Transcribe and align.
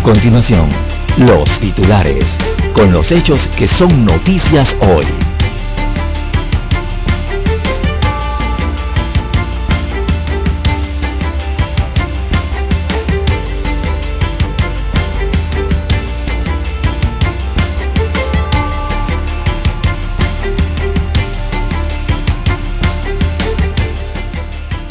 A 0.00 0.02
continuación, 0.02 0.70
los 1.18 1.60
titulares, 1.60 2.24
con 2.72 2.90
los 2.90 3.12
hechos 3.12 3.46
que 3.48 3.66
son 3.66 4.06
noticias 4.06 4.74
hoy. 4.80 5.04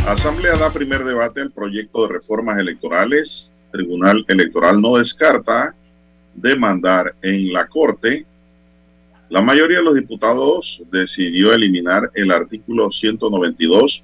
Asamblea 0.06 0.56
da 0.56 0.72
primer 0.72 1.04
debate 1.04 1.42
al 1.42 1.52
proyecto 1.52 2.06
de 2.06 2.14
reformas 2.14 2.60
electorales. 2.60 3.52
Tribunal 3.72 4.26
Electoral 4.28 4.82
no 4.82 4.98
descarta 4.98 5.74
demandar 6.34 7.16
en 7.22 7.52
la 7.54 7.68
Corte. 7.68 8.26
La 9.30 9.42
mayoría 9.42 9.78
de 9.78 9.84
los 9.84 9.96
diputados 9.96 10.82
decidió 10.92 11.54
eliminar 11.54 12.12
el 12.14 12.32
artículo 12.32 12.92
192 12.92 14.04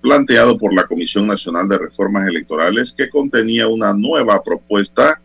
planteado 0.00 0.58
por 0.58 0.74
la 0.74 0.86
Comisión 0.86 1.26
Nacional 1.26 1.68
de 1.68 1.78
Reformas 1.78 2.28
Electorales 2.28 2.92
que 2.96 3.08
contenía 3.08 3.68
una 3.68 3.92
nueva 3.92 4.42
propuesta 4.42 5.20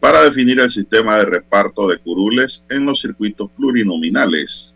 para 0.00 0.22
definir 0.22 0.60
el 0.60 0.70
sistema 0.70 1.18
de 1.18 1.26
reparto 1.26 1.88
de 1.88 1.98
curules 1.98 2.64
en 2.68 2.86
los 2.86 3.00
circuitos 3.00 3.50
plurinominales. 3.56 4.74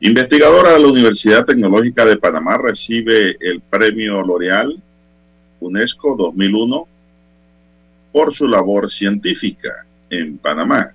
Investigadora 0.00 0.72
de 0.72 0.80
la 0.80 0.88
Universidad 0.88 1.44
Tecnológica 1.44 2.06
de 2.06 2.16
Panamá 2.16 2.56
recibe 2.56 3.36
el 3.40 3.60
premio 3.60 4.22
L'Oreal 4.22 4.80
UNESCO 5.60 6.16
2001 6.16 6.88
por 8.12 8.34
su 8.34 8.48
labor 8.48 8.90
científica 8.90 9.84
en 10.08 10.38
Panamá. 10.38 10.92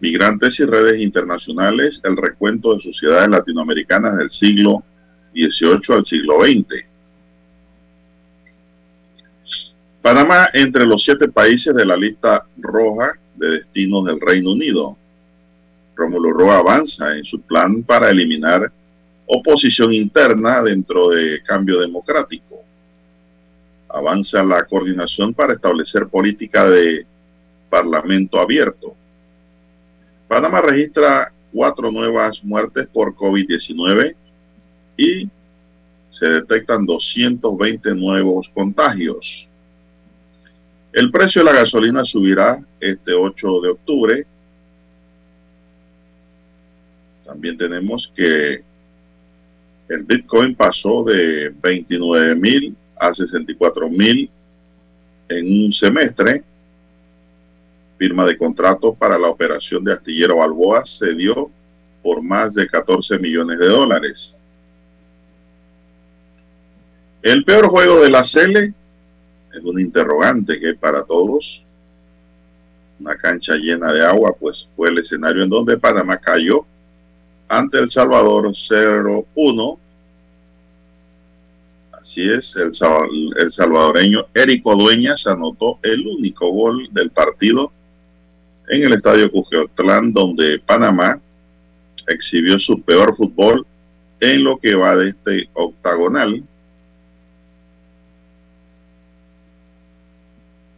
Migrantes 0.00 0.58
y 0.60 0.64
redes 0.64 1.00
internacionales, 1.00 2.00
el 2.04 2.16
recuento 2.16 2.74
de 2.74 2.82
sociedades 2.82 3.28
latinoamericanas 3.28 4.16
del 4.16 4.30
siglo 4.30 4.82
XVIII 5.34 5.96
al 5.96 6.06
siglo 6.06 6.42
XX. 6.42 6.84
Panamá 10.02 10.48
entre 10.52 10.84
los 10.84 11.04
siete 11.04 11.28
países 11.28 11.74
de 11.74 11.86
la 11.86 11.96
lista 11.96 12.44
roja 12.58 13.12
de 13.36 13.50
destinos 13.58 14.04
del 14.04 14.20
Reino 14.20 14.52
Unido. 14.52 14.96
Rómulo 15.94 16.32
Roa 16.32 16.58
avanza 16.58 17.16
en 17.16 17.24
su 17.24 17.40
plan 17.40 17.84
para 17.84 18.10
eliminar 18.10 18.72
oposición 19.26 19.92
interna 19.92 20.62
dentro 20.62 21.10
de 21.10 21.42
cambio 21.42 21.80
democrático. 21.80 22.62
Avanza 23.88 24.42
la 24.42 24.64
coordinación 24.64 25.34
para 25.34 25.54
establecer 25.54 26.08
política 26.08 26.68
de 26.68 27.06
parlamento 27.68 28.40
abierto. 28.40 28.94
Panamá 30.28 30.60
registra 30.60 31.32
cuatro 31.52 31.90
nuevas 31.90 32.42
muertes 32.42 32.86
por 32.92 33.14
COVID-19 33.14 34.14
y 34.96 35.28
se 36.08 36.26
detectan 36.26 36.86
220 36.86 37.94
nuevos 37.94 38.48
contagios. 38.54 39.46
El 40.92 41.10
precio 41.10 41.42
de 41.42 41.52
la 41.52 41.58
gasolina 41.60 42.04
subirá 42.04 42.62
este 42.80 43.12
8 43.12 43.60
de 43.60 43.68
octubre 43.70 44.26
también 47.32 47.56
tenemos 47.56 48.12
que 48.14 48.62
el 49.92 50.04
Bitcoin 50.04 50.54
pasó 50.54 51.04
de 51.04 51.50
29 51.50 52.34
mil 52.34 52.74
a 52.96 53.12
64 53.12 53.90
mil 53.90 54.30
en 55.28 55.64
un 55.64 55.72
semestre. 55.72 56.42
Firma 57.98 58.26
de 58.26 58.38
contratos 58.38 58.96
para 58.96 59.18
la 59.18 59.28
operación 59.28 59.84
de 59.84 59.92
Astillero 59.92 60.36
Balboa 60.36 60.84
se 60.86 61.12
dio 61.14 61.50
por 62.02 62.22
más 62.22 62.54
de 62.54 62.66
14 62.66 63.18
millones 63.18 63.58
de 63.58 63.66
dólares. 63.66 64.40
El 67.20 67.44
peor 67.44 67.68
juego 67.68 68.00
de 68.00 68.10
la 68.10 68.24
Cele 68.24 68.72
es 69.52 69.62
un 69.62 69.78
interrogante 69.78 70.58
que 70.58 70.74
para 70.74 71.04
todos. 71.04 71.62
Una 72.98 73.16
cancha 73.16 73.54
llena 73.56 73.92
de 73.92 74.04
agua, 74.04 74.34
pues 74.38 74.68
fue 74.74 74.88
el 74.88 74.98
escenario 74.98 75.42
en 75.42 75.50
donde 75.50 75.76
Panamá 75.76 76.16
cayó 76.16 76.64
ante 77.48 77.78
El 77.78 77.90
Salvador 77.90 78.48
0-1. 78.48 79.78
Así 82.02 82.28
es, 82.28 82.56
el, 82.56 82.72
el 83.38 83.52
salvadoreño 83.52 84.26
Érico 84.34 84.74
Dueñas 84.74 85.24
anotó 85.28 85.78
el 85.84 86.04
único 86.04 86.50
gol 86.50 86.88
del 86.90 87.10
partido 87.10 87.70
en 88.68 88.82
el 88.82 88.94
estadio 88.94 89.30
Cujeotlán, 89.30 90.12
donde 90.12 90.58
Panamá 90.58 91.20
exhibió 92.08 92.58
su 92.58 92.82
peor 92.82 93.14
fútbol 93.16 93.64
en 94.18 94.42
lo 94.42 94.58
que 94.58 94.74
va 94.74 94.96
de 94.96 95.10
este 95.10 95.48
octagonal 95.52 96.42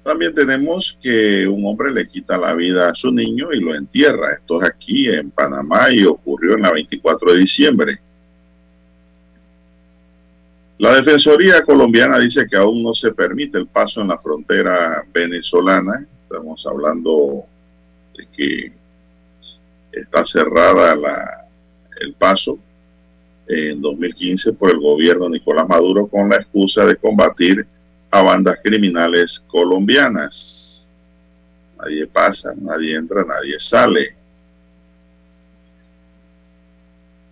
También 0.04 0.34
tenemos 0.34 0.98
que 1.02 1.48
un 1.48 1.64
hombre 1.64 1.90
le 1.90 2.06
quita 2.06 2.36
la 2.36 2.52
vida 2.52 2.90
a 2.90 2.94
su 2.94 3.10
niño 3.10 3.54
y 3.54 3.60
lo 3.60 3.74
entierra. 3.74 4.34
Esto 4.34 4.62
es 4.62 4.68
aquí 4.68 5.08
en 5.08 5.30
Panamá 5.30 5.90
y 5.90 6.04
ocurrió 6.04 6.56
en 6.56 6.60
la 6.60 6.72
24 6.72 7.32
de 7.32 7.38
diciembre. 7.38 8.03
La 10.78 10.96
Defensoría 10.96 11.62
colombiana 11.62 12.18
dice 12.18 12.46
que 12.48 12.56
aún 12.56 12.82
no 12.82 12.94
se 12.94 13.12
permite 13.12 13.58
el 13.58 13.68
paso 13.68 14.00
en 14.00 14.08
la 14.08 14.18
frontera 14.18 15.04
venezolana. 15.12 16.04
Estamos 16.24 16.66
hablando 16.66 17.44
de 18.16 18.26
que 18.36 18.72
está 19.92 20.24
cerrada 20.26 20.96
la, 20.96 21.46
el 22.00 22.14
paso 22.14 22.58
en 23.46 23.80
2015 23.80 24.54
por 24.54 24.70
el 24.70 24.80
gobierno 24.80 25.28
Nicolás 25.28 25.68
Maduro 25.68 26.08
con 26.08 26.28
la 26.28 26.36
excusa 26.36 26.84
de 26.84 26.96
combatir 26.96 27.64
a 28.10 28.22
bandas 28.22 28.58
criminales 28.60 29.44
colombianas. 29.46 30.92
Nadie 31.78 32.06
pasa, 32.08 32.52
nadie 32.56 32.96
entra, 32.96 33.24
nadie 33.24 33.60
sale. 33.60 34.16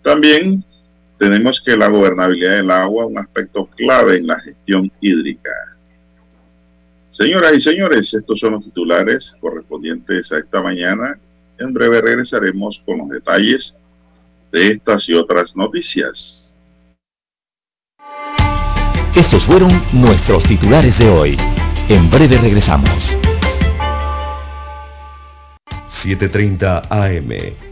También 0.02 0.64
tenemos 1.22 1.62
que 1.64 1.76
la 1.76 1.86
gobernabilidad 1.86 2.56
del 2.56 2.70
agua, 2.72 3.06
un 3.06 3.16
aspecto 3.16 3.66
clave 3.76 4.16
en 4.16 4.26
la 4.26 4.40
gestión 4.40 4.90
hídrica. 5.00 5.52
Señoras 7.10 7.54
y 7.54 7.60
señores, 7.60 8.12
estos 8.12 8.40
son 8.40 8.54
los 8.54 8.64
titulares 8.64 9.36
correspondientes 9.40 10.32
a 10.32 10.38
esta 10.38 10.60
mañana. 10.60 11.16
En 11.58 11.72
breve 11.72 12.00
regresaremos 12.00 12.82
con 12.84 12.98
los 12.98 13.08
detalles 13.08 13.76
de 14.50 14.72
estas 14.72 15.08
y 15.08 15.14
otras 15.14 15.54
noticias. 15.54 16.58
Estos 19.14 19.44
fueron 19.44 19.70
nuestros 19.92 20.42
titulares 20.42 20.98
de 20.98 21.08
hoy. 21.08 21.36
En 21.88 22.10
breve 22.10 22.36
regresamos. 22.38 23.16
7.30 26.02 26.88
AM. 26.90 27.71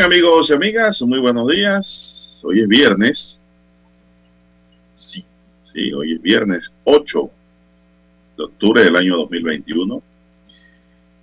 Bien, 0.00 0.12
amigos 0.12 0.48
y 0.48 0.54
amigas, 0.54 1.02
muy 1.02 1.18
buenos 1.18 1.46
días. 1.46 2.40
Hoy 2.42 2.62
es 2.62 2.68
viernes. 2.68 3.38
Sí, 4.94 5.22
sí, 5.60 5.92
hoy 5.92 6.14
es 6.14 6.22
viernes 6.22 6.72
8 6.84 7.30
de 8.38 8.44
octubre 8.44 8.82
del 8.82 8.96
año 8.96 9.18
2021. 9.18 10.02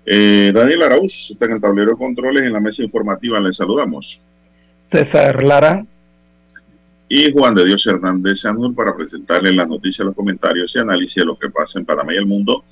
Eh, 0.05 0.51
Daniel 0.53 0.83
Arauz 0.83 1.31
está 1.31 1.45
en 1.45 1.53
el 1.53 1.59
tablero 1.59 1.89
de 1.89 1.97
controles 1.97 2.43
en 2.43 2.53
la 2.53 2.59
mesa 2.59 2.83
informativa. 2.83 3.39
Le 3.39 3.51
saludamos. 3.51 4.21
César 4.85 5.41
Lara. 5.41 5.83
Y 7.09 7.31
Juan 7.31 7.55
de 7.55 7.65
Dios 7.65 7.87
Hernández 7.87 8.41
Sanur 8.41 8.75
para 8.75 8.95
presentarle 8.95 9.53
las 9.53 9.67
noticias, 9.67 10.05
los 10.05 10.15
comentarios 10.15 10.75
y 10.75 10.77
análisis 10.77 11.15
de 11.15 11.25
lo 11.25 11.35
que 11.35 11.49
pasa 11.49 11.79
en 11.79 11.85
Panamá 11.85 12.13
y 12.13 12.17
el 12.17 12.27
mundo 12.27 12.63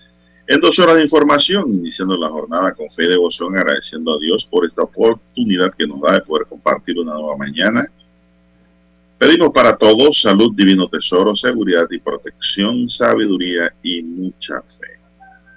en 0.47 0.59
dos 0.59 0.77
horas 0.79 0.95
de 0.95 1.03
información, 1.03 1.73
iniciando 1.73 2.15
la 2.17 2.29
jornada 2.29 2.73
con 2.73 2.89
fe 2.91 3.05
y 3.05 3.07
devoción, 3.07 3.55
agradeciendo 3.57 4.13
a 4.13 4.19
Dios 4.19 4.45
por 4.45 4.65
esta 4.65 4.83
oportunidad 4.83 5.73
que 5.73 5.87
nos 5.87 6.01
da 6.01 6.13
de 6.13 6.21
poder 6.21 6.45
compartir 6.47 6.99
una 6.99 7.13
nueva 7.13 7.35
mañana. 7.35 7.89
Pedimos 9.17 9.51
para 9.53 9.75
todos 9.75 10.21
salud, 10.21 10.53
divino 10.53 10.87
tesoro, 10.87 11.35
seguridad 11.35 11.87
y 11.89 11.99
protección, 11.99 12.89
sabiduría 12.89 13.73
y 13.81 14.03
mucha 14.03 14.61
fe. 14.61 14.99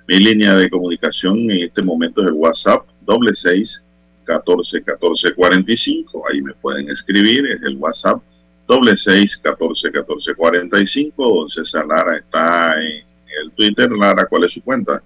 Mi 0.07 0.19
línea 0.21 0.55
de 0.55 0.71
comunicación 0.71 1.51
en 1.51 1.65
este 1.65 1.83
momento 1.83 2.23
es 2.23 2.29
el 2.29 2.35
WhatsApp 2.35 2.87
doble 3.03 3.35
seis 3.35 3.85
catorce 4.25 4.83
catorce 4.83 5.35
cuarenta 5.35 5.73
y 5.73 5.77
cinco. 5.77 6.25
Ahí 6.31 6.41
me 6.41 6.55
pueden 6.55 6.89
escribir, 6.89 7.45
es 7.47 7.63
el 7.63 7.77
WhatsApp 7.77 8.23
doble 8.67 8.97
seis 8.97 9.37
catorce 9.37 9.91
catorce 9.91 10.35
cuarenta 10.35 10.81
y 10.81 10.87
cinco. 10.87 11.29
Don 11.29 11.49
César 11.51 11.87
Lara 11.87 12.17
está 12.17 12.81
en 12.83 13.08
el 13.43 13.53
Twitter. 13.53 13.91
Lara, 13.91 14.27
¿cuál 14.27 14.45
es 14.45 14.53
su 14.53 14.63
cuenta? 14.63 15.03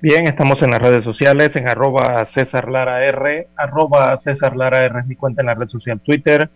Bien, 0.00 0.26
estamos 0.26 0.62
en 0.62 0.70
las 0.70 0.82
redes 0.82 1.04
sociales, 1.04 1.56
en 1.56 1.68
arroba 1.68 2.24
César 2.26 2.70
Lara 2.70 3.04
R, 3.06 3.48
arroba 3.56 4.18
César 4.20 4.54
Lara 4.54 4.84
R 4.84 5.00
es 5.00 5.06
mi 5.06 5.16
cuenta 5.16 5.40
en 5.40 5.46
la 5.46 5.54
red 5.54 5.68
social 5.68 5.98
Twitter, 6.00 6.50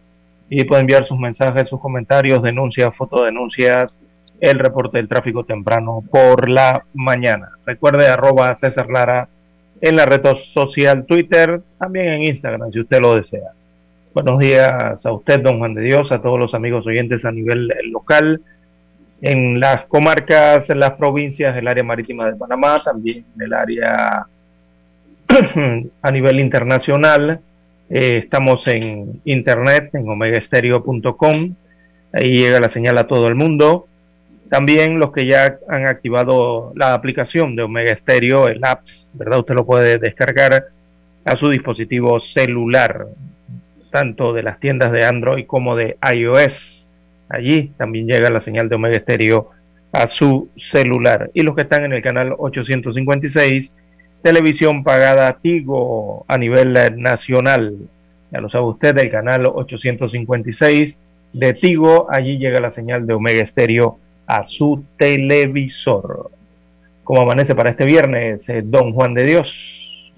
y 0.51 0.65
puede 0.65 0.83
enviar 0.83 1.05
sus 1.05 1.19
mensajes, 1.19 1.69
sus 1.69 1.81
comentarios, 1.81 2.43
denuncias, 2.43 2.95
fotodenuncias, 2.95 3.97
el 4.41 4.59
reporte 4.59 4.99
del 4.99 5.09
tráfico 5.09 5.45
temprano 5.45 6.03
por 6.11 6.49
la 6.49 6.85
mañana. 6.93 7.51
Recuerde 7.65 8.09
arroba 8.09 8.57
César 8.59 8.89
Lara 8.91 9.29
en 9.81 9.97
la 9.97 10.07
red 10.07 10.23
social 10.53 11.07
Twitter, 11.07 11.63
también 11.79 12.09
en 12.09 12.23
Instagram, 12.23 12.71
si 12.73 12.81
usted 12.81 13.01
lo 13.01 13.15
desea. 13.15 13.53
Buenos 14.13 14.39
días 14.39 15.07
a 15.07 15.13
usted, 15.13 15.41
don 15.41 15.59
Juan 15.61 15.75
de 15.75 15.83
Dios, 15.83 16.13
a 16.13 16.21
todos 16.21 16.39
los 16.39 16.53
amigos 16.53 16.87
oyentes 16.87 17.25
a 17.25 17.33
nivel 17.33 17.73
local 17.91 18.43
en 19.23 19.61
las 19.61 19.87
comarcas, 19.87 20.71
en 20.71 20.81
las 20.81 20.93
provincias 20.93 21.55
del 21.55 21.69
área 21.69 21.85
marítima 21.85 22.27
de 22.27 22.37
Panamá, 22.37 22.81
también 22.83 23.25
en 23.37 23.43
el 23.43 23.53
área 23.53 24.27
a 26.03 26.11
nivel 26.11 26.41
internacional. 26.41 27.41
Eh, 27.89 28.23
estamos 28.25 28.67
en 28.67 29.21
internet, 29.25 29.91
en 29.95 30.09
omegaestereo.com. 30.09 31.55
Ahí 32.13 32.39
llega 32.39 32.61
la 32.61 32.69
señal 32.69 32.99
a 32.99 33.07
todo 33.07 33.29
el 33.29 33.35
mundo. 33.35 33.87
También 34.49 34.99
los 34.99 35.13
que 35.13 35.27
ya 35.27 35.59
han 35.69 35.87
activado 35.87 36.73
la 36.75 36.95
aplicación 36.95 37.55
de 37.55 37.63
Omega 37.63 37.97
Stereo, 37.97 38.49
el 38.49 38.65
apps, 38.65 39.09
¿verdad? 39.13 39.41
Usted 39.41 39.55
lo 39.55 39.65
puede 39.65 39.99
descargar 39.99 40.67
a 41.25 41.37
su 41.37 41.51
dispositivo 41.51 42.19
celular, 42.19 43.07
tanto 43.93 44.33
de 44.33 44.43
las 44.43 44.59
tiendas 44.59 44.91
de 44.91 45.05
Android 45.05 45.47
como 45.47 45.77
de 45.77 45.97
iOS. 46.15 46.80
Allí 47.31 47.73
también 47.79 48.07
llega 48.07 48.29
la 48.29 48.41
señal 48.41 48.69
de 48.69 48.75
Omega 48.75 48.97
Estéreo 48.97 49.51
a 49.93 50.09
su 50.09 50.51
celular. 50.57 51.31
Y 51.33 51.43
los 51.43 51.55
que 51.55 51.63
están 51.63 51.85
en 51.85 51.93
el 51.93 52.03
canal 52.03 52.35
856, 52.37 53.73
televisión 54.23 54.83
pagada 54.83 55.39
Tigo 55.41 56.25
a 56.29 56.37
nivel 56.37 56.77
nacional. 56.97 57.77
Ya 58.33 58.41
lo 58.41 58.51
sabe 58.51 58.65
usted, 58.67 58.99
el 58.99 59.11
canal 59.11 59.47
856 59.47 60.97
de 61.33 61.55
Tigo, 61.55 62.09
allí 62.11 62.37
llega 62.37 62.61
la 62.61 62.73
señal 62.73 63.07
de 63.07 63.15
Omega 63.15 63.43
Estéreo 63.43 63.99
a 64.27 64.43
su 64.43 64.85
televisor. 64.99 66.31
¿Cómo 67.05 67.23
amanece 67.23 67.55
para 67.55 67.71
este 67.71 67.85
viernes, 67.85 68.49
eh, 68.49 68.63
don 68.65 68.93
Juan 68.93 69.15
de 69.15 69.25
Dios? 69.25 70.13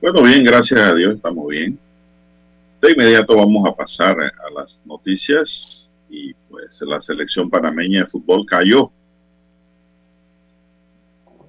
Bueno, 0.00 0.22
bien, 0.22 0.44
gracias 0.44 0.80
a 0.80 0.94
Dios, 0.94 1.16
estamos 1.16 1.46
bien. 1.48 1.78
De 2.80 2.90
inmediato 2.90 3.36
vamos 3.36 3.68
a 3.68 3.74
pasar 3.74 4.16
a 4.20 4.60
las 4.60 4.80
noticias 4.84 5.81
y 6.12 6.34
pues 6.50 6.78
la 6.82 7.00
selección 7.00 7.48
panameña 7.48 8.00
de 8.00 8.06
fútbol 8.06 8.44
cayó. 8.46 8.92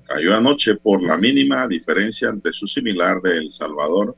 Cayó 0.08 0.36
anoche 0.36 0.76
por 0.76 1.04
la 1.04 1.18
mínima 1.18 1.68
diferencia 1.68 2.30
ante 2.30 2.54
su 2.54 2.66
similar 2.66 3.22
de 3.22 3.38
El 3.38 3.52
Salvador 3.52 4.16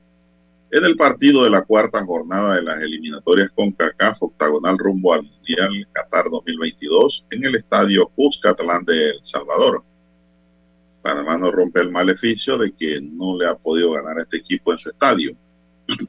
en 0.69 0.83
el 0.83 0.95
partido 0.95 1.43
de 1.43 1.49
la 1.49 1.63
cuarta 1.63 2.05
jornada 2.05 2.55
de 2.55 2.61
las 2.61 2.79
eliminatorias 2.79 3.49
con 3.55 3.71
CACAF 3.71 4.21
octagonal 4.21 4.77
rumbo 4.77 5.13
al 5.13 5.23
Mundial 5.23 5.87
Qatar 5.91 6.25
2022 6.29 7.25
en 7.31 7.45
el 7.45 7.55
estadio 7.55 8.07
Cuscatlán 8.09 8.85
de 8.85 9.09
El 9.11 9.19
Salvador. 9.23 9.83
Panamá 11.01 11.37
no 11.37 11.49
rompe 11.49 11.81
el 11.81 11.91
maleficio 11.91 12.57
de 12.57 12.71
que 12.71 13.01
no 13.01 13.37
le 13.37 13.47
ha 13.47 13.55
podido 13.55 13.93
ganar 13.93 14.19
a 14.19 14.21
este 14.23 14.37
equipo 14.37 14.73
en 14.73 14.79
su 14.79 14.89
estadio. 14.89 15.35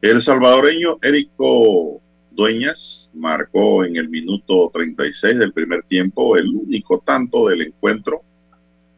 El 0.00 0.22
salvadoreño 0.22 0.98
Érico 1.02 2.00
Dueñas 2.38 3.10
marcó 3.14 3.84
en 3.84 3.96
el 3.96 4.08
minuto 4.08 4.70
36 4.72 5.40
del 5.40 5.52
primer 5.52 5.82
tiempo 5.82 6.36
el 6.36 6.46
único 6.46 7.02
tanto 7.04 7.48
del 7.48 7.62
encuentro, 7.62 8.22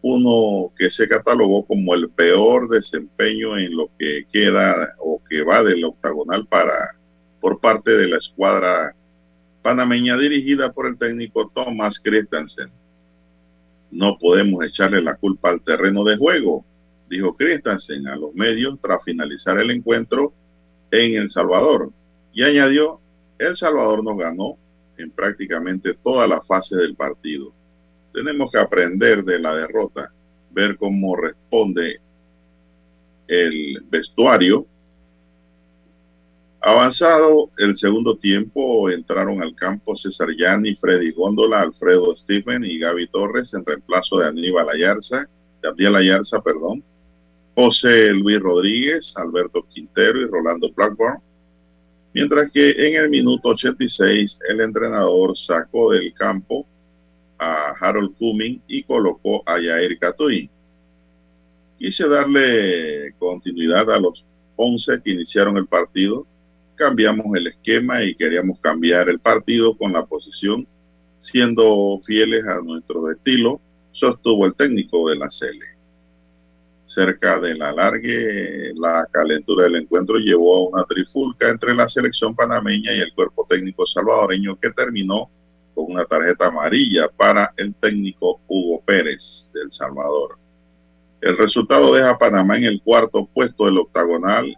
uno 0.03 0.71
que 0.77 0.91
se 0.91 1.09
catalogó 1.09 1.65
como 1.65 1.95
el 1.95 2.11
peor 2.11 2.69
desempeño 2.69 3.57
en 3.57 3.75
lo 3.75 3.89
que 3.99 4.27
queda 4.31 4.95
o 4.99 5.23
que 5.27 5.43
va 5.43 5.63
del 5.63 5.83
octagonal 5.87 6.47
para 6.49 6.99
por 7.41 7.61
parte 7.61 7.93
de 7.93 8.09
la 8.09 8.19
escuadra 8.19 8.95
panameña 9.63 10.19
dirigida 10.19 10.71
por 10.75 10.87
el 10.87 10.99
técnico 10.99 11.51
Thomas 11.55 11.99
Christensen. 11.99 12.71
No 13.91 14.19
podemos 14.19 14.63
echarle 14.67 15.01
la 15.01 15.15
culpa 15.15 15.49
al 15.49 15.63
terreno 15.63 16.05
de 16.05 16.19
juego, 16.19 16.63
dijo 17.09 17.35
Christensen 17.35 18.07
a 18.07 18.17
los 18.17 18.35
medios 18.35 18.79
tras 18.83 19.03
finalizar 19.03 19.59
el 19.59 19.71
encuentro 19.71 20.35
en 20.91 21.15
El 21.15 21.31
Salvador 21.31 21.91
y 22.35 22.43
añadió 22.43 23.01
el 23.41 23.57
Salvador 23.57 24.05
nos 24.05 24.19
ganó 24.19 24.59
en 24.99 25.11
prácticamente 25.11 25.95
toda 25.95 26.27
la 26.27 26.43
fase 26.43 26.77
del 26.77 26.95
partido. 26.95 27.53
Tenemos 28.13 28.53
que 28.53 28.59
aprender 28.59 29.25
de 29.25 29.39
la 29.39 29.55
derrota, 29.55 30.13
ver 30.51 30.77
cómo 30.77 31.17
responde 31.17 32.01
el 33.27 33.83
vestuario. 33.89 34.67
Avanzado 36.61 37.51
el 37.57 37.79
segundo 37.79 38.19
tiempo, 38.19 38.91
entraron 38.91 39.43
al 39.43 39.55
campo 39.55 39.97
César 39.97 40.29
Yani, 40.37 40.75
Freddy 40.77 41.11
Góndola, 41.13 41.63
Alfredo 41.63 42.15
Stephen 42.15 42.63
y 42.65 42.79
Gaby 42.79 43.09
Torres 43.09 43.55
en 43.55 43.65
reemplazo 43.65 44.19
de 44.19 44.29
Aníbal 44.29 44.69
Ayarza, 44.69 45.27
Gabriel 45.63 45.97
Ayarza, 45.97 46.43
perdón, 46.43 46.85
José 47.55 48.11
Luis 48.11 48.39
Rodríguez, 48.39 49.15
Alberto 49.17 49.65
Quintero 49.71 50.21
y 50.21 50.27
Rolando 50.27 50.71
Blackburn 50.75 51.23
Mientras 52.13 52.51
que 52.51 52.71
en 52.71 52.97
el 52.97 53.09
minuto 53.09 53.51
86 53.51 54.41
el 54.49 54.61
entrenador 54.61 55.37
sacó 55.37 55.93
del 55.93 56.13
campo 56.15 56.67
a 57.39 57.73
Harold 57.81 58.17
Cumming 58.19 58.61
y 58.67 58.83
colocó 58.83 59.43
a 59.47 59.61
Yair 59.61 59.99
Catuy. 59.99 60.51
Quise 61.79 62.09
darle 62.09 63.15
continuidad 63.19 63.91
a 63.91 63.99
los 63.99 64.25
11 64.57 65.01
que 65.03 65.13
iniciaron 65.13 65.57
el 65.57 65.67
partido. 65.67 66.27
Cambiamos 66.75 67.27
el 67.37 67.47
esquema 67.47 68.03
y 68.03 68.15
queríamos 68.15 68.59
cambiar 68.61 69.09
el 69.09 69.21
partido 69.21 69.77
con 69.77 69.93
la 69.93 70.05
posición, 70.05 70.67
siendo 71.21 72.01
fieles 72.05 72.45
a 72.47 72.61
nuestro 72.61 73.11
estilo, 73.11 73.61
sostuvo 73.93 74.47
el 74.47 74.55
técnico 74.55 75.09
de 75.09 75.17
la 75.17 75.29
CL 75.29 75.80
cerca 76.91 77.39
de 77.39 77.55
la 77.55 77.73
largue, 77.73 78.73
la 78.75 79.07
calentura 79.13 79.65
del 79.65 79.77
encuentro 79.77 80.17
llevó 80.19 80.57
a 80.57 80.69
una 80.71 80.85
trifulca 80.85 81.49
entre 81.49 81.73
la 81.73 81.89
selección 81.89 82.35
panameña 82.35 82.93
y 82.93 82.99
el 82.99 83.15
cuerpo 83.15 83.47
técnico 83.49 83.87
salvadoreño 83.87 84.59
que 84.59 84.73
terminó 84.73 85.31
con 85.73 85.93
una 85.93 86.05
tarjeta 86.05 86.47
amarilla 86.47 87.09
para 87.17 87.53
el 87.57 87.73
técnico 87.75 88.41
Hugo 88.49 88.83
Pérez 88.85 89.49
del 89.55 89.73
Salvador. 89.73 90.37
El 91.21 91.39
resultado 91.39 91.95
deja 91.95 92.11
a 92.11 92.19
Panamá 92.19 92.57
en 92.57 92.65
el 92.65 92.83
cuarto 92.83 93.25
puesto 93.33 93.67
del 93.67 93.79
octagonal 93.79 94.53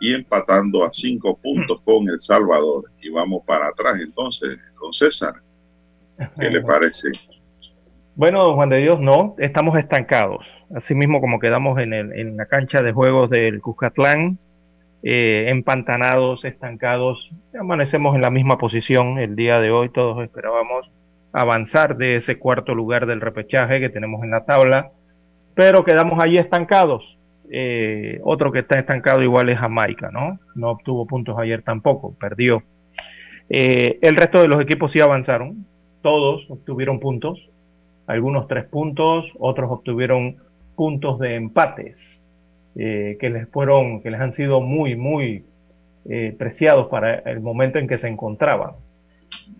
y 0.00 0.14
empatando 0.14 0.84
a 0.84 0.92
cinco 0.92 1.38
puntos 1.38 1.80
con 1.84 2.08
El 2.08 2.20
Salvador. 2.20 2.90
Y 3.00 3.08
vamos 3.10 3.44
para 3.46 3.68
atrás 3.68 4.00
entonces, 4.00 4.58
don 4.80 4.92
César. 4.92 5.34
¿Qué 6.40 6.50
le 6.50 6.60
parece? 6.62 7.12
Bueno, 8.16 8.54
Juan 8.54 8.68
de 8.68 8.78
Dios, 8.78 8.98
no, 9.00 9.36
estamos 9.38 9.78
estancados. 9.78 10.44
Así 10.74 10.94
mismo 10.94 11.20
como 11.20 11.38
quedamos 11.38 11.78
en, 11.78 12.36
la 12.36 12.46
cancha 12.46 12.82
de 12.82 12.92
juegos 12.92 13.28
del 13.28 13.60
Cuscatlán, 13.60 14.38
eh, 15.02 15.46
empantanados, 15.48 16.44
estancados, 16.44 17.30
amanecemos 17.58 18.14
en 18.14 18.22
la 18.22 18.30
misma 18.30 18.56
posición 18.56 19.18
el 19.18 19.36
día 19.36 19.60
de 19.60 19.70
hoy. 19.70 19.90
Todos 19.90 20.22
esperábamos 20.24 20.90
avanzar 21.32 21.96
de 21.96 22.16
ese 22.16 22.38
cuarto 22.38 22.74
lugar 22.74 23.06
del 23.06 23.20
repechaje 23.20 23.80
que 23.80 23.90
tenemos 23.90 24.22
en 24.22 24.30
la 24.30 24.44
tabla, 24.44 24.90
pero 25.54 25.84
quedamos 25.84 26.18
ahí 26.22 26.38
estancados. 26.38 27.18
Eh, 27.50 28.20
otro 28.24 28.50
que 28.50 28.60
está 28.60 28.78
estancado 28.78 29.22
igual 29.22 29.50
es 29.50 29.58
Jamaica, 29.58 30.10
¿no? 30.10 30.38
No 30.54 30.70
obtuvo 30.70 31.06
puntos 31.06 31.38
ayer 31.38 31.60
tampoco, 31.62 32.14
perdió. 32.18 32.62
Eh, 33.50 33.98
el 34.00 34.16
resto 34.16 34.40
de 34.40 34.48
los 34.48 34.62
equipos 34.62 34.92
sí 34.92 35.00
avanzaron, 35.00 35.66
todos 36.00 36.46
obtuvieron 36.48 36.98
puntos, 36.98 37.50
algunos 38.06 38.48
tres 38.48 38.64
puntos, 38.64 39.26
otros 39.38 39.70
obtuvieron 39.70 40.36
puntos 40.82 41.20
de 41.20 41.36
empates 41.36 41.96
eh, 42.74 43.16
que 43.20 43.30
les 43.30 43.48
fueron, 43.50 44.02
que 44.02 44.10
les 44.10 44.20
han 44.20 44.32
sido 44.32 44.60
muy, 44.60 44.96
muy 44.96 45.44
preciados 46.36 46.88
para 46.88 47.14
el 47.14 47.38
momento 47.38 47.78
en 47.78 47.86
que 47.86 47.96
se 47.96 48.08
encontraban. 48.08 48.72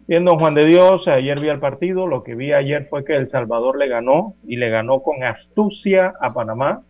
Bien, 0.09 0.25
don 0.25 0.41
Juan 0.41 0.55
de 0.55 0.67
Dios, 0.67 1.07
ayer 1.07 1.39
vi 1.39 1.49
el 1.49 1.61
partido, 1.61 2.09
lo 2.09 2.25
que 2.25 2.35
vi 2.35 2.53
ayer 2.53 2.89
fue 2.91 3.05
que 3.05 3.15
El 3.15 3.29
Salvador 3.29 3.79
le 3.79 3.87
ganó 3.87 4.35
y 4.43 4.57
le 4.57 4.69
ganó 4.69 5.03
con 5.03 5.23
astucia 5.23 6.13
a 6.21 6.35
Panamá 6.35 6.83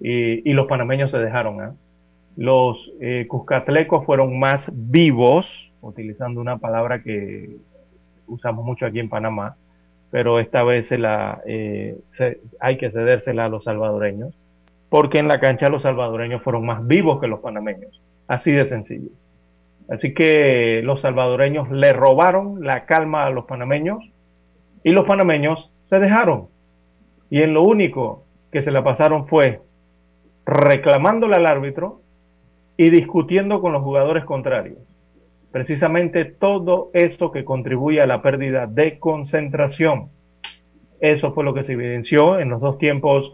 y 0.00 0.52
los 0.52 0.66
panameños 0.66 1.10
se 1.10 1.16
dejaron. 1.16 1.64
¿eh? 1.64 1.72
Los 2.36 2.92
eh, 3.00 3.26
cuscatlecos 3.26 4.04
fueron 4.04 4.38
más 4.38 4.68
vivos, 4.70 5.72
utilizando 5.80 6.42
una 6.42 6.58
palabra 6.58 7.02
que 7.02 7.56
usamos 8.26 8.66
mucho 8.66 8.84
aquí 8.84 9.00
en 9.00 9.08
Panamá, 9.08 9.56
pero 10.14 10.38
esta 10.38 10.62
vez 10.62 10.86
se 10.86 10.96
la, 10.96 11.42
eh, 11.44 11.98
hay 12.60 12.78
que 12.78 12.92
cedérsela 12.92 13.46
a 13.46 13.48
los 13.48 13.64
salvadoreños, 13.64 14.32
porque 14.88 15.18
en 15.18 15.26
la 15.26 15.40
cancha 15.40 15.68
los 15.68 15.82
salvadoreños 15.82 16.40
fueron 16.40 16.64
más 16.64 16.86
vivos 16.86 17.20
que 17.20 17.26
los 17.26 17.40
panameños, 17.40 18.00
así 18.28 18.52
de 18.52 18.64
sencillo. 18.64 19.08
Así 19.88 20.14
que 20.14 20.82
los 20.84 21.00
salvadoreños 21.00 21.68
le 21.72 21.92
robaron 21.92 22.64
la 22.64 22.84
calma 22.84 23.26
a 23.26 23.30
los 23.30 23.46
panameños 23.46 24.08
y 24.84 24.90
los 24.90 25.04
panameños 25.04 25.72
se 25.86 25.98
dejaron. 25.98 26.46
Y 27.28 27.42
en 27.42 27.52
lo 27.52 27.62
único 27.62 28.22
que 28.52 28.62
se 28.62 28.70
la 28.70 28.84
pasaron 28.84 29.26
fue 29.26 29.62
reclamándole 30.46 31.34
al 31.34 31.46
árbitro 31.46 32.02
y 32.76 32.88
discutiendo 32.90 33.60
con 33.60 33.72
los 33.72 33.82
jugadores 33.82 34.24
contrarios. 34.24 34.78
Precisamente 35.54 36.24
todo 36.24 36.90
esto 36.94 37.30
que 37.30 37.44
contribuye 37.44 38.00
a 38.00 38.08
la 38.08 38.22
pérdida 38.22 38.66
de 38.66 38.98
concentración. 38.98 40.08
Eso 40.98 41.32
fue 41.32 41.44
lo 41.44 41.54
que 41.54 41.62
se 41.62 41.74
evidenció 41.74 42.40
en 42.40 42.50
los 42.50 42.60
dos 42.60 42.76
tiempos 42.76 43.32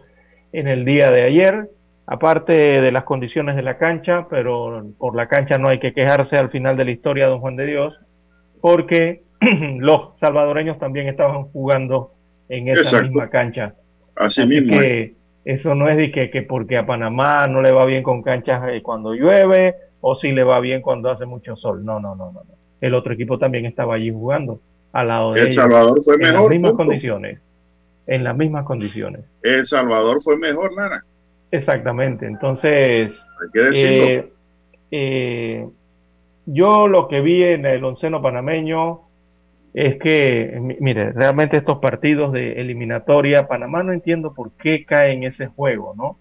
en 0.51 0.67
el 0.67 0.85
día 0.85 1.09
de 1.09 1.23
ayer, 1.23 1.71
aparte 2.05 2.79
de 2.79 2.91
las 2.91 3.05
condiciones 3.05 3.55
de 3.55 3.63
la 3.63 3.79
cancha, 3.79 4.27
pero 4.29 4.85
por 4.99 5.15
la 5.15 5.27
cancha 5.27 5.57
no 5.57 5.67
hay 5.67 5.79
que 5.79 5.93
quejarse 5.93 6.37
al 6.37 6.51
final 6.51 6.77
de 6.77 6.85
la 6.85 6.91
historia, 6.91 7.25
don 7.25 7.39
Juan 7.39 7.55
de 7.55 7.65
Dios, 7.65 7.99
porque 8.61 9.23
los 9.79 10.09
salvadoreños 10.19 10.77
también 10.77 11.07
estaban 11.07 11.45
jugando 11.45 12.11
en 12.49 12.67
esa 12.67 13.01
misma 13.01 13.31
cancha. 13.31 13.73
Así, 14.15 14.45
mismo. 14.45 14.79
Que, 14.79 15.15
eso 15.43 15.73
no 15.73 15.89
es 15.89 15.97
de 15.97 16.11
que, 16.11 16.29
que, 16.29 16.43
porque 16.43 16.77
a 16.77 16.85
Panamá 16.85 17.47
no 17.47 17.63
le 17.63 17.71
va 17.71 17.83
bien 17.85 18.03
con 18.03 18.21
canchas 18.21 18.61
eh, 18.69 18.83
cuando 18.83 19.15
llueve 19.15 19.73
o 20.01 20.15
si 20.15 20.31
le 20.31 20.43
va 20.43 20.59
bien 20.59 20.81
cuando 20.81 21.09
hace 21.09 21.25
mucho 21.25 21.55
sol. 21.55 21.85
No, 21.85 21.99
no, 21.99 22.15
no, 22.15 22.31
no. 22.31 22.41
El 22.81 22.93
otro 22.95 23.13
equipo 23.13 23.37
también 23.37 23.65
estaba 23.65 23.95
allí 23.95 24.11
jugando 24.11 24.59
al 24.91 25.07
lado 25.07 25.33
de 25.33 25.41
El 25.43 25.51
Salvador 25.53 26.03
fue 26.03 26.15
en 26.15 26.21
mejor. 26.21 26.39
las 26.41 26.49
mismas 26.49 26.73
condiciones. 26.73 27.39
En 28.07 28.23
las 28.23 28.35
mismas 28.35 28.65
condiciones. 28.65 29.21
El 29.43 29.65
Salvador 29.65 30.21
fue 30.23 30.37
mejor, 30.37 30.73
Lara. 30.73 31.03
Exactamente. 31.51 32.25
Entonces, 32.25 33.13
Hay 33.41 33.49
que 33.53 33.59
decirlo. 33.61 34.05
eh, 34.05 34.33
eh, 34.91 35.67
yo 36.45 36.87
lo 36.87 37.07
que 37.07 37.21
vi 37.21 37.43
en 37.43 37.65
el 37.65 37.83
onceno 37.83 38.21
panameño 38.21 39.01
es 39.73 39.97
que, 39.99 40.57
mi- 40.59 40.77
mire, 40.79 41.11
realmente 41.13 41.57
estos 41.57 41.77
partidos 41.79 42.33
de 42.33 42.53
eliminatoria, 42.59 43.47
Panamá 43.47 43.83
no 43.83 43.93
entiendo 43.93 44.33
por 44.33 44.51
qué 44.57 44.83
cae 44.85 45.13
en 45.13 45.23
ese 45.23 45.47
juego, 45.47 45.93
¿no? 45.95 46.17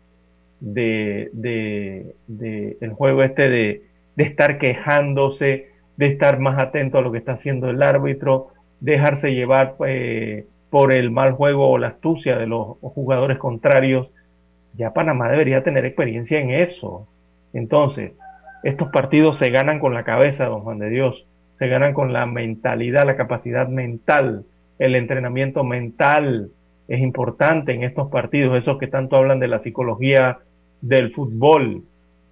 De, 0.61 1.31
de, 1.33 2.76
el 2.81 2.93
juego 2.93 3.23
este 3.23 3.49
de, 3.49 3.83
de 4.17 4.25
estar 4.25 4.59
quejándose, 4.59 5.71
de 5.97 6.07
estar 6.07 6.38
más 6.38 6.59
atento 6.59 6.99
a 6.99 7.02
lo 7.02 7.12
que 7.12 7.19
está 7.19 7.33
haciendo 7.33 7.71
el 7.71 7.83
árbitro, 7.83 8.49
dejarse 8.81 9.33
llevar 9.33 9.76
eh, 9.87 10.47
por 10.69 10.93
el 10.93 11.11
mal 11.11 11.33
juego 11.33 11.71
o 11.71 11.79
la 11.79 11.88
astucia 11.88 12.37
de 12.37 12.47
los 12.47 12.76
jugadores 12.81 13.38
contrarios. 13.38 14.09
Ya 14.76 14.93
Panamá 14.93 15.31
debería 15.31 15.64
tener 15.64 15.85
experiencia 15.85 16.38
en 16.40 16.50
eso. 16.50 17.09
Entonces, 17.52 18.12
estos 18.62 18.88
partidos 18.90 19.38
se 19.38 19.50
ganan 19.50 19.79
con 19.79 19.95
la 19.95 20.05
cabeza, 20.05 20.45
don 20.45 20.61
Juan 20.61 20.79
de 20.79 20.90
Dios 20.90 21.26
se 21.61 21.69
ganan 21.69 21.93
con 21.93 22.14
la 22.14 22.25
mentalidad, 22.25 23.05
la 23.05 23.17
capacidad 23.17 23.69
mental, 23.69 24.47
el 24.79 24.97
entrenamiento 24.97 25.62
mental 25.62 26.49
es 26.88 27.00
importante 27.00 27.75
en 27.75 27.85
estos 27.85 28.11
partidos, 28.11 28.57
esos 28.57 28.79
que 28.79 28.87
tanto 28.87 29.17
hablan 29.17 29.40
de 29.40 29.49
la 29.49 29.61
psicología 29.61 30.38
del 30.81 31.13
fútbol. 31.13 31.83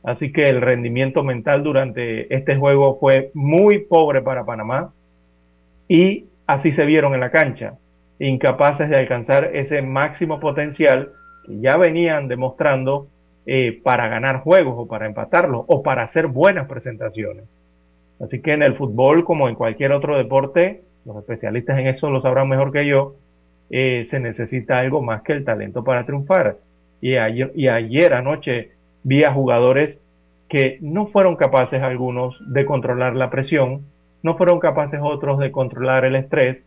Así 0.03 0.33
que 0.33 0.49
el 0.49 0.61
rendimiento 0.61 1.23
mental 1.23 1.63
durante 1.63 2.33
este 2.35 2.57
juego 2.57 2.99
fue 2.99 3.31
muy 3.35 3.81
pobre 3.81 4.23
para 4.23 4.45
Panamá 4.45 4.93
y 5.89 6.27
así 6.47 6.73
se 6.73 6.85
vieron 6.85 7.15
en 7.15 7.21
la 7.21 7.31
cancha, 7.31 7.75
incapaces 8.19 8.89
de 8.89 8.97
alcanzar 8.97 9.57
ese 9.57 9.83
máximo 9.83 10.41
potencial 10.41 11.11
que 11.45 11.61
ya 11.61 11.77
venían 11.77 12.29
demostrando 12.29 13.09
eh, 13.47 13.81
para 13.83 14.09
ganar 14.09 14.41
juegos 14.41 14.75
o 14.77 14.87
para 14.87 15.07
empatarlos 15.07 15.65
o 15.67 15.83
para 15.83 16.03
hacer 16.03 16.27
buenas 16.27 16.69
presentaciones. 16.69 17.45
Así 18.21 18.41
que 18.41 18.53
en 18.53 18.63
el 18.63 18.75
fútbol, 18.77 19.25
como 19.25 19.49
en 19.49 19.55
cualquier 19.55 19.93
otro 19.93 20.17
deporte, 20.17 20.83
los 21.05 21.17
especialistas 21.17 21.79
en 21.79 21.87
eso 21.87 22.11
lo 22.11 22.21
sabrán 22.21 22.49
mejor 22.49 22.73
que 22.73 22.87
yo, 22.87 23.15
eh, 23.71 24.07
se 24.11 24.21
necesita 24.21 24.79
algo 24.79 25.03
más 25.03 25.23
que 25.23 25.33
el 25.33 25.45
talento 25.45 25.85
para 25.85 26.05
triunfar. 26.05 26.57
Y 27.01 27.17
ayer, 27.17 27.53
y 27.55 27.69
ayer 27.69 28.15
anoche 28.15 28.71
vi 29.05 29.25
a 29.25 29.33
jugadores 29.33 29.99
que 30.49 30.79
no 30.81 31.07
fueron 31.07 31.37
capaces 31.37 31.83
algunos 31.83 32.37
de 32.53 32.65
controlar 32.65 33.15
la 33.15 33.31
presión, 33.31 33.83
no 34.23 34.37
fueron 34.37 34.59
capaces 34.59 35.01
otros 35.03 35.39
de 35.39 35.53
controlar 35.53 36.05
el 36.05 36.17
estrés 36.17 36.59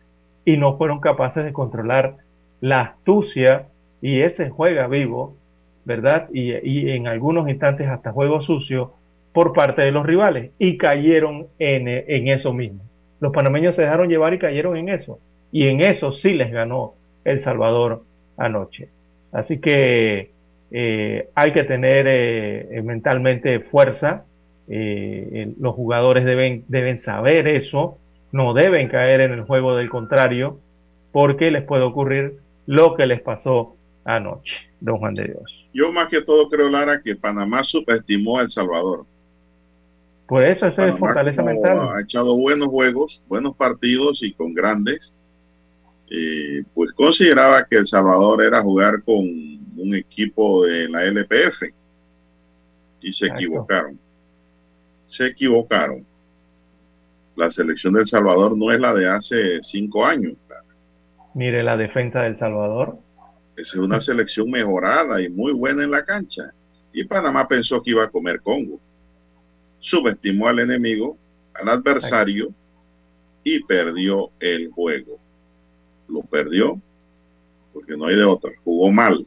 y 0.44 0.56
no 0.56 0.76
fueron 0.76 1.00
capaces 1.00 1.44
de 1.44 1.52
controlar 1.52 2.16
la 2.60 2.80
astucia 2.80 3.66
y 4.00 4.20
ese 4.20 4.50
juega 4.50 4.86
vivo, 4.86 5.36
¿verdad? 5.84 6.28
Y, 6.32 6.90
en 6.90 7.06
algunos 7.06 7.48
instantes 7.48 7.88
hasta 7.88 8.12
juego 8.12 8.40
sucio 8.42 8.94
por 9.32 9.52
parte 9.52 9.82
de 9.82 9.92
los 9.92 10.06
rivales 10.06 10.52
y 10.58 10.76
cayeron 10.76 11.46
en, 11.58 11.88
en, 11.88 12.28
eso 12.28 12.52
mismo. 12.52 12.82
Los 13.20 13.32
panameños 13.32 13.76
se 13.76 13.82
dejaron 13.82 14.08
llevar 14.08 14.34
y 14.34 14.38
cayeron 14.38 14.76
en 14.76 14.88
eso. 14.88 15.18
Y 15.50 15.68
en 15.68 15.80
eso 15.80 16.12
sí 16.12 16.34
les 16.34 16.50
ganó 16.50 16.94
El 17.24 17.40
Salvador 17.40 18.02
anoche. 18.36 18.88
Así 19.32 19.58
que 19.58 20.30
eh, 20.70 21.28
hay 21.34 21.52
que 21.52 21.64
tener 21.64 22.06
eh, 22.08 22.82
mentalmente 22.84 23.60
fuerza. 23.60 24.24
Eh, 24.68 25.54
los 25.58 25.74
jugadores 25.74 26.24
deben, 26.24 26.64
deben 26.68 26.98
saber 26.98 27.48
eso. 27.48 27.98
No 28.30 28.54
deben 28.54 28.88
caer 28.88 29.22
en 29.22 29.32
el 29.32 29.42
juego 29.42 29.76
del 29.76 29.90
contrario 29.90 30.58
porque 31.12 31.50
les 31.50 31.64
puede 31.64 31.82
ocurrir 31.82 32.38
lo 32.66 32.94
que 32.94 33.06
les 33.06 33.20
pasó 33.20 33.76
anoche, 34.04 34.54
don 34.80 34.98
Juan 34.98 35.14
de 35.14 35.24
Dios. 35.24 35.68
Yo 35.74 35.92
más 35.92 36.08
que 36.08 36.22
todo 36.22 36.48
creo, 36.48 36.68
Lara, 36.68 37.02
que 37.02 37.16
Panamá 37.16 37.64
subestimó 37.64 38.38
a 38.38 38.42
El 38.42 38.50
Salvador. 38.50 39.04
Por 40.26 40.44
eso, 40.44 40.66
eso 40.66 40.76
Panamá 40.76 40.94
es 40.94 41.00
fortaleza 41.00 41.42
mental. 41.42 41.88
Ha 41.94 42.00
echado 42.00 42.36
buenos 42.36 42.68
juegos, 42.68 43.22
buenos 43.28 43.56
partidos 43.56 44.22
y 44.22 44.32
con 44.32 44.54
grandes. 44.54 45.14
Eh, 46.14 46.62
pues 46.74 46.92
consideraba 46.92 47.64
que 47.64 47.78
El 47.78 47.86
Salvador 47.86 48.44
era 48.44 48.60
jugar 48.60 49.02
con 49.02 49.16
un 49.24 49.94
equipo 49.94 50.62
de 50.66 50.86
la 50.86 51.04
LPF 51.06 51.62
y 53.00 53.12
se 53.12 53.24
Exacto. 53.24 53.42
equivocaron. 53.42 53.98
Se 55.06 55.26
equivocaron. 55.28 56.04
La 57.34 57.50
selección 57.50 57.94
del 57.94 58.06
Salvador 58.06 58.54
no 58.58 58.70
es 58.70 58.78
la 58.78 58.92
de 58.92 59.08
hace 59.08 59.62
cinco 59.62 60.04
años. 60.04 60.34
Mire 61.32 61.62
la 61.62 61.78
defensa 61.78 62.20
del 62.20 62.36
Salvador. 62.36 62.98
Es 63.56 63.74
una 63.74 63.98
selección 64.02 64.50
mejorada 64.50 65.18
y 65.22 65.30
muy 65.30 65.54
buena 65.54 65.82
en 65.82 65.92
la 65.92 66.04
cancha. 66.04 66.52
Y 66.92 67.04
Panamá 67.04 67.48
pensó 67.48 67.82
que 67.82 67.92
iba 67.92 68.04
a 68.04 68.10
comer 68.10 68.42
Congo. 68.42 68.78
Subestimó 69.80 70.46
al 70.46 70.58
enemigo, 70.58 71.16
al 71.54 71.70
adversario, 71.70 72.50
y 73.42 73.64
perdió 73.64 74.30
el 74.40 74.70
juego. 74.70 75.21
Lo 76.12 76.22
perdió 76.22 76.80
porque 77.72 77.96
no 77.96 78.06
hay 78.06 78.16
de 78.16 78.24
otra. 78.24 78.52
Jugó 78.64 78.90
mal. 78.92 79.26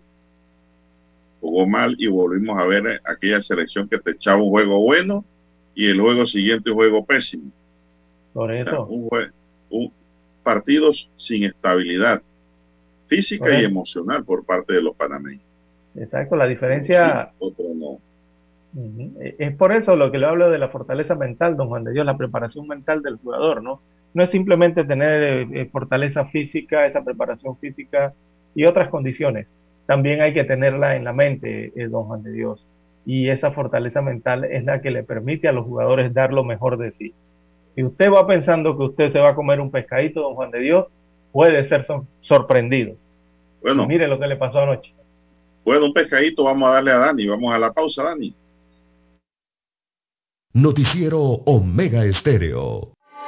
Jugó 1.42 1.68
mal 1.68 1.96
y 1.98 2.08
volvimos 2.08 2.58
a 2.60 2.65
ver 2.65 3.01
aquella 3.06 3.42
selección 3.42 3.88
que 3.88 4.00
te 4.00 4.12
echaba 4.12 4.42
un 4.42 4.50
juego 4.50 4.80
bueno 4.82 5.24
y 5.75 5.88
el 5.88 6.00
juego 6.01 6.25
siguiente 6.25 6.72
un 6.72 6.77
juego 6.77 7.06
pésimo. 7.06 7.51
Por 8.34 8.51
O 8.51 8.54
sea, 8.54 8.63
eso. 8.63 8.86
un 8.88 9.10
jue- 9.10 9.32
un- 9.70 9.92
partidos 10.44 11.10
sin 11.15 11.44
estabilidad 11.44 12.22
física 13.08 13.46
y 13.46 13.50
Correcto. 13.50 13.68
emocional 13.70 14.24
por 14.25 14.46
parte 14.46 14.74
de 14.74 14.82
los 14.82 14.96
panameños. 14.96 15.42
Exacto. 15.96 16.36
La 16.36 16.48
diferencia 16.48 17.30
Sí, 17.32 17.36
otro 17.39 17.65
no. 17.75 18.00
Ujú. 18.74 19.22
Eh, 19.22 19.36
Es 19.39 19.56
por 19.56 19.72
eso 19.72 19.96
lo 19.96 20.12
que 20.12 20.18
le 20.18 20.25
hablo 20.25 20.50
de 20.50 20.58
la 20.60 20.70
fortaleza 20.70 21.15
mental, 21.15 21.56
don 21.56 21.68
Juan 21.70 21.84
de 21.84 21.94
Dios, 21.94 22.06
la 22.06 22.18
preparación 22.18 22.68
mental 22.68 23.01
del 23.01 23.18
jugador, 23.18 23.63
¿no? 23.63 23.82
No 24.15 24.24
es 24.24 24.31
simplemente 24.31 24.86
tener 24.86 25.24
eh, 25.24 25.48
eh, 25.51 25.69
fortaleza 25.69 26.25
física, 26.27 26.86
esa 26.86 27.03
preparación 27.03 27.57
física 27.57 28.13
y 28.55 28.63
otras 28.63 28.88
condiciones, 28.88 29.45
también 29.88 30.22
hay 30.22 30.34
que 30.34 30.45
tenerla 30.45 30.95
en 30.95 31.03
la 31.03 31.12
mente, 31.12 31.74
eh, 31.75 31.88
don 31.89 32.05
Juan 32.05 32.24
de 32.24 32.31
Dios. 32.31 32.65
Y 33.05 33.27
esa 33.27 33.51
fortaleza 33.51 34.01
mental 34.01 34.45
es 34.45 34.63
la 34.63 34.81
que 34.81 34.89
le 34.89 35.03
permite 35.03 35.50
a 35.50 35.51
los 35.51 35.65
jugadores 35.65 36.13
dar 36.13 36.31
lo 36.31 36.45
mejor 36.45 36.77
de 36.77 36.93
sí. 36.93 37.13
Si 37.75 37.84
usted 37.84 38.10
va 38.10 38.25
pensando 38.25 38.77
que 38.77 38.84
usted 38.86 39.12
se 39.12 39.19
va 39.19 39.31
a 39.31 39.36
comer 39.36 39.60
un 39.60 39.69
pescadito, 39.69 40.22
don 40.22 40.36
Juan 40.36 40.50
de 40.50 40.60
Dios, 40.60 40.86
puede 41.34 41.65
ser 41.65 41.86
sorprendido. 42.22 42.95
Bueno. 43.62 43.86
mire 43.86 44.07
lo 44.07 44.17
que 44.17 44.27
le 44.27 44.38
pasó 44.38 44.60
anoche. 44.60 44.93
Bueno, 45.65 45.88
un 45.88 45.93
pescadito 45.93 46.45
vamos 46.45 46.69
a 46.69 46.74
darle 46.75 46.91
a 46.91 47.00
Dani. 47.00 47.27
Vamos 47.27 47.53
a 47.53 47.60
la 47.60 47.74
pausa, 47.74 48.03
Dani. 48.03 48.34
Noticiero 50.53 51.19
Omega 51.19 52.05
Estéreo. 52.05 52.95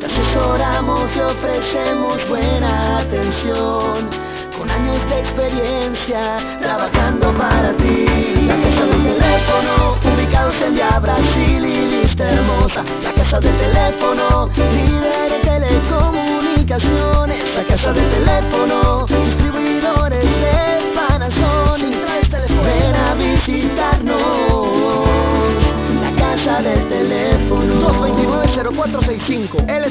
Te 0.00 0.06
asesoramos 0.06 1.14
y 1.16 1.20
ofrecemos 1.20 2.28
buena 2.28 2.98
atención. 2.98 4.08
Con 4.56 4.70
años 4.70 5.10
de 5.10 5.18
experiencia 5.20 6.36
trabajando 6.60 7.32
para 7.32 7.72
ti. 7.76 8.06
La 8.46 8.56
casa 8.56 8.86
del 8.86 9.02
teléfono, 9.02 9.96
ubicados 10.14 10.62
en 10.62 10.74
Via 10.74 10.98
Brasil 11.00 11.64
y 11.64 12.02
lista 12.02 12.30
hermosa. 12.30 12.84
La 13.02 13.12
casa 13.12 13.40
del 13.40 13.56
teléfono, 13.56 14.48
líder 14.56 15.32
de 15.32 15.38
telecomunicaciones. 15.42 17.42
La 17.56 17.64
casa 17.64 17.92
del 17.92 18.08
teléfono, 18.08 19.04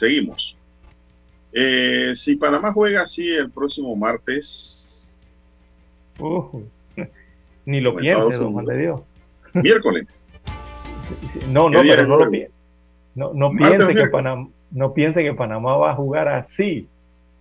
Seguimos. 0.00 0.56
Eh, 1.52 2.12
si 2.14 2.36
Panamá 2.36 2.72
juega 2.72 3.02
así 3.02 3.28
el 3.28 3.50
próximo 3.50 3.94
martes. 3.94 5.04
ni 7.66 7.82
lo 7.82 7.96
piense, 7.96 8.38
don 8.38 8.54
Juan 8.54 8.64
de 8.64 8.78
Dios. 8.78 9.02
Miércoles. 9.52 10.06
no, 11.48 11.68
no, 11.68 11.82
pero 11.82 12.06
no 12.06 12.16
lo 12.16 12.30
piense. 12.30 12.54
No, 13.14 13.34
no 13.34 13.50
piense 13.50 13.94
que 13.94 14.06
Panamá, 14.06 14.48
no 14.70 14.94
piense 14.94 15.22
que 15.22 15.34
Panamá 15.34 15.76
va 15.76 15.90
a 15.90 15.96
jugar 15.96 16.28
así. 16.28 16.88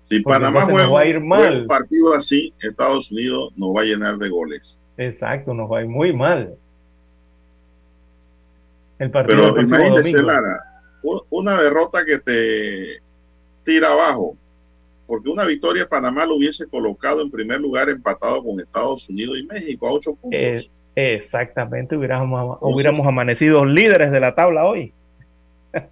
Si 0.10 0.20
Panamá 0.20 0.66
juega, 0.66 0.90
va 0.90 1.00
a 1.00 1.06
ir 1.06 1.22
mal. 1.22 1.62
un 1.62 1.68
partido 1.68 2.14
así, 2.14 2.54
Estados 2.62 3.10
Unidos 3.10 3.54
nos 3.56 3.74
va 3.74 3.84
a 3.84 3.86
llenar 3.86 4.18
de 4.18 4.28
goles. 4.28 4.78
Exacto, 4.98 5.54
nos 5.54 5.72
va 5.72 5.80
a 5.80 5.82
ir 5.84 5.88
muy 5.88 6.12
mal. 6.12 6.56
El 8.98 9.12
partido 9.12 9.54
Pero 9.54 9.62
imagínese, 9.62 10.22
Lara, 10.22 10.69
una 11.02 11.62
derrota 11.62 12.06
que 12.06 12.20
te 12.20 13.02
tira 13.64 13.92
abajo, 13.92 14.36
porque 15.08 15.30
una 15.30 15.46
victoria 15.46 15.88
Panamá 15.88 16.26
lo 16.26 16.36
hubiese 16.36 16.68
colocado 16.68 17.22
en 17.22 17.32
primer 17.32 17.60
lugar 17.60 17.90
empatado 17.90 18.44
con 18.44 18.60
Estados 18.60 19.08
Unidos 19.10 19.38
y 19.40 19.44
México 19.44 19.88
a 19.88 19.94
ocho 19.94 20.16
puntos. 20.16 20.40
Eh, 20.40 20.70
exactamente, 20.96 21.96
hubiéramos, 21.96 22.58
hubiéramos 22.62 23.06
amanecido 23.08 23.66
líderes 23.66 24.12
de 24.12 24.20
la 24.20 24.36
tabla 24.36 24.66
hoy. 24.66 24.94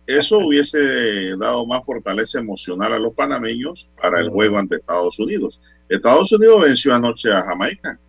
Eso 0.08 0.39
hubiese 0.39 1.36
dado 1.38 1.65
más 1.65 1.86
fortaleza 1.86 2.39
emocional 2.39 2.93
a 2.93 3.00
los 3.00 3.13
panameños 3.13 3.88
para 4.02 4.20
el 4.20 4.30
juego 4.30 4.58
ante 4.58 4.78
Estados 4.78 5.20
Unidos. 5.20 5.60
Estados 5.88 6.32
Unidos 6.32 6.63
venció 6.63 6.93
anoche 6.93 7.32
a 7.32 7.43
Jamaica. 7.43 8.00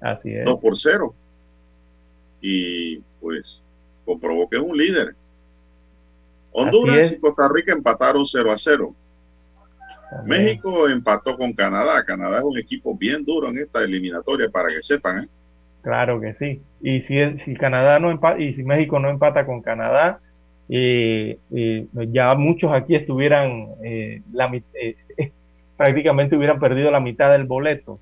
Así 0.00 0.32
es. 0.32 0.44
2 0.44 0.60
por 0.60 0.78
0. 0.78 1.14
Y 2.40 2.96
pues 3.20 3.62
comprobó 4.04 4.48
que 4.48 4.56
es 4.56 4.62
un 4.62 4.76
líder. 4.76 5.14
Honduras 6.52 7.12
y 7.12 7.20
Costa 7.20 7.48
Rica 7.52 7.72
empataron 7.72 8.26
0 8.26 8.52
a 8.52 8.58
0. 8.58 8.94
México 10.24 10.88
empató 10.88 11.36
con 11.36 11.52
Canadá. 11.52 12.04
Canadá 12.04 12.38
es 12.38 12.44
un 12.44 12.58
equipo 12.58 12.96
bien 12.96 13.24
duro 13.24 13.48
en 13.48 13.58
esta 13.58 13.82
eliminatoria 13.82 14.48
para 14.48 14.68
que 14.70 14.82
sepan. 14.82 15.24
¿eh? 15.24 15.28
Claro 15.82 16.20
que 16.20 16.34
sí. 16.34 16.62
Y 16.80 17.02
si, 17.02 17.38
si 17.38 17.54
Canadá 17.54 17.98
no 17.98 18.10
empata, 18.10 18.40
y 18.40 18.54
si 18.54 18.64
México 18.64 18.98
no 18.98 19.08
empata 19.08 19.46
con 19.46 19.62
Canadá, 19.62 20.20
eh, 20.68 21.38
eh, 21.52 21.86
ya 21.92 22.34
muchos 22.34 22.72
aquí 22.72 22.94
estuvieran 22.94 23.68
la, 24.32 24.50
prácticamente 25.76 26.36
hubieran 26.36 26.58
perdido 26.58 26.90
la 26.90 27.00
mitad 27.00 27.30
del 27.30 27.44
boleto. 27.44 27.98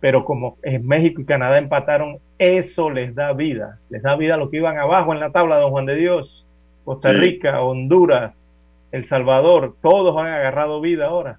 Pero 0.00 0.24
como 0.24 0.56
México 0.80 1.20
y 1.20 1.24
Canadá 1.24 1.58
empataron, 1.58 2.18
eso 2.38 2.90
les 2.90 3.14
da 3.14 3.32
vida. 3.34 3.78
Les 3.88 4.02
da 4.02 4.16
vida 4.16 4.34
a 4.34 4.36
lo 4.36 4.50
que 4.50 4.56
iban 4.56 4.76
abajo 4.76 5.12
en 5.12 5.20
la 5.20 5.30
tabla, 5.30 5.58
don 5.58 5.70
Juan 5.70 5.86
de 5.86 5.94
Dios. 5.94 6.44
Costa 6.84 7.12
Rica, 7.12 7.62
Honduras, 7.62 8.34
El 8.90 9.06
Salvador, 9.06 9.76
todos 9.80 10.16
han 10.16 10.26
agarrado 10.26 10.80
vida 10.80 11.06
ahora. 11.06 11.38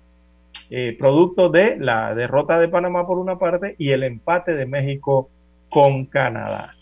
Eh, 0.69 0.95
producto 0.97 1.49
de 1.49 1.77
la 1.77 2.15
derrota 2.15 2.60
de 2.60 2.67
Panamá 2.67 3.06
por 3.06 3.17
una 3.17 3.38
parte 3.38 3.75
y 3.77 3.91
el 3.91 4.03
empate 4.03 4.56
de 4.56 4.65
México 4.65 5.29
con 5.69 6.06
Canadá. 6.06 6.75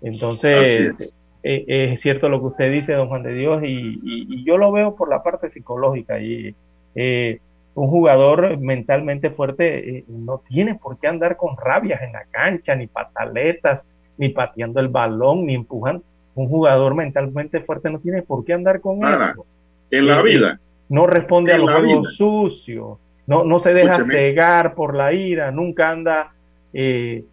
Entonces, 0.00 1.14
eh, 1.42 1.64
es. 1.92 2.00
cierto 2.00 2.28
lo 2.28 2.40
que 2.40 2.46
usted 2.46 2.72
dice, 2.72 2.94
don 2.94 3.08
Juan 3.08 3.22
de 3.22 3.34
Dios, 3.34 3.62
y, 3.64 4.44
yo 4.44 4.58
lo 4.58 4.72
veo 4.72 4.96
por 4.96 5.08
la 5.08 5.22
parte 5.22 5.48
psicológica. 5.50 6.20
Y, 6.20 6.54
eh, 6.94 7.40
un 7.74 7.88
jugador 7.88 8.58
mentalmente 8.58 9.30
fuerte 9.30 10.04
no 10.08 10.42
tiene 10.48 10.74
por 10.74 10.98
qué 10.98 11.08
andar 11.08 11.36
con 11.36 11.56
rabias 11.56 12.02
en 12.02 12.12
la 12.12 12.24
cancha, 12.30 12.74
ni 12.74 12.86
pataletas, 12.86 13.84
ni 14.18 14.28
pateando 14.28 14.80
el 14.80 14.88
balón, 14.88 15.46
ni 15.46 15.54
empujando 15.54 16.04
un 16.34 16.48
jugador 16.48 16.94
mentalmente 16.94 17.60
fuerte 17.60 17.90
no 17.90 17.98
tiene 17.98 18.22
por 18.22 18.44
qué 18.44 18.54
andar 18.54 18.80
con 18.80 19.04
eso. 19.04 19.46
En 19.90 20.06
la 20.06 20.22
vida. 20.22 20.60
No 20.88 21.06
responde 21.06 21.52
a 21.52 21.58
los 21.58 21.74
juegos 21.74 22.16
sucios, 22.16 22.98
no, 23.26 23.44
no 23.44 23.60
se 23.60 23.72
deja 23.72 24.04
cegar 24.04 24.74
por 24.74 24.94
la 24.94 25.12
ira, 25.12 25.50
nunca 25.50 25.90
anda, 25.90 26.34
eh, 26.72 27.24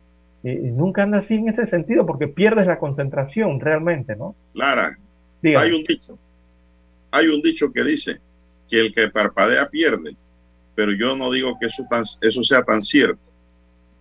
eh, 0.43 0.59
nunca 0.63 1.03
anda 1.03 1.19
así 1.19 1.35
en 1.35 1.49
ese 1.49 1.67
sentido, 1.67 2.05
porque 2.05 2.27
pierdes 2.27 2.67
la 2.67 2.79
concentración 2.79 3.59
realmente, 3.59 4.15
¿no? 4.15 4.35
Clara, 4.53 4.97
hay 5.43 5.71
un 5.71 5.83
dicho. 5.83 6.17
hay 7.11 7.27
un 7.27 7.41
dicho 7.41 7.71
que 7.71 7.83
dice 7.83 8.19
que 8.69 8.79
el 8.79 8.93
que 8.93 9.09
parpadea 9.09 9.67
pierde, 9.69 10.15
pero 10.75 10.91
yo 10.93 11.17
no 11.17 11.31
digo 11.31 11.57
que 11.59 11.67
eso, 11.67 11.85
tan, 11.89 12.03
eso 12.21 12.43
sea 12.43 12.63
tan 12.63 12.81
cierto. 12.81 13.19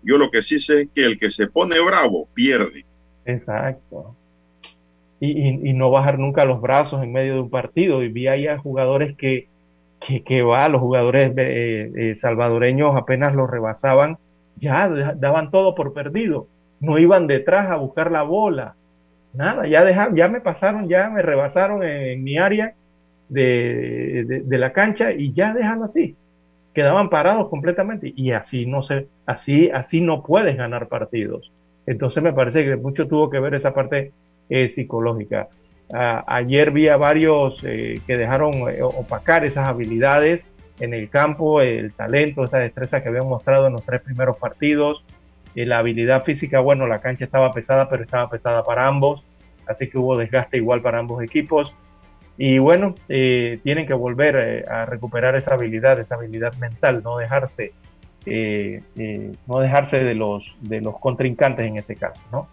Yo 0.03 0.19
lo 0.19 0.31
que 0.31 0.43
sí 0.43 0.59
sé 0.59 0.83
es 0.83 0.89
que 0.95 1.05
el 1.05 1.19
que 1.19 1.31
se 1.31 1.49
pone 1.49 1.81
bravo 1.81 2.29
pierde. 2.35 2.85
Exacto. 3.25 4.15
Y, 5.21 5.73
no 5.73 5.91
bajar 5.91 6.19
nunca 6.19 6.45
los 6.45 6.61
brazos 6.61 7.03
en 7.03 7.13
medio 7.13 7.35
de 7.35 7.41
un 7.41 7.51
partido. 7.51 8.03
Y 8.03 8.09
vi 8.09 8.29
ahí 8.29 8.47
a 8.47 8.59
jugadores 8.59 9.17
que, 9.17 9.49
que, 10.01 10.43
va, 10.43 10.69
los 10.69 10.81
jugadores 10.81 11.33
eh, 11.37 11.91
eh, 11.97 12.17
salvadoreños 12.17 12.95
apenas 12.97 13.35
los 13.35 13.51
rebasaban, 13.51 14.19
ya 14.61 14.89
daban 15.17 15.51
todo 15.51 15.75
por 15.75 15.93
perdido. 15.93 16.47
No 16.81 16.99
iban 16.99 17.27
detrás 17.27 17.71
a 17.71 17.77
buscar 17.77 18.13
la 18.13 18.23
bola. 18.23 18.75
Nada, 19.35 19.67
ya, 19.67 19.85
dejaron, 19.85 20.17
ya 20.17 20.29
me 20.29 20.41
pasaron, 20.41 20.89
ya 20.89 21.11
me 21.11 21.23
rebasaron 21.23 21.83
en, 21.83 22.23
mi 22.23 22.39
área 22.39 22.75
de, 23.29 24.43
de, 24.45 24.59
la 24.59 24.73
cancha 24.73 25.13
y 25.13 25.33
ya 25.33 25.53
dejan 25.53 25.83
así 25.83 26.17
quedaban 26.79 27.11
parados 27.11 27.49
completamente 27.49 28.13
y 28.15 28.31
así 28.31 28.65
no 28.65 28.85
se, 28.85 29.09
así, 29.27 29.69
así 29.69 30.01
no 30.01 30.23
puedes 30.23 30.57
ganar 30.57 30.87
partidos. 30.87 31.51
Entonces 31.87 32.23
me 32.23 32.33
parece 32.33 32.65
que 32.65 32.77
mucho 32.77 33.09
tuvo 33.09 33.31
que 33.31 33.41
ver 33.41 33.55
esa 33.55 33.75
parte 33.75 34.13
eh, 34.51 34.71
psicológica. 34.71 35.49
ayer 35.91 36.71
vi 36.71 36.89
a 36.89 36.97
varios 36.97 37.59
eh, 37.65 38.01
que 38.07 38.17
dejaron 38.17 38.69
eh, 38.71 38.83
opacar 38.83 39.45
esas 39.45 39.69
habilidades 39.69 40.43
en 40.81 40.95
el 40.95 41.11
campo, 41.11 41.61
el 41.61 41.93
talento, 41.93 42.45
esa 42.45 42.59
destreza 42.59 43.03
que 43.03 43.09
habían 43.09 43.27
mostrado 43.27 43.67
en 43.67 43.75
los 43.75 43.85
tres 43.85 44.01
primeros 44.01 44.37
partidos, 44.39 45.05
la 45.55 45.79
habilidad 45.79 46.23
física, 46.23 46.61
bueno, 46.61 46.87
la 46.87 47.01
cancha 47.01 47.25
estaba 47.25 47.53
pesada, 47.53 47.89
pero 47.89 48.05
estaba 48.05 48.31
pesada 48.31 48.63
para 48.63 48.87
ambos, 48.87 49.25
así 49.67 49.91
que 49.91 49.99
hubo 49.99 50.17
desgaste 50.17 50.57
igual 50.57 50.83
para 50.83 51.01
ambos 51.01 51.21
equipos. 51.21 51.75
Y 52.37 52.59
bueno, 52.59 52.95
tienen 53.09 53.85
que 53.85 53.95
volver 53.95 54.71
a 54.71 54.87
recuperar 54.87 55.35
esa 55.35 55.55
habilidad, 55.55 55.99
esa 55.99 56.15
habilidad 56.15 56.55
mental, 56.59 57.03
no 57.03 57.19
dejarse, 57.19 57.73
no 58.25 59.59
dejarse 59.59 60.05
de 60.05 60.15
los, 60.15 60.55
de 60.61 60.81
los 60.81 60.97
contrincantes 61.01 61.67
en 61.67 61.77
este 61.77 61.97
caso, 61.97 62.23
¿no? 62.31 62.47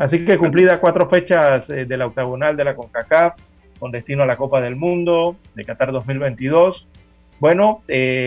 Así 0.00 0.24
que 0.24 0.38
cumplida 0.38 0.80
cuatro 0.80 1.08
fechas 1.08 1.68
de 1.68 1.96
la 1.96 2.06
octagonal 2.06 2.56
de 2.56 2.64
la 2.64 2.74
CONCACAF, 2.74 3.34
con 3.78 3.92
destino 3.92 4.22
a 4.22 4.26
la 4.26 4.36
Copa 4.36 4.60
del 4.60 4.74
Mundo 4.74 5.36
de 5.54 5.64
Qatar 5.64 5.92
2022. 5.92 6.88
Bueno, 7.38 7.82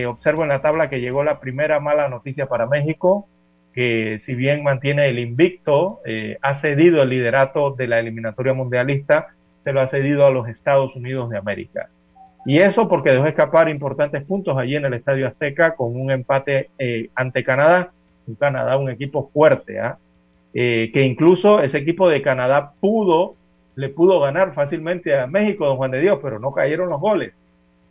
observo 0.07 0.43
en 0.43 0.49
la 0.49 0.61
tabla 0.61 0.87
que 0.87 1.01
llegó 1.01 1.23
la 1.23 1.39
primera 1.39 1.79
mala 1.79 2.07
noticia 2.09 2.45
para 2.45 2.67
México, 2.67 3.27
que 3.73 4.19
si 4.21 4.35
bien 4.35 4.63
mantiene 4.63 5.09
el 5.09 5.17
invicto, 5.17 6.01
ha 6.43 6.55
cedido 6.55 7.01
el 7.01 7.09
liderato 7.09 7.71
de 7.71 7.87
la 7.87 7.99
eliminatoria 7.99 8.53
mundialista 8.53 9.33
se 9.63 9.73
lo 9.73 9.81
ha 9.81 9.87
cedido 9.87 10.25
a 10.25 10.31
los 10.31 10.47
Estados 10.47 10.95
Unidos 10.95 11.29
de 11.29 11.37
América. 11.37 11.89
Y 12.45 12.57
eso 12.57 12.89
porque 12.89 13.11
dejó 13.11 13.25
escapar 13.25 13.69
importantes 13.69 14.23
puntos 14.25 14.57
allí 14.57 14.75
en 14.75 14.85
el 14.85 14.93
Estadio 14.93 15.27
Azteca 15.27 15.75
con 15.75 15.99
un 15.99 16.11
empate 16.11 16.69
eh, 16.77 17.09
ante 17.15 17.43
Canadá. 17.43 17.91
Un 18.27 18.35
Canadá, 18.35 18.77
un 18.77 18.89
equipo 18.89 19.29
fuerte, 19.33 19.79
¿ah? 19.79 19.97
Eh, 20.53 20.91
que 20.93 21.01
incluso 21.01 21.61
ese 21.61 21.79
equipo 21.79 22.09
de 22.09 22.21
Canadá 22.21 22.73
pudo, 22.79 23.35
le 23.75 23.89
pudo 23.89 24.19
ganar 24.19 24.53
fácilmente 24.53 25.17
a 25.17 25.27
México, 25.27 25.65
don 25.65 25.77
Juan 25.77 25.91
de 25.91 26.01
Dios, 26.01 26.19
pero 26.21 26.39
no 26.39 26.51
cayeron 26.51 26.89
los 26.89 27.01
goles. 27.01 27.33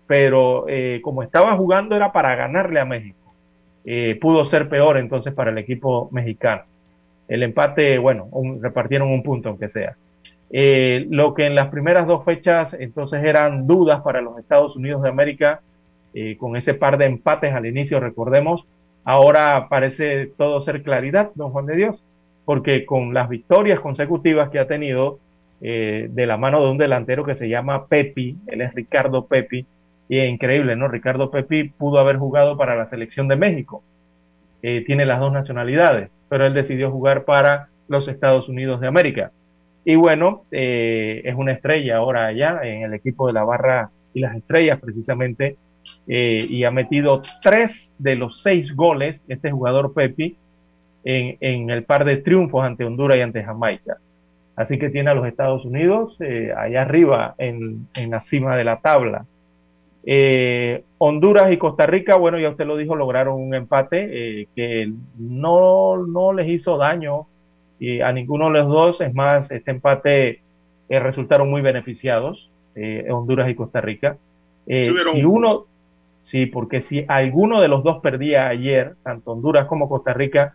Pero 0.07 0.67
eh, 0.69 1.01
como 1.03 1.23
estaba 1.23 1.57
jugando 1.57 1.97
era 1.97 2.13
para 2.13 2.35
ganarle 2.37 2.81
a 2.81 2.85
México. 2.85 3.19
pudo 4.21 4.45
ser 4.47 4.69
peor 4.69 4.97
entonces 4.97 5.35
para 5.35 5.51
el 5.51 5.59
equipo 5.59 6.09
mexicano. 6.13 6.63
El 7.29 7.43
empate, 7.43 7.99
bueno, 7.99 8.29
repartieron 8.61 9.09
un 9.09 9.23
punto 9.23 9.49
aunque 9.49 9.69
sea. 9.69 9.97
Eh, 10.55 11.07
lo 11.09 11.33
que 11.33 11.47
en 11.47 11.55
las 11.55 11.71
primeras 11.71 12.07
dos 12.07 12.27
fechas 12.27 12.77
entonces 12.79 13.25
eran 13.25 13.67
dudas 13.67 14.03
para 14.03 14.21
los 14.21 14.39
Estados 14.39 14.77
Unidos 14.77 15.03
de 15.03 15.09
América, 15.09 15.63
eh, 16.13 16.37
con 16.37 16.57
ese 16.57 16.75
par 16.75 16.99
de 16.99 17.07
empates 17.07 17.55
al 17.55 17.65
inicio, 17.65 18.01
recordemos, 18.01 18.67
ahora 19.03 19.69
parece 19.71 20.27
todo 20.37 20.61
ser 20.61 20.83
claridad, 20.83 21.31
don 21.35 21.53
Juan 21.53 21.65
de 21.65 21.77
Dios, 21.77 22.03
porque 22.45 22.85
con 22.85 23.15
las 23.15 23.29
victorias 23.29 23.81
consecutivas 23.81 24.51
que 24.51 24.59
ha 24.59 24.67
tenido 24.67 25.19
eh, 25.61 26.09
de 26.11 26.27
la 26.27 26.37
mano 26.37 26.65
de 26.65 26.71
un 26.71 26.79
delantero 26.79 27.25
que 27.25 27.37
se 27.37 27.49
llama 27.49 27.87
Pepi, 27.87 28.37
él 28.47 28.61
es 28.61 28.75
Ricardo 28.75 29.27
Pepi, 29.27 29.67
y 30.09 30.19
es 30.19 30.29
increíble, 30.29 30.77
¿no? 30.77 30.89
Ricardo 30.89 31.31
Pepi 31.31 31.71
pudo 31.71 31.99
haber 31.99 32.17
jugado 32.17 32.57
para 32.57 32.77
la 32.77 32.87
selección 32.87 33.29
de 33.29 33.37
México, 33.37 33.83
tiene 34.61 35.07
las 35.07 35.19
dos 35.19 35.33
nacionalidades, 35.33 36.11
pero 36.29 36.47
él 36.47 36.55
decidió 36.55 36.91
jugar 36.91 37.25
para 37.25 37.69
los 37.89 38.09
Estados 38.09 38.49
Unidos 38.49 38.81
de 38.81 38.87
América. 38.87 39.33
Y 39.85 39.97
bueno, 39.97 40.45
eh, 40.51 41.23
es 41.25 41.35
una 41.35 41.53
estrella 41.53 41.97
ahora 41.97 42.27
allá 42.27 42.61
en 42.63 42.83
el 42.83 42.95
equipo 42.95 43.27
de 43.27 43.33
la 43.33 43.45
Barra 43.45 43.91
y 44.15 44.21
las 44.21 44.37
Estrellas 44.37 44.79
precisamente, 44.81 45.57
eh, 46.07 46.47
y 46.49 46.65
ha 46.65 46.71
metido 46.71 47.23
tres 47.43 47.91
de 47.99 48.15
los 48.17 48.43
seis 48.43 48.75
goles, 48.75 49.23
este 49.29 49.51
jugador 49.51 49.93
Pepi, 49.95 50.37
en, 51.05 51.71
el 51.71 51.85
par 51.85 52.05
de 52.05 52.19
triunfos 52.19 52.65
ante 52.65 52.85
Honduras 52.85 53.19
y 53.19 53.21
ante 53.21 53.43
Jamaica. 53.43 53.99
Así 54.55 54.79
que 54.79 54.91
tiene 54.91 55.11
a 55.11 55.15
los 55.15 55.27
Estados 55.27 55.65
Unidos 55.65 56.17
eh, 56.21 56.53
allá 56.57 56.83
arriba 56.83 57.35
en, 57.39 57.89
la 57.95 58.21
cima 58.21 58.57
de 58.57 58.65
la 58.65 58.81
tabla. 58.81 59.25
Honduras 60.99 61.53
y 61.53 61.57
Costa 61.59 61.87
Rica, 61.87 62.17
bueno, 62.17 62.39
ya 62.39 62.51
usted 62.51 62.67
lo 62.67 62.77
dijo, 62.77 62.97
lograron 62.97 63.41
un 63.41 63.55
empate 63.55 64.49
que 64.55 64.93
no, 65.17 65.97
no 66.07 66.33
les 66.33 66.49
hizo 66.49 66.77
daño 66.77 67.27
y 67.83 68.01
a 68.01 68.13
ninguno 68.13 68.47
de 68.47 68.61
los 68.61 68.69
dos, 68.69 69.01
es 69.01 69.13
más, 69.13 69.51
este 69.51 69.73
empate 69.73 70.41
eh, 70.89 71.01
resultaron 71.01 71.51
muy 71.51 71.63
beneficiados, 71.63 72.49
eh, 72.77 73.09
Honduras 73.11 73.51
y 73.51 73.57
Costa 73.57 73.81
Rica. 73.81 74.19
Eh, 74.69 74.95
y 75.15 75.25
uno, 75.25 75.65
sí, 76.23 76.47
porque 76.47 76.83
si 76.83 77.05
alguno 77.09 77.61
de 77.61 77.67
los 77.67 77.83
dos 77.83 78.01
perdía 78.01 78.47
ayer, 78.47 78.95
tanto 79.03 79.33
Honduras 79.33 79.67
como 79.67 79.89
Costa 79.89 80.13
Rica, 80.13 80.55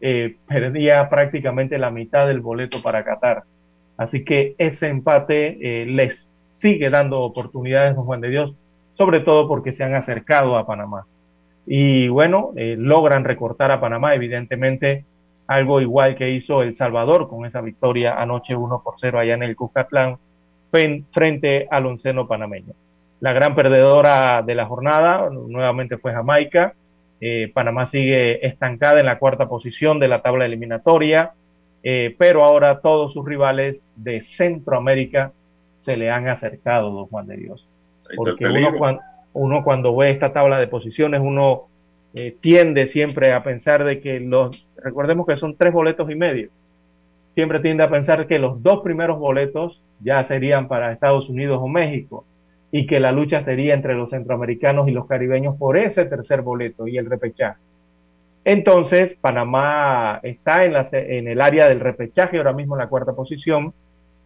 perdía 0.00 1.08
prácticamente 1.08 1.78
la 1.78 1.90
mitad 1.90 2.26
del 2.26 2.40
boleto 2.40 2.82
para 2.82 3.04
Qatar. 3.04 3.44
Así 3.96 4.24
que 4.24 4.54
ese 4.58 4.88
empate 4.88 5.86
les 5.86 6.28
sigue 6.52 6.90
dando 6.90 7.20
oportunidades, 7.20 7.96
don 7.96 8.04
Juan 8.04 8.20
de 8.20 8.28
Dios, 8.28 8.54
sobre 8.94 9.20
todo 9.20 9.48
porque 9.48 9.72
se 9.72 9.84
han 9.84 9.94
acercado 9.94 10.56
a 10.56 10.66
Panamá. 10.66 11.06
Y 11.66 12.08
bueno, 12.08 12.52
logran 12.54 13.24
recortar 13.24 13.70
a 13.70 13.80
Panamá, 13.80 14.14
evidentemente 14.14 15.04
algo 15.46 15.80
igual 15.80 16.16
que 16.16 16.30
hizo 16.30 16.62
El 16.62 16.74
Salvador 16.74 17.28
con 17.28 17.44
esa 17.44 17.60
victoria 17.60 18.20
anoche 18.20 18.56
1 18.56 18.82
por 18.82 18.94
0 18.98 19.18
allá 19.18 19.34
en 19.34 19.42
el 19.42 19.56
Cuscatlán 19.56 20.16
frente 20.70 21.68
al 21.70 21.86
onceno 21.86 22.26
panameño. 22.26 22.72
La 23.20 23.32
gran 23.32 23.54
perdedora 23.54 24.42
de 24.42 24.54
la 24.54 24.66
jornada 24.66 25.30
nuevamente 25.30 25.98
fue 25.98 26.12
Jamaica. 26.12 26.74
Eh, 27.20 27.50
Panamá 27.54 27.86
sigue 27.86 28.46
estancada 28.46 29.00
en 29.00 29.06
la 29.06 29.18
cuarta 29.18 29.48
posición 29.48 29.98
de 29.98 30.08
la 30.08 30.22
tabla 30.22 30.46
eliminatoria, 30.46 31.32
eh, 31.82 32.14
pero 32.18 32.44
ahora 32.44 32.80
todos 32.80 33.12
sus 33.12 33.24
rivales 33.24 33.82
de 33.96 34.22
Centroamérica 34.22 35.32
se 35.78 35.96
le 35.96 36.10
han 36.10 36.28
acercado, 36.28 36.90
don 36.90 37.06
Juan 37.06 37.26
de 37.26 37.36
Dios. 37.36 37.66
Porque 38.16 38.46
uno, 38.46 39.00
uno 39.32 39.64
cuando 39.64 39.94
ve 39.96 40.10
esta 40.10 40.32
tabla 40.32 40.58
de 40.58 40.66
posiciones, 40.66 41.20
uno 41.22 41.68
eh, 42.14 42.36
tiende 42.40 42.86
siempre 42.86 43.32
a 43.32 43.42
pensar 43.42 43.84
de 43.84 44.00
que 44.00 44.20
los, 44.20 44.66
recordemos 44.76 45.26
que 45.26 45.36
son 45.36 45.56
tres 45.56 45.72
boletos 45.72 46.10
y 46.10 46.14
medio, 46.14 46.50
siempre 47.34 47.60
tiende 47.60 47.82
a 47.82 47.90
pensar 47.90 48.26
que 48.26 48.38
los 48.38 48.62
dos 48.62 48.82
primeros 48.82 49.18
boletos 49.18 49.82
ya 50.00 50.24
serían 50.24 50.68
para 50.68 50.92
Estados 50.92 51.28
Unidos 51.28 51.58
o 51.60 51.68
México 51.68 52.24
y 52.76 52.88
que 52.88 52.98
la 52.98 53.12
lucha 53.12 53.44
sería 53.44 53.72
entre 53.72 53.94
los 53.94 54.10
centroamericanos 54.10 54.88
y 54.88 54.90
los 54.90 55.06
caribeños 55.06 55.56
por 55.56 55.78
ese 55.78 56.06
tercer 56.06 56.42
boleto 56.42 56.88
y 56.88 56.98
el 56.98 57.08
repechaje. 57.08 57.60
Entonces, 58.44 59.14
Panamá 59.20 60.18
está 60.24 60.64
en, 60.64 60.72
la, 60.72 60.88
en 60.90 61.28
el 61.28 61.40
área 61.40 61.68
del 61.68 61.78
repechaje, 61.78 62.36
ahora 62.36 62.52
mismo 62.52 62.74
en 62.74 62.80
la 62.80 62.88
cuarta 62.88 63.12
posición, 63.12 63.72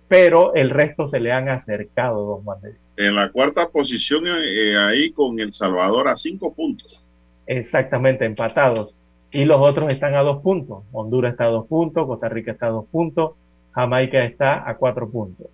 pero 0.09 0.55
el 0.55 0.71
resto 0.71 1.11
se 1.11 1.21
le 1.21 1.31
han 1.31 1.51
acercado, 1.51 2.25
dos 2.25 2.43
Juan 2.43 2.59
En 2.97 3.15
la 3.15 3.29
cuarta 3.29 3.69
posición, 3.69 4.25
eh, 4.27 4.79
ahí 4.79 5.11
con 5.11 5.39
El 5.39 5.53
Salvador 5.53 6.09
a 6.09 6.17
cinco 6.17 6.55
puntos 6.55 7.05
exactamente 7.47 8.25
empatados. 8.25 8.95
Y 9.31 9.45
los 9.45 9.61
otros 9.61 9.91
están 9.91 10.15
a 10.15 10.23
dos 10.23 10.43
puntos. 10.43 10.85
Honduras 10.91 11.33
está 11.33 11.45
a 11.45 11.49
dos 11.49 11.67
puntos, 11.67 12.07
Costa 12.07 12.31
Rica 12.31 12.53
está 12.53 12.69
a 12.69 12.71
dos 12.71 12.87
puntos, 12.87 13.33
Jamaica 13.73 14.25
está 14.25 14.67
a 14.67 14.77
cuatro 14.79 15.11
puntos. 15.11 15.49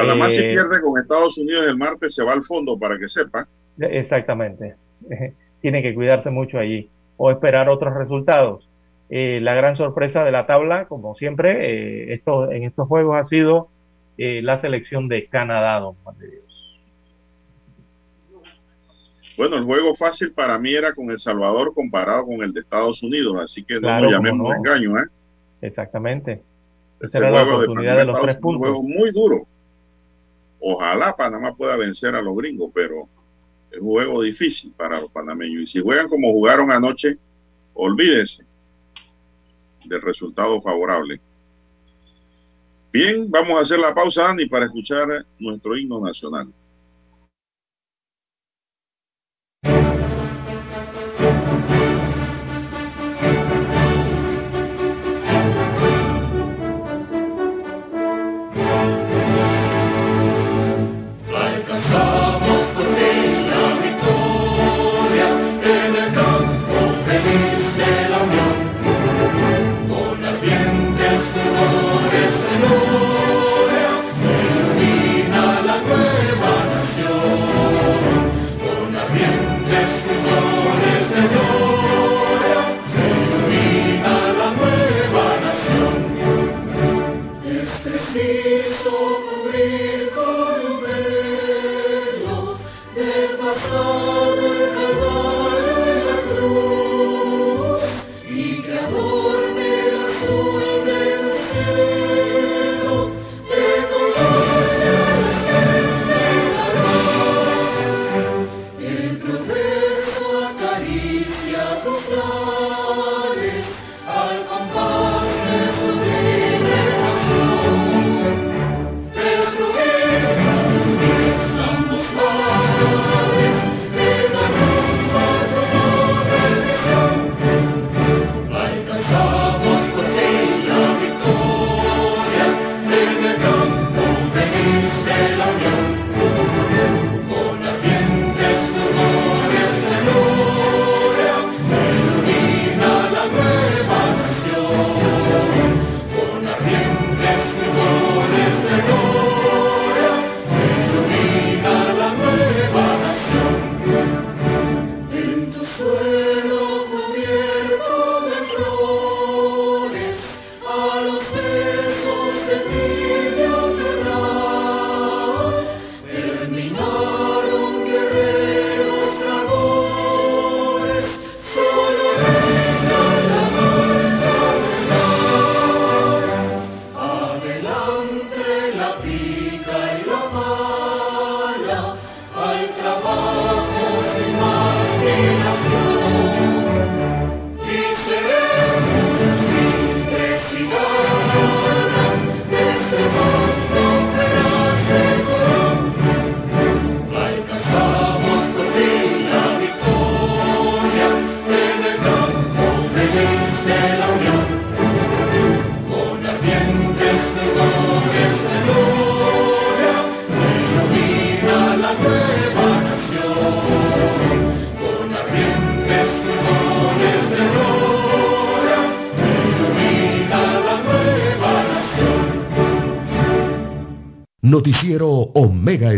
Panamá 0.00 0.30
si 0.30 0.38
eh, 0.38 0.52
pierde 0.52 0.80
con 0.80 1.00
Estados 1.00 1.38
Unidos 1.38 1.66
el 1.66 1.76
martes 1.76 2.14
se 2.14 2.24
va 2.24 2.32
al 2.32 2.44
fondo 2.44 2.78
para 2.78 2.98
que 2.98 3.08
sepa. 3.08 3.46
Exactamente. 3.78 4.76
Tiene 5.60 5.82
que 5.82 5.94
cuidarse 5.94 6.30
mucho 6.30 6.58
allí 6.58 6.88
o 7.16 7.30
esperar 7.30 7.68
otros 7.68 7.94
resultados. 7.94 8.68
Eh, 9.10 9.40
la 9.42 9.54
gran 9.54 9.76
sorpresa 9.76 10.24
de 10.24 10.32
la 10.32 10.46
tabla, 10.46 10.86
como 10.86 11.14
siempre, 11.14 12.10
eh, 12.10 12.14
esto, 12.14 12.50
en 12.52 12.64
estos 12.64 12.86
juegos 12.86 13.16
ha 13.16 13.24
sido 13.24 13.68
la 14.20 14.58
selección 14.58 15.06
de 15.06 15.26
Canadá, 15.26 15.78
don 15.78 15.94
Juan 16.02 16.18
de 16.18 16.28
Dios. 16.28 16.48
Bueno, 19.36 19.54
el 19.54 19.62
juego 19.62 19.94
fácil 19.94 20.32
para 20.32 20.58
mí 20.58 20.74
era 20.74 20.92
con 20.92 21.08
El 21.12 21.20
Salvador 21.20 21.72
comparado 21.72 22.26
con 22.26 22.42
el 22.42 22.52
de 22.52 22.58
Estados 22.58 23.00
Unidos, 23.04 23.40
así 23.40 23.62
que 23.62 23.80
no 23.80 24.00
lo 24.00 24.10
llamemos 24.10 24.56
engaño, 24.56 24.98
¿eh? 24.98 25.04
Exactamente. 25.62 26.42
Esa 27.00 27.18
era 27.18 27.30
la 27.30 27.44
oportunidad 27.44 27.98
de, 27.98 28.04
los 28.04 28.20
tres 28.20 28.36
puntos. 28.38 28.68
Un 28.68 28.74
juego 28.74 28.82
muy 28.82 29.12
duro. 29.12 29.46
Ojalá 30.60 31.14
Panamá 31.16 31.54
pueda 31.54 31.76
vencer 31.76 32.14
a 32.14 32.22
los 32.22 32.36
gringos, 32.36 32.70
pero 32.74 33.08
es 33.70 33.78
un 33.80 33.88
juego 33.88 34.22
difícil 34.22 34.72
para 34.76 35.00
los 35.00 35.10
panameños. 35.10 35.62
Y 35.62 35.66
si 35.66 35.80
juegan 35.80 36.08
como 36.08 36.32
jugaron 36.32 36.70
anoche, 36.70 37.18
olvídese 37.74 38.44
del 39.84 40.02
resultado 40.02 40.60
favorable. 40.60 41.20
Bien, 42.92 43.30
vamos 43.30 43.58
a 43.58 43.62
hacer 43.62 43.78
la 43.78 43.94
pausa, 43.94 44.24
Dani, 44.24 44.46
para 44.46 44.66
escuchar 44.66 45.24
nuestro 45.38 45.76
himno 45.76 46.00
nacional. 46.00 46.48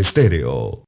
Estéreo. 0.01 0.85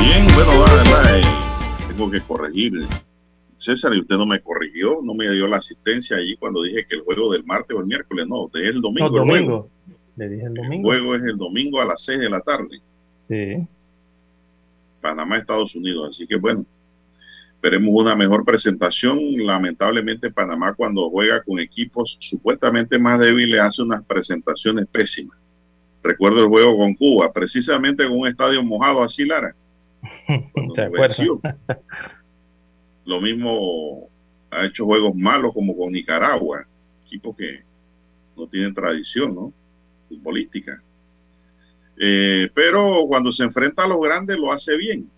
Bien, 0.00 0.26
bueno, 0.34 0.66
la 0.66 1.18
eh, 1.18 1.22
tengo 1.88 2.10
que 2.10 2.20
corregir. 2.22 2.72
César, 3.56 3.94
y 3.94 4.00
usted 4.00 4.16
no 4.16 4.26
me 4.26 4.40
corrigió, 4.40 4.98
no 5.00 5.14
me 5.14 5.30
dio 5.30 5.46
la 5.46 5.58
asistencia 5.58 6.16
allí 6.16 6.36
cuando 6.36 6.62
dije 6.62 6.84
que 6.88 6.96
el 6.96 7.02
juego 7.02 7.32
del 7.32 7.44
martes 7.44 7.76
o 7.76 7.80
el 7.80 7.86
miércoles, 7.86 8.26
no, 8.26 8.48
es 8.52 8.68
el 8.68 8.80
domingo. 8.80 9.10
No, 9.10 9.18
domingo. 9.18 9.68
Le 10.16 10.28
dije 10.28 10.46
el 10.46 10.54
domingo. 10.54 10.92
El 10.92 11.00
juego 11.00 11.14
es 11.14 11.22
el 11.22 11.38
domingo 11.38 11.80
a 11.80 11.84
las 11.84 12.02
6 12.02 12.18
de 12.18 12.30
la 12.30 12.40
tarde. 12.40 12.80
Sí. 13.28 13.64
Panamá, 15.00 15.38
Estados 15.38 15.72
Unidos. 15.76 16.08
Así 16.10 16.26
que 16.26 16.34
bueno, 16.34 16.66
Esperemos 17.62 17.94
una 17.94 18.16
mejor 18.16 18.44
presentación. 18.44 19.20
Lamentablemente 19.36 20.32
Panamá 20.32 20.74
cuando 20.74 21.08
juega 21.10 21.44
con 21.44 21.60
equipos 21.60 22.16
supuestamente 22.18 22.98
más 22.98 23.20
débiles 23.20 23.60
hace 23.60 23.82
unas 23.82 24.04
presentaciones 24.04 24.88
pésimas. 24.88 25.38
Recuerdo 26.02 26.40
el 26.40 26.48
juego 26.48 26.76
con 26.76 26.92
Cuba, 26.94 27.32
precisamente 27.32 28.04
con 28.08 28.18
un 28.18 28.26
estadio 28.26 28.64
mojado 28.64 29.04
así, 29.04 29.24
Lara. 29.24 29.54
Lo 33.04 33.20
mismo 33.20 34.08
ha 34.50 34.64
hecho 34.66 34.84
juegos 34.84 35.14
malos 35.14 35.54
como 35.54 35.76
con 35.76 35.92
Nicaragua, 35.92 36.66
equipo 37.06 37.36
que 37.36 37.62
no 38.36 38.48
tienen 38.48 38.74
tradición, 38.74 39.36
¿no? 39.36 39.52
Futbolística. 40.08 40.82
Eh, 41.96 42.50
pero 42.54 43.04
cuando 43.06 43.30
se 43.30 43.44
enfrenta 43.44 43.84
a 43.84 43.88
los 43.88 44.00
grandes 44.00 44.36
lo 44.36 44.50
hace 44.50 44.76
bien 44.76 45.08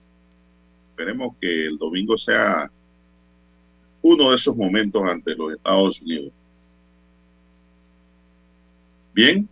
Esperemos 0.95 1.37
que 1.41 1.67
el 1.67 1.77
domingo 1.77 2.17
sea 2.17 2.71
uno 4.01 4.31
de 4.31 4.37
esos 4.37 4.57
momentos 4.57 5.03
ante 5.03 5.35
los 5.35 5.53
Estados 5.53 6.01
Unidos. 6.01 6.33
Bien, 9.13 9.49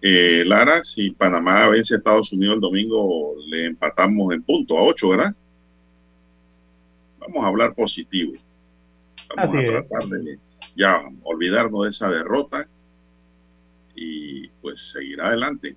eh, 0.00 0.44
Lara, 0.46 0.84
si 0.84 1.10
Panamá 1.10 1.66
vence 1.66 1.94
a 1.94 1.96
Estados 1.96 2.32
Unidos 2.32 2.54
el 2.54 2.60
domingo, 2.60 3.34
le 3.44 3.66
empatamos 3.66 4.34
en 4.34 4.44
punto 4.44 4.78
a 4.78 4.84
8, 4.84 5.08
¿verdad? 5.08 5.34
Vamos 7.18 7.44
a 7.44 7.48
hablar 7.48 7.74
positivo. 7.74 8.34
Vamos 9.34 9.52
a 9.52 9.66
tratar 9.66 10.08
de 10.10 10.38
ya 10.76 11.02
olvidarnos 11.24 11.82
de 11.82 11.90
esa 11.90 12.08
derrota 12.08 12.68
y 13.96 14.46
pues 14.62 14.92
seguir 14.92 15.20
adelante. 15.20 15.74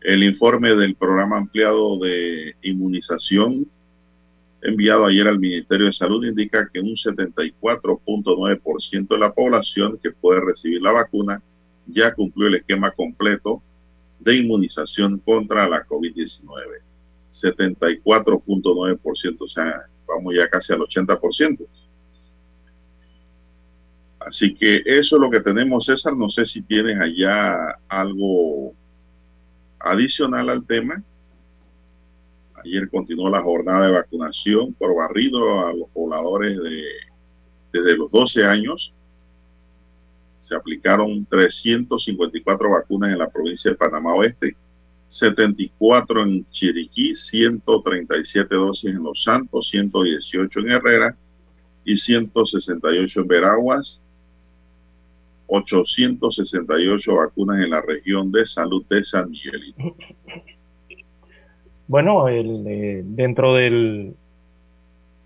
El 0.00 0.24
informe 0.24 0.74
del 0.74 0.96
programa 0.96 1.38
ampliado 1.38 1.98
de 1.98 2.56
inmunización 2.62 3.66
enviado 4.64 5.06
ayer 5.06 5.28
al 5.28 5.38
Ministerio 5.38 5.86
de 5.86 5.92
Salud 5.92 6.24
indica 6.24 6.68
que 6.72 6.80
un 6.80 6.96
74.9% 6.96 9.08
de 9.08 9.18
la 9.18 9.32
población 9.32 10.00
que 10.02 10.10
puede 10.10 10.40
recibir 10.40 10.82
la 10.82 10.90
vacuna 10.92 11.40
ya 11.86 12.12
cumplió 12.14 12.48
el 12.48 12.56
esquema 12.56 12.90
completo 12.90 13.62
de 14.18 14.36
inmunización 14.36 15.18
contra 15.18 15.68
la 15.68 15.86
COVID-19. 15.86 16.80
74.9%, 17.34 19.36
o 19.40 19.48
sea, 19.48 19.86
vamos 20.06 20.34
ya 20.34 20.48
casi 20.48 20.72
al 20.72 20.80
80%. 20.80 21.66
Así 24.20 24.54
que 24.54 24.82
eso 24.86 25.16
es 25.16 25.20
lo 25.20 25.30
que 25.30 25.40
tenemos, 25.40 25.84
César. 25.84 26.16
No 26.16 26.30
sé 26.30 26.46
si 26.46 26.62
tienes 26.62 26.98
allá 26.98 27.78
algo 27.88 28.72
adicional 29.78 30.48
al 30.48 30.64
tema. 30.64 31.02
Ayer 32.64 32.88
continuó 32.88 33.28
la 33.28 33.42
jornada 33.42 33.84
de 33.86 33.92
vacunación 33.92 34.72
por 34.74 34.96
barrido 34.96 35.66
a 35.66 35.74
los 35.74 35.90
pobladores 35.90 36.56
de 36.56 36.84
desde 37.74 37.96
los 37.96 38.10
12 38.12 38.44
años 38.44 38.94
se 40.38 40.54
aplicaron 40.54 41.26
354 41.26 42.70
vacunas 42.70 43.12
en 43.12 43.18
la 43.18 43.28
provincia 43.28 43.70
de 43.70 43.76
Panamá 43.76 44.14
Oeste, 44.14 44.56
74 45.08 46.22
en 46.22 46.50
Chiriquí, 46.50 47.14
137 47.14 48.54
dosis 48.54 48.90
en 48.90 49.02
Los 49.02 49.22
Santos, 49.22 49.68
118 49.68 50.60
en 50.60 50.70
Herrera 50.70 51.16
y 51.84 51.96
168 51.96 53.20
en 53.20 53.28
Veraguas, 53.28 54.00
868 55.46 57.14
vacunas 57.14 57.62
en 57.62 57.70
la 57.70 57.80
región 57.80 58.32
de 58.32 58.46
salud 58.46 58.84
de 58.88 59.04
San 59.04 59.30
Miguelito. 59.30 59.96
Bueno, 61.86 62.28
el, 62.28 62.64
eh, 62.66 63.02
dentro 63.04 63.54
del, 63.54 64.14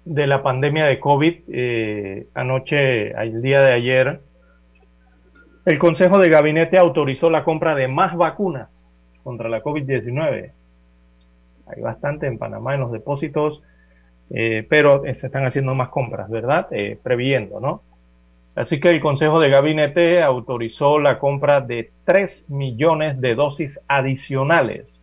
de 0.05 0.27
la 0.27 0.43
pandemia 0.43 0.87
de 0.87 0.99
COVID, 0.99 1.35
eh, 1.49 2.27
anoche, 2.35 3.12
el 3.12 3.41
día 3.41 3.62
de 3.62 3.73
ayer, 3.73 4.21
el 5.64 5.79
Consejo 5.79 6.19
de 6.19 6.31
Gabinete 6.31 6.77
autorizó 6.79 7.31
la 7.31 7.45
compra 7.45 7.77
de 7.77 7.87
más 7.87 8.17
vacunas 8.17 8.88
contra 9.22 9.48
la 9.48 9.62
COVID-19. 9.62 10.52
Hay 11.66 11.83
bastante 11.83 12.26
en 12.26 12.38
Panamá 12.38 12.74
en 12.74 12.81
los 12.81 12.92
depósitos, 12.92 13.62
eh, 14.31 14.66
pero 14.68 15.02
se 15.02 15.26
están 15.26 15.46
haciendo 15.46 15.74
más 15.74 15.88
compras, 15.88 16.28
¿verdad? 16.31 16.68
Eh, 16.70 16.98
previendo, 17.02 17.61
¿no? 17.61 17.83
Así 18.54 18.81
que 18.81 18.88
el 18.88 19.00
Consejo 19.00 19.38
de 19.38 19.50
Gabinete 19.50 20.22
autorizó 20.22 20.98
la 20.98 21.18
compra 21.18 21.61
de 21.61 21.92
3 22.04 22.46
millones 22.48 23.20
de 23.20 23.37
dosis 23.37 23.78
adicionales 23.87 25.00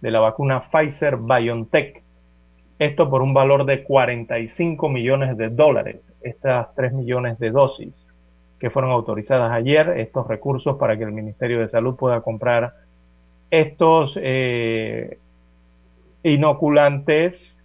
de 0.00 0.10
la 0.10 0.20
vacuna 0.20 0.64
Pfizer 0.70 1.16
BioNTech. 1.16 2.02
Esto 2.78 3.08
por 3.08 3.22
un 3.22 3.32
valor 3.32 3.64
de 3.64 3.84
45 3.84 4.88
millones 4.88 5.36
de 5.36 5.50
dólares, 5.50 6.00
estas 6.22 6.74
3 6.74 6.92
millones 6.92 7.38
de 7.38 7.50
dosis 7.50 8.06
que 8.58 8.70
fueron 8.70 8.90
autorizadas 8.90 9.52
ayer, 9.52 9.88
estos 9.98 10.26
recursos 10.26 10.76
para 10.76 10.96
que 10.96 11.04
el 11.04 11.12
Ministerio 11.12 11.60
de 11.60 11.68
Salud 11.68 11.96
pueda 11.96 12.20
comprar 12.20 12.74
estos 13.50 14.12
eh, 14.16 15.18
inoculantes 16.22 17.56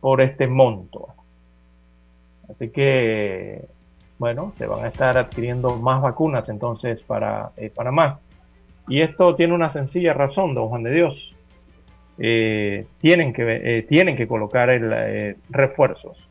por 0.00 0.20
este 0.20 0.46
monto. 0.46 1.08
Así 2.48 2.70
que, 2.70 3.66
bueno, 4.18 4.52
se 4.58 4.66
van 4.66 4.84
a 4.84 4.88
estar 4.88 5.16
adquiriendo 5.16 5.76
más 5.76 6.02
vacunas 6.02 6.48
entonces 6.48 7.00
para 7.02 7.52
eh, 7.56 7.70
Panamá. 7.70 8.20
Y 8.88 9.00
esto 9.00 9.36
tiene 9.36 9.54
una 9.54 9.72
sencilla 9.72 10.12
razón, 10.12 10.54
don 10.54 10.68
Juan 10.68 10.82
de 10.82 10.90
Dios. 10.92 11.34
Eh, 12.18 12.86
tienen, 13.00 13.32
que, 13.32 13.86
tienen 13.88 14.16
que 14.16 14.26
colocar 14.26 14.68
refuerzos 15.48 16.28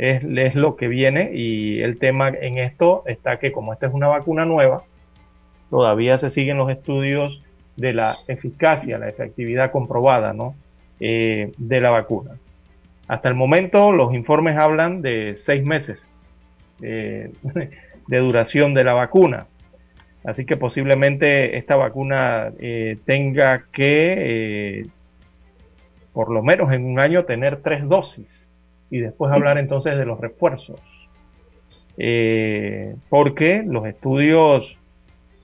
es, 0.00 0.54
lo 0.54 0.76
que 0.76 0.88
viene 0.88 1.30
y 1.34 1.82
el 1.82 1.98
tema 1.98 2.28
en 2.30 2.58
esto 2.58 3.02
está 3.06 3.38
que 3.38 3.52
como 3.52 3.72
esta 3.72 3.86
es 3.86 3.92
una 3.92 4.08
vacuna 4.08 4.46
nueva, 4.46 4.84
todavía 5.68 6.16
se 6.18 6.30
siguen 6.30 6.56
los 6.56 6.70
estudios 6.70 7.42
de 7.80 7.94
la 7.94 8.18
eficacia, 8.28 8.98
la 8.98 9.08
efectividad 9.08 9.72
comprobada 9.72 10.34
¿no? 10.34 10.54
Eh, 11.00 11.52
de 11.56 11.80
la 11.80 11.88
vacuna. 11.88 12.32
Hasta 13.08 13.28
el 13.30 13.34
momento 13.34 13.90
los 13.90 14.12
informes 14.12 14.58
hablan 14.58 15.00
de 15.00 15.36
seis 15.38 15.64
meses 15.64 15.98
eh, 16.82 17.32
de 18.06 18.18
duración 18.18 18.74
de 18.74 18.84
la 18.84 18.92
vacuna. 18.92 19.46
Así 20.24 20.44
que 20.44 20.58
posiblemente 20.58 21.56
esta 21.56 21.76
vacuna 21.76 22.52
eh, 22.58 22.98
tenga 23.06 23.64
que, 23.72 24.86
por 26.12 26.30
lo 26.30 26.42
menos 26.42 26.70
en 26.74 26.84
un 26.84 27.00
año, 27.00 27.24
tener 27.24 27.62
tres 27.62 27.88
dosis 27.88 28.46
y 28.90 28.98
después 28.98 29.32
hablar 29.32 29.56
entonces 29.56 29.96
de 29.96 30.04
los 30.04 30.20
refuerzos. 30.20 30.78
Porque 33.08 33.62
los 33.66 33.86
estudios 33.86 34.78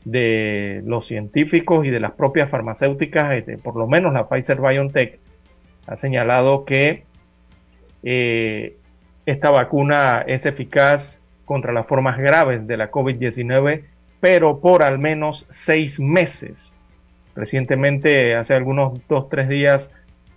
de 0.07 0.83
los 0.87 1.07
científicos 1.07 1.85
y 1.85 1.91
de 1.91 2.01
las 2.01 2.13
propias 2.13 2.49
farmacéuticas, 2.49 3.35
este, 3.35 3.59
por 3.59 3.77
lo 3.77 3.87
menos 3.87 4.13
la 4.13 4.29
Pfizer 4.29 4.61
BioNTech, 4.61 5.19
ha 5.87 5.97
señalado 5.97 6.65
que 6.65 7.05
eh, 8.03 8.77
esta 9.27 9.51
vacuna 9.51 10.25
es 10.27 10.47
eficaz 10.47 11.19
contra 11.45 11.73
las 11.73 11.87
formas 11.87 12.19
graves 12.19 12.67
de 12.67 12.77
la 12.77 12.91
COVID-19, 12.91 13.83
pero 14.21 14.61
por 14.61 14.83
al 14.83 14.99
menos 14.99 15.47
seis 15.51 16.01
meses. 16.01 16.73
Recientemente, 17.35 18.35
hace 18.35 18.55
algunos 18.55 19.01
dos, 19.09 19.29
tres 19.29 19.49
días, 19.49 19.91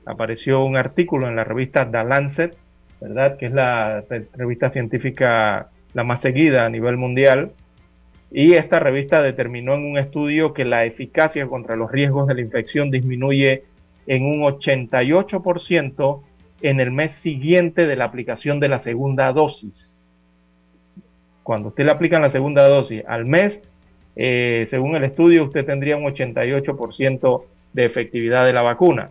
apareció 0.06 0.66
un 0.66 0.76
artículo 0.76 1.28
en 1.28 1.36
la 1.36 1.44
revista 1.44 1.90
The 1.90 2.04
Lancet 2.04 2.58
¿verdad? 3.00 3.38
Que 3.38 3.46
es 3.46 3.54
la 3.54 4.04
revista 4.36 4.72
científica 4.72 5.70
la 5.94 6.04
más 6.04 6.22
seguida 6.22 6.66
a 6.66 6.70
nivel 6.70 6.98
mundial. 6.98 7.52
Y 8.32 8.54
esta 8.54 8.80
revista 8.80 9.22
determinó 9.22 9.74
en 9.74 9.86
un 9.86 9.98
estudio 9.98 10.54
que 10.54 10.66
la 10.66 10.86
eficacia 10.86 11.48
contra 11.48 11.76
los 11.76 11.92
riesgos 11.92 12.28
de 12.28 12.36
la 12.36 12.42
infección 12.42 12.92
disminuye 12.92 13.64
en 14.06 14.26
un 14.26 14.42
88% 14.42 16.22
en 16.62 16.80
el 16.80 16.92
mes 16.92 17.14
siguiente 17.14 17.88
de 17.88 17.96
la 17.96 18.06
aplicación 18.06 18.60
de 18.60 18.70
la 18.70 18.80
segunda 18.80 19.32
dosis. 19.34 19.98
Cuando 21.44 21.70
usted 21.70 21.86
le 21.86 21.92
aplica 21.92 22.20
la 22.20 22.30
segunda 22.30 22.68
dosis 22.68 23.04
al 23.08 23.26
mes, 23.26 23.62
eh, 24.16 24.66
según 24.70 24.96
el 24.96 25.04
estudio, 25.06 25.46
usted 25.46 25.66
tendría 25.66 25.98
un 25.98 26.04
88% 26.04 27.44
de 27.74 27.86
efectividad 27.86 28.46
de 28.46 28.54
la 28.54 28.62
vacuna 28.62 29.10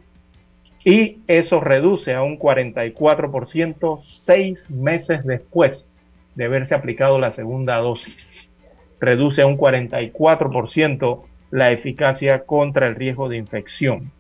y 0.85 1.19
eso 1.27 1.61
reduce 1.61 2.15
a 2.15 2.23
un 2.23 2.39
44% 2.39 3.99
seis 4.01 4.71
meses 4.71 5.25
después 5.25 5.85
de 6.35 6.45
haberse 6.45 6.75
aplicado 6.75 7.19
la 7.19 7.33
segunda 7.33 7.77
dosis. 7.77 8.17
Reduce 9.01 9.43
a 9.43 9.47
un 9.47 9.57
44% 9.57 11.23
la 11.51 11.73
eficacia 11.73 12.45
contra 12.45 12.87
el 12.87 12.95
riesgo 12.95 13.29
de 13.29 13.37
infección. 13.37 14.11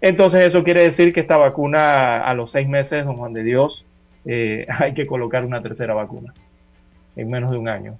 Entonces 0.00 0.46
eso 0.46 0.64
quiere 0.64 0.82
decir 0.82 1.12
que 1.12 1.20
esta 1.20 1.36
vacuna 1.36 2.22
a 2.22 2.34
los 2.34 2.52
seis 2.52 2.68
meses, 2.68 3.04
don 3.04 3.16
Juan 3.16 3.32
de 3.32 3.42
Dios, 3.42 3.84
eh, 4.24 4.66
hay 4.78 4.94
que 4.94 5.06
colocar 5.06 5.44
una 5.44 5.62
tercera 5.62 5.94
vacuna 5.94 6.32
en 7.16 7.30
menos 7.30 7.50
de 7.50 7.58
un 7.58 7.68
año. 7.68 7.98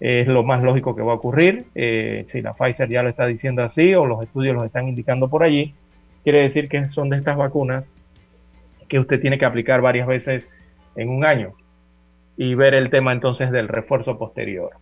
Es 0.00 0.26
lo 0.26 0.42
más 0.42 0.62
lógico 0.62 0.96
que 0.96 1.02
va 1.02 1.12
a 1.12 1.16
ocurrir. 1.16 1.66
Eh, 1.74 2.26
si 2.30 2.40
la 2.40 2.54
Pfizer 2.54 2.88
ya 2.88 3.02
lo 3.02 3.10
está 3.10 3.26
diciendo 3.26 3.62
así 3.62 3.94
o 3.94 4.06
los 4.06 4.22
estudios 4.22 4.54
lo 4.54 4.64
están 4.64 4.88
indicando 4.88 5.28
por 5.28 5.42
allí, 5.42 5.74
quiere 6.24 6.42
decir 6.42 6.68
que 6.68 6.88
son 6.88 7.10
de 7.10 7.18
estas 7.18 7.36
vacunas 7.36 7.84
que 8.88 8.98
usted 8.98 9.20
tiene 9.20 9.38
que 9.38 9.44
aplicar 9.44 9.82
varias 9.82 10.06
veces 10.06 10.48
en 10.96 11.10
un 11.10 11.24
año 11.24 11.52
y 12.36 12.54
ver 12.54 12.74
el 12.74 12.90
tema 12.90 13.12
entonces 13.12 13.50
del 13.50 13.68
refuerzo 13.68 14.18
posterior. 14.18 14.72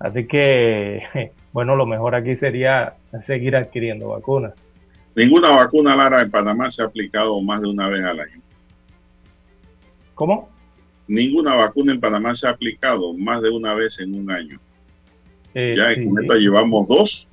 Así 0.00 0.26
que, 0.26 1.02
bueno, 1.52 1.76
lo 1.76 1.86
mejor 1.86 2.16
aquí 2.16 2.36
sería 2.36 2.94
seguir 3.20 3.54
adquiriendo 3.54 4.08
vacunas. 4.08 4.54
Ninguna 5.14 5.50
vacuna, 5.50 5.94
Lara, 5.94 6.22
en 6.22 6.30
Panamá 6.30 6.70
se 6.70 6.82
ha 6.82 6.86
aplicado 6.86 7.40
más 7.42 7.60
de 7.60 7.68
una 7.68 7.88
vez 7.88 8.02
al 8.04 8.20
año. 8.20 8.40
¿Cómo? 10.14 10.48
Ninguna 11.06 11.54
vacuna 11.54 11.92
en 11.92 12.00
Panamá 12.00 12.34
se 12.34 12.46
ha 12.46 12.50
aplicado 12.50 13.12
más 13.14 13.42
de 13.42 13.50
una 13.50 13.74
vez 13.74 14.00
en 14.00 14.14
un 14.14 14.30
año. 14.30 14.58
Eh, 15.54 15.74
ya 15.76 15.92
en 15.92 16.12
esta 16.22 16.36
llevamos 16.36 16.86
dos 16.86 17.28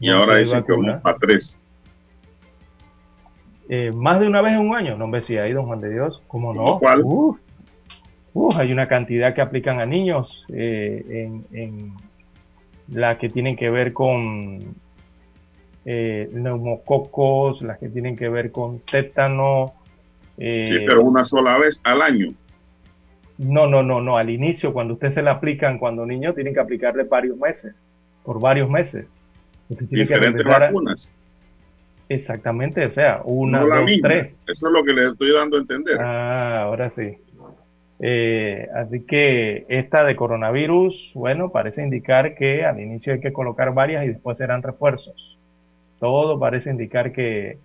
y 0.00 0.08
ahora 0.08 0.38
dicen 0.38 0.64
que 0.64 0.72
vamos 0.72 1.00
a 1.04 1.14
tres. 1.14 1.58
Eh, 3.68 3.92
más 3.92 4.18
de 4.18 4.26
una 4.26 4.40
vez 4.40 4.54
en 4.54 4.60
un 4.60 4.74
año, 4.74 4.96
no 4.96 5.06
me 5.06 5.20
decía 5.20 5.42
ahí, 5.42 5.52
don 5.52 5.66
Juan 5.66 5.80
de 5.80 5.92
Dios, 5.92 6.22
¿cómo 6.26 6.54
no? 6.54 6.80
Hay 8.54 8.72
una 8.72 8.88
cantidad 8.88 9.34
que 9.34 9.40
aplican 9.40 9.80
a 9.80 9.86
niños 9.86 10.44
eh, 10.48 11.38
en, 11.52 11.94
las 12.88 13.18
que 13.18 13.28
tienen 13.28 13.56
que 13.56 13.70
ver 13.70 13.92
con 13.92 14.74
eh, 15.84 16.28
neumococos, 16.32 17.62
las 17.62 17.78
que 17.78 17.88
tienen 17.88 18.16
que 18.16 18.28
ver 18.28 18.50
con 18.50 18.80
tétano. 18.80 19.74
sí, 20.36 20.78
pero 20.86 21.02
una 21.02 21.24
sola 21.24 21.58
vez 21.58 21.80
al 21.84 22.02
año. 22.02 22.32
No, 23.38 23.66
no, 23.66 23.82
no, 23.82 24.00
no. 24.00 24.18
Al 24.18 24.28
inicio, 24.28 24.72
cuando 24.72 24.94
usted 24.94 25.12
se 25.12 25.22
la 25.22 25.32
aplican, 25.32 25.78
cuando 25.78 26.04
niños 26.04 26.34
tienen 26.34 26.52
que 26.52 26.60
aplicarle 26.60 27.04
varios 27.04 27.38
meses, 27.38 27.74
por 28.22 28.40
varios 28.40 28.68
meses. 28.68 29.06
Diferentes 29.68 30.44
vacunas. 30.44 31.10
Exactamente, 32.10 32.84
o 32.84 32.92
sea, 32.92 33.20
una, 33.24 33.60
dos, 33.60 33.88
tres. 34.02 34.34
Eso 34.48 34.66
es 34.66 34.72
lo 34.72 34.82
que 34.82 34.92
le 34.92 35.06
estoy 35.06 35.32
dando 35.32 35.56
a 35.56 35.60
entender. 35.60 35.96
Ah, 36.00 36.62
ahora 36.62 36.90
sí. 36.90 37.16
Eh, 38.02 38.66
así 38.74 39.04
que 39.04 39.66
esta 39.68 40.04
de 40.04 40.16
coronavirus, 40.16 41.12
bueno, 41.14 41.50
parece 41.50 41.82
indicar 41.82 42.34
que 42.34 42.64
al 42.64 42.80
inicio 42.80 43.12
hay 43.12 43.20
que 43.20 43.32
colocar 43.32 43.74
varias 43.74 44.04
y 44.04 44.08
después 44.08 44.38
serán 44.38 44.62
refuerzos. 44.62 45.36
Todo 45.98 46.38
parece 46.38 46.70
indicar 46.70 47.12
que 47.12 47.58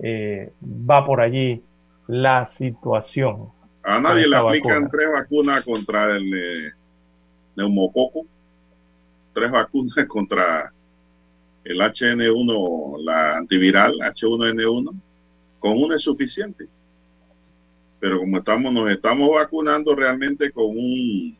eh, 0.00 0.52
va 0.62 1.04
por 1.04 1.20
allí 1.20 1.62
la 2.06 2.46
situación. 2.46 3.48
A 3.82 3.98
nadie 4.00 4.28
le 4.28 4.36
aplican 4.36 4.88
tres 4.88 5.08
vacunas 5.12 5.64
contra 5.64 6.16
el 6.16 6.32
eh, 6.32 6.72
neumococo, 7.56 8.24
tres 9.32 9.50
vacunas 9.50 9.96
contra 10.08 10.72
el 11.64 11.80
HN1, 11.80 13.02
la 13.02 13.36
antiviral 13.38 13.94
H1N1, 13.94 14.94
con 15.58 15.82
una 15.82 15.96
es 15.96 16.02
suficiente. 16.02 16.68
Pero 18.06 18.20
como 18.20 18.38
estamos, 18.38 18.72
nos 18.72 18.88
estamos 18.88 19.30
vacunando 19.32 19.92
realmente 19.92 20.52
con 20.52 20.66
un, 20.66 21.36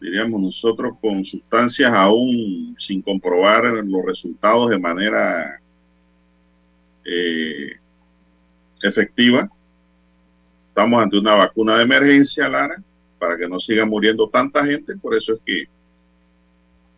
diríamos 0.00 0.40
nosotros, 0.40 0.96
con 1.00 1.24
sustancias 1.24 1.92
aún 1.92 2.74
sin 2.80 3.00
comprobar 3.00 3.62
los 3.66 4.04
resultados 4.04 4.70
de 4.70 4.78
manera 4.80 5.60
eh, 7.04 7.76
efectiva. 8.82 9.48
Estamos 10.70 11.00
ante 11.00 11.16
una 11.16 11.36
vacuna 11.36 11.76
de 11.76 11.84
emergencia, 11.84 12.48
Lara, 12.48 12.82
para 13.20 13.38
que 13.38 13.48
no 13.48 13.60
siga 13.60 13.86
muriendo 13.86 14.28
tanta 14.28 14.66
gente. 14.66 14.96
Por 14.96 15.14
eso 15.14 15.34
es 15.34 15.40
que 15.46 15.68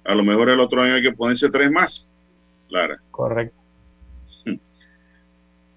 a 0.04 0.14
lo 0.14 0.24
mejor 0.24 0.48
el 0.48 0.60
otro 0.60 0.80
año 0.80 0.94
hay 0.94 1.02
que 1.02 1.12
ponerse 1.12 1.50
tres 1.50 1.70
más, 1.70 2.08
Lara. 2.70 2.98
Correcto. 3.10 3.60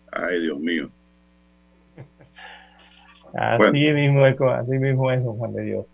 Ay, 0.09 0.39
Dios 0.39 0.57
mío. 0.57 0.89
Así 3.33 3.91
mismo 3.91 4.25
es, 4.27 4.39
así 4.39 4.77
mismo 4.77 5.11
es, 5.11 5.23
Juan 5.23 5.53
de 5.53 5.63
Dios. 5.63 5.93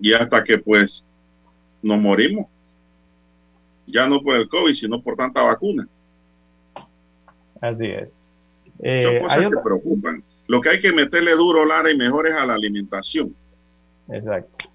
Y 0.00 0.12
hasta 0.12 0.42
que 0.42 0.58
pues 0.58 1.04
nos 1.82 1.98
morimos. 1.98 2.46
Ya 3.86 4.08
no 4.08 4.20
por 4.20 4.36
el 4.36 4.48
COVID, 4.48 4.74
sino 4.74 5.00
por 5.00 5.16
tanta 5.16 5.42
vacuna. 5.42 5.86
Así 7.60 7.86
es. 7.86 8.08
Son 8.10 8.86
eh, 8.86 9.20
cosas 9.22 9.38
que 9.38 9.60
preocupan. 9.62 10.22
Lo 10.46 10.60
que 10.60 10.70
hay 10.70 10.80
que 10.80 10.92
meterle 10.92 11.32
duro, 11.32 11.64
Lara, 11.64 11.90
y 11.90 11.96
mejor 11.96 12.26
es 12.26 12.34
a 12.34 12.46
la 12.46 12.54
alimentación. 12.54 13.34
Exacto. 14.08 14.68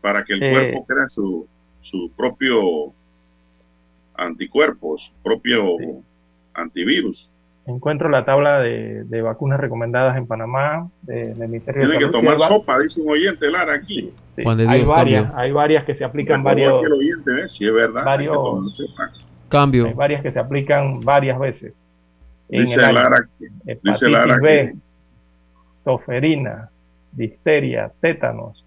Para 0.00 0.24
que 0.24 0.32
el 0.34 0.40
cuerpo 0.40 0.78
eh, 0.78 0.84
crea 0.88 1.08
su, 1.08 1.46
su 1.82 2.10
propio 2.16 2.92
anticuerpos, 4.14 5.12
propio 5.22 5.76
antivirus 6.54 7.28
encuentro 7.66 8.08
la 8.08 8.24
tabla 8.24 8.60
de, 8.60 9.22
vacunas 9.22 9.60
recomendadas 9.60 10.16
en 10.16 10.26
Panamá 10.26 10.88
del 11.02 11.36
Ministerio 11.48 11.82
Tiene 11.82 11.98
que 11.98 12.10
tomar 12.10 12.38
sopa, 12.40 12.78
dice 12.80 13.00
un 13.00 13.10
oyente, 13.10 13.50
Lara, 13.50 13.74
aquí. 13.74 14.12
hay, 14.36 14.84
varias, 14.84 15.32
hay 15.34 15.52
varias 15.52 15.84
que 15.84 15.94
se 15.94 16.04
aplican 16.04 16.42
varios... 16.42 16.82
oyente, 16.82 17.48
Si 17.48 17.66
es 17.66 17.72
verdad. 17.72 18.04
Varios, 18.04 18.82
cambio. 19.48 19.86
Hay 19.86 19.94
varias 19.94 20.22
que 20.22 20.32
se 20.32 20.38
aplican 20.38 21.00
varias 21.00 21.38
veces. 21.38 21.78
Dice 22.48 22.76
Lara, 22.76 23.28
dice 23.82 24.08
Lara 24.10 24.38
B, 24.38 24.74
toferina, 25.84 26.68
difteria, 27.12 27.90
tétanos, 28.00 28.64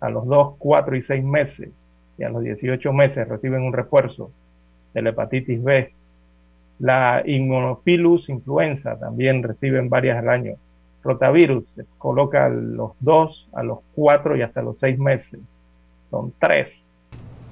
a 0.00 0.08
los 0.08 0.26
2, 0.26 0.54
4 0.58 0.96
y 0.96 1.02
6 1.02 1.24
meses 1.24 1.70
y 2.18 2.22
a 2.22 2.30
los 2.30 2.42
18 2.42 2.92
meses 2.92 3.28
reciben 3.28 3.62
un 3.62 3.72
refuerzo 3.72 4.32
de 4.94 5.02
la 5.02 5.10
hepatitis 5.10 5.62
B, 5.62 5.92
la 6.80 7.22
Immunophilus 7.26 8.28
influenza 8.30 8.98
también 8.98 9.42
reciben 9.42 9.90
varias 9.90 10.18
al 10.18 10.30
año. 10.30 10.54
Rotavirus 11.02 11.64
se 11.74 11.84
coloca 11.98 12.46
a 12.46 12.48
los 12.48 12.92
2, 13.00 13.48
a 13.52 13.62
los 13.62 13.80
4 13.94 14.36
y 14.36 14.42
hasta 14.42 14.62
los 14.62 14.78
6 14.78 14.98
meses. 14.98 15.40
Son 16.10 16.32
3. 16.40 16.68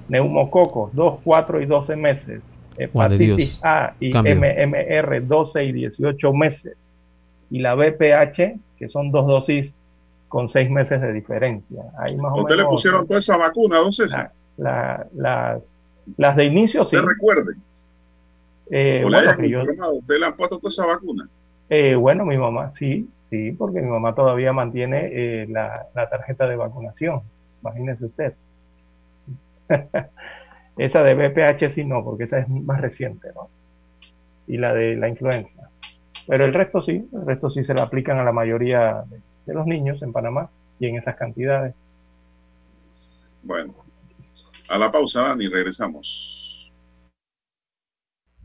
Neumococos, 0.09 0.95
2, 0.95 1.21
4 1.23 1.61
y 1.61 1.67
12 1.67 1.97
meses. 1.97 2.43
Hepatitis 2.79 3.61
A 3.63 3.95
y 4.01 4.13
MMR, 4.15 5.27
12 5.27 5.65
y 5.65 5.73
18 5.73 6.33
meses. 6.33 6.77
Y 7.51 7.61
la 7.61 7.75
BPH, 7.75 8.59
que 8.79 8.89
son 8.89 9.11
dos 9.11 9.27
dosis 9.27 9.73
con 10.29 10.49
6 10.49 10.71
meses 10.71 11.03
de 11.03 11.13
diferencia. 11.13 11.83
Ahí 11.99 12.17
más 12.17 12.33
¿Usted 12.35 12.57
le 12.57 12.65
pusieron 12.65 13.07
toda 13.07 13.19
esa 13.19 13.37
vacuna, 13.37 13.79
don 13.79 13.93
César? 13.93 14.33
las, 14.57 15.63
las 16.17 16.37
de 16.37 16.45
inicio 16.45 16.85
sí. 16.87 16.97
recuerde. 16.97 17.55
Eh, 18.71 19.03
bueno, 19.03 19.93
¿Usted 19.93 20.19
le 20.19 20.27
han 20.27 20.37
puesto 20.37 20.59
toda 20.59 20.71
esa 20.71 20.87
vacuna? 20.87 21.29
Eh, 21.71 21.95
bueno, 21.95 22.25
mi 22.25 22.37
mamá 22.37 22.73
sí, 22.73 23.09
sí, 23.31 23.53
porque 23.53 23.81
mi 23.81 23.89
mamá 23.89 24.15
todavía 24.15 24.53
mantiene 24.53 25.09
eh, 25.13 25.47
la, 25.49 25.89
tarjeta 26.11 26.47
de 26.47 26.57
vacunación. 26.57 27.23
Imagínese 27.63 28.07
usted. 28.07 28.35
esa 30.79 31.03
de 31.03 31.15
BPH 31.15 31.71
sí 31.71 31.85
no, 31.85 32.05
porque 32.05 32.25
esa 32.25 32.39
es 32.39 32.49
más 32.49 32.81
reciente, 32.81 33.29
¿no? 33.35 33.49
Y 34.47 34.57
la 34.57 34.73
de 34.75 34.97
la 34.97 35.09
influenza. 35.09 35.71
Pero 36.27 36.45
el 36.45 36.55
resto 36.55 36.83
sí, 36.83 37.09
el 37.13 37.27
resto 37.27 37.51
sí 37.51 37.65
se 37.65 37.75
la 37.75 37.83
aplican 37.83 38.19
a 38.19 38.25
la 38.25 38.33
mayoría 38.33 39.03
de, 39.09 39.21
de 39.47 39.55
los 39.55 39.67
niños 39.67 40.03
en 40.03 40.13
Panamá 40.13 40.51
y 40.79 40.87
en 40.87 40.97
esas 40.97 41.17
cantidades. 41.17 41.75
Bueno, 43.43 43.75
a 44.69 44.79
la 44.79 44.93
pausa, 44.93 45.23
Dani, 45.23 45.49
regresamos. 45.49 46.38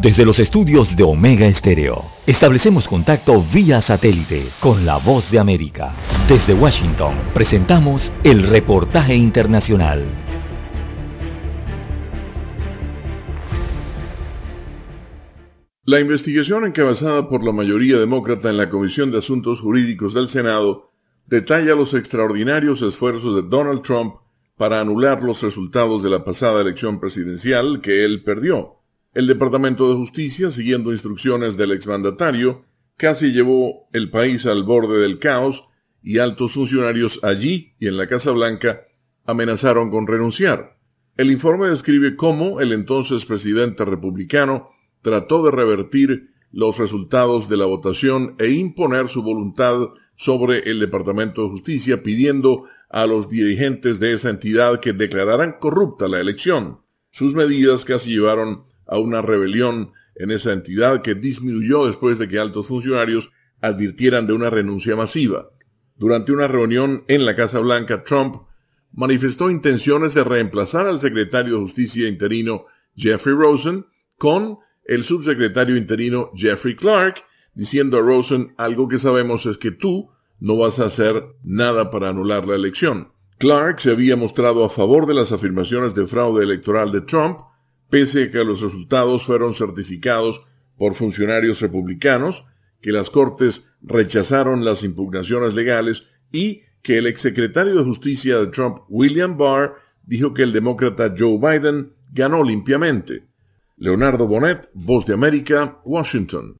Desde 0.00 0.24
los 0.24 0.38
estudios 0.38 0.96
de 0.96 1.02
Omega 1.02 1.52
Stereo, 1.52 2.06
establecemos 2.26 2.88
contacto 2.88 3.44
vía 3.52 3.82
satélite 3.82 4.46
con 4.58 4.86
la 4.86 4.96
voz 4.96 5.30
de 5.30 5.38
América. 5.38 5.94
Desde 6.26 6.54
Washington, 6.54 7.12
presentamos 7.34 8.10
el 8.24 8.44
reportaje 8.44 9.14
internacional. 9.14 10.06
La 15.84 16.00
investigación 16.00 16.64
encabezada 16.64 17.28
por 17.28 17.44
la 17.44 17.52
mayoría 17.52 17.98
demócrata 17.98 18.48
en 18.48 18.56
la 18.56 18.70
Comisión 18.70 19.10
de 19.10 19.18
Asuntos 19.18 19.60
Jurídicos 19.60 20.14
del 20.14 20.30
Senado 20.30 20.92
detalla 21.26 21.74
los 21.74 21.92
extraordinarios 21.92 22.80
esfuerzos 22.80 23.36
de 23.36 23.42
Donald 23.50 23.82
Trump 23.82 24.14
para 24.56 24.80
anular 24.80 25.22
los 25.22 25.42
resultados 25.42 26.02
de 26.02 26.08
la 26.08 26.24
pasada 26.24 26.62
elección 26.62 27.00
presidencial 27.00 27.82
que 27.82 28.02
él 28.02 28.22
perdió. 28.22 28.79
El 29.12 29.26
Departamento 29.26 29.88
de 29.88 29.96
Justicia, 29.96 30.52
siguiendo 30.52 30.92
instrucciones 30.92 31.56
del 31.56 31.72
exmandatario, 31.72 32.62
casi 32.96 33.32
llevó 33.32 33.88
el 33.92 34.08
país 34.08 34.46
al 34.46 34.62
borde 34.62 35.00
del 35.00 35.18
caos 35.18 35.64
y 36.00 36.18
altos 36.18 36.52
funcionarios 36.52 37.18
allí 37.24 37.72
y 37.80 37.88
en 37.88 37.96
la 37.96 38.06
Casa 38.06 38.30
Blanca 38.30 38.82
amenazaron 39.26 39.90
con 39.90 40.06
renunciar. 40.06 40.76
El 41.16 41.32
informe 41.32 41.68
describe 41.68 42.14
cómo 42.14 42.60
el 42.60 42.72
entonces 42.72 43.26
presidente 43.26 43.84
republicano 43.84 44.70
trató 45.02 45.42
de 45.42 45.50
revertir 45.50 46.28
los 46.52 46.78
resultados 46.78 47.48
de 47.48 47.56
la 47.56 47.66
votación 47.66 48.36
e 48.38 48.50
imponer 48.50 49.08
su 49.08 49.24
voluntad 49.24 49.74
sobre 50.14 50.70
el 50.70 50.78
Departamento 50.78 51.42
de 51.42 51.48
Justicia 51.48 52.04
pidiendo 52.04 52.66
a 52.88 53.06
los 53.06 53.28
dirigentes 53.28 53.98
de 53.98 54.12
esa 54.12 54.30
entidad 54.30 54.78
que 54.78 54.92
declararan 54.92 55.56
corrupta 55.58 56.06
la 56.06 56.20
elección. 56.20 56.78
Sus 57.10 57.34
medidas 57.34 57.84
casi 57.84 58.10
llevaron 58.10 58.69
a 58.90 58.98
una 58.98 59.22
rebelión 59.22 59.92
en 60.16 60.30
esa 60.30 60.52
entidad 60.52 61.00
que 61.02 61.14
disminuyó 61.14 61.86
después 61.86 62.18
de 62.18 62.28
que 62.28 62.38
altos 62.38 62.66
funcionarios 62.66 63.30
advirtieran 63.62 64.26
de 64.26 64.34
una 64.34 64.50
renuncia 64.50 64.96
masiva. 64.96 65.48
Durante 65.96 66.32
una 66.32 66.48
reunión 66.48 67.04
en 67.08 67.24
la 67.24 67.36
Casa 67.36 67.60
Blanca, 67.60 68.04
Trump 68.04 68.36
manifestó 68.92 69.50
intenciones 69.50 70.14
de 70.14 70.24
reemplazar 70.24 70.86
al 70.86 70.98
secretario 70.98 71.54
de 71.54 71.62
Justicia 71.62 72.08
interino 72.08 72.64
Jeffrey 72.96 73.34
Rosen 73.34 73.86
con 74.18 74.58
el 74.84 75.04
subsecretario 75.04 75.76
interino 75.76 76.30
Jeffrey 76.34 76.74
Clark, 76.74 77.22
diciendo 77.54 77.98
a 77.98 78.00
Rosen 78.00 78.54
algo 78.56 78.88
que 78.88 78.98
sabemos 78.98 79.46
es 79.46 79.56
que 79.58 79.70
tú 79.70 80.10
no 80.40 80.56
vas 80.56 80.80
a 80.80 80.86
hacer 80.86 81.22
nada 81.44 81.90
para 81.90 82.08
anular 82.08 82.46
la 82.46 82.56
elección. 82.56 83.12
Clark 83.38 83.80
se 83.80 83.92
había 83.92 84.16
mostrado 84.16 84.64
a 84.64 84.70
favor 84.70 85.06
de 85.06 85.14
las 85.14 85.32
afirmaciones 85.32 85.94
de 85.94 86.06
fraude 86.06 86.42
electoral 86.42 86.90
de 86.90 87.02
Trump, 87.02 87.38
pese 87.90 88.24
a 88.24 88.30
que 88.30 88.44
los 88.44 88.60
resultados 88.60 89.24
fueron 89.24 89.54
certificados 89.54 90.42
por 90.78 90.94
funcionarios 90.94 91.60
republicanos, 91.60 92.44
que 92.80 92.92
las 92.92 93.10
Cortes 93.10 93.64
rechazaron 93.82 94.64
las 94.64 94.84
impugnaciones 94.84 95.54
legales 95.54 96.06
y 96.32 96.62
que 96.82 96.98
el 96.98 97.06
exsecretario 97.06 97.74
de 97.74 97.84
Justicia 97.84 98.38
de 98.38 98.46
Trump, 98.46 98.78
William 98.88 99.36
Barr, 99.36 99.74
dijo 100.04 100.32
que 100.32 100.42
el 100.42 100.52
demócrata 100.52 101.14
Joe 101.16 101.38
Biden 101.38 101.92
ganó 102.12 102.42
limpiamente. 102.42 103.24
Leonardo 103.76 104.26
Bonet, 104.26 104.68
Voz 104.74 105.06
de 105.06 105.14
América, 105.14 105.78
Washington. 105.84 106.56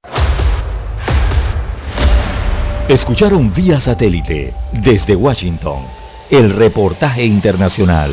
Escucharon 2.89 3.53
vía 3.55 3.81
satélite 3.81 4.53
desde 4.85 5.15
Washington 5.15 5.85
el 6.31 6.51
reportaje 6.51 7.25
internacional. 7.25 8.13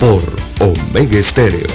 Por 0.00 0.22
Omega 0.60 1.18
Estéreo. 1.18 1.66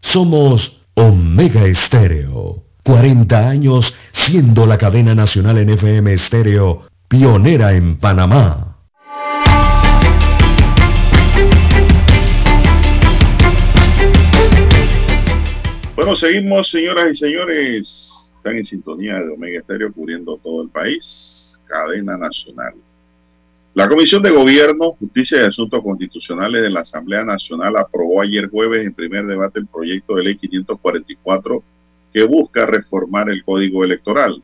Somos 0.00 0.82
Omega 0.94 1.66
Estéreo. 1.66 2.64
40 2.84 3.46
años 3.46 3.94
siendo 4.10 4.64
la 4.64 4.78
cadena 4.78 5.14
nacional 5.14 5.58
en 5.58 5.68
FM 5.68 6.14
estéreo 6.14 6.88
pionera 7.06 7.72
en 7.72 7.98
Panamá. 7.98 8.78
Bueno, 15.96 16.14
seguimos, 16.14 16.70
señoras 16.70 17.10
y 17.10 17.14
señores. 17.14 18.30
Están 18.38 18.56
en 18.56 18.64
sintonía 18.64 19.16
de 19.16 19.34
Omega 19.34 19.60
Estéreo 19.60 19.92
cubriendo 19.92 20.38
todo 20.38 20.62
el 20.62 20.70
país. 20.70 21.60
Cadena 21.66 22.16
nacional. 22.16 22.72
La 23.72 23.88
Comisión 23.88 24.20
de 24.22 24.30
Gobierno, 24.30 24.96
Justicia 24.98 25.42
y 25.42 25.44
Asuntos 25.44 25.80
Constitucionales 25.80 26.60
de 26.60 26.70
la 26.70 26.80
Asamblea 26.80 27.24
Nacional 27.24 27.76
aprobó 27.76 28.20
ayer 28.20 28.50
jueves 28.50 28.84
en 28.84 28.92
primer 28.92 29.26
debate 29.26 29.60
el 29.60 29.66
proyecto 29.68 30.16
de 30.16 30.24
ley 30.24 30.36
544 30.36 31.62
que 32.12 32.24
busca 32.24 32.66
reformar 32.66 33.30
el 33.30 33.44
código 33.44 33.84
electoral. 33.84 34.42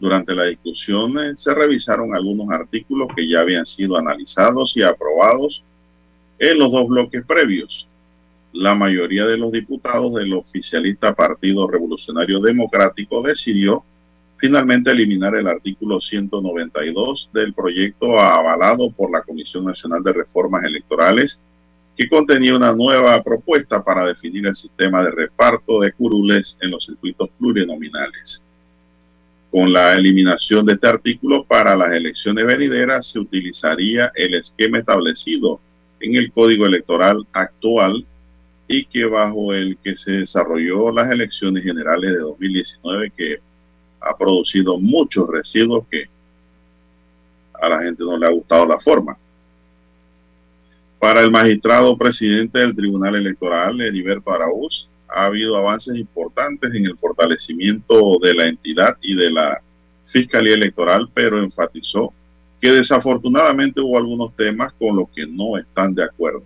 Durante 0.00 0.34
la 0.34 0.44
discusión 0.44 1.18
eh, 1.18 1.36
se 1.36 1.52
revisaron 1.54 2.14
algunos 2.14 2.50
artículos 2.50 3.08
que 3.14 3.28
ya 3.28 3.40
habían 3.40 3.66
sido 3.66 3.98
analizados 3.98 4.74
y 4.78 4.82
aprobados 4.82 5.62
en 6.38 6.58
los 6.58 6.72
dos 6.72 6.88
bloques 6.88 7.26
previos. 7.26 7.86
La 8.54 8.74
mayoría 8.74 9.26
de 9.26 9.36
los 9.36 9.52
diputados 9.52 10.14
del 10.14 10.32
oficialista 10.32 11.14
Partido 11.14 11.68
Revolucionario 11.68 12.40
Democrático 12.40 13.20
decidió 13.20 13.84
finalmente 14.36 14.90
eliminar 14.90 15.34
el 15.36 15.46
artículo 15.46 16.00
192 16.00 17.30
del 17.32 17.54
proyecto 17.54 18.18
avalado 18.18 18.90
por 18.90 19.10
la 19.10 19.22
Comisión 19.22 19.64
Nacional 19.64 20.02
de 20.02 20.12
Reformas 20.12 20.64
Electorales 20.64 21.40
que 21.96 22.08
contenía 22.08 22.56
una 22.56 22.72
nueva 22.72 23.22
propuesta 23.22 23.82
para 23.82 24.06
definir 24.06 24.46
el 24.46 24.56
sistema 24.56 25.04
de 25.04 25.12
reparto 25.12 25.80
de 25.80 25.92
curules 25.92 26.58
en 26.60 26.72
los 26.72 26.86
circuitos 26.86 27.30
plurinominales. 27.38 28.42
Con 29.50 29.72
la 29.72 29.94
eliminación 29.94 30.66
de 30.66 30.72
este 30.72 30.88
artículo 30.88 31.44
para 31.44 31.76
las 31.76 31.92
elecciones 31.92 32.44
venideras 32.44 33.06
se 33.06 33.20
utilizaría 33.20 34.10
el 34.16 34.34
esquema 34.34 34.78
establecido 34.78 35.60
en 36.00 36.16
el 36.16 36.32
Código 36.32 36.66
Electoral 36.66 37.24
actual 37.32 38.04
y 38.66 38.84
que 38.86 39.04
bajo 39.04 39.54
el 39.54 39.78
que 39.82 39.94
se 39.94 40.12
desarrolló 40.12 40.90
las 40.90 41.10
elecciones 41.10 41.62
generales 41.62 42.10
de 42.10 42.18
2019 42.18 43.12
que 43.16 43.38
ha 44.04 44.16
producido 44.16 44.78
muchos 44.78 45.28
residuos 45.28 45.86
que 45.90 46.04
a 47.60 47.68
la 47.68 47.82
gente 47.82 48.04
no 48.04 48.16
le 48.16 48.26
ha 48.26 48.30
gustado 48.30 48.66
la 48.66 48.78
forma. 48.78 49.16
Para 50.98 51.22
el 51.22 51.30
magistrado 51.30 51.96
presidente 51.96 52.58
del 52.58 52.74
Tribunal 52.74 53.14
Electoral, 53.16 53.80
Heriberto 53.80 54.30
Araúz, 54.30 54.88
ha 55.08 55.26
habido 55.26 55.56
avances 55.56 55.96
importantes 55.96 56.74
en 56.74 56.86
el 56.86 56.96
fortalecimiento 56.96 58.18
de 58.20 58.34
la 58.34 58.46
entidad 58.46 58.96
y 59.00 59.14
de 59.14 59.30
la 59.30 59.60
Fiscalía 60.06 60.54
Electoral, 60.54 61.08
pero 61.12 61.42
enfatizó 61.42 62.12
que 62.60 62.70
desafortunadamente 62.70 63.80
hubo 63.80 63.98
algunos 63.98 64.34
temas 64.34 64.72
con 64.78 64.96
los 64.96 65.08
que 65.10 65.26
no 65.26 65.58
están 65.58 65.94
de 65.94 66.04
acuerdo. 66.04 66.44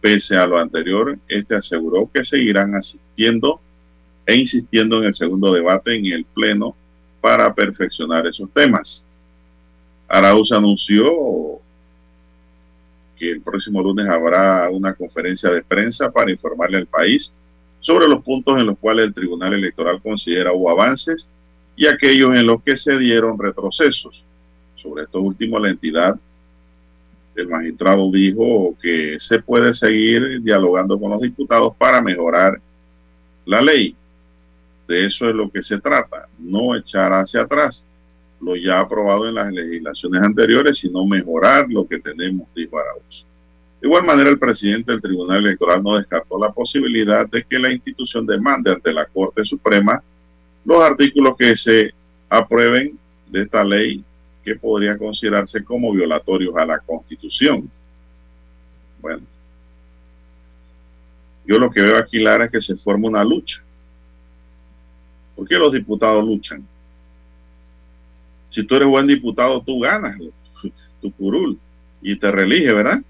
Pese 0.00 0.36
a 0.36 0.46
lo 0.46 0.58
anterior, 0.58 1.16
este 1.28 1.54
aseguró 1.54 2.10
que 2.12 2.24
seguirán 2.24 2.74
asistiendo 2.74 3.60
e 4.26 4.36
insistiendo 4.36 4.98
en 4.98 5.04
el 5.04 5.14
segundo 5.14 5.52
debate 5.52 5.94
en 5.94 6.06
el 6.06 6.24
Pleno 6.24 6.74
para 7.20 7.54
perfeccionar 7.54 8.26
esos 8.26 8.50
temas. 8.50 9.06
Araúz 10.08 10.52
anunció 10.52 11.60
que 13.16 13.30
el 13.30 13.40
próximo 13.40 13.82
lunes 13.82 14.08
habrá 14.08 14.68
una 14.70 14.94
conferencia 14.94 15.50
de 15.50 15.62
prensa 15.62 16.10
para 16.10 16.30
informarle 16.30 16.78
al 16.78 16.86
país 16.86 17.32
sobre 17.80 18.08
los 18.08 18.22
puntos 18.22 18.58
en 18.58 18.66
los 18.66 18.78
cuales 18.78 19.06
el 19.06 19.14
Tribunal 19.14 19.54
Electoral 19.54 20.02
considera 20.02 20.52
hubo 20.52 20.70
avances 20.70 21.28
y 21.76 21.86
aquellos 21.86 22.34
en 22.36 22.46
los 22.46 22.62
que 22.62 22.76
se 22.76 22.98
dieron 22.98 23.38
retrocesos. 23.38 24.24
Sobre 24.76 25.04
esto 25.04 25.20
último, 25.20 25.58
la 25.58 25.70
entidad, 25.70 26.18
el 27.34 27.48
magistrado 27.48 28.10
dijo 28.10 28.74
que 28.80 29.18
se 29.18 29.40
puede 29.40 29.74
seguir 29.74 30.42
dialogando 30.42 30.98
con 30.98 31.10
los 31.10 31.20
diputados 31.20 31.74
para 31.76 32.00
mejorar 32.00 32.60
la 33.44 33.60
ley. 33.60 33.94
De 34.86 35.06
eso 35.06 35.28
es 35.28 35.34
lo 35.34 35.50
que 35.50 35.62
se 35.62 35.78
trata, 35.78 36.28
no 36.38 36.76
echar 36.76 37.12
hacia 37.12 37.42
atrás 37.42 37.84
lo 38.40 38.54
ya 38.56 38.80
aprobado 38.80 39.28
en 39.28 39.34
las 39.34 39.50
legislaciones 39.52 40.22
anteriores, 40.22 40.78
sino 40.78 41.06
mejorar 41.06 41.66
lo 41.68 41.86
que 41.86 41.98
tenemos, 41.98 42.46
dijo 42.54 42.78
Arauz. 42.78 43.26
De 43.80 43.88
igual 43.88 44.04
manera, 44.04 44.30
el 44.30 44.38
presidente 44.38 44.92
del 44.92 45.00
Tribunal 45.00 45.38
Electoral 45.38 45.82
no 45.82 45.96
descartó 45.96 46.38
la 46.38 46.52
posibilidad 46.52 47.28
de 47.28 47.44
que 47.44 47.58
la 47.58 47.72
institución 47.72 48.26
demande 48.26 48.72
ante 48.72 48.92
la 48.92 49.06
Corte 49.06 49.44
Suprema 49.44 50.02
los 50.64 50.82
artículos 50.82 51.36
que 51.36 51.56
se 51.56 51.94
aprueben 52.28 52.98
de 53.28 53.42
esta 53.42 53.62
ley 53.62 54.02
que 54.44 54.56
podrían 54.56 54.98
considerarse 54.98 55.64
como 55.64 55.92
violatorios 55.92 56.56
a 56.56 56.66
la 56.66 56.78
Constitución. 56.78 57.70
Bueno, 59.00 59.22
yo 61.46 61.58
lo 61.58 61.70
que 61.70 61.82
veo 61.82 61.96
aquí, 61.96 62.18
Lara, 62.18 62.46
es 62.46 62.50
que 62.50 62.60
se 62.60 62.76
forma 62.76 63.08
una 63.08 63.24
lucha. 63.24 63.62
¿Por 65.36 65.46
qué 65.46 65.56
los 65.56 65.70
diputados 65.70 66.24
luchan? 66.24 66.66
Si 68.48 68.64
tú 68.64 68.74
eres 68.74 68.88
buen 68.88 69.06
diputado, 69.06 69.60
tú 69.60 69.80
ganas 69.80 70.18
tu 71.02 71.12
curul 71.12 71.58
y 72.00 72.16
te 72.16 72.30
relige, 72.30 72.72
¿verdad? 72.72 73.02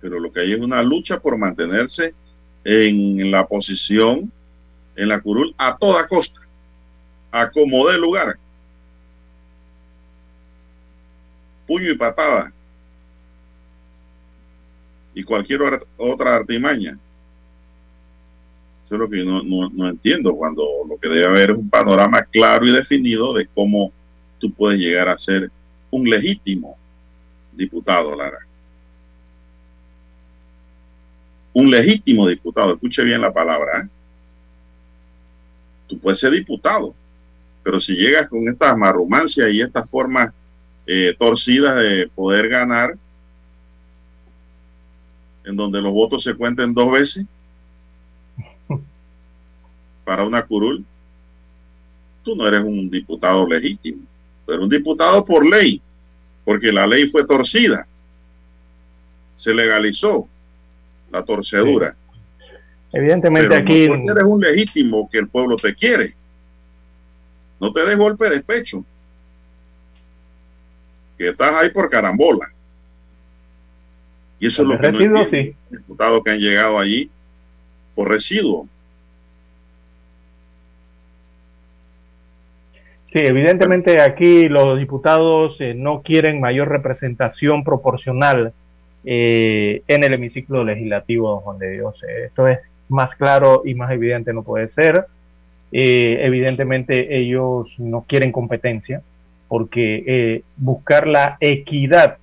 Pero 0.00 0.18
lo 0.18 0.32
que 0.32 0.40
hay 0.40 0.52
es 0.52 0.60
una 0.60 0.82
lucha 0.82 1.20
por 1.20 1.36
mantenerse 1.36 2.14
en 2.64 3.30
la 3.30 3.46
posición, 3.46 4.32
en 4.96 5.08
la 5.08 5.20
curul, 5.20 5.54
a 5.58 5.76
toda 5.76 6.08
costa, 6.08 6.40
a 7.30 7.50
como 7.50 7.86
dé 7.88 7.98
lugar. 7.98 8.38
Puño 11.66 11.90
y 11.90 11.96
patada. 11.96 12.52
Y 15.14 15.22
cualquier 15.22 15.60
otra 15.96 16.36
artimaña 16.36 16.98
Eso 18.84 18.96
es 18.96 19.00
lo 19.00 19.08
que 19.08 19.24
yo 19.24 19.42
no, 19.42 19.88
entiendo, 19.88 20.34
cuando 20.34 20.62
lo 20.86 20.98
que 20.98 21.08
debe 21.08 21.26
haber 21.26 21.50
es 21.52 21.56
un 21.56 21.70
panorama 21.70 22.22
claro 22.24 22.66
y 22.66 22.72
definido 22.72 23.32
de 23.32 23.46
cómo 23.46 23.90
tú 24.38 24.52
puedes 24.52 24.78
llegar 24.78 25.08
a 25.08 25.16
ser 25.16 25.50
un 25.90 26.08
legítimo 26.08 26.76
diputado, 27.52 28.14
Lara. 28.14 28.40
Un 31.54 31.70
legítimo 31.70 32.28
diputado, 32.28 32.74
escuche 32.74 33.02
bien 33.04 33.22
la 33.22 33.32
palabra. 33.32 33.80
¿eh? 33.80 33.88
Tú 35.86 35.98
puedes 35.98 36.18
ser 36.18 36.32
diputado, 36.32 36.94
pero 37.62 37.80
si 37.80 37.94
llegas 37.94 38.28
con 38.28 38.46
esta 38.48 38.76
marrumancia 38.76 39.48
y 39.48 39.62
estas 39.62 39.88
formas 39.88 40.30
eh, 40.86 41.14
torcidas 41.18 41.76
de 41.76 42.10
poder 42.14 42.48
ganar, 42.50 42.96
en 45.44 45.56
donde 45.56 45.80
los 45.80 45.92
votos 45.92 46.22
se 46.22 46.34
cuenten 46.34 46.74
dos 46.74 46.90
veces, 46.92 47.24
para 50.04 50.24
una 50.24 50.44
curul, 50.44 50.84
tú 52.22 52.36
no 52.36 52.46
eres 52.46 52.62
un 52.62 52.90
diputado 52.90 53.46
legítimo, 53.46 54.02
pero 54.46 54.62
un 54.62 54.68
diputado 54.68 55.24
por 55.24 55.46
ley, 55.46 55.80
porque 56.44 56.72
la 56.72 56.86
ley 56.86 57.08
fue 57.08 57.26
torcida, 57.26 57.86
se 59.36 59.54
legalizó 59.54 60.28
la 61.10 61.22
torcedura. 61.24 61.94
Evidentemente 62.92 63.56
aquí... 63.56 63.88
No 63.88 64.12
eres 64.12 64.24
un 64.24 64.40
legítimo 64.40 65.08
que 65.10 65.18
el 65.18 65.28
pueblo 65.28 65.56
te 65.56 65.74
quiere. 65.74 66.14
No 67.60 67.72
te 67.72 67.84
des 67.84 67.98
golpe 67.98 68.30
de 68.30 68.40
pecho. 68.40 68.84
Que 71.18 71.30
estás 71.30 71.54
ahí 71.54 71.70
por 71.70 71.90
carambola. 71.90 72.52
Y 74.38 74.48
eso 74.48 74.62
es 74.62 74.68
lo 74.68 74.78
que 74.78 75.08
no 75.08 75.24
sí. 75.24 75.54
diputados 75.70 76.22
que 76.22 76.30
han 76.30 76.38
llegado 76.38 76.78
allí 76.78 77.10
por 77.94 78.08
residuo. 78.08 78.68
Sí, 83.14 83.20
evidentemente 83.20 84.00
aquí 84.00 84.48
los 84.48 84.76
diputados 84.76 85.60
eh, 85.60 85.72
no 85.72 86.02
quieren 86.02 86.40
mayor 86.40 86.68
representación 86.68 87.62
proporcional 87.62 88.52
eh, 89.04 89.82
en 89.86 90.02
el 90.02 90.14
hemiciclo 90.14 90.64
legislativo, 90.64 91.30
don 91.30 91.40
Juan 91.42 91.58
de 91.60 91.70
Dios. 91.70 91.94
Eh, 92.02 92.24
esto 92.26 92.48
es 92.48 92.58
más 92.88 93.14
claro 93.14 93.62
y 93.64 93.76
más 93.76 93.92
evidente 93.92 94.32
no 94.32 94.42
puede 94.42 94.68
ser. 94.70 95.06
evidentemente 95.70 97.16
ellos 97.16 97.72
no 97.78 98.02
quieren 98.02 98.32
competencia 98.32 99.00
porque 99.46 100.42
buscar 100.56 101.06
la 101.06 101.36
equidad 101.38 102.18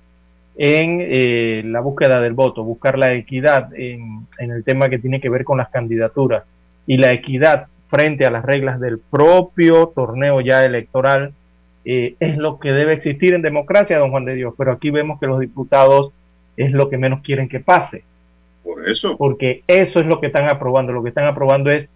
en 0.56 1.72
la 1.72 1.80
búsqueda 1.80 2.20
del 2.20 2.34
voto, 2.34 2.64
buscar 2.64 2.98
la 2.98 3.14
equidad 3.14 3.74
en 3.74 4.26
el 4.38 4.62
tema 4.62 4.90
que 4.90 4.98
tiene 4.98 5.22
que 5.22 5.30
ver 5.30 5.44
con 5.44 5.56
las 5.56 5.70
candidaturas 5.70 6.44
y 6.86 6.98
la 6.98 7.12
equidad 7.12 7.68
frente 7.92 8.24
a 8.24 8.30
las 8.30 8.42
reglas 8.42 8.80
del 8.80 8.98
propio 8.98 9.92
torneo 9.94 10.40
ya 10.40 10.64
electoral, 10.64 11.34
eh, 11.84 12.14
es 12.20 12.38
lo 12.38 12.58
que 12.58 12.72
debe 12.72 12.94
existir 12.94 13.34
en 13.34 13.42
democracia, 13.42 13.98
don 13.98 14.10
Juan 14.10 14.24
de 14.24 14.34
Dios. 14.34 14.54
Pero 14.56 14.72
aquí 14.72 14.88
vemos 14.88 15.20
que 15.20 15.26
los 15.26 15.38
diputados 15.38 16.10
es 16.56 16.72
lo 16.72 16.88
que 16.88 16.96
menos 16.96 17.20
quieren 17.20 17.50
que 17.50 17.60
pase. 17.60 18.02
Por 18.64 18.88
eso. 18.88 19.18
Porque 19.18 19.62
eso 19.66 20.00
es 20.00 20.06
lo 20.06 20.20
que 20.20 20.28
están 20.28 20.48
aprobando. 20.48 20.94
Lo 20.94 21.02
que 21.02 21.10
están 21.10 21.26
aprobando 21.26 21.70
es 21.70 21.86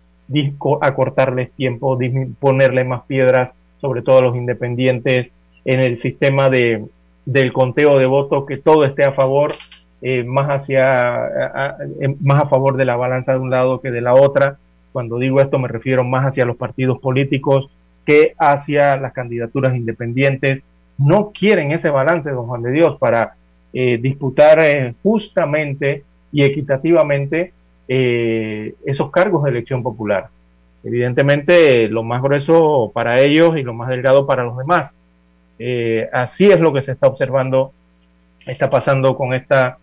acortarles 0.83 1.51
tiempo, 1.53 1.99
ponerle 2.41 2.85
más 2.85 3.05
piedras, 3.05 3.53
sobre 3.81 4.03
todo 4.03 4.19
a 4.19 4.23
los 4.23 4.37
independientes, 4.37 5.29
en 5.65 5.81
el 5.81 5.99
sistema 6.01 6.51
de, 6.51 6.85
del 7.25 7.55
conteo 7.55 7.97
de 7.97 8.05
votos, 8.05 8.45
que 8.45 8.59
todo 8.59 8.85
esté 8.85 9.05
a 9.05 9.13
favor, 9.13 9.55
eh, 10.03 10.25
más 10.25 10.49
hacia 10.49 11.31
más 12.21 12.43
a 12.43 12.49
favor 12.49 12.77
de 12.77 12.85
la 12.85 12.97
balanza 12.97 13.33
de 13.33 13.39
un 13.39 13.49
lado 13.49 13.81
que 13.81 13.91
de 13.91 14.03
la 14.03 14.13
otra 14.13 14.59
cuando 14.97 15.19
digo 15.19 15.43
esto 15.43 15.59
me 15.59 15.69
refiero 15.69 16.05
más 16.05 16.25
hacia 16.25 16.47
los 16.47 16.57
partidos 16.57 16.99
políticos 17.01 17.69
que 18.07 18.33
hacia 18.39 18.97
las 18.97 19.13
candidaturas 19.13 19.77
independientes. 19.77 20.63
No 20.97 21.33
quieren 21.39 21.71
ese 21.71 21.91
balance, 21.91 22.31
don 22.31 22.47
Juan 22.47 22.63
de 22.63 22.73
Dios, 22.73 22.97
para 22.99 23.35
eh, 23.75 23.99
disputar 24.01 24.59
eh, 24.59 24.95
justamente 25.03 26.03
y 26.33 26.45
equitativamente 26.45 27.53
eh, 27.87 28.73
esos 28.87 29.11
cargos 29.11 29.45
de 29.45 29.51
elección 29.51 29.83
popular. 29.83 30.29
Evidentemente, 30.83 31.89
lo 31.89 32.03
más 32.03 32.23
grueso 32.23 32.91
para 32.95 33.21
ellos 33.21 33.59
y 33.59 33.65
lo 33.65 33.75
más 33.75 33.91
delgado 33.91 34.27
para 34.27 34.45
los 34.45 34.57
demás. 34.57 34.95
así 36.11 36.47
es 36.47 36.59
lo 36.59 36.73
que 36.73 36.83
se 36.85 36.93
está 36.93 37.07
observando, 37.07 37.73
está 38.47 38.71
pasando 38.71 39.15
con 39.15 39.35
esta 39.35 39.77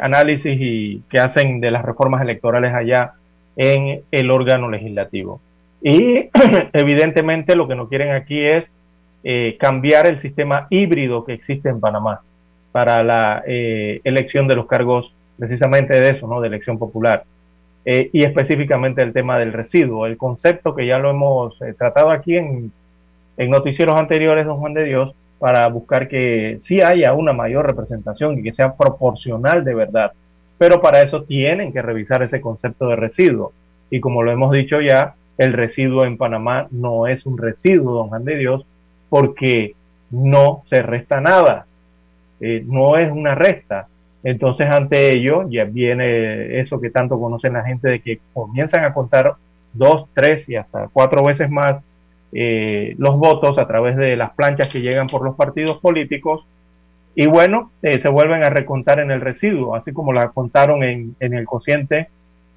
análisis 0.00 0.58
y 0.60 1.02
que 1.08 1.20
hacen 1.20 1.60
de 1.60 1.70
las 1.70 1.86
reformas 1.86 2.20
electorales 2.20 2.74
allá 2.74 3.14
en 3.56 4.02
el 4.10 4.30
órgano 4.30 4.68
legislativo. 4.70 5.40
Y 5.82 6.30
evidentemente 6.72 7.56
lo 7.56 7.68
que 7.68 7.74
no 7.74 7.88
quieren 7.88 8.10
aquí 8.10 8.40
es 8.40 8.70
eh, 9.22 9.56
cambiar 9.58 10.06
el 10.06 10.20
sistema 10.20 10.66
híbrido 10.70 11.24
que 11.24 11.34
existe 11.34 11.68
en 11.68 11.80
Panamá 11.80 12.20
para 12.72 13.02
la 13.02 13.42
eh, 13.46 14.00
elección 14.04 14.48
de 14.48 14.56
los 14.56 14.66
cargos 14.66 15.12
precisamente 15.38 15.98
de 15.98 16.10
eso, 16.10 16.26
¿no? 16.26 16.40
De 16.40 16.48
elección 16.48 16.78
popular. 16.78 17.24
Eh, 17.84 18.08
y 18.12 18.24
específicamente 18.24 19.02
el 19.02 19.12
tema 19.12 19.38
del 19.38 19.52
residuo, 19.52 20.06
el 20.06 20.16
concepto 20.16 20.74
que 20.74 20.86
ya 20.86 20.98
lo 20.98 21.10
hemos 21.10 21.58
tratado 21.78 22.10
aquí 22.10 22.36
en, 22.36 22.72
en 23.36 23.50
noticieros 23.50 23.96
anteriores, 23.96 24.46
don 24.46 24.58
Juan 24.58 24.74
de 24.74 24.84
Dios, 24.84 25.14
para 25.38 25.66
buscar 25.68 26.08
que 26.08 26.58
sí 26.62 26.80
haya 26.80 27.12
una 27.12 27.34
mayor 27.34 27.66
representación 27.66 28.38
y 28.38 28.42
que 28.42 28.52
sea 28.52 28.74
proporcional 28.74 29.64
de 29.64 29.74
verdad 29.74 30.12
pero 30.58 30.80
para 30.80 31.02
eso 31.02 31.24
tienen 31.24 31.72
que 31.72 31.82
revisar 31.82 32.22
ese 32.22 32.40
concepto 32.40 32.88
de 32.88 32.96
residuo. 32.96 33.52
Y 33.90 34.00
como 34.00 34.22
lo 34.22 34.32
hemos 34.32 34.52
dicho 34.52 34.80
ya, 34.80 35.14
el 35.38 35.52
residuo 35.52 36.04
en 36.04 36.16
Panamá 36.16 36.68
no 36.70 37.06
es 37.06 37.26
un 37.26 37.38
residuo, 37.38 37.94
don 37.94 38.08
Juan 38.08 38.24
de 38.24 38.36
Dios, 38.36 38.66
porque 39.08 39.74
no 40.10 40.62
se 40.66 40.82
resta 40.82 41.20
nada, 41.20 41.66
eh, 42.40 42.62
no 42.66 42.96
es 42.96 43.10
una 43.10 43.34
resta. 43.34 43.88
Entonces 44.22 44.68
ante 44.70 45.10
ello 45.10 45.48
ya 45.50 45.64
viene 45.64 46.60
eso 46.60 46.80
que 46.80 46.90
tanto 46.90 47.20
conocen 47.20 47.52
la 47.52 47.64
gente 47.64 47.88
de 47.88 48.00
que 48.00 48.20
comienzan 48.32 48.84
a 48.84 48.94
contar 48.94 49.34
dos, 49.72 50.08
tres 50.14 50.48
y 50.48 50.56
hasta 50.56 50.88
cuatro 50.92 51.22
veces 51.24 51.50
más 51.50 51.82
eh, 52.32 52.94
los 52.98 53.16
votos 53.18 53.58
a 53.58 53.66
través 53.66 53.96
de 53.96 54.16
las 54.16 54.32
planchas 54.32 54.68
que 54.68 54.80
llegan 54.80 55.08
por 55.08 55.22
los 55.22 55.36
partidos 55.36 55.78
políticos 55.78 56.44
y 57.16 57.26
bueno, 57.26 57.70
eh, 57.82 58.00
se 58.00 58.08
vuelven 58.08 58.42
a 58.42 58.50
recontar 58.50 58.98
en 58.98 59.10
el 59.10 59.20
residuo, 59.20 59.76
así 59.76 59.92
como 59.92 60.12
la 60.12 60.30
contaron 60.30 60.82
en, 60.82 61.14
el 61.20 61.44
cociente, 61.44 62.08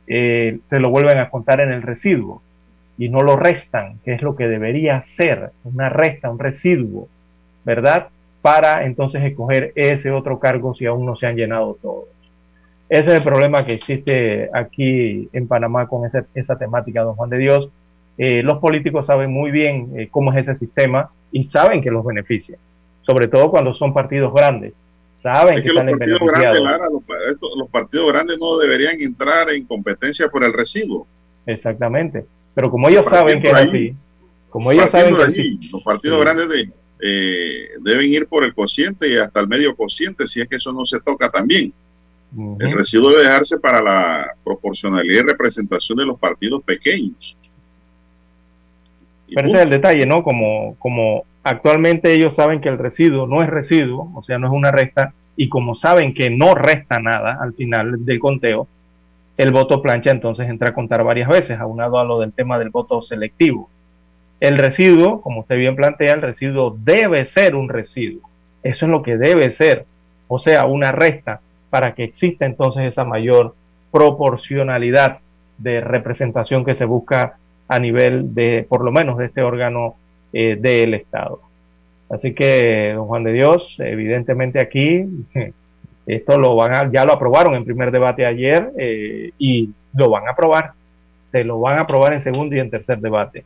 eh, 0.08 0.60
se 0.68 0.80
lo 0.80 0.90
vuelven 0.90 1.20
a 1.20 1.30
contar 1.30 1.62
en 1.62 1.72
el 1.72 1.84
residuo 1.84 2.42
y 2.98 3.10
no 3.10 3.22
lo 3.22 3.36
restan, 3.36 4.00
que 4.04 4.14
es 4.14 4.22
lo 4.24 4.36
que 4.36 4.48
debería 4.48 5.04
ser, 5.16 5.52
una 5.64 5.90
resta, 5.90 6.32
un 6.32 6.40
residuo, 6.40 7.08
¿verdad? 7.66 8.08
Para 8.42 8.86
entonces 8.86 9.24
escoger 9.24 9.74
ese 9.76 10.10
otro 10.10 10.40
cargo 10.40 10.74
si 10.74 10.88
aún 10.88 11.06
no 11.06 11.16
se 11.16 11.28
han 11.28 11.36
llenado 11.36 11.78
todos. 11.80 12.06
Ese 12.90 13.12
es 13.12 13.18
el 13.18 13.24
problema 13.24 13.66
que 13.66 13.74
existe 13.74 14.50
aquí 14.54 15.30
en 15.34 15.48
Panamá 15.48 15.88
con 15.88 16.10
esa 16.34 16.58
temática, 16.58 17.04
don 17.04 17.16
Juan 17.16 17.30
de 17.30 17.38
Dios. 17.38 17.70
Eh, 18.18 18.42
los 18.42 18.58
políticos 18.60 19.06
saben 19.06 19.32
muy 19.32 19.52
bien 19.52 20.08
cómo 20.10 20.32
es 20.32 20.48
ese 20.48 20.56
sistema 20.56 21.12
y 21.32 21.44
saben 21.44 21.82
que 21.82 21.92
los 21.92 22.06
beneficia 22.06 22.58
sobre 23.08 23.30
todo 23.30 23.50
cuando 23.50 23.74
son 23.74 23.94
partidos 23.94 24.34
grandes. 24.34 24.74
Saben 25.16 25.64
que, 25.64 25.70
están 25.70 25.88
los 25.88 25.98
partidos 25.98 26.20
grandes, 26.22 26.62
los, 27.56 27.70
partidos 27.70 28.12
grandes 28.12 28.38
no 28.38 28.58
deberían 28.58 29.02
entrar 29.02 29.50
en 29.50 29.66
competencia 29.66 30.28
por 30.28 30.44
el 30.44 30.54
residuo. 30.54 31.08
Exactamente. 31.48 32.26
Pero 32.54 32.70
como 32.70 32.90
ellos 32.90 33.06
saben 33.10 33.42
que 33.42 33.48
es 33.48 33.54
así, 33.54 33.96
como 34.50 34.72
ellos 34.72 34.92
saben 34.92 35.16
que 35.16 35.58
los 35.72 35.82
partidos 35.84 36.20
grandes 36.20 36.70
eh, 37.02 37.70
deben 37.80 38.12
ir 38.12 38.28
por 38.28 38.44
el 38.44 38.54
cociente 38.54 39.10
y 39.10 39.18
hasta 39.18 39.40
el 39.40 39.48
medio 39.48 39.76
cociente, 39.76 40.28
si 40.28 40.42
es 40.42 40.48
que 40.48 40.58
eso 40.58 40.74
no 40.74 40.86
se 40.86 41.00
toca 41.00 41.32
también. 41.32 41.74
El 42.60 42.74
residuo 42.74 43.12
debe 43.12 43.24
dejarse 43.24 43.58
para 43.58 43.82
la 43.82 44.36
proporcionalidad 44.44 45.24
y 45.24 45.28
representación 45.28 45.98
de 45.98 46.06
los 46.06 46.20
partidos 46.20 46.62
pequeños. 46.62 47.38
Pero 49.34 49.48
ese 49.48 49.58
es 49.58 49.64
el 49.64 49.70
detalle, 49.70 50.06
¿no? 50.06 50.24
Como, 50.24 50.76
como 50.78 51.24
Actualmente 51.50 52.14
ellos 52.14 52.36
saben 52.36 52.60
que 52.60 52.68
el 52.68 52.78
residuo 52.78 53.26
no 53.26 53.42
es 53.42 53.50
residuo, 53.50 54.12
o 54.14 54.22
sea, 54.22 54.38
no 54.38 54.48
es 54.48 54.54
una 54.54 54.70
resta, 54.70 55.14
y 55.38 55.48
como 55.48 55.78
saben 55.78 56.14
que 56.14 56.30
no 56.30 56.56
resta 56.56 57.00
nada 57.00 57.38
al 57.40 57.54
final 57.54 58.04
del 58.04 58.20
conteo, 58.20 58.68
el 59.38 59.54
voto 59.54 59.82
plancha 59.82 60.12
entonces 60.12 60.50
entra 60.50 60.72
a 60.72 60.74
contar 60.74 61.06
varias 61.06 61.30
veces, 61.30 61.58
aunado 61.58 62.00
a 62.00 62.04
lo 62.04 62.20
del 62.20 62.34
tema 62.34 62.60
del 62.60 62.70
voto 62.70 63.02
selectivo. 63.02 63.70
El 64.42 64.58
residuo, 64.58 65.22
como 65.22 65.40
usted 65.40 65.56
bien 65.56 65.78
plantea, 65.78 66.16
el 66.16 66.22
residuo 66.22 66.76
debe 66.84 67.26
ser 67.28 67.56
un 67.56 67.70
residuo. 67.70 68.30
Eso 68.62 68.86
es 68.86 68.92
lo 68.92 69.02
que 69.02 69.16
debe 69.16 69.50
ser, 69.52 69.86
o 70.28 70.40
sea, 70.40 70.66
una 70.66 70.92
resta 70.92 71.40
para 71.70 71.94
que 71.94 72.04
exista 72.04 72.46
entonces 72.46 72.84
esa 72.84 73.06
mayor 73.06 73.56
proporcionalidad 73.94 75.20
de 75.60 75.80
representación 75.80 76.66
que 76.66 76.76
se 76.76 76.84
busca 76.84 77.38
a 77.70 77.80
nivel 77.80 78.36
de, 78.36 78.66
por 78.68 78.84
lo 78.84 78.92
menos, 78.92 79.18
de 79.18 79.28
este 79.28 79.44
órgano 79.44 79.96
eh, 80.40 80.56
del 80.56 80.94
Estado. 80.94 81.40
Así 82.12 82.36
que, 82.36 82.94
don 82.94 83.08
Juan 83.08 83.24
de 83.24 83.34
Dios, 83.34 83.76
evidentemente 83.80 84.60
aquí 84.60 85.04
esto 86.06 86.38
lo 86.38 86.56
van 86.56 86.76
a, 86.76 86.92
ya 86.92 87.06
lo 87.06 87.14
aprobaron 87.14 87.56
en 87.56 87.66
primer 87.66 87.90
debate 87.90 88.24
ayer 88.24 88.72
eh, 88.78 89.32
y 89.40 89.72
lo 89.96 90.12
van 90.12 90.28
a 90.28 90.34
aprobar. 90.34 90.74
se 91.32 91.44
lo 91.44 91.60
van 91.60 91.80
a 91.80 91.82
aprobar 91.82 92.14
en 92.14 92.22
segundo 92.22 92.56
y 92.56 92.60
en 92.60 92.70
tercer 92.70 93.00
debate. 93.00 93.46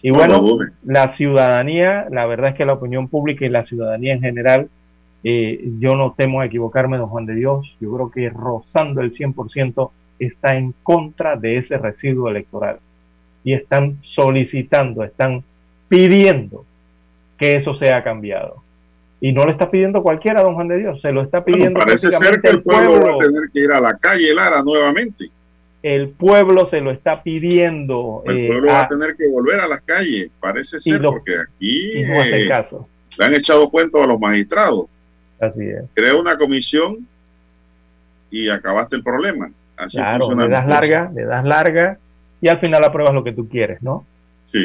Y 0.00 0.10
bueno, 0.10 0.58
la 0.84 1.08
ciudadanía, 1.08 2.06
la 2.08 2.26
verdad 2.26 2.50
es 2.50 2.56
que 2.56 2.64
la 2.64 2.74
opinión 2.74 3.08
pública 3.08 3.44
y 3.44 3.48
la 3.48 3.64
ciudadanía 3.64 4.14
en 4.14 4.20
general, 4.20 4.68
eh, 5.24 5.60
yo 5.80 5.96
no 5.96 6.14
temo 6.16 6.40
a 6.40 6.46
equivocarme, 6.46 6.98
don 6.98 7.08
Juan 7.08 7.26
de 7.26 7.34
Dios, 7.34 7.76
yo 7.80 7.92
creo 7.92 8.12
que 8.12 8.30
rozando 8.30 9.00
el 9.00 9.12
100% 9.12 9.90
está 10.20 10.56
en 10.56 10.72
contra 10.84 11.34
de 11.34 11.56
ese 11.56 11.78
residuo 11.78 12.28
electoral. 12.28 12.78
Y 13.42 13.54
están 13.54 13.98
solicitando, 14.02 15.02
están 15.02 15.42
pidiendo 15.88 16.64
que 17.38 17.56
eso 17.56 17.74
sea 17.74 18.02
cambiado. 18.02 18.62
Y 19.20 19.32
no 19.32 19.44
le 19.46 19.52
está 19.52 19.70
pidiendo 19.70 20.02
cualquiera, 20.02 20.42
don 20.42 20.54
Juan 20.54 20.68
de 20.68 20.78
Dios, 20.78 21.00
se 21.00 21.10
lo 21.10 21.22
está 21.22 21.44
pidiendo. 21.44 21.80
parece 21.80 22.10
ser 22.10 22.40
que 22.40 22.50
el 22.50 22.62
pueblo, 22.62 23.00
va 23.00 23.14
a 23.14 23.18
tener 23.18 23.50
que 23.52 23.60
ir 23.60 23.72
a 23.72 23.80
la 23.80 23.96
calle 23.96 24.32
Lara 24.32 24.62
nuevamente. 24.62 25.30
El 25.82 26.08
pueblo 26.10 26.66
se 26.66 26.80
lo 26.80 26.90
está 26.90 27.22
pidiendo. 27.22 28.22
El 28.26 28.46
pueblo 28.48 28.68
va 28.72 28.82
a 28.82 28.84
eh, 28.84 28.88
tener 28.88 29.16
que 29.16 29.28
volver 29.28 29.60
a 29.60 29.68
las 29.68 29.80
calles, 29.82 30.30
parece 30.40 30.78
ser, 30.78 31.02
porque 31.02 31.36
aquí 31.36 32.02
no 32.04 32.20
hace 32.20 32.44
eh, 32.44 32.48
caso. 32.48 32.88
le 33.16 33.24
han 33.24 33.34
echado 33.34 33.70
cuento 33.70 34.02
a 34.02 34.06
los 34.06 34.20
magistrados. 34.20 34.86
Así 35.40 35.64
es. 35.64 35.84
Crea 35.94 36.14
una 36.14 36.36
comisión 36.36 37.06
y 38.30 38.48
acabaste 38.48 38.96
el 38.96 39.02
problema. 39.02 39.50
Así 39.76 39.96
claro, 39.96 40.34
le 40.34 40.48
das 40.48 40.66
larga, 40.66 41.10
le 41.14 41.24
das 41.24 41.44
larga 41.44 41.98
y 42.40 42.48
al 42.48 42.58
final 42.58 42.84
apruebas 42.84 43.14
lo 43.14 43.22
que 43.24 43.32
tú 43.32 43.48
quieres, 43.48 43.80
¿no? 43.82 44.04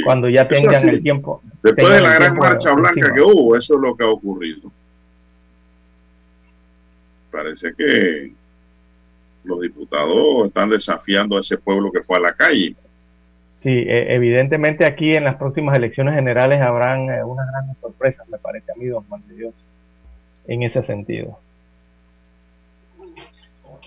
Cuando 0.04 0.30
ya 0.30 0.48
tengan 0.48 0.88
el 0.90 1.02
tiempo. 1.02 1.42
Después 1.62 1.90
de 1.90 2.02
la 2.02 2.16
gran 2.16 2.36
marcha 2.36 2.74
blanca 2.74 3.14
que 3.14 3.22
hubo, 3.22 3.56
eso 3.56 3.76
es 3.76 3.82
lo 3.82 3.96
que 3.96 4.04
ha 4.04 4.10
ocurrido. 4.10 4.72
Parece 7.32 7.74
que 7.76 8.32
los 9.44 9.62
diputados 9.62 10.48
están 10.48 10.70
desafiando 10.70 11.38
a 11.38 11.42
ese 11.42 11.58
pueblo 11.58 11.92
que 11.92 12.04
fue 12.04 12.18
a 12.18 12.22
la 12.22 12.34
calle. 12.34 12.76
Sí, 13.58 13.70
e, 13.70 14.14
evidentemente 14.14 14.86
aquí 14.86 15.16
en 15.16 15.24
las 15.24 15.36
próximas 15.36 15.76
elecciones 15.78 16.16
generales 16.16 16.62
habrán 16.62 17.10
eh, 17.10 17.24
unas 17.24 17.50
grandes 17.50 17.78
sorpresas, 17.80 18.28
me 18.30 18.38
parece 18.38 18.72
a 18.72 18.76
mí, 18.76 18.86
don 18.88 19.04
Juan 19.06 19.24
de 19.28 19.36
Dios, 19.36 19.54
en 20.48 20.64
ese 20.64 20.84
sentido. 20.84 21.40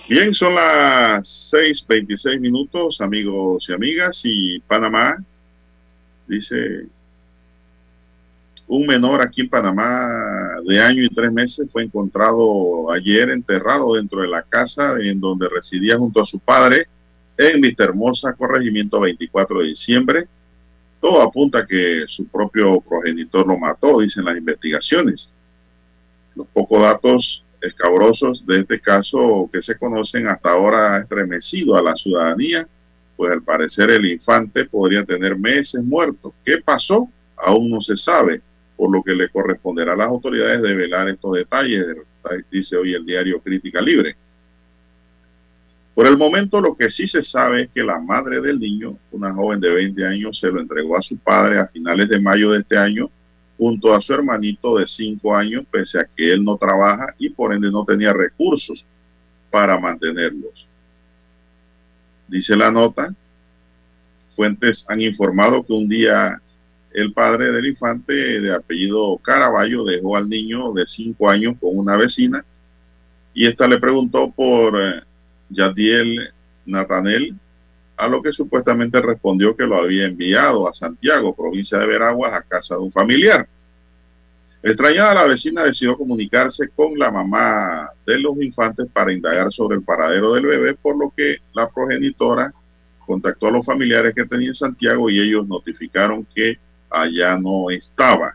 Bien, 0.09 0.33
son 0.35 0.55
las 0.55 1.53
6:26 1.53 2.41
minutos, 2.41 3.01
amigos 3.01 3.69
y 3.69 3.73
amigas, 3.73 4.21
y 4.25 4.61
Panamá 4.61 5.19
Dice, 6.27 6.87
un 8.69 8.87
menor 8.87 9.23
aquí 9.23 9.43
en 9.43 9.49
Panamá 9.49 10.57
de 10.67 10.81
año 10.81 11.05
y 11.05 11.09
tres 11.09 11.33
meses 11.33 11.69
fue 11.71 11.85
encontrado 11.85 12.91
ayer 12.91 13.31
enterrado 13.31 13.95
dentro 13.95 14.23
de 14.23 14.29
la 14.29 14.43
casa 14.43 14.97
en 15.01 15.21
donde 15.21 15.49
residía 15.49 15.97
junto 15.97 16.21
a 16.21 16.27
su 16.27 16.41
padre 16.41 16.89
en 17.39 17.61
Vista 17.61 17.85
Hermosa, 17.85 18.33
corregimiento 18.33 19.01
24 19.01 19.61
de 19.61 19.67
diciembre. 19.67 20.29
Todo 21.01 21.23
apunta 21.23 21.59
a 21.59 21.67
que 21.67 22.05
su 22.09 22.27
propio 22.27 22.81
progenitor 22.81 23.47
lo 23.47 23.57
mató, 23.57 24.01
dicen 24.01 24.25
las 24.25 24.37
investigaciones. 24.37 25.29
Los 26.35 26.49
pocos 26.49 26.83
datos 26.83 27.45
escabrosos 27.61 28.45
de 28.47 28.61
este 28.61 28.81
caso 28.81 29.49
que 29.53 29.63
se 29.63 29.79
conocen 29.79 30.27
hasta 30.27 30.51
ahora 30.51 30.97
ha 30.97 31.01
estremecido 31.01 31.77
a 31.77 31.83
la 31.83 31.97
ciudadanía 31.97 32.67
pues 33.17 33.33
al 33.33 33.43
parecer 33.43 33.91
el 33.91 34.05
infante 34.05 34.65
podría 34.67 35.05
tener 35.05 35.37
meses 35.37 35.83
muerto. 35.83 36.35
¿Qué 36.45 36.59
pasó? 36.59 37.09
Aún 37.37 37.71
no 37.71 37.81
se 37.81 37.97
sabe, 37.97 38.43
por 38.77 38.91
lo 38.91 39.03
que 39.03 39.15
le 39.15 39.29
corresponderá 39.29 39.95
a 39.95 39.97
las 39.97 40.09
autoridades 40.09 40.63
de 40.63 40.75
velar 40.75 41.09
estos 41.09 41.35
detalles, 41.35 41.87
dice 42.51 42.77
hoy 42.77 42.95
el 42.95 43.07
diario 43.07 43.41
Crítica 43.41 43.81
Libre. 43.81 44.17
Por 45.95 46.07
el 46.07 46.19
momento 46.19 46.61
lo 46.61 46.77
que 46.77 46.91
sí 46.91 47.07
se 47.07 47.23
sabe 47.23 47.63
es 47.63 47.71
que 47.71 47.83
la 47.83 47.99
madre 47.99 48.43
del 48.43 48.61
niño, 48.61 48.99
una 49.13 49.33
joven 49.33 49.61
de 49.61 49.73
20 49.73 50.05
años, 50.05 50.39
se 50.39 50.51
lo 50.53 50.61
entregó 50.61 50.99
a 50.99 51.03
su 51.03 51.17
padre 51.17 51.59
a 51.59 51.67
finales 51.67 52.09
de 52.11 52.21
mayo 52.21 52.51
de 52.51 52.61
este 52.61 52.77
año 52.77 53.11
junto 53.57 53.95
a 53.95 54.03
su 54.03 54.13
hermanito 54.13 54.77
de 54.77 54.87
5 54.87 55.35
años, 55.35 55.65
pese 55.71 56.01
a 56.01 56.05
que 56.05 56.35
él 56.35 56.45
no 56.45 56.59
trabaja 56.59 57.15
y 57.19 57.31
por 57.31 57.55
ende 57.55 57.71
no 57.71 57.85
tenía 57.87 58.13
recursos 58.13 58.85
para 59.51 59.79
mantenerlos. 59.79 60.67
Dice 62.29 62.57
la 62.57 62.71
nota, 62.71 63.15
fuentes 64.35 64.85
han 64.89 65.01
informado 65.01 65.65
que 65.65 65.73
un 65.73 65.89
día 65.89 66.41
el 66.93 67.13
padre 67.13 67.53
del 67.53 67.67
infante 67.67 68.41
de 68.41 68.55
apellido 68.55 69.19
Caraballo 69.19 69.85
dejó 69.85 70.17
al 70.17 70.29
niño 70.29 70.73
de 70.73 70.87
cinco 70.87 71.29
años 71.29 71.57
con 71.61 71.77
una 71.77 71.97
vecina 71.97 72.45
y 73.37 73.47
esta 73.47 73.69
le 73.69 73.79
preguntó 73.79 74.31
por 74.31 74.81
eh, 74.83 75.03
Yadiel 75.51 76.31
Natanel, 76.65 77.35
a 77.99 78.09
lo 78.09 78.23
que 78.23 78.33
supuestamente 78.33 79.01
respondió 79.03 79.55
que 79.55 79.67
lo 79.67 79.77
había 79.77 80.07
enviado 80.07 80.67
a 80.67 80.73
Santiago, 80.73 81.37
provincia 81.37 81.79
de 81.79 81.87
Veraguas, 81.87 82.33
a 82.33 82.41
casa 82.41 82.77
de 82.77 82.81
un 82.81 82.93
familiar. 82.93 83.47
Extrañada, 84.67 85.15
la 85.15 85.25
vecina 85.27 85.63
decidió 85.63 85.97
comunicarse 85.97 86.71
con 86.71 86.99
la 86.99 87.09
mamá 87.09 87.89
de 88.05 88.19
los 88.19 88.37
infantes 88.43 88.89
para 88.93 89.13
indagar 89.13 89.53
sobre 89.53 89.77
el 89.77 89.85
paradero 89.85 90.33
del 90.35 90.45
bebé, 90.45 90.75
por 90.75 90.99
lo 90.99 91.13
que 91.17 91.37
la 91.55 91.71
progenitora 91.71 92.53
contactó 93.07 93.47
a 93.47 93.53
los 93.53 93.65
familiares 93.65 94.13
que 94.13 94.25
tenía 94.25 94.49
en 94.49 94.55
Santiago 94.57 95.09
y 95.09 95.21
ellos 95.21 95.47
notificaron 95.47 96.27
que 96.35 96.59
allá 96.91 97.39
no 97.39 97.71
estaba. 97.71 98.35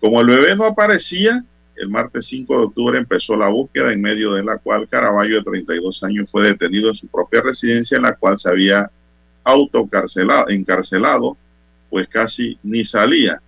Como 0.00 0.20
el 0.20 0.28
bebé 0.28 0.54
no 0.54 0.64
aparecía, 0.64 1.44
el 1.74 1.88
martes 1.88 2.26
5 2.26 2.56
de 2.56 2.64
octubre 2.66 2.98
empezó 2.98 3.34
la 3.34 3.48
búsqueda 3.48 3.92
en 3.92 4.00
medio 4.00 4.34
de 4.34 4.44
la 4.44 4.58
cual 4.58 4.88
Caraballo 4.88 5.38
de 5.38 5.42
32 5.42 6.04
años 6.04 6.30
fue 6.30 6.44
detenido 6.44 6.88
en 6.88 6.94
su 6.94 7.08
propia 7.08 7.42
residencia 7.42 7.96
en 7.96 8.04
la 8.04 8.14
cual 8.14 8.38
se 8.38 8.48
había 8.48 8.88
autoencarcelado, 9.42 10.50
encarcelado, 10.50 11.36
pues 11.90 12.06
casi 12.06 12.56
ni 12.62 12.84
salía 12.84 13.42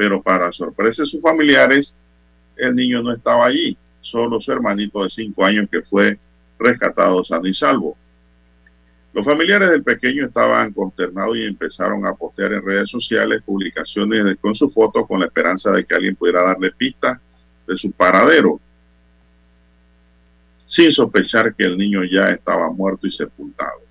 pero 0.00 0.22
para 0.22 0.50
sorpresa 0.50 1.02
de 1.02 1.08
sus 1.10 1.20
familiares, 1.20 1.94
el 2.56 2.74
niño 2.74 3.02
no 3.02 3.12
estaba 3.12 3.44
allí, 3.44 3.76
solo 4.00 4.40
su 4.40 4.50
hermanito 4.50 5.02
de 5.02 5.10
cinco 5.10 5.44
años 5.44 5.68
que 5.70 5.82
fue 5.82 6.18
rescatado 6.58 7.22
sano 7.22 7.46
y 7.46 7.52
salvo. 7.52 7.98
Los 9.12 9.26
familiares 9.26 9.68
del 9.68 9.82
pequeño 9.82 10.24
estaban 10.24 10.72
consternados 10.72 11.36
y 11.36 11.44
empezaron 11.44 12.06
a 12.06 12.14
postear 12.14 12.54
en 12.54 12.64
redes 12.64 12.88
sociales 12.88 13.42
publicaciones 13.44 14.38
con 14.40 14.54
su 14.54 14.70
foto 14.70 15.06
con 15.06 15.20
la 15.20 15.26
esperanza 15.26 15.70
de 15.70 15.84
que 15.84 15.94
alguien 15.94 16.16
pudiera 16.16 16.44
darle 16.44 16.72
pista 16.72 17.20
de 17.66 17.76
su 17.76 17.92
paradero, 17.92 18.58
sin 20.64 20.94
sospechar 20.94 21.54
que 21.54 21.64
el 21.64 21.76
niño 21.76 22.04
ya 22.04 22.30
estaba 22.30 22.70
muerto 22.72 23.06
y 23.06 23.10
sepultado. 23.10 23.82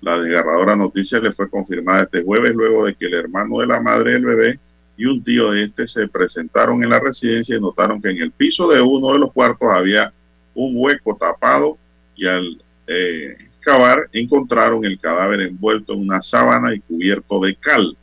La 0.00 0.18
desgarradora 0.18 0.74
noticia 0.74 1.20
le 1.20 1.30
fue 1.30 1.48
confirmada 1.48 2.02
este 2.02 2.24
jueves 2.24 2.52
luego 2.52 2.84
de 2.84 2.96
que 2.96 3.06
el 3.06 3.14
hermano 3.14 3.60
de 3.60 3.68
la 3.68 3.80
madre 3.80 4.14
del 4.14 4.24
bebé 4.24 4.60
y 5.00 5.06
un 5.06 5.24
tío 5.24 5.50
de 5.52 5.64
este 5.64 5.86
se 5.86 6.06
presentaron 6.08 6.84
en 6.84 6.90
la 6.90 7.00
residencia 7.00 7.56
y 7.56 7.60
notaron 7.60 8.02
que 8.02 8.10
en 8.10 8.18
el 8.18 8.32
piso 8.32 8.68
de 8.68 8.82
uno 8.82 9.14
de 9.14 9.18
los 9.18 9.32
cuartos 9.32 9.70
había 9.72 10.12
un 10.54 10.74
hueco 10.76 11.16
tapado 11.16 11.78
y 12.14 12.26
al 12.26 12.62
eh, 12.86 13.34
cavar 13.60 14.10
encontraron 14.12 14.84
el 14.84 15.00
cadáver 15.00 15.40
envuelto 15.40 15.94
en 15.94 16.00
una 16.00 16.20
sábana 16.20 16.74
y 16.74 16.80
cubierto 16.80 17.40
de 17.40 17.54
cal. 17.54 17.96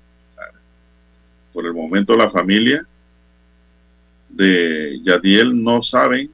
Por 1.54 1.68
el 1.68 1.74
momento 1.76 2.16
la 2.16 2.32
familia 2.32 2.84
de 4.30 5.00
Yadiel 5.04 5.64
no 5.64 5.84
saben 5.84 6.32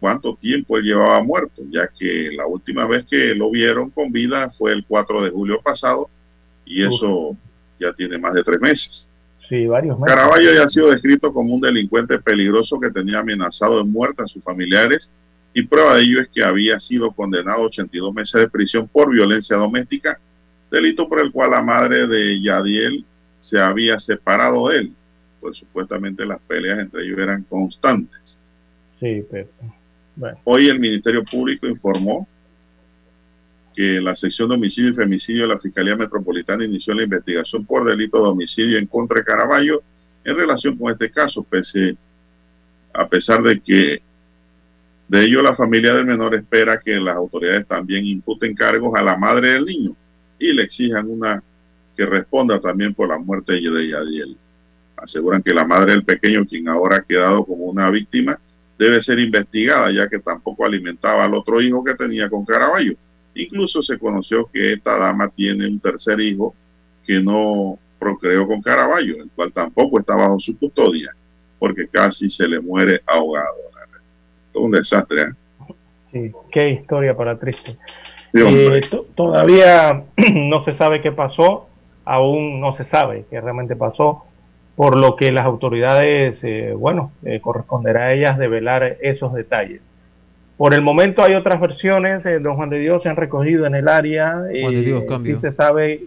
cuánto 0.00 0.36
tiempo 0.36 0.76
él 0.76 0.84
llevaba 0.84 1.22
muerto, 1.22 1.62
ya 1.70 1.88
que 1.88 2.30
la 2.30 2.46
última 2.46 2.86
vez 2.86 3.06
que 3.06 3.34
lo 3.34 3.50
vieron 3.50 3.88
con 3.88 4.12
vida 4.12 4.50
fue 4.50 4.72
el 4.72 4.84
4 4.86 5.24
de 5.24 5.30
julio 5.30 5.62
pasado 5.62 6.10
y 6.66 6.84
eso 6.84 7.34
ya 7.80 7.90
tiene 7.94 8.18
más 8.18 8.34
de 8.34 8.44
tres 8.44 8.60
meses. 8.60 9.08
Sí, 9.48 9.66
varios 9.66 9.98
Caraballo 10.04 10.54
ya 10.54 10.64
ha 10.64 10.68
sido 10.68 10.90
descrito 10.90 11.32
como 11.32 11.54
un 11.54 11.60
delincuente 11.60 12.18
peligroso 12.18 12.80
que 12.80 12.90
tenía 12.90 13.18
amenazado 13.18 13.78
de 13.78 13.84
muerte 13.84 14.22
a 14.22 14.26
sus 14.26 14.42
familiares 14.42 15.10
y 15.52 15.62
prueba 15.62 15.96
de 15.96 16.02
ello 16.02 16.20
es 16.20 16.28
que 16.28 16.42
había 16.42 16.80
sido 16.80 17.12
condenado 17.12 17.62
a 17.62 17.66
82 17.66 18.12
meses 18.14 18.40
de 18.40 18.48
prisión 18.48 18.88
por 18.88 19.10
violencia 19.10 19.56
doméstica, 19.56 20.18
delito 20.70 21.08
por 21.08 21.20
el 21.20 21.30
cual 21.30 21.52
la 21.52 21.62
madre 21.62 22.06
de 22.06 22.40
Yadiel 22.40 23.04
se 23.40 23.60
había 23.60 23.98
separado 23.98 24.68
de 24.68 24.78
él, 24.78 24.92
pues 25.40 25.58
supuestamente 25.58 26.26
las 26.26 26.40
peleas 26.40 26.80
entre 26.80 27.04
ellos 27.04 27.18
eran 27.18 27.42
constantes. 27.44 28.38
Sí, 28.98 29.24
pero, 29.30 29.48
Hoy 30.44 30.68
el 30.68 30.78
Ministerio 30.78 31.24
Público 31.24 31.66
informó 31.66 32.26
que 33.74 34.00
la 34.00 34.14
sección 34.14 34.48
de 34.48 34.54
homicidio 34.54 34.90
y 34.90 34.94
femicidio 34.94 35.42
de 35.42 35.48
la 35.48 35.58
Fiscalía 35.58 35.96
Metropolitana 35.96 36.64
inició 36.64 36.94
la 36.94 37.02
investigación 37.02 37.66
por 37.66 37.84
delito 37.88 38.22
de 38.22 38.28
homicidio 38.28 38.78
en 38.78 38.86
contra 38.86 39.18
de 39.18 39.24
Caraballo 39.24 39.82
en 40.24 40.36
relación 40.36 40.78
con 40.78 40.92
este 40.92 41.10
caso, 41.10 41.42
pese 41.42 41.96
a 42.92 43.08
pesar 43.08 43.42
de 43.42 43.60
que 43.60 44.00
de 45.08 45.24
ello 45.24 45.42
la 45.42 45.54
familia 45.54 45.94
del 45.94 46.06
menor 46.06 46.34
espera 46.34 46.80
que 46.80 46.94
las 46.96 47.16
autoridades 47.16 47.66
también 47.66 48.06
imputen 48.06 48.54
cargos 48.54 48.96
a 48.96 49.02
la 49.02 49.16
madre 49.16 49.52
del 49.52 49.66
niño 49.66 49.96
y 50.38 50.52
le 50.52 50.62
exijan 50.62 51.10
una 51.10 51.42
que 51.96 52.06
responda 52.06 52.60
también 52.60 52.94
por 52.94 53.08
la 53.08 53.18
muerte 53.18 53.54
de 53.54 53.88
Yadiel. 53.88 54.36
Aseguran 54.96 55.42
que 55.42 55.52
la 55.52 55.64
madre 55.64 55.92
del 55.92 56.04
pequeño, 56.04 56.46
quien 56.46 56.68
ahora 56.68 56.96
ha 56.96 57.02
quedado 57.02 57.44
como 57.44 57.64
una 57.64 57.90
víctima, 57.90 58.38
debe 58.78 59.02
ser 59.02 59.18
investigada 59.18 59.90
ya 59.92 60.08
que 60.08 60.20
tampoco 60.20 60.64
alimentaba 60.64 61.24
al 61.24 61.34
otro 61.34 61.60
hijo 61.60 61.84
que 61.84 61.94
tenía 61.94 62.30
con 62.30 62.44
Caraballo 62.44 62.96
Incluso 63.34 63.82
se 63.82 63.98
conoció 63.98 64.46
que 64.46 64.74
esta 64.74 64.98
dama 64.98 65.28
tiene 65.28 65.66
un 65.66 65.80
tercer 65.80 66.20
hijo 66.20 66.54
que 67.04 67.20
no 67.20 67.78
procreó 67.98 68.46
con 68.46 68.62
Caraballo, 68.62 69.16
el 69.16 69.30
cual 69.34 69.52
tampoco 69.52 69.98
está 69.98 70.14
bajo 70.14 70.38
su 70.38 70.56
custodia, 70.58 71.10
porque 71.58 71.88
casi 71.88 72.30
se 72.30 72.46
le 72.46 72.60
muere 72.60 73.00
ahogado. 73.06 73.54
Todo 74.52 74.64
un 74.64 74.70
desastre. 74.70 75.22
¿eh? 75.22 75.74
Sí, 76.12 76.32
qué 76.52 76.70
historia 76.70 77.16
para 77.16 77.38
triste. 77.38 77.76
Eh, 78.32 78.80
todavía 79.16 80.04
no 80.32 80.62
se 80.62 80.74
sabe 80.74 81.00
qué 81.00 81.12
pasó, 81.12 81.66
aún 82.04 82.60
no 82.60 82.74
se 82.74 82.84
sabe 82.84 83.24
qué 83.30 83.40
realmente 83.40 83.74
pasó, 83.74 84.24
por 84.76 84.96
lo 84.96 85.16
que 85.16 85.32
las 85.32 85.44
autoridades, 85.44 86.42
eh, 86.44 86.72
bueno, 86.76 87.12
corresponderá 87.42 88.06
a 88.06 88.12
ellas 88.12 88.38
develar 88.38 88.98
esos 89.00 89.32
detalles. 89.32 89.80
Por 90.56 90.72
el 90.72 90.82
momento 90.82 91.22
hay 91.22 91.34
otras 91.34 91.60
versiones, 91.60 92.22
don 92.42 92.56
Juan 92.56 92.70
de 92.70 92.78
Dios 92.78 93.02
se 93.02 93.08
han 93.08 93.16
recogido 93.16 93.66
en 93.66 93.74
el 93.74 93.88
área. 93.88 94.32
Juan 94.32 94.74
de 94.74 94.82
Dios, 94.82 95.04
sí 95.24 95.36
se 95.36 95.50
sabe, 95.52 96.00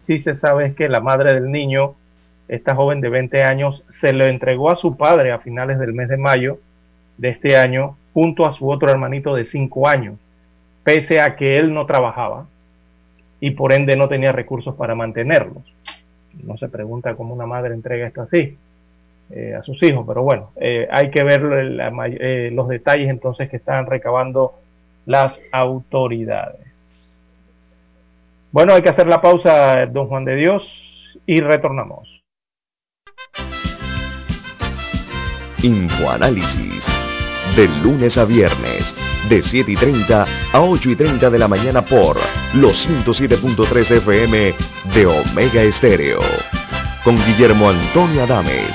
sí 0.00 0.18
se 0.18 0.34
sabe 0.34 0.74
que 0.74 0.88
la 0.88 1.00
madre 1.00 1.32
del 1.32 1.50
niño, 1.50 1.94
esta 2.48 2.74
joven 2.74 3.00
de 3.00 3.08
20 3.08 3.42
años, 3.42 3.82
se 3.90 4.12
lo 4.12 4.26
entregó 4.26 4.70
a 4.70 4.76
su 4.76 4.96
padre 4.96 5.32
a 5.32 5.38
finales 5.38 5.78
del 5.78 5.94
mes 5.94 6.08
de 6.08 6.18
mayo 6.18 6.58
de 7.16 7.30
este 7.30 7.56
año, 7.56 7.96
junto 8.12 8.46
a 8.46 8.54
su 8.54 8.68
otro 8.70 8.90
hermanito 8.90 9.34
de 9.34 9.44
5 9.44 9.88
años 9.88 10.16
pese 10.88 11.20
a 11.20 11.36
que 11.36 11.58
él 11.58 11.74
no 11.74 11.84
trabajaba 11.84 12.46
y 13.40 13.50
por 13.50 13.72
ende 13.74 13.94
no 13.94 14.08
tenía 14.08 14.32
recursos 14.32 14.74
para 14.74 14.94
mantenerlos. 14.94 15.62
No 16.42 16.56
se 16.56 16.66
pregunta 16.70 17.14
cómo 17.14 17.34
una 17.34 17.44
madre 17.44 17.74
entrega 17.74 18.06
esto 18.06 18.22
así 18.22 18.56
eh, 19.30 19.54
a 19.54 19.62
sus 19.62 19.82
hijos, 19.82 20.04
pero 20.06 20.22
bueno, 20.22 20.52
eh, 20.56 20.88
hay 20.90 21.10
que 21.10 21.22
ver 21.22 21.42
eh, 21.42 22.50
los 22.52 22.68
detalles 22.68 23.08
entonces 23.08 23.48
que 23.48 23.56
están 23.56 23.86
recabando 23.86 24.54
las 25.06 25.40
autoridades. 25.52 26.66
Bueno, 28.50 28.74
hay 28.74 28.82
que 28.82 28.88
hacer 28.88 29.06
la 29.06 29.20
pausa, 29.20 29.86
don 29.86 30.08
Juan 30.08 30.24
de 30.24 30.36
Dios, 30.36 31.20
y 31.26 31.40
retornamos. 31.40 32.22
Infoanálisis, 35.62 36.84
de 37.56 37.68
lunes 37.82 38.16
a 38.16 38.24
viernes 38.24 38.94
de 39.28 39.42
7 39.42 39.72
y 39.72 39.76
30 39.76 40.26
a 40.52 40.60
8 40.60 40.90
y 40.90 40.96
30 40.96 41.30
de 41.30 41.38
la 41.38 41.48
mañana 41.48 41.84
por 41.84 42.16
los 42.54 42.88
107.3 42.88 43.90
FM 43.98 44.54
de 44.94 45.06
Omega 45.06 45.62
Estéreo. 45.62 46.20
Con 47.04 47.16
Guillermo 47.16 47.68
Antonio 47.68 48.24
Adames, 48.24 48.74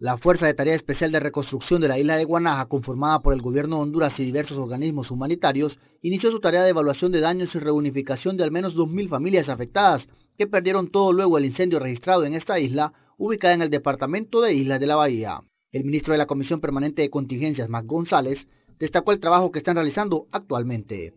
La 0.00 0.16
Fuerza 0.16 0.46
de 0.46 0.54
Tarea 0.54 0.74
Especial 0.74 1.12
de 1.12 1.20
Reconstrucción 1.20 1.82
de 1.82 1.88
la 1.88 1.98
isla 1.98 2.16
de 2.16 2.24
Guanaja, 2.24 2.64
conformada 2.64 3.20
por 3.20 3.34
el 3.34 3.42
gobierno 3.42 3.76
de 3.76 3.82
Honduras 3.82 4.18
y 4.18 4.24
diversos 4.24 4.56
organismos 4.56 5.10
humanitarios, 5.10 5.78
inició 6.00 6.30
su 6.30 6.40
tarea 6.40 6.62
de 6.62 6.70
evaluación 6.70 7.12
de 7.12 7.20
daños 7.20 7.54
y 7.54 7.58
reunificación 7.58 8.38
de 8.38 8.44
al 8.44 8.50
menos 8.50 8.74
2.000 8.74 9.10
familias 9.10 9.50
afectadas, 9.50 10.08
que 10.38 10.46
perdieron 10.46 10.90
todo 10.90 11.12
luego 11.12 11.36
del 11.36 11.44
incendio 11.44 11.78
registrado 11.80 12.24
en 12.24 12.32
esta 12.32 12.58
isla 12.58 12.94
ubicada 13.18 13.52
en 13.52 13.60
el 13.60 13.68
departamento 13.68 14.40
de 14.40 14.54
Islas 14.54 14.80
de 14.80 14.86
la 14.86 14.96
Bahía. 14.96 15.40
El 15.70 15.84
ministro 15.84 16.12
de 16.12 16.18
la 16.18 16.26
Comisión 16.26 16.62
Permanente 16.62 17.02
de 17.02 17.10
Contingencias, 17.10 17.68
Mac 17.68 17.84
González, 17.84 18.48
destacó 18.78 19.12
el 19.12 19.20
trabajo 19.20 19.52
que 19.52 19.58
están 19.58 19.74
realizando 19.76 20.28
actualmente. 20.32 21.12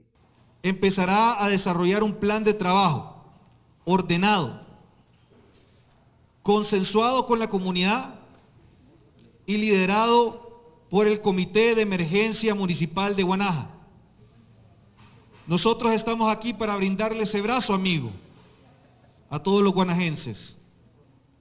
Empezará 0.61 1.41
a 1.41 1.47
desarrollar 1.47 2.03
un 2.03 2.15
plan 2.15 2.43
de 2.43 2.53
trabajo 2.53 3.31
ordenado, 3.85 4.59
consensuado 6.41 7.25
con 7.27 7.39
la 7.39 7.47
comunidad 7.47 8.22
y 9.45 9.57
liderado 9.57 10.87
por 10.89 11.07
el 11.07 11.21
Comité 11.21 11.75
de 11.75 11.81
Emergencia 11.81 12.55
Municipal 12.55 13.15
de 13.15 13.23
Guanaja. 13.23 13.69
Nosotros 15.47 15.91
estamos 15.93 16.31
aquí 16.31 16.53
para 16.53 16.75
brindarle 16.75 17.23
ese 17.23 17.41
brazo 17.41 17.73
amigo 17.73 18.11
a 19.29 19.39
todos 19.39 19.61
los 19.61 19.73
guanajenses 19.73 20.55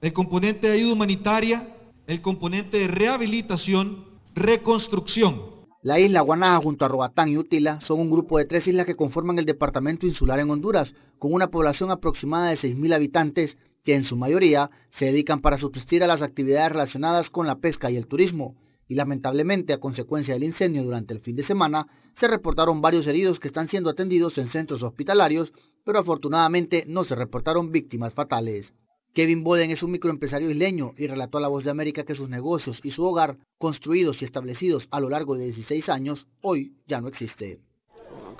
el 0.03 0.11
componente 0.11 0.67
de 0.67 0.73
ayuda 0.73 0.91
humanitaria, 0.91 1.77
el 2.07 2.21
componente 2.21 2.77
de 2.77 2.89
rehabilitación, 2.89 4.03
reconstrucción. 4.35 5.43
La 5.81 5.97
isla 5.97 6.19
Guanaja 6.19 6.57
junto 6.57 6.83
a 6.83 6.89
Roatán 6.89 7.29
y 7.29 7.37
Utila 7.37 7.79
son 7.87 8.01
un 8.01 8.11
grupo 8.11 8.37
de 8.37 8.43
tres 8.43 8.67
islas 8.67 8.85
que 8.85 8.97
conforman 8.97 9.39
el 9.39 9.45
departamento 9.45 10.05
insular 10.05 10.41
en 10.41 10.49
Honduras, 10.49 10.93
con 11.19 11.33
una 11.33 11.47
población 11.47 11.89
aproximada 11.89 12.49
de 12.49 12.57
6.000 12.57 12.93
habitantes 12.93 13.57
que 13.83 13.95
en 13.95 14.05
su 14.05 14.15
mayoría 14.15 14.71
se 14.89 15.05
dedican 15.05 15.41
para 15.41 15.57
subsistir 15.57 16.03
a 16.03 16.07
las 16.07 16.21
actividades 16.21 16.71
relacionadas 16.71 17.29
con 17.29 17.47
la 17.47 17.59
pesca 17.59 17.91
y 17.91 17.97
el 17.97 18.07
turismo. 18.07 18.55
Y 18.87 18.95
lamentablemente, 18.95 19.73
a 19.73 19.79
consecuencia 19.79 20.33
del 20.33 20.43
incendio 20.43 20.83
durante 20.83 21.13
el 21.13 21.19
fin 21.19 21.35
de 21.35 21.43
semana, 21.43 21.87
se 22.19 22.27
reportaron 22.27 22.81
varios 22.81 23.07
heridos 23.07 23.39
que 23.39 23.47
están 23.47 23.69
siendo 23.69 23.89
atendidos 23.89 24.37
en 24.37 24.49
centros 24.49 24.83
hospitalarios, 24.83 25.51
pero 25.83 25.99
afortunadamente 25.99 26.85
no 26.87 27.03
se 27.03 27.15
reportaron 27.15 27.71
víctimas 27.71 28.13
fatales. 28.13 28.73
Kevin 29.13 29.43
Boden 29.43 29.69
es 29.69 29.83
un 29.83 29.91
microempresario 29.91 30.49
isleño 30.49 30.93
y 30.97 31.05
relató 31.05 31.37
a 31.37 31.41
La 31.41 31.47
Voz 31.47 31.63
de 31.63 31.69
América 31.69 32.03
que 32.03 32.15
sus 32.15 32.29
negocios 32.29 32.79
y 32.83 32.89
su 32.89 33.03
hogar, 33.03 33.37
construidos 33.59 34.21
y 34.21 34.25
establecidos 34.25 34.87
a 34.89 34.99
lo 34.99 35.09
largo 35.09 35.35
de 35.35 35.45
16 35.45 35.87
años, 35.89 36.27
hoy 36.41 36.73
ya 36.87 36.99
no 36.99 37.09
existe. 37.09 37.59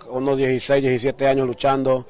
Unos 0.10 0.38
16, 0.38 0.82
17 0.82 1.28
años 1.28 1.48
luchando 1.48 2.08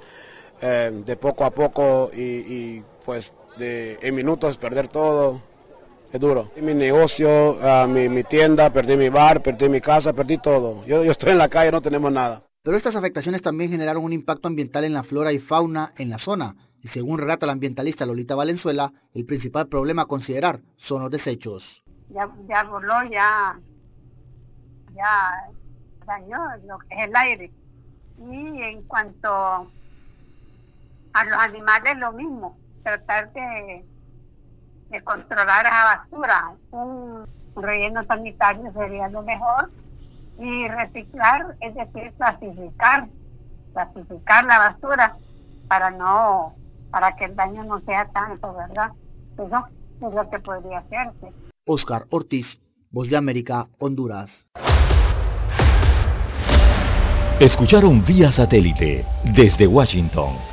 eh, 0.62 1.04
de 1.06 1.18
poco 1.18 1.44
a 1.44 1.52
poco 1.52 2.10
y, 2.16 2.82
pues 3.06 3.32
de, 3.58 3.98
en 4.02 4.16
minutos 4.16 4.58
perder 4.58 4.88
todo, 4.88 5.42
es 6.12 6.20
duro. 6.20 6.52
Mi 6.56 6.74
negocio, 6.74 7.58
ah, 7.62 7.88
mi, 7.88 8.24
tienda, 8.24 8.72
perdí 8.72 8.98
mi 8.98 9.10
bar, 9.10 9.42
perdí 9.42 9.70
mi 9.70 9.82
casa, 9.82 10.14
perdí 10.14 10.38
todo. 10.38 10.86
Yo, 10.86 11.04
yo 11.04 11.12
estoy 11.12 11.32
en 11.32 11.38
la 11.38 11.50
calle, 11.50 11.72
no 11.72 11.82
tenemos 11.82 12.12
nada. 12.12 12.44
Pero 12.64 12.78
estas 12.78 12.96
afectaciones 12.96 13.42
también 13.42 13.72
generaron 13.72 14.04
un 14.04 14.14
impacto 14.14 14.48
ambiental 14.48 14.84
en 14.86 14.94
la 14.94 15.04
flora 15.04 15.34
y 15.34 15.40
fauna 15.40 15.94
en 15.98 16.10
la 16.10 16.18
zona 16.18 16.56
y 16.84 16.90
según 16.90 17.18
relata 17.18 17.46
la 17.46 17.54
ambientalista 17.54 18.06
Lolita 18.06 18.36
Valenzuela, 18.36 18.92
el 19.14 19.26
principal 19.26 19.68
problema 19.68 20.02
a 20.02 20.06
considerar 20.06 20.60
son 20.76 21.02
los 21.02 21.10
desechos. 21.10 21.64
Ya, 22.10 22.30
ya 22.48 22.64
voló, 22.66 23.04
ya, 23.10 23.58
ya 24.94 25.50
dañó 26.06 26.38
lo 26.68 26.78
que 26.80 26.96
es 26.96 27.08
el 27.08 27.16
aire. 27.16 27.52
Y 28.20 28.62
en 28.62 28.84
cuanto 28.84 29.30
a 29.30 31.26
los 31.26 31.40
animales, 31.40 31.98
lo 31.98 32.12
mismo, 32.12 32.58
tratar 32.84 33.32
de, 33.34 33.86
de 34.90 35.04
controlar 35.04 35.66
esa 35.66 35.98
basura. 35.98 36.52
Un 36.72 37.26
relleno 37.56 38.04
sanitario 38.06 38.72
sería 38.74 39.10
lo 39.10 39.24
mejor. 39.24 39.72
Y 40.40 40.68
reciclar, 40.68 41.56
es 41.62 41.76
decir, 41.76 42.12
clasificar, 42.18 43.08
clasificar 43.74 44.46
la 44.46 44.60
basura 44.60 45.18
para 45.68 45.92
no 45.92 46.56
para 46.92 47.16
que 47.16 47.26
el 47.26 47.36
daño 47.36 47.64
no 47.64 47.82
sea 47.82 48.06
tanto, 48.14 48.54
¿verdad? 48.54 48.92
Eso 49.34 49.68
es 50.08 50.14
lo 50.14 50.30
que 50.30 50.40
podría 50.40 50.78
hacerse. 50.78 51.34
Oscar 51.66 52.06
Ortiz, 52.12 52.60
Voz 52.92 53.10
de 53.10 53.18
América, 53.18 53.68
Honduras. 53.80 54.48
Escucharon 57.40 58.06
vía 58.06 58.32
satélite 58.32 59.04
desde 59.24 59.66
Washington 59.66 60.53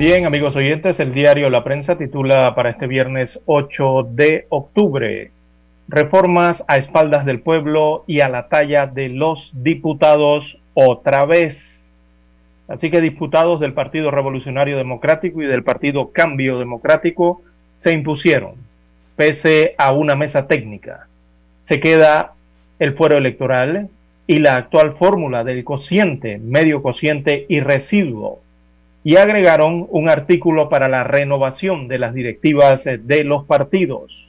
Bien, 0.00 0.24
amigos 0.24 0.56
oyentes, 0.56 0.98
el 0.98 1.12
diario 1.12 1.50
La 1.50 1.62
Prensa 1.62 1.98
titula 1.98 2.54
para 2.54 2.70
este 2.70 2.86
viernes 2.86 3.38
8 3.44 4.08
de 4.12 4.46
octubre, 4.48 5.30
Reformas 5.88 6.64
a 6.68 6.78
espaldas 6.78 7.26
del 7.26 7.40
pueblo 7.40 8.04
y 8.06 8.20
a 8.20 8.30
la 8.30 8.48
talla 8.48 8.86
de 8.86 9.10
los 9.10 9.50
diputados 9.52 10.56
otra 10.72 11.26
vez. 11.26 11.62
Así 12.66 12.90
que 12.90 13.02
diputados 13.02 13.60
del 13.60 13.74
Partido 13.74 14.10
Revolucionario 14.10 14.78
Democrático 14.78 15.42
y 15.42 15.46
del 15.46 15.64
Partido 15.64 16.12
Cambio 16.12 16.58
Democrático 16.58 17.42
se 17.80 17.92
impusieron, 17.92 18.54
pese 19.16 19.74
a 19.76 19.92
una 19.92 20.16
mesa 20.16 20.46
técnica. 20.46 21.08
Se 21.64 21.78
queda 21.78 22.32
el 22.78 22.94
fuero 22.94 23.18
electoral 23.18 23.90
y 24.26 24.38
la 24.38 24.56
actual 24.56 24.94
fórmula 24.94 25.44
del 25.44 25.62
cociente, 25.62 26.38
medio 26.38 26.80
cociente 26.80 27.44
y 27.50 27.60
residuo 27.60 28.40
y 29.02 29.16
agregaron 29.16 29.86
un 29.90 30.08
artículo 30.08 30.68
para 30.68 30.88
la 30.88 31.04
renovación 31.04 31.88
de 31.88 31.98
las 31.98 32.14
directivas 32.14 32.86
eh, 32.86 32.98
de 32.98 33.24
los 33.24 33.44
partidos. 33.44 34.26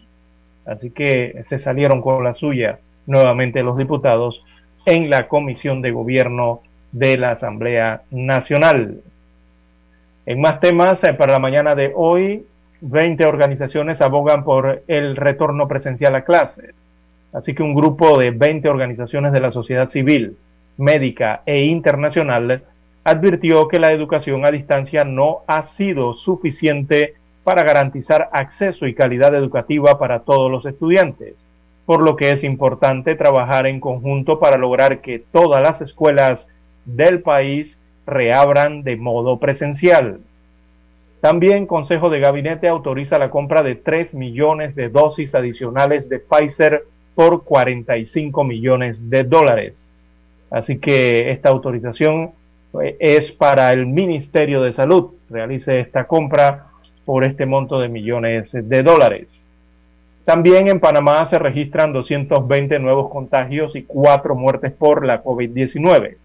Así 0.65 0.91
que 0.91 1.43
se 1.47 1.59
salieron 1.59 2.01
con 2.01 2.23
la 2.23 2.35
suya 2.35 2.79
nuevamente 3.05 3.63
los 3.63 3.77
diputados 3.77 4.43
en 4.85 5.09
la 5.09 5.27
Comisión 5.27 5.81
de 5.81 5.91
Gobierno 5.91 6.61
de 6.91 7.17
la 7.17 7.31
Asamblea 7.31 8.03
Nacional. 8.11 9.01
En 10.25 10.39
más 10.39 10.59
temas, 10.59 11.03
eh, 11.03 11.13
para 11.13 11.33
la 11.33 11.39
mañana 11.39 11.75
de 11.75 11.91
hoy, 11.93 12.45
20 12.81 13.25
organizaciones 13.25 14.01
abogan 14.01 14.43
por 14.43 14.83
el 14.87 15.15
retorno 15.15 15.67
presencial 15.67 16.15
a 16.15 16.23
clases. 16.23 16.73
Así 17.33 17.53
que 17.53 17.63
un 17.63 17.73
grupo 17.73 18.17
de 18.17 18.31
20 18.31 18.67
organizaciones 18.69 19.31
de 19.33 19.39
la 19.41 19.51
sociedad 19.51 19.89
civil, 19.89 20.37
médica 20.77 21.41
e 21.45 21.63
internacional 21.63 22.63
advirtió 23.03 23.67
que 23.67 23.79
la 23.79 23.91
educación 23.91 24.45
a 24.45 24.51
distancia 24.51 25.03
no 25.03 25.39
ha 25.47 25.63
sido 25.63 26.13
suficiente 26.13 27.15
para 27.43 27.63
garantizar 27.63 28.29
acceso 28.31 28.85
y 28.85 28.93
calidad 28.93 29.33
educativa 29.33 29.97
para 29.97 30.19
todos 30.19 30.51
los 30.51 30.65
estudiantes, 30.65 31.35
por 31.85 32.03
lo 32.03 32.15
que 32.15 32.31
es 32.31 32.43
importante 32.43 33.15
trabajar 33.15 33.65
en 33.65 33.79
conjunto 33.79 34.39
para 34.39 34.57
lograr 34.57 35.01
que 35.01 35.23
todas 35.31 35.63
las 35.63 35.81
escuelas 35.81 36.47
del 36.85 37.21
país 37.21 37.79
reabran 38.05 38.83
de 38.83 38.95
modo 38.97 39.39
presencial. 39.39 40.19
También 41.21 41.67
Consejo 41.67 42.09
de 42.09 42.19
Gabinete 42.19 42.67
autoriza 42.67 43.19
la 43.19 43.29
compra 43.29 43.61
de 43.63 43.75
3 43.75 44.13
millones 44.13 44.75
de 44.75 44.89
dosis 44.89 45.35
adicionales 45.35 46.09
de 46.09 46.19
Pfizer 46.19 46.83
por 47.15 47.43
45 47.43 48.43
millones 48.43 49.09
de 49.09 49.23
dólares. 49.23 49.91
Así 50.49 50.79
que 50.79 51.31
esta 51.31 51.49
autorización 51.49 52.31
es 52.99 53.31
para 53.31 53.71
el 53.71 53.85
Ministerio 53.85 54.61
de 54.61 54.73
Salud. 54.73 55.11
Realice 55.29 55.79
esta 55.79 56.05
compra 56.05 56.67
por 57.05 57.23
este 57.23 57.45
monto 57.45 57.79
de 57.79 57.89
millones 57.89 58.51
de 58.51 58.83
dólares. 58.83 59.27
También 60.25 60.67
en 60.67 60.79
Panamá 60.79 61.25
se 61.25 61.39
registran 61.39 61.93
220 61.93 62.79
nuevos 62.79 63.11
contagios 63.11 63.75
y 63.75 63.83
4 63.83 64.35
muertes 64.35 64.71
por 64.71 65.05
la 65.05 65.23
COVID-19. 65.23 66.15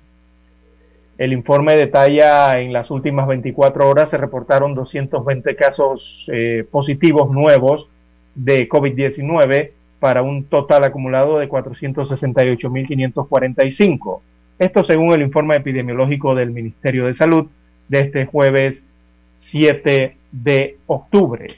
El 1.19 1.33
informe 1.33 1.77
detalla 1.77 2.61
en 2.61 2.75
las 2.75 2.91
últimas 2.91 3.27
24 3.27 3.89
horas 3.89 4.11
se 4.11 4.19
reportaron 4.19 4.75
220 4.75 5.57
casos 5.57 6.27
eh, 6.31 6.67
positivos 6.71 7.31
nuevos 7.31 7.89
de 8.35 8.69
COVID-19 8.69 9.71
para 9.99 10.21
un 10.21 10.45
total 10.45 10.85
acumulado 10.85 11.39
de 11.39 11.49
468.545. 11.49 14.21
Esto 14.59 14.85
según 14.85 15.13
el 15.13 15.23
informe 15.23 15.57
epidemiológico 15.57 16.35
del 16.35 16.51
Ministerio 16.51 17.07
de 17.07 17.15
Salud 17.15 17.51
de 17.89 18.01
este 18.01 18.25
jueves 18.25 18.83
7 19.41 20.17
de 20.33 20.79
octubre. 20.87 21.57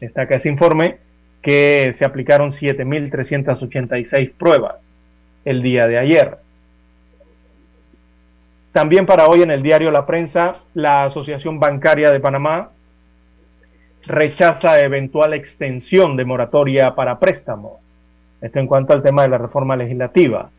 Destaca 0.00 0.36
ese 0.36 0.48
informe 0.48 0.98
que 1.42 1.92
se 1.94 2.04
aplicaron 2.04 2.52
7.386 2.52 4.32
pruebas 4.32 4.84
el 5.44 5.62
día 5.62 5.86
de 5.86 5.98
ayer. 5.98 6.38
También 8.72 9.06
para 9.06 9.28
hoy 9.28 9.42
en 9.42 9.50
el 9.50 9.62
diario 9.62 9.90
La 9.90 10.06
Prensa, 10.06 10.58
la 10.74 11.04
Asociación 11.04 11.60
Bancaria 11.60 12.10
de 12.10 12.20
Panamá 12.20 12.70
rechaza 14.06 14.80
eventual 14.80 15.34
extensión 15.34 16.16
de 16.16 16.24
moratoria 16.24 16.94
para 16.94 17.18
préstamos. 17.18 17.74
Esto 18.40 18.58
en 18.58 18.66
cuanto 18.66 18.92
al 18.92 19.02
tema 19.02 19.22
de 19.22 19.28
la 19.28 19.38
reforma 19.38 19.76
legislativa. 19.76 20.50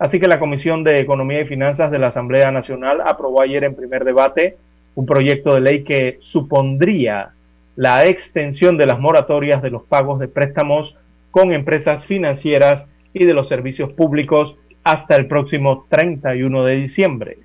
Así 0.00 0.18
que 0.18 0.28
la 0.28 0.38
Comisión 0.38 0.82
de 0.82 0.98
Economía 0.98 1.42
y 1.42 1.44
Finanzas 1.44 1.90
de 1.90 1.98
la 1.98 2.06
Asamblea 2.06 2.50
Nacional 2.50 3.02
aprobó 3.04 3.42
ayer 3.42 3.64
en 3.64 3.76
primer 3.76 4.02
debate 4.02 4.56
un 4.94 5.04
proyecto 5.04 5.54
de 5.54 5.60
ley 5.60 5.84
que 5.84 6.16
supondría 6.20 7.32
la 7.76 8.06
extensión 8.06 8.78
de 8.78 8.86
las 8.86 8.98
moratorias 8.98 9.60
de 9.60 9.68
los 9.68 9.82
pagos 9.82 10.18
de 10.18 10.26
préstamos 10.26 10.96
con 11.30 11.52
empresas 11.52 12.02
financieras 12.06 12.86
y 13.12 13.26
de 13.26 13.34
los 13.34 13.46
servicios 13.46 13.92
públicos 13.92 14.56
hasta 14.84 15.16
el 15.16 15.26
próximo 15.26 15.84
31 15.90 16.64
de 16.64 16.76
diciembre. 16.76 17.38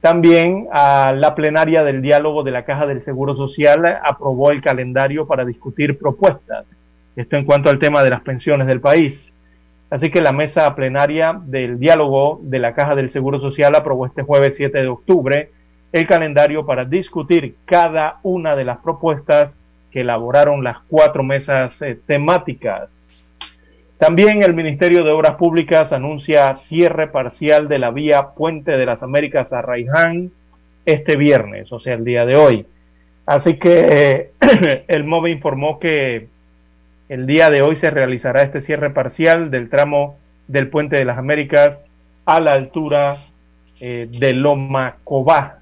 También 0.00 0.68
a 0.70 1.12
la 1.12 1.34
plenaria 1.34 1.82
del 1.82 2.02
diálogo 2.02 2.44
de 2.44 2.52
la 2.52 2.64
Caja 2.64 2.86
del 2.86 3.02
Seguro 3.02 3.34
Social 3.34 3.98
aprobó 4.04 4.52
el 4.52 4.62
calendario 4.62 5.26
para 5.26 5.44
discutir 5.44 5.98
propuestas. 5.98 6.66
Esto 7.16 7.36
en 7.36 7.44
cuanto 7.44 7.68
al 7.68 7.80
tema 7.80 8.04
de 8.04 8.10
las 8.10 8.20
pensiones 8.20 8.68
del 8.68 8.80
país. 8.80 9.32
Así 9.90 10.10
que 10.10 10.20
la 10.20 10.32
mesa 10.32 10.74
plenaria 10.74 11.40
del 11.42 11.78
diálogo 11.78 12.40
de 12.42 12.58
la 12.58 12.74
Caja 12.74 12.94
del 12.94 13.10
Seguro 13.10 13.40
Social 13.40 13.74
aprobó 13.74 14.06
este 14.06 14.22
jueves 14.22 14.56
7 14.56 14.78
de 14.78 14.88
octubre 14.88 15.50
el 15.92 16.06
calendario 16.06 16.66
para 16.66 16.84
discutir 16.84 17.56
cada 17.64 18.18
una 18.22 18.54
de 18.54 18.64
las 18.64 18.78
propuestas 18.78 19.54
que 19.90 20.02
elaboraron 20.02 20.62
las 20.62 20.78
cuatro 20.88 21.22
mesas 21.22 21.80
eh, 21.80 21.98
temáticas. 22.06 23.08
También 23.96 24.42
el 24.42 24.54
Ministerio 24.54 25.02
de 25.02 25.10
Obras 25.10 25.36
Públicas 25.36 25.92
anuncia 25.92 26.54
cierre 26.56 27.08
parcial 27.08 27.68
de 27.68 27.78
la 27.78 27.90
vía 27.90 28.28
Puente 28.36 28.72
de 28.72 28.86
las 28.86 29.02
Américas 29.02 29.52
a 29.52 29.62
Raiján 29.62 30.30
este 30.84 31.16
viernes, 31.16 31.72
o 31.72 31.80
sea, 31.80 31.94
el 31.94 32.04
día 32.04 32.26
de 32.26 32.36
hoy. 32.36 32.66
Así 33.26 33.54
que 33.54 33.86
eh, 34.40 34.84
el 34.88 35.04
MOVE 35.04 35.30
informó 35.30 35.78
que 35.78 36.28
el 37.08 37.26
día 37.26 37.50
de 37.50 37.62
hoy 37.62 37.76
se 37.76 37.90
realizará 37.90 38.42
este 38.42 38.60
cierre 38.60 38.90
parcial 38.90 39.50
del 39.50 39.70
tramo 39.70 40.18
del 40.46 40.68
Puente 40.68 40.96
de 40.96 41.04
las 41.04 41.18
Américas 41.18 41.78
a 42.26 42.40
la 42.40 42.52
altura 42.52 43.24
eh, 43.80 44.08
de 44.10 44.34
Loma 44.34 44.96
Cobá. 45.04 45.60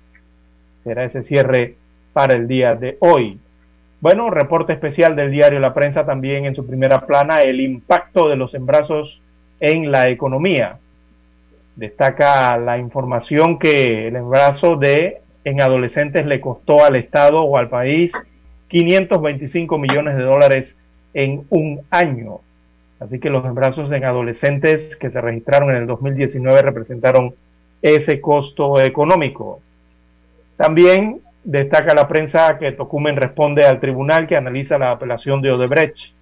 Será 0.82 1.04
ese 1.04 1.22
cierre 1.22 1.76
para 2.12 2.34
el 2.34 2.48
día 2.48 2.74
de 2.74 2.96
hoy. 3.00 3.38
Bueno, 4.00 4.30
reporte 4.30 4.72
especial 4.72 5.14
del 5.14 5.30
diario 5.30 5.60
La 5.60 5.74
Prensa 5.74 6.04
también 6.04 6.44
en 6.44 6.54
su 6.54 6.66
primera 6.66 7.06
plana, 7.06 7.42
el 7.42 7.60
impacto 7.60 8.28
de 8.28 8.36
los 8.36 8.54
embrazos 8.54 9.20
en 9.60 9.90
la 9.90 10.08
economía. 10.08 10.78
Destaca 11.76 12.56
la 12.58 12.78
información 12.78 13.58
que 13.58 14.08
el 14.08 14.16
embarazo 14.16 14.76
de 14.76 15.20
en 15.44 15.60
adolescentes 15.60 16.26
le 16.26 16.40
costó 16.40 16.84
al 16.84 16.96
Estado 16.96 17.42
o 17.42 17.56
al 17.56 17.68
país 17.68 18.12
525 18.68 19.78
millones 19.78 20.16
de 20.16 20.22
dólares 20.22 20.76
en 21.16 21.46
un 21.48 21.80
año. 21.90 22.40
Así 23.00 23.18
que 23.18 23.30
los 23.30 23.44
embarazos 23.44 23.90
en 23.90 24.04
adolescentes 24.04 24.96
que 24.96 25.10
se 25.10 25.20
registraron 25.20 25.70
en 25.70 25.76
el 25.76 25.86
2019 25.86 26.60
representaron 26.62 27.34
ese 27.80 28.20
costo 28.20 28.80
económico. 28.80 29.60
También 30.58 31.20
destaca 31.42 31.94
la 31.94 32.06
prensa 32.06 32.58
que 32.58 32.72
Tocumen 32.72 33.16
responde 33.16 33.64
al 33.64 33.80
tribunal 33.80 34.26
que 34.26 34.36
analiza 34.36 34.78
la 34.78 34.90
apelación 34.90 35.40
de 35.40 35.52
Odebrecht. 35.52 36.12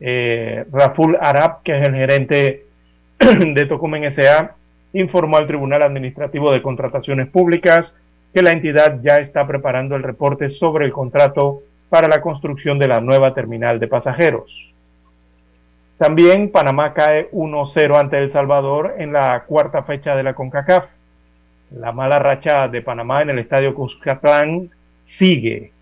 Eh, 0.00 0.66
Raful 0.70 1.16
Arab, 1.18 1.62
que 1.62 1.80
es 1.80 1.88
el 1.88 1.94
gerente 1.94 2.64
de 3.18 3.66
Tocumen 3.66 4.10
SA, 4.12 4.54
informó 4.92 5.38
al 5.38 5.46
Tribunal 5.46 5.82
Administrativo 5.82 6.52
de 6.52 6.60
Contrataciones 6.60 7.28
Públicas 7.28 7.94
que 8.34 8.42
la 8.42 8.52
entidad 8.52 9.00
ya 9.02 9.16
está 9.16 9.46
preparando 9.46 9.96
el 9.96 10.02
reporte 10.02 10.50
sobre 10.50 10.84
el 10.84 10.92
contrato 10.92 11.62
para 11.88 12.08
la 12.08 12.20
construcción 12.20 12.78
de 12.78 12.88
la 12.88 13.00
nueva 13.00 13.34
terminal 13.34 13.78
de 13.78 13.88
pasajeros. 13.88 14.72
También 15.98 16.50
Panamá 16.50 16.92
cae 16.92 17.30
1-0 17.30 17.98
ante 17.98 18.18
El 18.18 18.30
Salvador 18.30 18.96
en 18.98 19.12
la 19.12 19.44
cuarta 19.44 19.82
fecha 19.82 20.14
de 20.14 20.22
la 20.22 20.34
CONCACAF. 20.34 20.86
La 21.70 21.92
mala 21.92 22.18
racha 22.18 22.68
de 22.68 22.82
Panamá 22.82 23.22
en 23.22 23.30
el 23.30 23.38
estadio 23.38 23.74
Cuscatlán 23.74 24.70
sigue. 25.04 25.72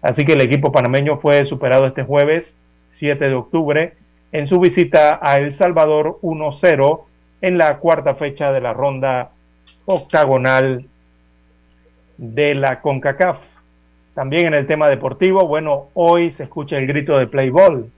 Así 0.00 0.24
que 0.24 0.34
el 0.34 0.42
equipo 0.42 0.70
panameño 0.70 1.18
fue 1.18 1.44
superado 1.46 1.86
este 1.86 2.04
jueves 2.04 2.54
7 2.92 3.28
de 3.28 3.34
octubre 3.34 3.94
en 4.32 4.46
su 4.46 4.60
visita 4.60 5.18
a 5.20 5.38
El 5.38 5.54
Salvador 5.54 6.18
1-0 6.22 7.00
en 7.40 7.58
la 7.58 7.78
cuarta 7.78 8.14
fecha 8.14 8.52
de 8.52 8.60
la 8.60 8.72
ronda 8.72 9.30
octagonal 9.86 10.86
de 12.16 12.54
la 12.54 12.80
CONCACAF. 12.80 13.38
También 14.14 14.46
en 14.46 14.54
el 14.54 14.66
tema 14.66 14.88
deportivo, 14.88 15.46
bueno, 15.46 15.88
hoy 15.94 16.30
se 16.32 16.44
escucha 16.44 16.78
el 16.78 16.86
grito 16.86 17.18
de 17.18 17.26
play 17.26 17.50
ball. 17.50 17.90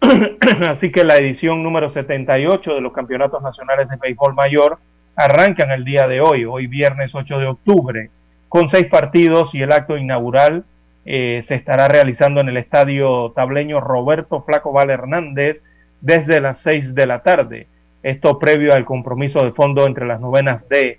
Así 0.66 0.90
que 0.90 1.04
la 1.04 1.18
edición 1.18 1.62
número 1.62 1.90
78 1.90 2.74
de 2.74 2.80
los 2.80 2.92
campeonatos 2.92 3.40
nacionales 3.42 3.88
de 3.88 3.96
béisbol 3.96 4.34
mayor 4.34 4.78
arrancan 5.14 5.70
el 5.70 5.84
día 5.84 6.08
de 6.08 6.20
hoy, 6.20 6.44
hoy 6.44 6.66
viernes 6.66 7.14
8 7.14 7.38
de 7.38 7.46
octubre, 7.46 8.10
con 8.48 8.68
seis 8.68 8.86
partidos 8.86 9.54
y 9.54 9.62
el 9.62 9.70
acto 9.70 9.96
inaugural 9.96 10.64
eh, 11.06 11.42
se 11.46 11.54
estará 11.54 11.88
realizando 11.88 12.40
en 12.40 12.48
el 12.48 12.56
estadio 12.56 13.32
tableño 13.34 13.80
Roberto 13.80 14.42
Flaco 14.42 14.72
Val 14.72 14.90
Hernández 14.90 15.62
desde 16.00 16.40
las 16.40 16.58
6 16.62 16.94
de 16.94 17.06
la 17.06 17.22
tarde. 17.22 17.68
Esto 18.02 18.38
previo 18.38 18.74
al 18.74 18.84
compromiso 18.84 19.44
de 19.44 19.52
fondo 19.52 19.86
entre 19.86 20.06
las 20.06 20.20
novenas 20.20 20.68
de 20.68 20.98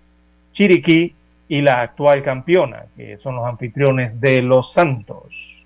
Chiriquí 0.54 1.16
y 1.52 1.62
la 1.62 1.82
actual 1.82 2.24
campeona, 2.24 2.86
que 2.96 3.18
son 3.18 3.36
los 3.36 3.46
anfitriones 3.46 4.22
de 4.22 4.42
Los 4.42 4.72
Santos. 4.72 5.66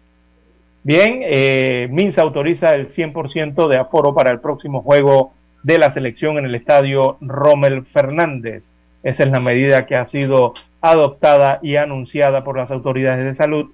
Bien, 0.81 1.19
eh, 1.21 1.87
Minsa 1.91 2.23
autoriza 2.23 2.73
el 2.73 2.89
100% 2.89 3.67
de 3.67 3.77
aforo 3.77 4.15
para 4.15 4.31
el 4.31 4.39
próximo 4.39 4.81
juego 4.81 5.33
de 5.61 5.77
la 5.77 5.91
selección 5.91 6.39
en 6.39 6.45
el 6.45 6.55
estadio 6.55 7.17
Rommel 7.21 7.85
Fernández. 7.85 8.67
Esa 9.03 9.25
es 9.25 9.29
la 9.29 9.39
medida 9.39 9.85
que 9.85 9.95
ha 9.95 10.07
sido 10.07 10.55
adoptada 10.81 11.59
y 11.61 11.75
anunciada 11.75 12.43
por 12.43 12.57
las 12.57 12.71
autoridades 12.71 13.23
de 13.23 13.35
salud 13.35 13.69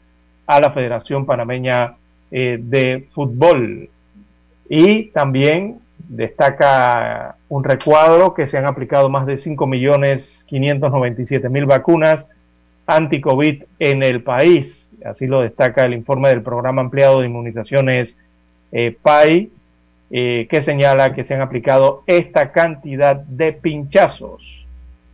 a 0.47 0.59
la 0.59 0.71
Federación 0.71 1.25
Panameña 1.25 1.95
eh, 2.29 2.57
de 2.59 3.07
Fútbol. 3.13 3.89
Y 4.67 5.11
también 5.11 5.79
destaca 6.07 7.35
un 7.49 7.63
recuadro 7.63 8.33
que 8.33 8.47
se 8.47 8.57
han 8.57 8.65
aplicado 8.65 9.09
más 9.09 9.25
de 9.25 9.37
5.597.000 9.37 11.65
vacunas 11.65 12.25
anti-COVID 12.87 13.63
en 13.79 14.03
el 14.03 14.23
país. 14.23 14.87
Así 15.05 15.27
lo 15.27 15.41
destaca 15.41 15.85
el 15.85 15.93
informe 15.93 16.29
del 16.29 16.41
Programa 16.41 16.81
Ampliado 16.81 17.21
de 17.21 17.27
Inmunizaciones 17.27 18.15
eh, 18.71 18.95
PAI, 19.01 19.49
eh, 20.11 20.47
que 20.49 20.61
señala 20.61 21.13
que 21.13 21.23
se 21.23 21.33
han 21.33 21.41
aplicado 21.41 22.03
esta 22.07 22.51
cantidad 22.51 23.15
de 23.15 23.53
pinchazos. 23.53 24.65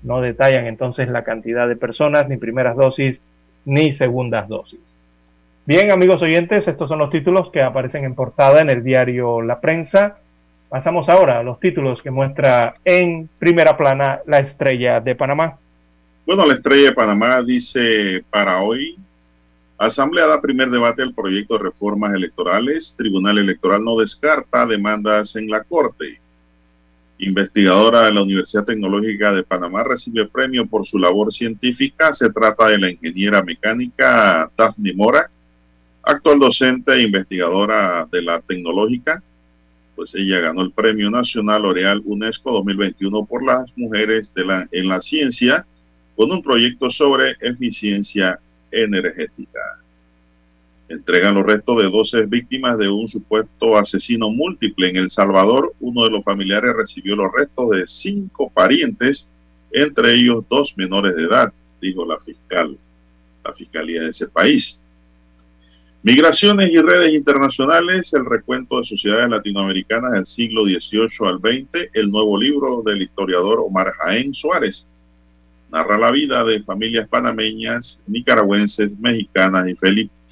No 0.03 0.21
detallan 0.21 0.67
entonces 0.67 1.09
la 1.09 1.23
cantidad 1.23 1.67
de 1.67 1.75
personas, 1.75 2.29
ni 2.29 2.37
primeras 2.37 2.75
dosis, 2.75 3.19
ni 3.65 3.91
segundas 3.91 4.47
dosis. 4.47 4.79
Bien, 5.65 5.91
amigos 5.91 6.21
oyentes, 6.21 6.67
estos 6.67 6.87
son 6.87 6.99
los 6.99 7.09
títulos 7.09 7.51
que 7.51 7.61
aparecen 7.61 8.05
en 8.05 8.15
portada 8.15 8.61
en 8.61 8.69
el 8.69 8.83
diario 8.83 9.41
La 9.41 9.59
Prensa. 9.59 10.17
Pasamos 10.69 11.07
ahora 11.07 11.39
a 11.39 11.43
los 11.43 11.59
títulos 11.59 12.01
que 12.01 12.11
muestra 12.11 12.73
en 12.83 13.29
primera 13.39 13.77
plana 13.77 14.19
la 14.25 14.39
estrella 14.39 14.99
de 14.99 15.15
Panamá. 15.15 15.57
Bueno, 16.25 16.45
la 16.45 16.55
estrella 16.55 16.89
de 16.89 16.95
Panamá 16.95 17.41
dice 17.41 18.23
para 18.29 18.61
hoy, 18.61 18.97
Asamblea 19.77 20.25
da 20.25 20.41
primer 20.41 20.69
debate 20.69 21.03
al 21.03 21.13
proyecto 21.13 21.57
de 21.57 21.65
reformas 21.65 22.13
electorales, 22.13 22.95
Tribunal 22.97 23.37
Electoral 23.37 23.83
no 23.83 23.97
descarta 23.97 24.65
demandas 24.65 25.35
en 25.35 25.49
la 25.49 25.63
Corte. 25.63 26.19
Investigadora 27.19 28.05
de 28.05 28.13
la 28.13 28.23
Universidad 28.23 28.65
Tecnológica 28.65 29.31
de 29.31 29.43
Panamá 29.43 29.83
recibe 29.83 30.25
premio 30.25 30.65
por 30.65 30.85
su 30.85 30.97
labor 30.97 31.31
científica. 31.31 32.13
Se 32.13 32.31
trata 32.31 32.67
de 32.69 32.77
la 32.77 32.89
ingeniera 32.89 33.43
mecánica 33.43 34.51
Daphne 34.57 34.93
Mora, 34.93 35.29
actual 36.03 36.39
docente 36.39 36.93
e 36.93 37.03
investigadora 37.03 38.07
de 38.11 38.21
la 38.21 38.41
tecnológica, 38.41 39.21
pues 39.97 40.13
ella 40.13 40.39
ganó 40.39 40.61
el 40.61 40.71
Premio 40.71 41.09
Nacional 41.09 41.63
L'Oreal 41.63 42.03
UNESCO 42.05 42.51
2021 42.51 43.25
por 43.25 43.43
las 43.43 43.75
mujeres 43.75 44.31
en 44.71 44.87
la 44.87 45.01
ciencia 45.01 45.65
con 46.15 46.31
un 46.31 46.43
proyecto 46.43 46.91
sobre 46.91 47.35
eficiencia 47.41 48.39
energética. 48.71 49.79
Entregan 50.87 51.33
los 51.33 51.47
restos 51.47 51.81
de 51.81 51.89
12 51.89 52.27
víctimas 52.27 52.77
de 52.77 52.89
un 52.89 53.09
supuesto 53.09 53.75
asesino 53.75 54.29
múltiple 54.29 54.87
en 54.87 54.97
El 54.97 55.09
Salvador. 55.09 55.73
Uno 55.79 56.03
de 56.03 56.11
los 56.11 56.23
familiares 56.23 56.75
recibió 56.75 57.15
los 57.15 57.33
restos 57.33 57.71
de 57.71 57.87
cinco 57.87 58.51
parientes, 58.51 59.27
entre 59.71 60.13
ellos 60.13 60.45
dos 60.47 60.77
menores 60.77 61.15
de 61.15 61.23
edad, 61.23 61.51
dijo 61.81 62.05
la 62.05 62.19
fiscal, 62.19 62.77
la 63.43 63.53
fiscalía 63.53 64.03
de 64.03 64.09
ese 64.09 64.27
país. 64.27 64.79
Migraciones 66.03 66.71
y 66.71 66.77
redes 66.77 67.13
internacionales, 67.13 68.13
el 68.13 68.25
recuento 68.25 68.79
de 68.79 68.85
sociedades 68.85 69.29
latinoamericanas 69.29 70.11
del 70.13 70.25
siglo 70.27 70.63
XVIII 70.63 71.27
al 71.27 71.39
XX, 71.39 71.89
el 71.93 72.11
nuevo 72.11 72.39
libro 72.39 72.81
del 72.85 73.01
historiador 73.01 73.59
Omar 73.59 73.93
Jaén 73.93 74.33
Suárez. 74.33 74.87
Narra 75.71 75.97
la 75.97 76.11
vida 76.11 76.43
de 76.45 76.63
familias 76.63 77.07
panameñas, 77.09 77.99
nicaragüenses, 78.07 78.97
mexicanas 78.99 79.67
y 79.67 79.75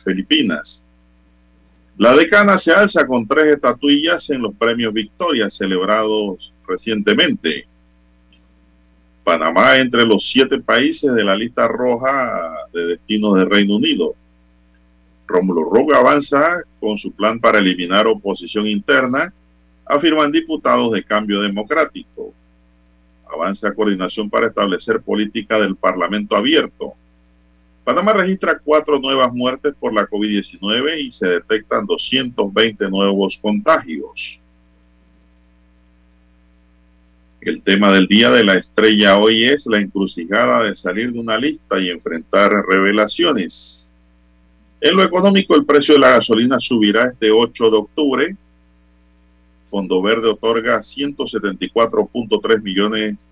filipinas. 0.03 0.85
La 1.97 2.15
decana 2.15 2.57
se 2.57 2.71
alza 2.71 3.07
con 3.07 3.27
tres 3.27 3.53
estatuillas 3.53 4.29
en 4.29 4.43
los 4.43 4.53
premios 4.55 4.93
Victoria 4.93 5.49
celebrados 5.49 6.53
recientemente. 6.67 7.65
Panamá 9.23 9.77
entre 9.77 10.05
los 10.05 10.29
siete 10.29 10.59
países 10.59 11.13
de 11.13 11.23
la 11.23 11.35
lista 11.35 11.67
roja 11.67 12.67
de 12.71 12.85
destinos 12.85 13.35
del 13.35 13.49
Reino 13.49 13.77
Unido. 13.77 14.13
Rómulo 15.27 15.63
Roga 15.63 15.97
avanza 15.97 16.61
con 16.79 16.97
su 16.97 17.11
plan 17.11 17.39
para 17.39 17.59
eliminar 17.59 18.07
oposición 18.07 18.67
interna, 18.67 19.33
afirman 19.85 20.31
diputados 20.31 20.91
de 20.91 21.03
cambio 21.03 21.41
democrático. 21.41 22.33
Avanza 23.31 23.73
coordinación 23.73 24.29
para 24.29 24.47
establecer 24.47 25.01
política 25.01 25.59
del 25.59 25.75
Parlamento 25.75 26.35
abierto. 26.35 26.93
Panamá 27.83 28.13
registra 28.13 28.57
cuatro 28.57 28.99
nuevas 28.99 29.31
muertes 29.31 29.75
por 29.79 29.93
la 29.93 30.07
COVID-19 30.07 30.99
y 30.99 31.11
se 31.11 31.27
detectan 31.27 31.85
220 31.85 32.89
nuevos 32.89 33.37
contagios. 33.39 34.39
El 37.41 37.61
tema 37.61 37.93
del 37.93 38.07
día 38.07 38.31
de 38.31 38.43
la 38.43 38.55
estrella 38.55 39.19
hoy 39.19 39.45
es 39.45 39.67
la 39.67 39.77
encrucijada 39.77 40.63
de 40.63 40.75
salir 40.75 41.13
de 41.13 41.19
una 41.19 41.37
lista 41.37 41.79
y 41.79 41.91
enfrentar 41.91 42.51
revelaciones. 42.67 43.84
En 44.81 44.95
lo 44.95 45.03
económico, 45.03 45.55
el 45.55 45.65
precio 45.65 45.95
de 45.95 46.01
la 46.01 46.11
gasolina 46.11 46.59
subirá 46.59 47.05
este 47.05 47.31
8 47.31 47.71
de 47.71 47.77
octubre. 47.77 48.35
Fondo 49.69 50.01
Verde 50.01 50.29
otorga 50.29 50.79
174.3 50.79 52.61
millones 52.61 53.25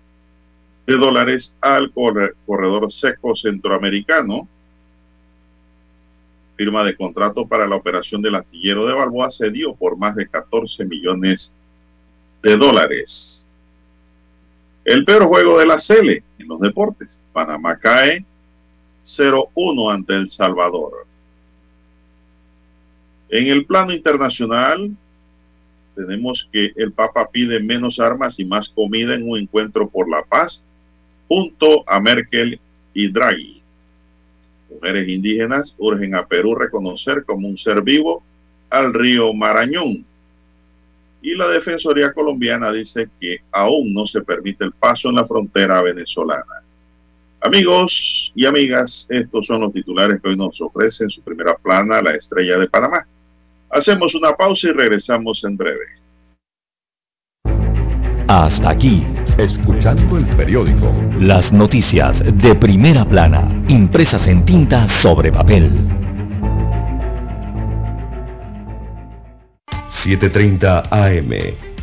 de 0.86 0.94
dólares 0.94 1.56
al 1.60 1.92
corredor 1.92 2.90
seco 2.90 3.36
centroamericano. 3.36 4.48
Firma 6.56 6.84
de 6.84 6.96
contrato 6.96 7.46
para 7.46 7.66
la 7.66 7.76
operación 7.76 8.22
del 8.22 8.36
astillero 8.36 8.86
de 8.86 8.94
Balboa 8.94 9.30
se 9.30 9.50
dio 9.50 9.74
por 9.74 9.96
más 9.96 10.14
de 10.14 10.28
14 10.28 10.84
millones 10.84 11.52
de 12.42 12.56
dólares. 12.56 13.46
El 14.84 15.04
peor 15.04 15.24
juego 15.24 15.58
de 15.58 15.66
la 15.66 15.78
Cele 15.78 16.22
en 16.38 16.48
los 16.48 16.60
deportes. 16.60 17.18
Panamá 17.32 17.78
cae 17.78 18.24
0-1 19.02 19.92
ante 19.92 20.14
El 20.14 20.30
Salvador. 20.30 21.06
En 23.34 23.48
el 23.48 23.66
plano 23.66 23.92
internacional, 23.92 24.92
tenemos 25.96 26.48
que 26.52 26.70
el 26.76 26.92
Papa 26.92 27.28
pide 27.32 27.58
menos 27.58 27.98
armas 27.98 28.38
y 28.38 28.44
más 28.44 28.68
comida 28.68 29.16
en 29.16 29.28
un 29.28 29.36
encuentro 29.36 29.88
por 29.88 30.08
la 30.08 30.22
paz 30.22 30.64
junto 31.26 31.82
a 31.90 31.98
Merkel 31.98 32.60
y 32.92 33.08
Draghi. 33.08 33.60
Mujeres 34.70 35.08
indígenas 35.08 35.74
urgen 35.78 36.14
a 36.14 36.24
Perú 36.24 36.54
reconocer 36.54 37.24
como 37.24 37.48
un 37.48 37.58
ser 37.58 37.82
vivo 37.82 38.22
al 38.70 38.94
río 38.94 39.34
Marañón. 39.34 40.04
Y 41.20 41.34
la 41.34 41.48
Defensoría 41.48 42.12
colombiana 42.12 42.70
dice 42.70 43.08
que 43.18 43.38
aún 43.50 43.92
no 43.92 44.06
se 44.06 44.20
permite 44.20 44.62
el 44.62 44.70
paso 44.70 45.08
en 45.08 45.16
la 45.16 45.26
frontera 45.26 45.82
venezolana. 45.82 46.62
Amigos 47.40 48.30
y 48.36 48.46
amigas, 48.46 49.08
estos 49.10 49.48
son 49.48 49.62
los 49.62 49.72
titulares 49.72 50.22
que 50.22 50.28
hoy 50.28 50.36
nos 50.36 50.60
ofrecen 50.60 51.10
su 51.10 51.20
primera 51.20 51.56
plana 51.56 52.00
la 52.00 52.14
estrella 52.14 52.58
de 52.58 52.68
Panamá. 52.68 53.04
Hacemos 53.74 54.14
una 54.14 54.32
pausa 54.34 54.68
y 54.68 54.72
regresamos 54.72 55.42
en 55.42 55.56
breve. 55.56 55.84
Hasta 58.28 58.70
aquí, 58.70 59.02
escuchando 59.36 60.16
el 60.16 60.26
periódico. 60.36 60.94
Las 61.18 61.52
noticias 61.52 62.22
de 62.24 62.54
primera 62.54 63.04
plana, 63.04 63.64
impresas 63.66 64.28
en 64.28 64.44
tinta 64.44 64.88
sobre 65.02 65.32
papel. 65.32 65.72
7.30 70.04 70.88
AM 70.92 71.73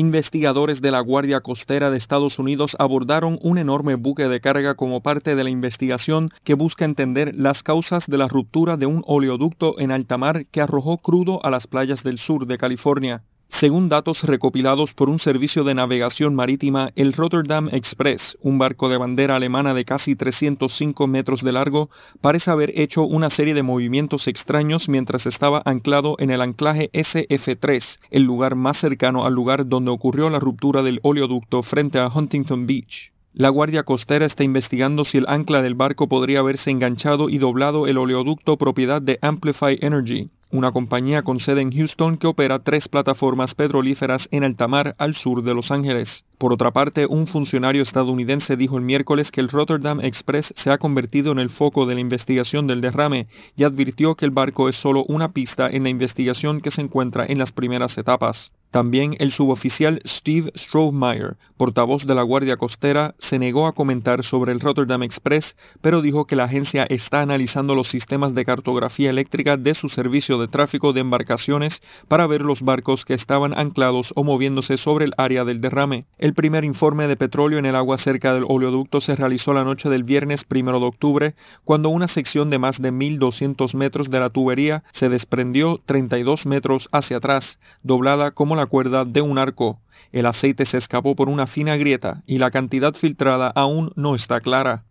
Investigadores 0.00 0.80
de 0.80 0.90
la 0.90 1.00
Guardia 1.00 1.42
Costera 1.42 1.90
de 1.90 1.98
Estados 1.98 2.38
Unidos 2.38 2.74
abordaron 2.78 3.38
un 3.42 3.58
enorme 3.58 3.96
buque 3.96 4.28
de 4.30 4.40
carga 4.40 4.74
como 4.74 5.02
parte 5.02 5.34
de 5.34 5.44
la 5.44 5.50
investigación 5.50 6.30
que 6.42 6.54
busca 6.54 6.86
entender 6.86 7.34
las 7.36 7.62
causas 7.62 8.06
de 8.06 8.16
la 8.16 8.26
ruptura 8.26 8.78
de 8.78 8.86
un 8.86 9.04
oleoducto 9.06 9.78
en 9.78 9.90
alta 9.90 10.16
mar 10.16 10.46
que 10.46 10.62
arrojó 10.62 10.96
crudo 10.96 11.44
a 11.44 11.50
las 11.50 11.66
playas 11.66 12.02
del 12.02 12.16
sur 12.16 12.46
de 12.46 12.56
California. 12.56 13.24
Según 13.52 13.88
datos 13.88 14.22
recopilados 14.22 14.94
por 14.94 15.10
un 15.10 15.18
servicio 15.18 15.64
de 15.64 15.74
navegación 15.74 16.34
marítima, 16.34 16.92
el 16.94 17.12
Rotterdam 17.12 17.68
Express, 17.72 18.38
un 18.40 18.58
barco 18.58 18.88
de 18.88 18.96
bandera 18.96 19.36
alemana 19.36 19.74
de 19.74 19.84
casi 19.84 20.14
305 20.14 21.06
metros 21.08 21.42
de 21.42 21.52
largo, 21.52 21.90
parece 22.20 22.52
haber 22.52 22.72
hecho 22.80 23.02
una 23.02 23.28
serie 23.28 23.52
de 23.52 23.64
movimientos 23.64 24.28
extraños 24.28 24.88
mientras 24.88 25.26
estaba 25.26 25.62
anclado 25.64 26.14
en 26.20 26.30
el 26.30 26.40
anclaje 26.40 26.90
SF3, 26.92 27.98
el 28.10 28.22
lugar 28.22 28.54
más 28.54 28.78
cercano 28.78 29.26
al 29.26 29.34
lugar 29.34 29.66
donde 29.66 29.90
ocurrió 29.90 30.30
la 30.30 30.38
ruptura 30.38 30.82
del 30.82 31.00
oleoducto 31.02 31.62
frente 31.62 31.98
a 31.98 32.08
Huntington 32.08 32.66
Beach. 32.66 33.12
La 33.32 33.48
Guardia 33.48 33.82
Costera 33.82 34.26
está 34.26 34.44
investigando 34.44 35.04
si 35.04 35.18
el 35.18 35.26
ancla 35.28 35.60
del 35.60 35.74
barco 35.74 36.08
podría 36.08 36.38
haberse 36.38 36.70
enganchado 36.70 37.28
y 37.28 37.38
doblado 37.38 37.88
el 37.88 37.98
oleoducto 37.98 38.56
propiedad 38.56 39.02
de 39.02 39.18
Amplify 39.22 39.76
Energy, 39.82 40.30
una 40.50 40.72
compañía 40.72 41.22
con 41.22 41.40
sede 41.40 41.60
en 41.60 41.72
Houston 41.72 42.16
que 42.16 42.26
opera 42.26 42.58
tres 42.58 42.88
plataformas 42.88 43.54
petrolíferas 43.54 44.28
en 44.30 44.44
alta 44.44 44.68
mar 44.68 44.94
al 44.98 45.14
sur 45.14 45.42
de 45.42 45.54
Los 45.54 45.70
Ángeles. 45.70 46.24
Por 46.38 46.52
otra 46.52 46.70
parte, 46.70 47.06
un 47.06 47.26
funcionario 47.26 47.82
estadounidense 47.82 48.56
dijo 48.56 48.76
el 48.76 48.84
miércoles 48.84 49.30
que 49.30 49.40
el 49.40 49.48
Rotterdam 49.48 50.00
Express 50.00 50.52
se 50.56 50.70
ha 50.70 50.78
convertido 50.78 51.32
en 51.32 51.38
el 51.38 51.50
foco 51.50 51.86
de 51.86 51.94
la 51.94 52.00
investigación 52.00 52.66
del 52.66 52.80
derrame 52.80 53.28
y 53.56 53.64
advirtió 53.64 54.14
que 54.14 54.24
el 54.24 54.30
barco 54.30 54.68
es 54.68 54.76
solo 54.76 55.04
una 55.08 55.32
pista 55.32 55.68
en 55.68 55.82
la 55.82 55.90
investigación 55.90 56.60
que 56.60 56.70
se 56.70 56.80
encuentra 56.80 57.26
en 57.26 57.38
las 57.38 57.52
primeras 57.52 57.96
etapas. 57.98 58.52
También 58.70 59.16
el 59.18 59.32
suboficial 59.32 60.00
Steve 60.06 60.52
Strohmeyer, 60.56 61.36
portavoz 61.56 62.06
de 62.06 62.14
la 62.14 62.22
Guardia 62.22 62.56
Costera, 62.56 63.14
se 63.18 63.38
negó 63.40 63.66
a 63.66 63.72
comentar 63.72 64.22
sobre 64.22 64.52
el 64.52 64.60
Rotterdam 64.60 65.02
Express, 65.02 65.56
pero 65.80 66.02
dijo 66.02 66.26
que 66.26 66.36
la 66.36 66.44
agencia 66.44 66.84
está 66.84 67.20
analizando 67.20 67.74
los 67.74 67.88
sistemas 67.88 68.32
de 68.32 68.44
cartografía 68.44 69.10
eléctrica 69.10 69.56
de 69.56 69.74
su 69.74 69.88
servicio 69.88 70.38
de 70.38 70.46
tráfico 70.46 70.92
de 70.92 71.00
embarcaciones 71.00 71.82
para 72.06 72.28
ver 72.28 72.42
los 72.42 72.62
barcos 72.62 73.04
que 73.04 73.14
estaban 73.14 73.58
anclados 73.58 74.12
o 74.14 74.22
moviéndose 74.22 74.76
sobre 74.76 75.06
el 75.06 75.14
área 75.16 75.44
del 75.44 75.60
derrame. 75.60 76.04
El 76.18 76.34
primer 76.34 76.64
informe 76.64 77.08
de 77.08 77.16
petróleo 77.16 77.58
en 77.58 77.66
el 77.66 77.74
agua 77.74 77.98
cerca 77.98 78.34
del 78.34 78.44
oleoducto 78.46 79.00
se 79.00 79.16
realizó 79.16 79.52
la 79.52 79.64
noche 79.64 79.88
del 79.88 80.04
viernes 80.04 80.46
1 80.48 80.78
de 80.78 80.86
octubre, 80.86 81.34
cuando 81.64 81.88
una 81.88 82.06
sección 82.06 82.50
de 82.50 82.58
más 82.58 82.80
de 82.80 82.92
1.200 82.92 83.74
metros 83.74 84.10
de 84.10 84.20
la 84.20 84.30
tubería 84.30 84.84
se 84.92 85.08
desprendió 85.08 85.80
32 85.86 86.46
metros 86.46 86.88
hacia 86.92 87.16
atrás, 87.16 87.58
doblada 87.82 88.30
como 88.30 88.54
la 88.54 88.59
cuerda 88.66 89.04
de 89.04 89.22
un 89.22 89.38
arco. 89.38 89.80
El 90.12 90.26
aceite 90.26 90.66
se 90.66 90.78
escapó 90.78 91.14
por 91.14 91.28
una 91.28 91.46
fina 91.46 91.76
grieta 91.76 92.22
y 92.26 92.38
la 92.38 92.50
cantidad 92.50 92.94
filtrada 92.94 93.52
aún 93.54 93.92
no 93.96 94.14
está 94.14 94.40
clara. 94.40 94.84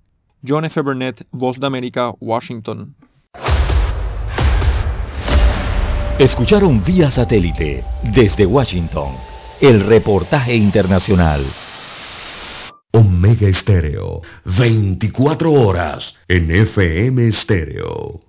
John 0.48 0.66
F. 0.66 0.80
Burnett, 0.82 1.26
Voz 1.32 1.60
de 1.60 1.68
América, 1.68 2.14
Washington. 2.20 2.96
Escucharon 6.18 6.84
vía 6.84 7.12
satélite 7.12 7.84
desde 8.14 8.46
Washington 8.46 9.12
el 9.62 9.82
reportaje 9.82 10.56
internacional. 10.56 11.46
Omega 12.92 13.48
Estéreo, 13.48 14.22
24 14.46 15.52
horas 15.52 16.16
en 16.28 16.50
FM 16.50 17.28
Estéreo. 17.28 18.29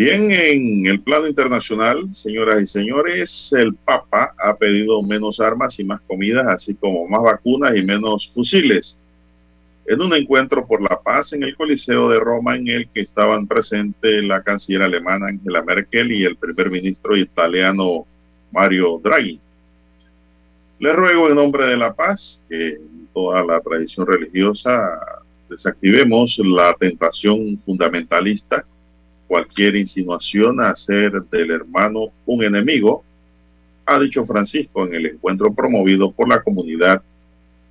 Bien, 0.00 0.32
en 0.32 0.86
el 0.86 1.02
plano 1.02 1.26
internacional, 1.26 2.08
señoras 2.14 2.62
y 2.62 2.66
señores, 2.66 3.52
el 3.52 3.74
Papa 3.74 4.34
ha 4.38 4.56
pedido 4.56 5.02
menos 5.02 5.40
armas 5.40 5.78
y 5.78 5.84
más 5.84 6.00
comidas, 6.06 6.46
así 6.48 6.74
como 6.74 7.06
más 7.06 7.22
vacunas 7.22 7.76
y 7.76 7.82
menos 7.82 8.32
fusiles. 8.32 8.98
En 9.84 10.00
un 10.00 10.14
encuentro 10.14 10.66
por 10.66 10.80
la 10.80 10.98
paz 10.98 11.34
en 11.34 11.42
el 11.42 11.54
Coliseo 11.54 12.08
de 12.08 12.18
Roma, 12.18 12.56
en 12.56 12.68
el 12.68 12.88
que 12.88 13.02
estaban 13.02 13.46
presentes 13.46 14.24
la 14.24 14.42
canciller 14.42 14.80
alemana 14.80 15.26
Angela 15.26 15.62
Merkel 15.62 16.12
y 16.12 16.24
el 16.24 16.36
primer 16.36 16.70
ministro 16.70 17.14
italiano 17.14 18.06
Mario 18.52 19.02
Draghi. 19.04 19.38
Le 20.78 20.92
ruego 20.94 21.28
en 21.28 21.34
nombre 21.34 21.66
de 21.66 21.76
la 21.76 21.92
paz 21.92 22.42
que 22.48 22.68
en 22.68 23.06
toda 23.12 23.44
la 23.44 23.60
tradición 23.60 24.06
religiosa 24.06 24.98
desactivemos 25.50 26.40
la 26.42 26.72
tentación 26.80 27.60
fundamentalista 27.66 28.64
cualquier 29.30 29.76
insinuación 29.76 30.60
a 30.60 30.70
hacer 30.70 31.22
del 31.30 31.52
hermano 31.52 32.08
un 32.26 32.42
enemigo, 32.42 33.04
ha 33.86 34.00
dicho 34.00 34.26
Francisco 34.26 34.84
en 34.84 34.94
el 34.94 35.06
encuentro 35.06 35.54
promovido 35.54 36.10
por 36.10 36.28
la 36.28 36.42
comunidad 36.42 37.00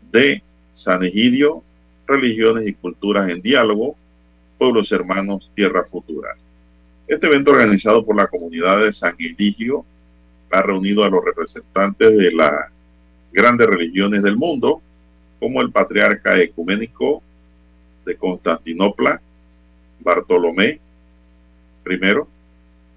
de 0.09 0.41
San 0.71 1.03
Egidio, 1.03 1.61
Religiones 2.07 2.65
y 2.65 2.73
Culturas 2.75 3.29
en 3.29 3.41
Diálogo, 3.41 3.97
Pueblos 4.57 4.89
Hermanos, 4.93 5.51
Tierra 5.53 5.83
Futura. 5.83 6.29
Este 7.09 7.27
evento 7.27 7.51
organizado 7.51 8.05
por 8.05 8.15
la 8.15 8.27
comunidad 8.27 8.81
de 8.81 8.93
San 8.93 9.15
Egidio 9.19 9.83
ha 10.51 10.61
reunido 10.61 11.03
a 11.03 11.09
los 11.09 11.25
representantes 11.25 12.17
de 12.17 12.31
las 12.31 12.53
grandes 13.33 13.67
religiones 13.67 14.23
del 14.23 14.37
mundo, 14.37 14.81
como 15.41 15.61
el 15.61 15.71
patriarca 15.73 16.39
ecuménico 16.39 17.21
de 18.05 18.15
Constantinopla, 18.15 19.19
Bartolomé, 19.99 20.79
primero, 21.89 22.27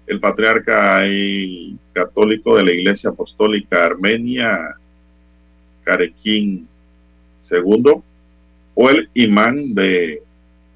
el 0.05 0.19
patriarca 0.19 1.01
católico 1.93 2.55
de 2.55 2.63
la 2.63 2.71
Iglesia 2.71 3.09
Apostólica 3.09 3.85
Armenia, 3.85 4.77
Carequín 5.83 6.67
II, 7.49 8.03
o 8.75 8.89
el 8.91 9.09
imán 9.15 9.73
de 9.73 10.21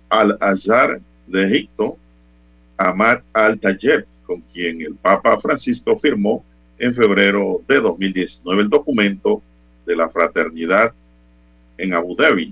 Al-Azhar 0.10 0.99
de 1.27 1.45
Egipto, 1.45 1.98
Ahmad 2.77 3.19
al-Tayeb, 3.34 4.07
con 4.26 4.41
quien 4.41 4.81
el 4.81 4.95
Papa 4.95 5.38
Francisco 5.39 5.99
firmó 5.99 6.44
en 6.80 6.95
febrero 6.95 7.61
de 7.68 7.80
2019. 7.80 8.64
El 8.64 8.69
documento 8.69 9.44
de 9.85 9.95
la 9.95 10.10
fraternidad 10.10 10.91
en 11.77 11.94
Abu 11.94 12.15
Dhabi. 12.15 12.52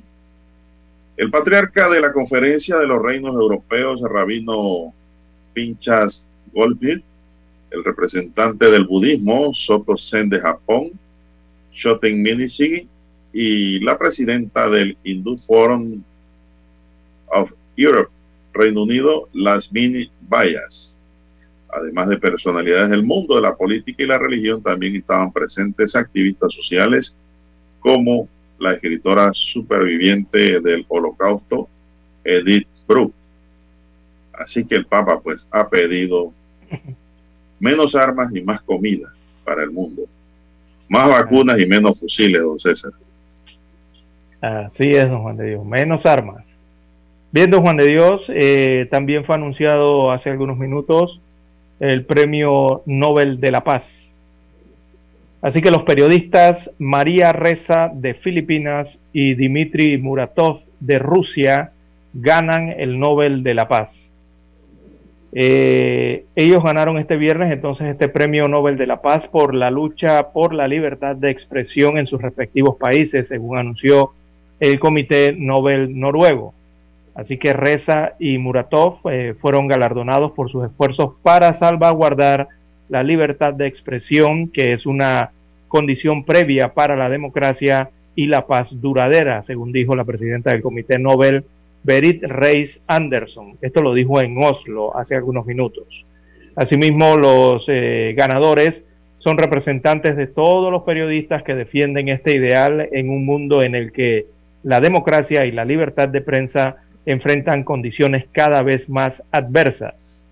El 1.17 1.31
patriarca 1.31 1.89
de 1.89 2.01
la 2.01 2.13
Conferencia 2.13 2.77
de 2.77 2.85
los 2.85 3.01
Reinos 3.01 3.33
Europeos, 3.33 4.01
Rabino 4.01 4.93
Pinchas 5.55 6.27
Golbit, 6.53 7.03
el 7.71 7.83
representante 7.83 8.69
del 8.69 8.85
budismo, 8.85 9.51
Soto 9.53 9.97
Sen 9.97 10.29
de 10.29 10.39
Japón, 10.39 10.91
Shoten 11.73 12.21
Minishi, 12.21 12.87
y 13.33 13.79
la 13.79 13.97
presidenta 13.97 14.69
del 14.69 14.97
Hindu 15.03 15.37
Forum 15.37 16.01
of 17.27 17.51
Europe, 17.75 18.11
Reino 18.53 18.83
Unido, 18.83 19.27
Lasmini 19.33 20.09
Bayas. 20.29 20.97
Además 21.67 22.07
de 22.07 22.17
personalidades 22.17 22.91
del 22.91 23.03
mundo 23.03 23.35
de 23.35 23.41
la 23.41 23.53
política 23.53 24.03
y 24.03 24.07
la 24.07 24.17
religión, 24.17 24.63
también 24.63 24.95
estaban 24.95 25.33
presentes 25.33 25.97
activistas 25.97 26.53
sociales 26.53 27.17
como 27.81 28.29
la 28.57 28.73
escritora 28.73 29.33
superviviente 29.33 30.61
del 30.61 30.85
holocausto, 30.87 31.67
Edith 32.23 32.67
Brooke. 32.87 33.24
Así 34.37 34.65
que 34.65 34.75
el 34.75 34.85
Papa 34.85 35.19
pues 35.19 35.47
ha 35.51 35.67
pedido 35.67 36.31
menos 37.59 37.95
armas 37.95 38.33
y 38.35 38.41
más 38.41 38.61
comida 38.61 39.13
para 39.43 39.63
el 39.63 39.71
mundo. 39.71 40.03
Más 40.87 41.09
vacunas 41.09 41.59
y 41.59 41.65
menos 41.65 41.99
fusiles, 41.99 42.41
don 42.41 42.59
César. 42.59 42.91
Así 44.41 44.91
es, 44.91 45.09
don 45.09 45.23
Juan 45.23 45.37
de 45.37 45.49
Dios. 45.49 45.65
Menos 45.65 46.05
armas. 46.05 46.45
Bien, 47.31 47.49
don 47.49 47.61
Juan 47.61 47.77
de 47.77 47.87
Dios, 47.87 48.25
eh, 48.29 48.87
también 48.91 49.25
fue 49.25 49.35
anunciado 49.35 50.11
hace 50.11 50.29
algunos 50.29 50.57
minutos 50.57 51.19
el 51.79 52.05
Premio 52.05 52.83
Nobel 52.85 53.39
de 53.39 53.51
la 53.51 53.63
Paz. 53.63 54.05
Así 55.41 55.61
que 55.61 55.71
los 55.71 55.83
periodistas 55.83 56.71
María 56.79 57.33
Reza 57.33 57.91
de 57.93 58.13
Filipinas 58.13 58.97
y 59.13 59.35
Dmitry 59.35 59.97
Muratov 59.97 60.61
de 60.79 60.99
Rusia 60.99 61.71
ganan 62.13 62.69
el 62.69 62.99
Nobel 62.99 63.43
de 63.43 63.53
la 63.53 63.67
Paz. 63.67 64.04
Eh, 65.37 66.23
ellos 66.37 66.63
ganaron 66.63 66.97
este 66.97 67.17
viernes 67.17 67.51
entonces 67.51 67.87
este 67.87 68.07
Premio 68.07 68.47
Nobel 68.47 68.77
de 68.77 68.87
la 68.87 69.01
Paz 69.01 69.27
por 69.27 69.53
la 69.53 69.69
lucha 69.69 70.31
por 70.31 70.53
la 70.53 70.65
libertad 70.65 71.17
de 71.17 71.29
expresión 71.29 71.97
en 71.97 72.07
sus 72.07 72.21
respectivos 72.21 72.77
países, 72.77 73.27
según 73.27 73.57
anunció 73.57 74.11
el 74.61 74.79
Comité 74.79 75.35
Nobel 75.37 75.99
noruego. 75.99 76.53
Así 77.15 77.37
que 77.37 77.51
Reza 77.51 78.13
y 78.17 78.37
Muratov 78.37 78.99
eh, 79.11 79.35
fueron 79.37 79.67
galardonados 79.67 80.31
por 80.31 80.49
sus 80.49 80.65
esfuerzos 80.65 81.15
para 81.21 81.53
salvaguardar 81.53 82.47
la 82.87 83.03
libertad 83.03 83.53
de 83.53 83.67
expresión, 83.67 84.47
que 84.47 84.71
es 84.71 84.85
una 84.85 85.31
condición 85.67 86.23
previa 86.23 86.73
para 86.73 86.95
la 86.95 87.09
democracia 87.09 87.89
y 88.15 88.27
la 88.27 88.47
paz 88.47 88.69
duradera, 88.71 89.43
según 89.43 89.73
dijo 89.73 89.97
la 89.97 90.05
presidenta 90.05 90.51
del 90.51 90.61
Comité 90.61 90.97
Nobel, 90.97 91.43
Berit 91.85 92.23
Reis 92.23 92.81
Anderson. 92.87 93.57
Esto 93.61 93.81
lo 93.81 93.93
dijo 93.93 94.19
en 94.19 94.35
Oslo 94.43 94.97
hace 94.97 95.15
algunos 95.15 95.45
minutos. 95.45 96.05
Asimismo, 96.55 97.15
los 97.15 97.65
eh, 97.67 98.13
ganadores 98.17 98.83
son 99.19 99.37
representantes 99.37 100.15
de 100.15 100.27
todos 100.27 100.71
los 100.71 100.83
periodistas 100.83 101.43
que 101.43 101.53
defienden 101.53 102.09
este 102.09 102.35
ideal 102.35 102.89
en 102.91 103.09
un 103.09 103.25
mundo 103.25 103.61
en 103.61 103.75
el 103.75 103.91
que 103.91 104.25
la 104.63 104.81
democracia 104.81 105.45
y 105.45 105.51
la 105.51 105.63
libertad 105.63 106.09
de 106.09 106.21
prensa 106.21 106.77
enfrentan 107.05 107.63
condiciones 107.63 108.25
cada 108.31 108.63
vez 108.63 108.89
más 108.89 109.21
adversas. 109.31 110.27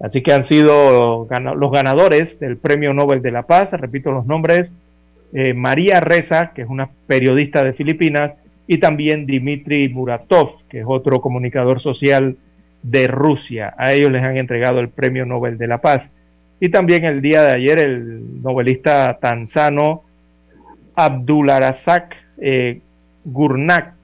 Así 0.00 0.22
que 0.22 0.32
han 0.32 0.44
sido 0.44 1.26
los 1.56 1.72
ganadores 1.72 2.38
del 2.40 2.56
Premio 2.56 2.94
Nobel 2.94 3.20
de 3.20 3.32
la 3.32 3.42
Paz, 3.42 3.72
repito 3.72 4.12
los 4.12 4.26
nombres, 4.26 4.70
eh, 5.34 5.52
María 5.52 6.00
Reza, 6.00 6.52
que 6.54 6.62
es 6.62 6.68
una 6.68 6.88
periodista 7.06 7.64
de 7.64 7.74
Filipinas, 7.74 8.32
y 8.68 8.78
también 8.78 9.26
Dmitry 9.26 9.88
Muratov, 9.88 10.58
que 10.68 10.80
es 10.80 10.84
otro 10.86 11.22
comunicador 11.22 11.80
social 11.80 12.36
de 12.82 13.08
Rusia. 13.08 13.74
A 13.78 13.94
ellos 13.94 14.12
les 14.12 14.22
han 14.22 14.36
entregado 14.36 14.78
el 14.80 14.90
Premio 14.90 15.24
Nobel 15.24 15.56
de 15.56 15.66
la 15.66 15.78
Paz. 15.78 16.10
Y 16.60 16.68
también 16.68 17.06
el 17.06 17.22
día 17.22 17.42
de 17.42 17.52
ayer 17.52 17.78
el 17.78 18.42
novelista 18.42 19.18
tanzano 19.20 20.02
Abdularazak 20.94 22.14
eh, 22.36 22.80
Gurnak 23.24 23.94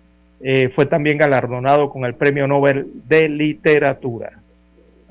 eh, 0.41 0.71
fue 0.71 0.87
también 0.87 1.19
galardonado 1.19 1.91
con 1.91 2.07
el 2.07 2.15
Premio 2.15 2.47
Nobel 2.47 2.87
de 3.07 3.29
Literatura. 3.29 4.33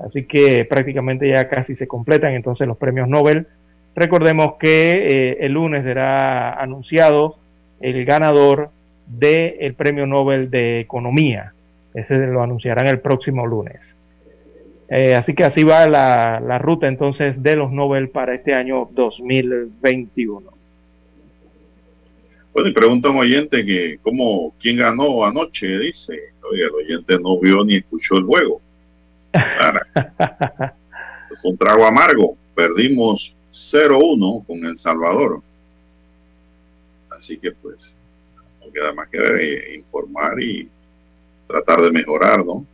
Así 0.00 0.24
que 0.24 0.64
prácticamente 0.64 1.28
ya 1.28 1.48
casi 1.48 1.76
se 1.76 1.86
completan 1.86 2.32
entonces 2.32 2.66
los 2.66 2.76
premios 2.76 3.08
Nobel. 3.08 3.46
Recordemos 3.94 4.54
que 4.58 5.30
eh, 5.30 5.36
el 5.42 5.52
lunes 5.52 5.84
será 5.84 6.54
anunciado 6.54 7.36
el 7.80 8.04
ganador 8.04 8.70
del 9.06 9.74
Premio 9.74 10.06
Nobel 10.06 10.50
de 10.50 10.80
Economía. 10.80 11.52
Ese 11.92 12.16
lo 12.26 12.42
anunciarán 12.42 12.88
el 12.88 13.00
próximo 13.00 13.46
lunes. 13.46 13.94
Eh, 14.88 15.14
así 15.14 15.34
que 15.34 15.44
así 15.44 15.62
va 15.62 15.86
la, 15.86 16.40
la, 16.40 16.58
ruta 16.58 16.88
entonces 16.88 17.42
de 17.42 17.56
los 17.56 17.72
Nobel 17.72 18.10
para 18.10 18.34
este 18.34 18.54
año 18.54 18.88
2021. 18.92 20.52
Bueno, 22.52 22.68
y 22.68 22.72
pregunta 22.72 23.10
un 23.10 23.16
oyente 23.16 23.64
que 23.64 23.98
cómo, 24.02 24.54
quién 24.60 24.76
ganó 24.76 25.24
anoche, 25.24 25.78
dice. 25.78 26.34
Oye, 26.50 26.62
el 26.62 26.70
oyente 26.70 27.18
no 27.18 27.38
vio 27.40 27.64
ni 27.64 27.76
escuchó 27.76 28.16
el 28.16 28.24
juego. 28.24 28.60
Fue 31.42 31.50
un 31.50 31.56
trago 31.56 31.84
amargo. 31.84 32.36
Perdimos 32.54 33.34
0-1 33.50 34.46
con 34.46 34.64
El 34.64 34.78
Salvador. 34.78 35.40
Así 37.10 37.38
que 37.38 37.52
pues 37.52 37.96
queda 38.72 38.92
más 38.92 39.08
que 39.08 39.18
eh, 39.18 39.74
informar 39.76 40.40
y 40.40 40.68
tratar 41.46 41.80
de 41.82 41.90
mejorar, 41.90 42.44
¿no? 42.44 42.64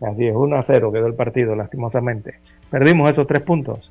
Así 0.00 0.26
es, 0.26 0.34
1 0.34 0.56
a 0.56 0.62
0 0.62 0.92
quedó 0.92 1.06
el 1.06 1.14
partido, 1.14 1.56
lastimosamente. 1.56 2.38
Perdimos 2.70 3.10
esos 3.10 3.26
tres 3.26 3.42
puntos. 3.42 3.90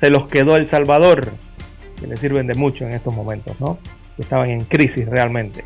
Se 0.00 0.10
los 0.10 0.28
quedó 0.28 0.56
El 0.56 0.68
Salvador, 0.68 1.32
que 1.98 2.06
le 2.06 2.16
sirven 2.16 2.46
de 2.46 2.54
mucho 2.54 2.84
en 2.84 2.92
estos 2.92 3.12
momentos, 3.12 3.58
¿no? 3.60 3.78
Estaban 4.18 4.50
en 4.50 4.64
crisis 4.64 5.08
realmente. 5.08 5.64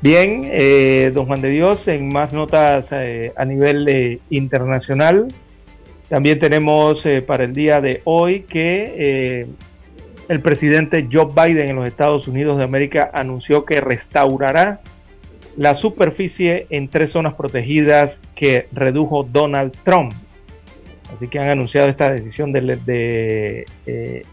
Bien, 0.00 0.48
eh, 0.52 1.10
don 1.14 1.26
Juan 1.26 1.40
de 1.40 1.50
Dios, 1.50 1.86
en 1.88 2.10
más 2.10 2.32
notas 2.32 2.88
eh, 2.92 3.32
a 3.36 3.44
nivel 3.44 4.20
internacional, 4.30 5.28
también 6.08 6.38
tenemos 6.38 7.02
para 7.26 7.44
el 7.44 7.54
día 7.54 7.80
de 7.80 8.02
hoy 8.04 8.42
que 8.42 9.46
el 10.28 10.40
presidente 10.40 11.08
Joe 11.10 11.26
Biden 11.26 11.68
en 11.68 11.76
los 11.76 11.86
Estados 11.86 12.26
Unidos 12.28 12.56
de 12.58 12.64
América 12.64 13.10
anunció 13.12 13.64
que 13.64 13.80
restaurará 13.80 14.80
la 15.56 15.74
superficie 15.74 16.66
en 16.70 16.88
tres 16.88 17.12
zonas 17.12 17.34
protegidas 17.34 18.20
que 18.34 18.66
redujo 18.72 19.22
Donald 19.24 19.72
Trump. 19.84 20.12
Así 21.14 21.28
que 21.28 21.38
han 21.38 21.48
anunciado 21.48 21.88
esta 21.88 22.12
decisión 22.12 22.52
de, 22.52 23.66
eh, 23.86 24.24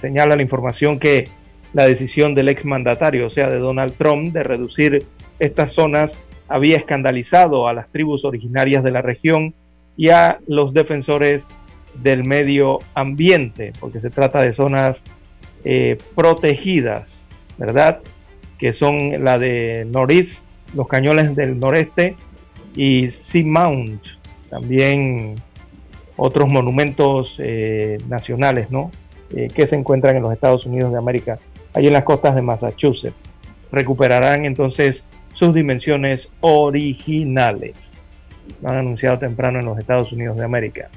señala 0.00 0.36
la 0.36 0.42
información 0.42 0.98
que 0.98 1.28
la 1.72 1.86
decisión 1.86 2.34
del 2.34 2.48
exmandatario, 2.48 3.26
o 3.26 3.30
sea, 3.30 3.48
de 3.48 3.58
Donald 3.58 3.94
Trump, 3.96 4.32
de 4.32 4.42
reducir 4.42 5.06
estas 5.38 5.72
zonas 5.72 6.16
había 6.48 6.76
escandalizado 6.76 7.68
a 7.68 7.72
las 7.72 7.88
tribus 7.90 8.24
originarias 8.24 8.82
de 8.82 8.90
la 8.90 9.02
región 9.02 9.54
y 9.96 10.08
a 10.08 10.38
los 10.48 10.74
defensores 10.74 11.46
del 11.94 12.24
medio 12.24 12.78
ambiente, 12.94 13.72
porque 13.80 14.00
se 14.00 14.10
trata 14.10 14.42
de 14.42 14.54
zonas 14.54 15.02
eh, 15.64 15.98
protegidas, 16.14 17.28
¿verdad? 17.58 18.00
Que 18.58 18.72
son 18.72 19.24
la 19.24 19.38
de 19.38 19.86
Noris, 19.90 20.42
los 20.74 20.88
cañones 20.88 21.36
del 21.36 21.58
noreste 21.58 22.16
y 22.74 23.10
Sea 23.10 23.44
Mount, 23.44 24.02
también 24.48 25.36
otros 26.16 26.48
monumentos 26.48 27.34
eh, 27.38 27.98
nacionales, 28.08 28.70
¿no? 28.70 28.90
Eh, 29.34 29.48
que 29.54 29.66
se 29.66 29.76
encuentran 29.76 30.16
en 30.16 30.22
los 30.22 30.32
Estados 30.32 30.66
Unidos 30.66 30.92
de 30.92 30.98
América, 30.98 31.38
ahí 31.72 31.86
en 31.86 31.92
las 31.92 32.04
costas 32.04 32.34
de 32.34 32.42
Massachusetts. 32.42 33.16
Recuperarán 33.70 34.44
entonces 34.44 35.04
sus 35.34 35.54
dimensiones 35.54 36.28
originales. 36.40 37.74
Lo 38.60 38.70
han 38.70 38.78
anunciado 38.78 39.18
temprano 39.18 39.60
en 39.60 39.66
los 39.66 39.78
Estados 39.78 40.12
Unidos 40.12 40.36
de 40.36 40.44
América. 40.44 40.90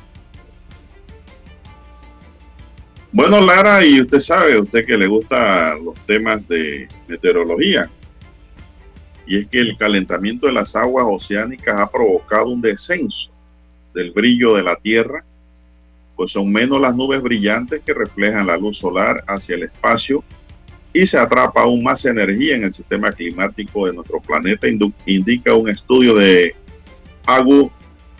Bueno, 3.15 3.39
Lara, 3.41 3.85
y 3.85 4.01
usted 4.01 4.19
sabe, 4.19 4.59
usted 4.59 4.87
que 4.87 4.97
le 4.97 5.05
gusta 5.05 5.75
los 5.75 5.93
temas 6.07 6.47
de 6.47 6.87
meteorología, 7.07 7.87
y 9.27 9.37
es 9.37 9.47
que 9.49 9.59
el 9.59 9.77
calentamiento 9.77 10.47
de 10.47 10.53
las 10.53 10.75
aguas 10.75 11.05
oceánicas 11.07 11.79
ha 11.79 11.91
provocado 11.91 12.47
un 12.47 12.59
descenso 12.59 13.29
del 13.93 14.09
brillo 14.13 14.55
de 14.55 14.63
la 14.63 14.75
Tierra, 14.77 15.23
pues 16.15 16.31
son 16.31 16.51
menos 16.51 16.81
las 16.81 16.95
nubes 16.95 17.21
brillantes 17.21 17.83
que 17.85 17.93
reflejan 17.93 18.47
la 18.47 18.57
luz 18.57 18.79
solar 18.79 19.23
hacia 19.27 19.57
el 19.57 19.63
espacio 19.63 20.23
y 20.91 21.05
se 21.05 21.19
atrapa 21.19 21.61
aún 21.61 21.83
más 21.83 22.03
energía 22.05 22.55
en 22.55 22.63
el 22.63 22.73
sistema 22.73 23.11
climático 23.11 23.85
de 23.85 23.93
nuestro 23.93 24.21
planeta, 24.21 24.67
indica 25.05 25.53
un 25.53 25.69
estudio 25.69 26.15
de 26.15 26.55
Agu 27.27 27.71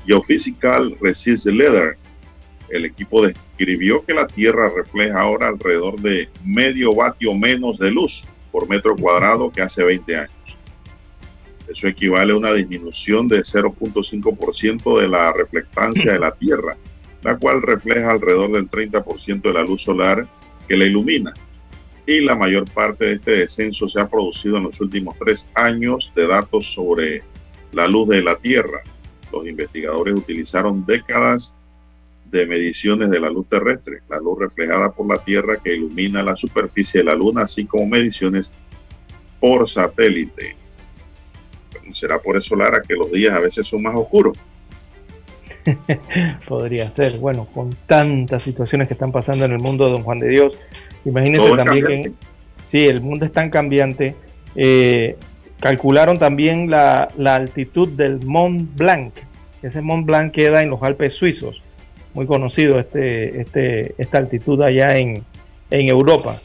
Geophysical 0.06 0.96
Resist 1.02 1.48
Leather 1.48 1.98
El 2.70 2.86
equipo 2.86 3.26
describió 3.26 4.04
que 4.06 4.14
la 4.14 4.28
Tierra 4.28 4.72
refleja 4.76 5.22
ahora 5.22 5.48
alrededor 5.48 6.00
de 6.02 6.30
medio 6.44 6.96
vatio 6.96 7.34
menos 7.34 7.78
de 7.78 7.92
luz 7.92 8.24
por 8.52 8.70
metro 8.70 8.96
cuadrado 8.96 9.52
que 9.52 9.62
hace 9.62 9.84
20 9.84 10.16
años. 10.16 10.58
Eso 11.68 11.88
equivale 11.88 12.34
a 12.34 12.38
una 12.38 12.54
disminución 12.54 13.28
de 13.28 13.40
0.5% 13.40 15.00
de 15.00 15.08
la 15.08 15.34
reflectancia 15.34 16.14
de 16.14 16.20
la 16.20 16.32
Tierra, 16.32 16.78
la 17.24 17.38
cual 17.38 17.62
refleja 17.62 18.12
alrededor 18.12 18.52
del 18.52 18.70
30% 18.70 19.42
de 19.42 19.54
la 19.54 19.64
luz 19.64 19.82
solar 19.82 20.28
que 20.68 20.78
la 20.78 20.86
ilumina. 20.86 21.34
Y 22.06 22.20
la 22.20 22.36
mayor 22.36 22.70
parte 22.70 23.06
de 23.06 23.14
este 23.14 23.32
descenso 23.32 23.88
se 23.88 24.00
ha 24.00 24.10
producido 24.10 24.58
en 24.58 24.64
los 24.64 24.80
últimos 24.82 25.16
tres 25.18 25.50
años 25.56 26.12
de 26.16 26.28
datos 26.28 26.74
sobre 26.74 27.24
la 27.72 27.88
luz 27.88 28.10
de 28.10 28.22
la 28.22 28.36
Tierra. 28.36 28.82
Los 29.32 29.48
investigadores 29.48 30.16
utilizaron 30.16 30.86
décadas 30.86 31.56
de 32.34 32.48
mediciones 32.48 33.12
de 33.12 33.20
la 33.20 33.30
luz 33.30 33.48
terrestre, 33.48 34.00
la 34.10 34.18
luz 34.18 34.40
reflejada 34.40 34.92
por 34.92 35.08
la 35.08 35.24
Tierra 35.24 35.58
que 35.64 35.76
ilumina 35.76 36.24
la 36.24 36.36
superficie 36.36 37.02
de 37.02 37.06
la 37.06 37.16
Luna, 37.16 37.44
así 37.44 37.66
como 37.66 37.86
mediciones 37.86 38.52
por 39.40 39.70
satélite. 39.70 40.56
¿Será 41.92 42.20
por 42.20 42.36
eso, 42.36 42.56
Lara, 42.56 42.82
que 42.82 42.96
los 42.96 43.12
días 43.12 43.36
a 43.36 43.40
veces 43.40 43.68
son 43.68 43.84
más 43.84 43.94
oscuros? 43.96 44.38
Podría 46.48 46.90
ser. 46.90 47.20
Bueno, 47.20 47.48
con 47.54 47.76
tantas 47.86 48.42
situaciones 48.42 48.88
que 48.88 48.96
están 48.96 49.12
pasando 49.12 49.46
en 49.46 49.52
el 49.52 49.60
mundo 49.60 49.88
Don 49.90 50.04
Juan 50.04 50.20
de 50.20 50.30
Dios, 50.30 50.58
imagínense 51.06 51.56
también 51.56 51.86
que 51.86 52.12
sí, 52.66 52.80
el 52.80 53.02
mundo 53.02 53.26
es 53.26 53.32
tan 53.32 53.50
cambiante. 53.50 54.16
Eh, 54.56 55.18
calcularon 55.60 56.18
también 56.18 56.70
la, 56.70 57.10
altitud 57.26 57.90
del 57.90 58.26
Mont 58.26 58.76
Blanc. 58.76 59.14
Ese 59.62 59.82
Mont 59.82 60.06
Blanc 60.06 60.34
queda 60.34 60.62
en 60.64 60.72
los 60.72 60.82
Alpes 60.82 61.14
suizos. 61.14 61.63
Muy 62.14 62.26
conocido 62.26 62.80
este, 62.80 63.42
este, 63.42 63.96
esta 63.98 64.20
altitud 64.20 64.62
allá 64.62 64.98
en, 64.98 65.24
en 65.72 65.90
Europa. 65.90 66.42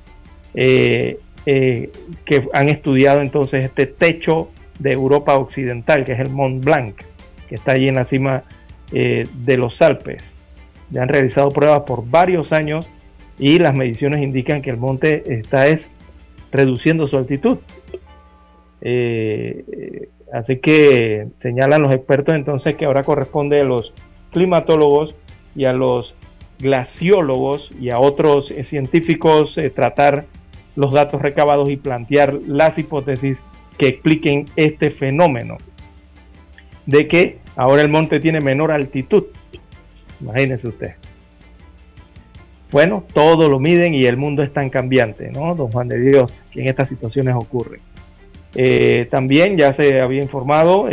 Eh, 0.53 1.17
eh, 1.47 1.91
que 2.25 2.47
han 2.53 2.69
estudiado 2.69 3.21
entonces 3.21 3.65
este 3.65 3.87
techo 3.87 4.49
de 4.79 4.93
Europa 4.93 5.35
Occidental, 5.35 6.05
que 6.05 6.13
es 6.13 6.19
el 6.19 6.29
Mont 6.29 6.63
Blanc, 6.63 6.95
que 7.47 7.55
está 7.55 7.71
allí 7.73 7.87
en 7.87 7.95
la 7.95 8.05
cima 8.05 8.43
eh, 8.91 9.27
de 9.33 9.57
los 9.57 9.81
Alpes. 9.81 10.23
Ya 10.91 11.01
han 11.03 11.09
realizado 11.09 11.49
pruebas 11.49 11.81
por 11.81 12.07
varios 12.07 12.53
años 12.53 12.87
y 13.39 13.57
las 13.59 13.75
mediciones 13.75 14.23
indican 14.23 14.61
que 14.61 14.69
el 14.69 14.77
monte 14.77 15.23
está 15.25 15.67
es 15.67 15.89
reduciendo 16.55 17.07
su 17.07 17.17
altitud. 17.17 17.57
así 20.31 20.57
que 20.57 21.27
señalan 21.37 21.81
los 21.81 21.93
expertos 21.93 22.35
entonces 22.35 22.75
que 22.75 22.85
ahora 22.85 23.03
corresponde 23.03 23.61
a 23.61 23.63
los 23.63 23.93
climatólogos 24.31 25.15
y 25.55 25.65
a 25.65 25.73
los 25.73 26.13
glaciólogos 26.59 27.69
y 27.79 27.89
a 27.89 27.99
otros 27.99 28.51
eh, 28.51 28.63
científicos 28.63 29.57
eh, 29.57 29.69
tratar 29.69 30.25
los 30.75 30.91
datos 30.91 31.21
recabados 31.21 31.69
y 31.69 31.77
plantear 31.77 32.33
las 32.45 32.77
hipótesis 32.77 33.41
que 33.77 33.87
expliquen 33.87 34.45
este 34.55 34.91
fenómeno 34.91 35.57
de 36.85 37.07
que 37.07 37.39
ahora 37.55 37.81
el 37.81 37.89
monte 37.89 38.19
tiene 38.19 38.41
menor 38.41 38.71
altitud. 38.71 39.23
Imagínese 40.21 40.67
usted. 40.67 40.95
Bueno, 42.71 43.03
todo 43.13 43.49
lo 43.49 43.59
miden 43.59 43.93
y 43.93 44.05
el 44.05 44.17
mundo 44.17 44.43
es 44.43 44.51
tan 44.51 44.69
cambiante, 44.69 45.31
¿no? 45.31 45.55
Don 45.55 45.71
Juan 45.71 45.87
de 45.87 45.99
Dios, 45.99 46.41
que 46.51 46.61
en 46.61 46.67
estas 46.67 46.89
situaciones 46.89 47.35
ocurre. 47.35 47.79
Eh, 48.55 49.07
también 49.11 49.57
ya 49.57 49.73
se 49.73 50.01
había 50.01 50.21
informado 50.21 50.87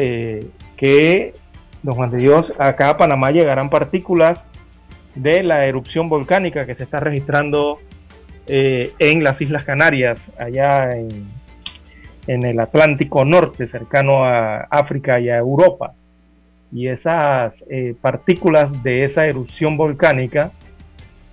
que, 0.77 1.35
don 1.82 1.94
Juan 1.94 2.11
de 2.11 2.19
Dios, 2.19 2.53
acá 2.59 2.90
a 2.90 2.97
Panamá 2.97 3.31
llegarán 3.31 3.70
partículas 3.70 4.44
de 5.15 5.43
la 5.43 5.66
erupción 5.66 6.09
volcánica 6.09 6.66
que 6.66 6.74
se 6.74 6.85
está 6.85 7.01
registrando 7.01 7.78
eh, 8.47 8.93
en 8.99 9.23
las 9.23 9.40
Islas 9.40 9.65
Canarias, 9.65 10.20
allá 10.39 10.97
en, 10.97 11.31
el 12.27 12.61
Atlántico 12.61 13.24
Norte, 13.24 13.66
cercano 13.66 14.24
a 14.24 14.62
África 14.70 15.20
y 15.20 15.28
a 15.28 15.39
Europa. 15.39 15.94
Y 16.73 16.89
esas 16.89 17.55
eh, 17.69 17.94
partículas 18.01 18.82
de 18.82 19.05
esa 19.05 19.27
erupción 19.27 19.77
volcánica 19.77 20.53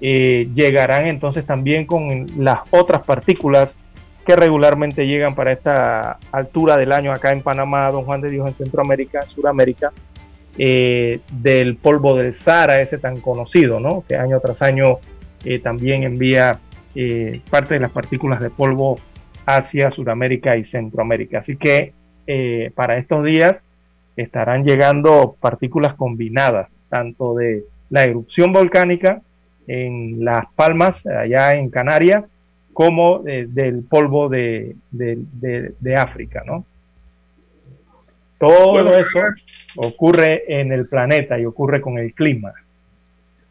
eh, 0.01 0.49
llegarán 0.53 1.07
entonces 1.07 1.45
también 1.45 1.85
con 1.85 2.27
las 2.38 2.59
otras 2.71 3.03
partículas 3.03 3.76
que 4.26 4.35
regularmente 4.35 5.07
llegan 5.07 5.35
para 5.35 5.51
esta 5.51 6.19
altura 6.31 6.77
del 6.77 6.91
año 6.91 7.11
acá 7.11 7.31
en 7.31 7.41
Panamá, 7.41 7.91
Don 7.91 8.05
Juan 8.05 8.21
de 8.21 8.30
Dios 8.30 8.47
en 8.47 8.53
Centroamérica, 8.53 9.23
Suramérica, 9.23 9.91
eh, 10.57 11.19
del 11.31 11.77
polvo 11.77 12.15
del 12.15 12.35
Sahara, 12.35 12.81
ese 12.81 12.97
tan 12.97 13.19
conocido, 13.19 13.80
¿no? 13.80 14.03
que 14.07 14.15
año 14.15 14.39
tras 14.39 14.61
año 14.61 14.99
eh, 15.43 15.59
también 15.59 16.03
envía 16.03 16.59
parte 17.49 17.76
de 17.76 17.80
las 17.80 17.91
partículas 17.91 18.41
de 18.41 18.49
polvo 18.49 18.99
hacia 19.45 19.91
Sudamérica 19.91 20.57
y 20.57 20.65
Centroamérica. 20.65 21.39
Así 21.39 21.55
que 21.55 21.93
para 22.76 22.97
estos 22.97 23.23
días 23.23 23.61
estarán 24.17 24.65
llegando 24.65 25.38
partículas 25.39 25.95
combinadas, 25.95 26.77
tanto 26.89 27.35
de 27.35 27.63
la 27.89 28.03
erupción 28.03 28.51
volcánica 28.51 29.21
en 29.70 30.26
Las 30.26 30.46
Palmas, 30.56 31.06
allá 31.06 31.54
en 31.54 31.70
Canarias, 31.70 32.28
como 32.74 33.20
del 33.20 33.84
polvo 33.84 34.28
de, 34.28 34.76
África, 35.96 36.44
¿no? 36.44 36.66
Todo 38.40 38.98
eso 38.98 39.20
ocurre 39.76 40.44
en 40.48 40.72
el 40.72 40.88
planeta 40.88 41.38
y 41.40 41.46
ocurre 41.46 41.82
con 41.82 42.00
el 42.00 42.14
clima. 42.16 42.52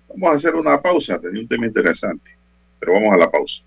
Vamos 0.09 0.31
a 0.31 0.37
hacer 0.37 0.57
una 0.57 0.81
pausa, 0.83 1.21
tenía 1.21 1.41
un 1.41 1.47
tema 1.47 1.67
interesante, 1.67 2.33
pero 2.81 2.95
vamos 2.95 3.15
a 3.15 3.17
la 3.19 3.31
pausa. 3.31 3.63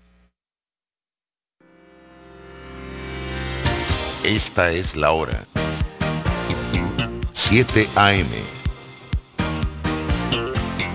Esta 4.24 4.72
es 4.72 4.94
la 4.94 5.12
hora. 5.12 5.46
7 7.32 7.86
AM. 7.96 8.28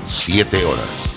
7 0.06 0.64
horas. 0.66 1.17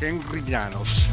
Henry 0.00 0.42
Llanos. 0.42 1.06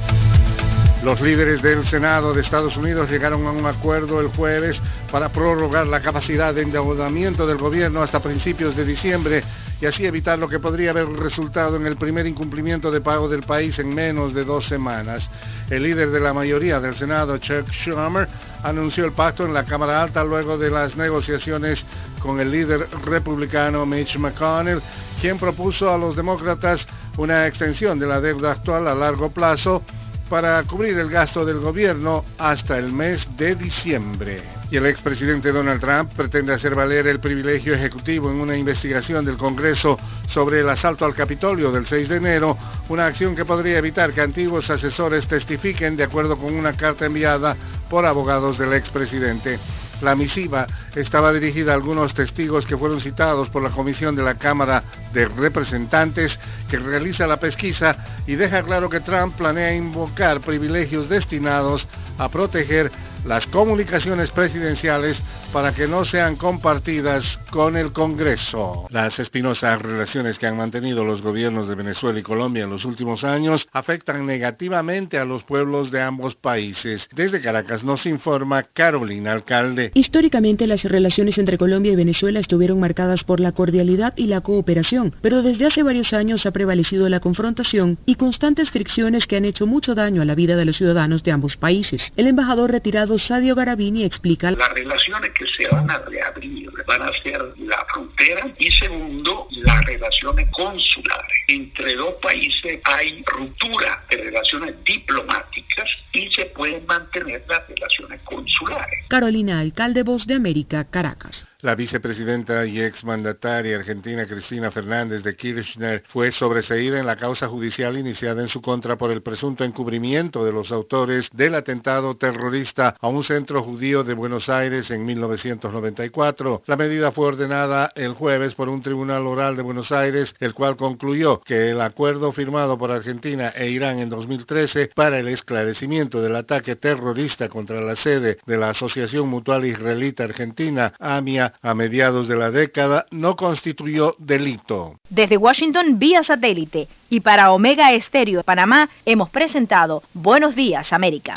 Los 1.03 1.19
líderes 1.19 1.61
del 1.61 1.85
Senado 1.85 2.33
de 2.33 2.41
Estados 2.41 2.77
Unidos 2.77 3.09
llegaron 3.09 3.45
a 3.45 3.51
un 3.51 3.65
acuerdo 3.65 4.21
el 4.21 4.27
jueves 4.27 4.81
para 5.11 5.29
prorrogar 5.29 5.85
la 5.85 5.99
capacidad 5.99 6.53
de 6.53 6.61
endeudamiento 6.61 7.45
del 7.45 7.57
gobierno 7.57 8.01
hasta 8.01 8.21
principios 8.21 8.75
de 8.77 8.85
diciembre 8.85 9.43
y 9.81 9.85
así 9.85 10.05
evitar 10.05 10.39
lo 10.39 10.47
que 10.47 10.59
podría 10.59 10.91
haber 10.91 11.09
resultado 11.09 11.75
en 11.75 11.85
el 11.85 11.97
primer 11.97 12.25
incumplimiento 12.25 12.89
de 12.89 13.01
pago 13.01 13.27
del 13.27 13.43
país 13.43 13.77
en 13.79 13.93
menos 13.93 14.33
de 14.33 14.45
dos 14.45 14.65
semanas. 14.65 15.29
El 15.69 15.83
líder 15.83 16.09
de 16.11 16.21
la 16.21 16.31
mayoría 16.31 16.79
del 16.79 16.95
Senado, 16.95 17.37
Chuck 17.37 17.69
Schumer, 17.69 18.29
anunció 18.63 19.03
el 19.03 19.11
pacto 19.11 19.45
en 19.45 19.53
la 19.53 19.65
Cámara 19.65 20.01
Alta 20.01 20.23
luego 20.23 20.57
de 20.57 20.71
las 20.71 20.95
negociaciones 20.95 21.83
con 22.23 22.39
el 22.39 22.49
líder 22.51 22.87
republicano 23.05 23.85
Mitch 23.85 24.17
McConnell, 24.17 24.81
quien 25.19 25.37
propuso 25.37 25.91
a 25.91 25.97
los 25.97 26.15
demócratas 26.15 26.87
una 27.17 27.45
extensión 27.45 27.99
de 27.99 28.07
la 28.07 28.21
deuda 28.21 28.53
actual 28.53 28.87
a 28.87 28.95
largo 28.95 29.29
plazo 29.29 29.83
para 30.29 30.63
cubrir 30.63 30.97
el 30.97 31.09
gasto 31.09 31.45
del 31.45 31.59
gobierno 31.59 32.23
hasta 32.37 32.79
el 32.79 32.93
mes 32.93 33.27
de 33.37 33.55
diciembre. 33.55 34.41
Y 34.71 34.77
el 34.77 34.85
expresidente 34.85 35.51
Donald 35.51 35.81
Trump 35.81 36.13
pretende 36.15 36.53
hacer 36.53 36.73
valer 36.73 37.05
el 37.07 37.19
privilegio 37.19 37.75
ejecutivo 37.75 38.31
en 38.31 38.37
una 38.37 38.57
investigación 38.57 39.25
del 39.25 39.37
Congreso 39.37 39.99
sobre 40.29 40.61
el 40.61 40.69
asalto 40.69 41.05
al 41.05 41.13
Capitolio 41.13 41.71
del 41.71 41.85
6 41.85 42.09
de 42.09 42.15
enero, 42.15 42.57
una 42.89 43.05
acción 43.05 43.35
que 43.35 43.45
podría 43.45 43.77
evitar 43.77 44.13
que 44.13 44.21
antiguos 44.21 44.69
asesores 44.69 45.27
testifiquen 45.27 45.97
de 45.97 46.05
acuerdo 46.05 46.37
con 46.37 46.53
una 46.55 46.75
carta 46.75 47.05
enviada 47.05 47.55
por 47.89 48.05
abogados 48.05 48.57
del 48.57 48.73
expresidente. 48.73 49.59
La 50.03 50.15
misiva 50.15 50.67
estaba 50.95 51.31
dirigida 51.31 51.71
a 51.71 51.75
algunos 51.75 52.13
testigos 52.13 52.65
que 52.65 52.75
fueron 52.75 52.99
citados 52.99 53.47
por 53.49 53.63
la 53.63 53.69
Comisión 53.69 54.17
de 54.17 54.21
la 54.21 54.35
Cámara 54.35 54.83
de 55.13 55.25
Representantes 55.29 56.37
que 56.69 56.77
realiza 56.77 57.25
la 57.25 57.39
pesquisa 57.39 57.95
y 58.27 58.35
deja 58.35 58.63
claro 58.63 58.89
que 58.89 58.99
Trump 58.99 59.37
planea 59.37 59.73
invocar 59.73 60.41
privilegios 60.41 61.07
destinados 61.07 61.87
a 62.17 62.27
proteger 62.27 62.91
las 63.25 63.47
comunicaciones 63.47 64.31
presidenciales 64.31 65.21
para 65.51 65.73
que 65.73 65.87
no 65.87 66.03
sean 66.03 66.35
compartidas 66.35 67.39
con 67.51 67.77
el 67.77 67.93
Congreso. 67.93 68.87
Las 68.89 69.19
espinosas 69.19 69.81
relaciones 69.81 70.39
que 70.39 70.47
han 70.47 70.57
mantenido 70.57 71.05
los 71.05 71.21
gobiernos 71.21 71.67
de 71.67 71.75
Venezuela 71.75 72.19
y 72.19 72.23
Colombia 72.23 72.63
en 72.63 72.71
los 72.71 72.85
últimos 72.85 73.23
años 73.23 73.67
afectan 73.71 74.25
negativamente 74.25 75.19
a 75.19 75.25
los 75.25 75.43
pueblos 75.43 75.91
de 75.91 76.01
ambos 76.01 76.35
países. 76.35 77.07
Desde 77.13 77.41
Caracas 77.41 77.83
nos 77.83 78.05
informa 78.05 78.63
Carolina 78.63 79.31
Alcalde. 79.31 79.91
Históricamente 79.93 80.65
las 80.65 80.83
relaciones 80.83 81.37
entre 81.37 81.57
Colombia 81.57 81.93
y 81.93 81.95
Venezuela 81.95 82.39
estuvieron 82.39 82.79
marcadas 82.79 83.23
por 83.23 83.39
la 83.39 83.51
cordialidad 83.51 84.13
y 84.17 84.27
la 84.27 84.41
cooperación, 84.41 85.13
pero 85.21 85.43
desde 85.43 85.67
hace 85.67 85.83
varios 85.83 86.13
años 86.13 86.45
ha 86.45 86.51
prevalecido 86.51 87.07
la 87.09 87.19
confrontación 87.19 87.97
y 88.05 88.15
constantes 88.15 88.71
fricciones 88.71 89.27
que 89.27 89.37
han 89.37 89.45
hecho 89.45 89.67
mucho 89.67 89.95
daño 89.95 90.21
a 90.21 90.25
la 90.25 90.35
vida 90.35 90.55
de 90.55 90.65
los 90.65 90.77
ciudadanos 90.77 91.23
de 91.23 91.31
ambos 91.31 91.57
países. 91.57 92.11
El 92.17 92.27
embajador 92.27 92.71
retirado 92.71 93.12
Sadio 93.17 93.55
Garabini 93.55 94.03
explica 94.03 94.51
las 94.51 94.73
relaciones 94.73 95.31
que 95.31 95.45
se 95.57 95.67
van 95.67 95.89
a 95.89 95.99
reabrir 95.99 96.71
van 96.85 97.01
a 97.01 97.11
ser 97.21 97.41
la 97.59 97.85
frontera 97.93 98.47
y 98.57 98.71
segundo, 98.71 99.47
las 99.51 99.85
relaciones 99.85 100.49
consulares. 100.51 101.37
Entre 101.47 101.95
dos 101.95 102.15
países 102.21 102.79
hay 102.83 103.23
ruptura 103.25 104.03
de 104.09 104.17
relaciones 104.17 104.75
diplomáticas 104.83 105.89
y 106.13 106.29
se 106.31 106.45
pueden 106.45 106.85
mantener 106.85 107.43
las 107.47 107.67
relaciones 107.67 108.21
consulares. 108.21 109.05
Carolina 109.09 109.59
Alcalde, 109.59 110.03
Voz 110.03 110.27
de 110.27 110.35
América, 110.35 110.85
Caracas. 110.89 111.47
La 111.63 111.75
vicepresidenta 111.75 112.65
y 112.65 112.81
exmandataria 112.81 113.77
argentina 113.77 114.25
Cristina 114.25 114.69
Fernández 114.69 115.23
de 115.23 115.37
Kirchner 115.37 116.03
fue 116.09 116.33
sobreseída 116.33 116.99
en 116.99 117.05
la 117.05 117.15
causa 117.15 117.47
judicial 117.47 117.97
iniciada 117.97 118.41
en 118.41 118.49
su 118.49 118.61
contra 118.61 118.97
por 118.97 119.11
el 119.11 119.21
presunto 119.21 119.63
encubrimiento 119.63 120.43
de 120.43 120.51
los 120.51 120.73
autores 120.73 121.29
del 121.31 121.55
atentado 121.55 122.17
terrorista 122.17 122.97
a 122.99 123.07
un 123.07 123.23
centro 123.23 123.63
judío 123.63 124.03
de 124.03 124.13
Buenos 124.13 124.49
Aires 124.49 124.91
en 124.91 125.05
1994. 125.05 126.63
La 126.65 126.75
medida 126.75 127.13
fue 127.13 127.27
ordenada 127.27 127.93
el 127.95 128.11
jueves 128.11 128.55
por 128.55 128.67
un 128.67 128.81
tribunal 128.81 129.25
oral 129.25 129.55
de 129.55 129.63
Buenos 129.63 129.93
Aires, 129.93 130.35
el 130.41 130.53
cual 130.53 130.75
concluyó 130.75 131.39
que 131.45 131.69
el 131.69 131.79
acuerdo 131.79 132.33
firmado 132.33 132.77
por 132.77 132.91
Argentina 132.91 133.53
e 133.55 133.69
Irán 133.69 133.99
en 133.99 134.09
2013 134.09 134.91
para 134.93 135.17
el 135.17 135.29
esclarecimiento 135.29 136.21
del 136.21 136.35
ataque 136.35 136.75
terrorista 136.75 137.47
contra 137.47 137.79
la 137.79 137.95
sede 137.95 138.37
de 138.45 138.57
la 138.57 138.71
Asociación 138.71 139.29
Mutual 139.29 139.65
Israelita 139.65 140.25
Argentina, 140.25 140.93
AMIA, 140.99 141.52
a 141.61 141.73
mediados 141.73 142.27
de 142.27 142.35
la 142.35 142.51
década 142.51 143.05
no 143.11 143.35
constituyó 143.35 144.15
delito. 144.17 144.99
Desde 145.09 145.37
Washington 145.37 145.99
vía 145.99 146.23
satélite 146.23 146.87
y 147.09 147.19
para 147.19 147.51
Omega 147.51 147.93
Estéreo 147.93 148.39
de 148.39 148.43
Panamá 148.43 148.89
hemos 149.05 149.29
presentado 149.29 150.03
Buenos 150.13 150.55
Días 150.55 150.93
América. 150.93 151.33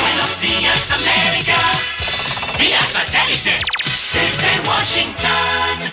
Buenos 0.00 0.40
Días 0.40 0.90
América 0.90 1.56
vía 2.60 2.80
satélite 2.92 3.58
desde 4.12 4.68
Washington. 4.68 5.92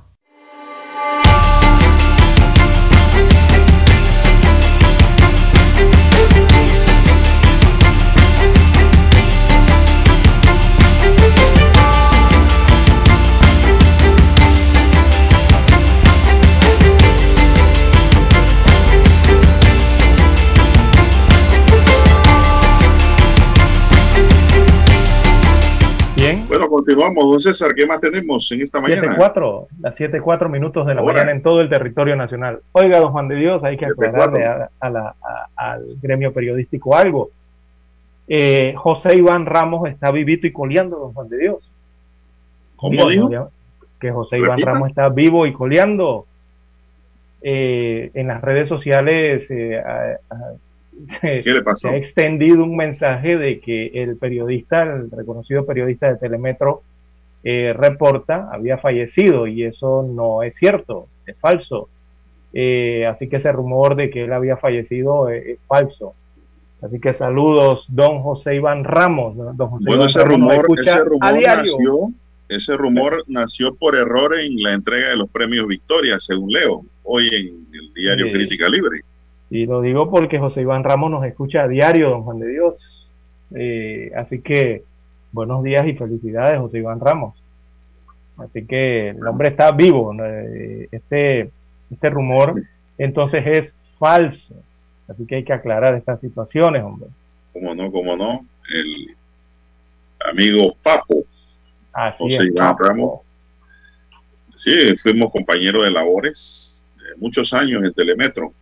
Continuamos, 27.01 27.31
don 27.31 27.39
César. 27.39 27.73
¿Qué 27.73 27.85
más 27.85 27.99
tenemos 27.99 28.51
en 28.51 28.61
esta 28.61 28.79
mañana? 28.79 29.15
7-4, 29.15 29.67
las 29.81 29.97
7-4 29.99 30.49
minutos 30.49 30.85
de 30.85 30.95
la 30.95 31.01
Ahora. 31.01 31.13
mañana 31.13 31.31
en 31.31 31.41
todo 31.41 31.61
el 31.61 31.69
territorio 31.69 32.15
nacional. 32.15 32.59
Oiga, 32.73 32.99
don 32.99 33.11
Juan 33.11 33.27
de 33.27 33.35
Dios, 33.35 33.63
hay 33.63 33.77
que 33.77 33.85
aclararle 33.85 34.45
a, 34.45 34.69
a 34.79 34.89
la, 34.89 35.15
a, 35.21 35.47
al 35.55 35.83
gremio 36.01 36.31
periodístico 36.33 36.95
algo. 36.95 37.29
Eh, 38.27 38.73
José 38.77 39.17
Iván 39.17 39.45
Ramos 39.45 39.89
está 39.89 40.11
vivito 40.11 40.47
y 40.47 40.51
coleando, 40.51 40.97
don 40.97 41.13
Juan 41.13 41.29
de 41.29 41.37
Dios. 41.37 41.69
¿Cómo 42.75 43.09
dijo? 43.09 43.51
Que 43.99 44.11
José 44.11 44.37
Iván 44.37 44.51
¿Repita? 44.51 44.71
Ramos 44.71 44.89
está 44.89 45.09
vivo 45.09 45.45
y 45.45 45.53
coleando. 45.53 46.25
Eh, 47.43 48.11
en 48.13 48.27
las 48.27 48.39
redes 48.39 48.69
sociales 48.69 49.47
eh, 49.49 49.81
se, 51.19 51.41
se, 51.41 51.87
ha 51.89 51.95
extendido 51.95 52.63
un 52.63 52.75
mensaje 52.75 53.35
de 53.35 53.59
que 53.59 53.87
el 53.95 54.15
periodista, 54.17 54.83
el 54.83 55.09
reconocido 55.09 55.65
periodista 55.65 56.07
de 56.07 56.17
Telemetro, 56.17 56.83
eh, 57.43 57.73
reporta 57.75 58.49
había 58.51 58.77
fallecido 58.77 59.47
y 59.47 59.63
eso 59.63 60.03
no 60.03 60.43
es 60.43 60.55
cierto, 60.55 61.07
es 61.25 61.37
falso. 61.39 61.89
Eh, 62.53 63.05
así 63.05 63.29
que 63.29 63.37
ese 63.37 63.51
rumor 63.51 63.95
de 63.95 64.09
que 64.09 64.25
él 64.25 64.33
había 64.33 64.57
fallecido 64.57 65.29
es, 65.29 65.45
es, 65.45 65.59
falso. 65.67 66.13
Así 66.81 66.99
que 66.99 67.13
saludos, 67.13 67.85
don 67.87 68.21
José 68.21 68.55
Iván 68.55 68.83
Ramos. 68.83 69.35
Don 69.35 69.69
José 69.69 69.85
bueno, 69.87 70.03
Iván 70.03 70.09
ese, 70.09 70.23
rumor, 70.23 70.65
ese 70.79 70.99
rumor 70.99 71.41
nació, 71.41 72.11
ese 72.49 72.77
rumor 72.77 73.23
nació 73.27 73.75
por 73.75 73.95
error 73.95 74.37
en 74.39 74.61
la 74.61 74.73
entrega 74.73 75.09
de 75.09 75.15
los 75.15 75.29
premios 75.29 75.67
Victoria, 75.67 76.19
según 76.19 76.51
leo, 76.51 76.83
hoy 77.03 77.27
en 77.27 77.65
el 77.73 77.93
diario 77.93 78.25
sí. 78.27 78.33
Crítica 78.33 78.67
Libre. 78.67 79.01
Y 79.49 79.65
lo 79.65 79.81
digo 79.81 80.09
porque 80.09 80.39
José 80.39 80.61
Iván 80.61 80.83
Ramos 80.83 81.11
nos 81.11 81.25
escucha 81.25 81.63
a 81.63 81.67
diario, 81.67 82.09
don 82.09 82.23
Juan 82.23 82.39
de 82.39 82.47
Dios. 82.47 83.09
Eh, 83.53 84.11
así 84.15 84.41
que 84.41 84.83
buenos 85.31 85.63
días 85.63 85.85
y 85.87 85.93
felicidades, 85.93 86.59
José 86.59 86.79
Iván 86.79 86.99
Ramos. 86.99 87.41
Así 88.37 88.65
que 88.65 89.09
el 89.09 89.27
hombre 89.27 89.49
está 89.49 89.71
vivo. 89.71 90.13
Eh, 90.23 90.87
este, 90.91 91.51
este 91.89 92.09
rumor 92.09 92.61
entonces 92.97 93.43
es 93.45 93.73
falso. 93.99 94.53
Así 95.07 95.25
que 95.25 95.35
hay 95.35 95.43
que 95.43 95.53
aclarar 95.53 95.95
estas 95.95 96.19
situaciones, 96.21 96.83
hombre. 96.83 97.09
Como 97.53 97.75
no, 97.75 97.91
como 97.91 98.15
no. 98.15 98.45
El 98.73 99.15
amigo 100.29 100.75
Papo, 100.81 101.25
Así 101.91 102.23
José 102.23 102.35
es, 102.35 102.43
Iván 102.43 102.71
Papo. 102.71 102.83
Ramos. 102.83 103.19
Sí, 104.55 104.95
fuimos 104.97 105.31
compañeros 105.31 105.83
de 105.83 105.91
labores 105.91 106.85
eh, 106.97 107.17
muchos 107.17 107.53
años 107.53 107.83
en 107.83 107.93
Telemetro 107.93 108.53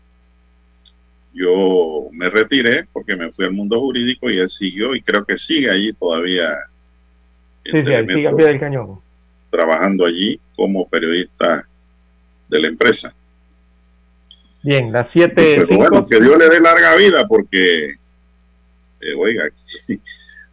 yo 1.34 2.08
me 2.12 2.30
retiré 2.30 2.86
porque 2.92 3.16
me 3.16 3.32
fui 3.32 3.46
al 3.46 3.54
mundo 3.54 3.80
jurídico 3.80 4.30
y 4.30 4.40
él 4.40 4.50
siguió 4.50 4.96
y 4.96 5.02
creo 5.02 5.26
que 5.26 5.38
sigue 5.38 5.70
allí 5.70 5.94
todavía. 5.94 6.58
Sí, 7.66 7.72
sí, 7.72 7.84
sigue 7.84 8.28
al 8.28 8.36
pie 8.36 8.46
del 8.46 8.60
cañón. 8.60 9.00
Trabajando 9.50 10.06
allí 10.06 10.40
como 10.56 10.88
periodista 10.88 11.68
de 12.48 12.60
la 12.60 12.68
empresa. 12.68 13.14
Bien, 14.62 14.92
las 14.92 15.10
7. 15.10 15.66
Bueno, 15.76 16.04
que 16.08 16.20
Dios 16.20 16.38
le 16.38 16.50
dé 16.50 16.60
larga 16.60 16.96
vida 16.96 17.28
porque, 17.28 17.92
eh, 17.92 19.14
oiga, 19.18 19.46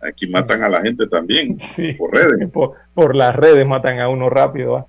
aquí, 0.01 0.27
matan 0.29 0.63
a 0.63 0.69
la 0.69 0.83
gente 0.83 1.07
también 1.09 1.59
por 1.99 2.15
redes. 2.15 2.49
Por, 2.51 3.17
las 3.17 3.35
redes 3.35 3.67
matan 3.67 3.99
a 4.01 4.09
uno 4.09 4.31
rápido. 4.31 4.87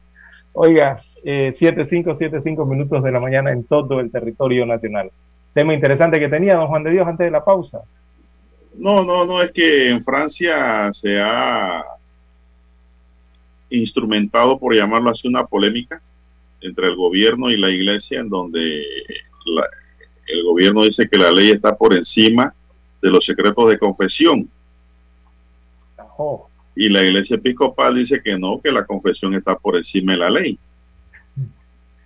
Oiga, 0.53 1.01
eh, 1.23 1.51
7, 1.55 1.85
5, 1.85 2.15
7, 2.15 2.41
5 2.41 2.65
minutos 2.65 3.03
de 3.03 3.11
la 3.11 3.19
mañana 3.19 3.51
en 3.51 3.63
todo 3.63 3.99
el 3.99 4.11
territorio 4.11 4.65
nacional. 4.65 5.11
Tema 5.57 5.73
interesante 5.73 6.19
que 6.19 6.29
tenía 6.29 6.53
don 6.53 6.67
Juan 6.67 6.83
de 6.83 6.91
Dios 6.91 7.07
antes 7.07 7.25
de 7.25 7.31
la 7.31 7.43
pausa. 7.43 7.81
No, 8.77 9.03
no, 9.03 9.25
no, 9.25 9.41
es 9.41 9.51
que 9.51 9.89
en 9.89 10.03
Francia 10.03 10.93
se 10.93 11.19
ha 11.19 11.83
instrumentado, 13.71 14.59
por 14.59 14.75
llamarlo 14.75 15.09
así, 15.09 15.27
una 15.27 15.47
polémica 15.47 15.99
entre 16.61 16.85
el 16.85 16.95
gobierno 16.95 17.49
y 17.49 17.57
la 17.57 17.71
iglesia, 17.71 18.19
en 18.19 18.29
donde 18.29 18.83
el 20.27 20.43
gobierno 20.43 20.83
dice 20.83 21.09
que 21.09 21.17
la 21.17 21.31
ley 21.31 21.49
está 21.49 21.75
por 21.75 21.95
encima 21.95 22.53
de 23.01 23.09
los 23.09 23.25
secretos 23.25 23.67
de 23.67 23.79
confesión. 23.79 24.47
Y 26.75 26.87
la 26.89 27.03
iglesia 27.03 27.37
episcopal 27.37 27.95
dice 27.95 28.21
que 28.21 28.37
no, 28.37 28.61
que 28.61 28.71
la 28.71 28.85
confesión 28.85 29.33
está 29.33 29.57
por 29.57 29.75
encima 29.75 30.11
de 30.11 30.19
la 30.19 30.29
ley. 30.29 30.59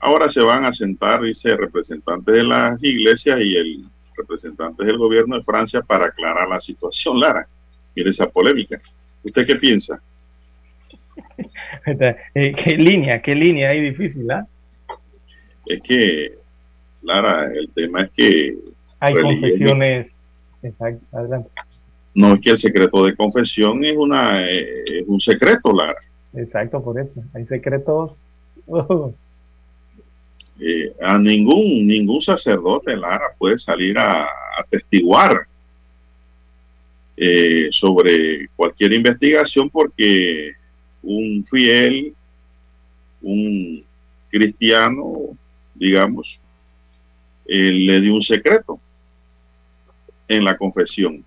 Ahora 0.03 0.29
se 0.29 0.41
van 0.41 0.65
a 0.65 0.73
sentar, 0.73 1.21
dice, 1.21 1.55
representantes 1.55 2.33
de 2.33 2.43
las 2.43 2.83
iglesias 2.83 3.39
y 3.39 3.55
el 3.55 3.85
representante 4.17 4.83
del 4.83 4.97
gobierno 4.97 5.37
de 5.37 5.43
Francia 5.43 5.81
para 5.83 6.07
aclarar 6.07 6.49
la 6.49 6.59
situación, 6.59 7.19
Lara. 7.19 7.47
Mire 7.95 8.09
esa 8.09 8.27
polémica. 8.27 8.81
¿Usted 9.23 9.45
qué 9.45 9.55
piensa? 9.55 10.01
Eh, 11.85 12.53
¿Qué 12.55 12.77
línea? 12.77 13.21
¿Qué 13.21 13.35
línea 13.35 13.69
ahí 13.69 13.81
difícil? 13.81 14.29
¿ah? 14.31 14.47
Es 15.67 15.81
que, 15.83 16.33
Lara, 17.03 17.51
el 17.53 17.69
tema 17.69 18.03
es 18.03 18.11
que... 18.11 18.57
Hay 18.99 19.13
confesiones... 19.13 20.15
Exacto, 20.63 21.05
adelante. 21.15 21.49
No 22.15 22.33
es 22.33 22.41
que 22.41 22.49
el 22.49 22.57
secreto 22.57 23.05
de 23.05 23.15
confesión 23.15 23.83
es, 23.83 23.95
una, 23.95 24.47
eh, 24.49 24.83
es 24.85 25.07
un 25.07 25.19
secreto, 25.19 25.71
Lara. 25.71 25.99
Exacto, 26.33 26.83
por 26.83 26.99
eso. 26.99 27.23
Hay 27.35 27.45
secretos... 27.45 28.27
Eh, 30.59 30.93
a 31.01 31.17
ningún, 31.17 31.87
ningún 31.87 32.21
sacerdote, 32.21 32.95
Lara, 32.95 33.33
puede 33.37 33.57
salir 33.57 33.97
a 33.97 34.27
atestiguar 34.59 35.47
sobre 37.69 38.47
cualquier 38.55 38.93
investigación 38.93 39.69
porque 39.69 40.53
un 41.03 41.45
fiel, 41.45 42.15
un 43.21 43.83
cristiano, 44.29 45.37
digamos, 45.75 46.39
le 47.45 48.01
dio 48.01 48.15
un 48.15 48.21
secreto 48.23 48.79
en 50.27 50.45
la 50.45 50.57
confesión. 50.57 51.23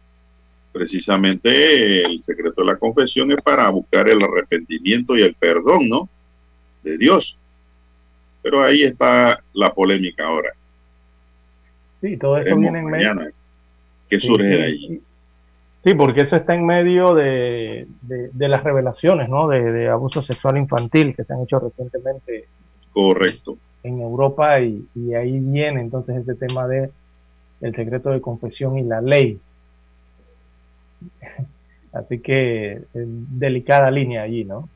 Precisamente 0.72 2.04
el 2.04 2.22
secreto 2.24 2.62
de 2.62 2.66
la 2.66 2.76
confesión 2.76 3.30
es 3.30 3.40
para 3.42 3.68
buscar 3.68 4.08
el 4.08 4.22
arrepentimiento 4.22 5.16
y 5.16 5.22
el 5.22 5.34
perdón, 5.34 5.88
¿no? 5.88 6.08
De 6.82 6.98
Dios. 6.98 7.36
Pero 8.44 8.62
ahí 8.62 8.82
está 8.82 9.42
la 9.54 9.72
polémica 9.72 10.26
ahora. 10.26 10.52
Sí, 12.02 12.18
todo 12.18 12.36
esto 12.36 12.54
viene 12.58 12.80
en 12.80 12.84
medio. 12.84 13.32
¿Qué 14.10 14.20
surge 14.20 14.44
de 14.44 14.62
ahí? 14.62 15.00
Sí, 15.82 15.94
porque 15.94 16.20
eso 16.20 16.36
está 16.36 16.54
en 16.54 16.66
medio 16.66 17.14
de, 17.14 17.88
las 18.36 18.62
revelaciones, 18.62 19.30
¿no? 19.30 19.48
De, 19.48 19.88
abuso 19.88 20.20
sexual 20.20 20.58
infantil 20.58 21.16
que 21.16 21.24
se 21.24 21.32
han 21.32 21.40
hecho 21.40 21.58
recientemente. 21.58 22.44
Correcto. 22.92 23.56
En 23.82 24.02
Europa 24.02 24.60
y, 24.60 24.84
ahí 25.14 25.40
viene 25.40 25.80
entonces 25.80 26.16
ese 26.18 26.34
tema 26.34 26.68
de 26.68 26.90
el 27.62 27.74
secreto 27.74 28.10
de 28.10 28.20
confesión 28.20 28.76
y 28.76 28.82
la 28.82 29.00
ley. 29.00 29.40
Así 31.94 32.18
que 32.18 32.72
eh, 32.72 32.82
delicada 32.92 33.90
línea 33.90 34.22
allí, 34.22 34.44
¿no? 34.44 34.68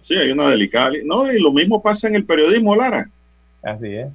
Sí, 0.00 0.14
hay 0.14 0.30
una 0.30 0.50
delicada. 0.50 0.92
No, 1.04 1.30
y 1.32 1.40
lo 1.40 1.52
mismo 1.52 1.82
pasa 1.82 2.08
en 2.08 2.16
el 2.16 2.24
periodismo, 2.24 2.74
Lara. 2.74 3.10
Así 3.62 3.94
es. 3.94 4.08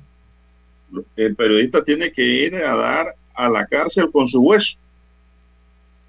El 1.16 1.36
periodista 1.36 1.84
tiene 1.84 2.12
que 2.12 2.24
ir 2.24 2.56
a 2.56 2.76
dar 2.76 3.16
a 3.34 3.50
la 3.50 3.66
cárcel 3.66 4.10
con 4.12 4.28
su 4.28 4.42
hueso 4.42 4.78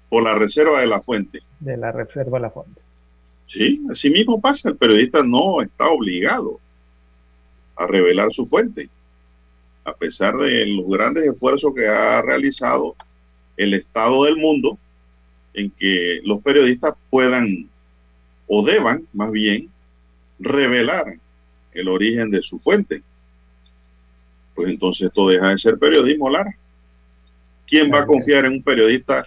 por 0.09 0.23
la 0.23 0.35
reserva 0.35 0.81
de 0.81 0.87
la 0.87 1.01
fuente. 1.01 1.41
De 1.59 1.77
la 1.77 1.91
reserva 1.91 2.37
de 2.37 2.41
la 2.41 2.49
fuente. 2.49 2.81
Sí, 3.47 3.81
así 3.89 4.09
mismo 4.09 4.39
pasa. 4.39 4.69
El 4.69 4.77
periodista 4.77 5.23
no 5.23 5.61
está 5.61 5.87
obligado 5.89 6.59
a 7.75 7.87
revelar 7.87 8.31
su 8.31 8.45
fuente, 8.45 8.89
a 9.85 9.93
pesar 9.93 10.35
de 10.37 10.65
los 10.65 10.87
grandes 10.87 11.25
esfuerzos 11.25 11.73
que 11.73 11.87
ha 11.87 12.21
realizado 12.21 12.95
el 13.57 13.73
Estado 13.73 14.25
del 14.25 14.37
mundo 14.37 14.77
en 15.53 15.71
que 15.71 16.19
los 16.23 16.41
periodistas 16.41 16.93
puedan 17.09 17.69
o 18.49 18.65
deban, 18.65 19.03
más 19.13 19.31
bien, 19.31 19.69
revelar 20.39 21.13
el 21.71 21.87
origen 21.87 22.31
de 22.31 22.41
su 22.41 22.59
fuente. 22.59 23.01
Pues 24.55 24.69
entonces 24.69 25.07
esto 25.07 25.29
deja 25.29 25.49
de 25.49 25.57
ser 25.57 25.77
periodismo, 25.77 26.29
Lara. 26.29 26.53
¿Quién 27.67 27.91
va 27.93 27.99
a 27.99 28.05
confiar 28.07 28.45
en 28.45 28.53
un 28.53 28.63
periodista 28.63 29.23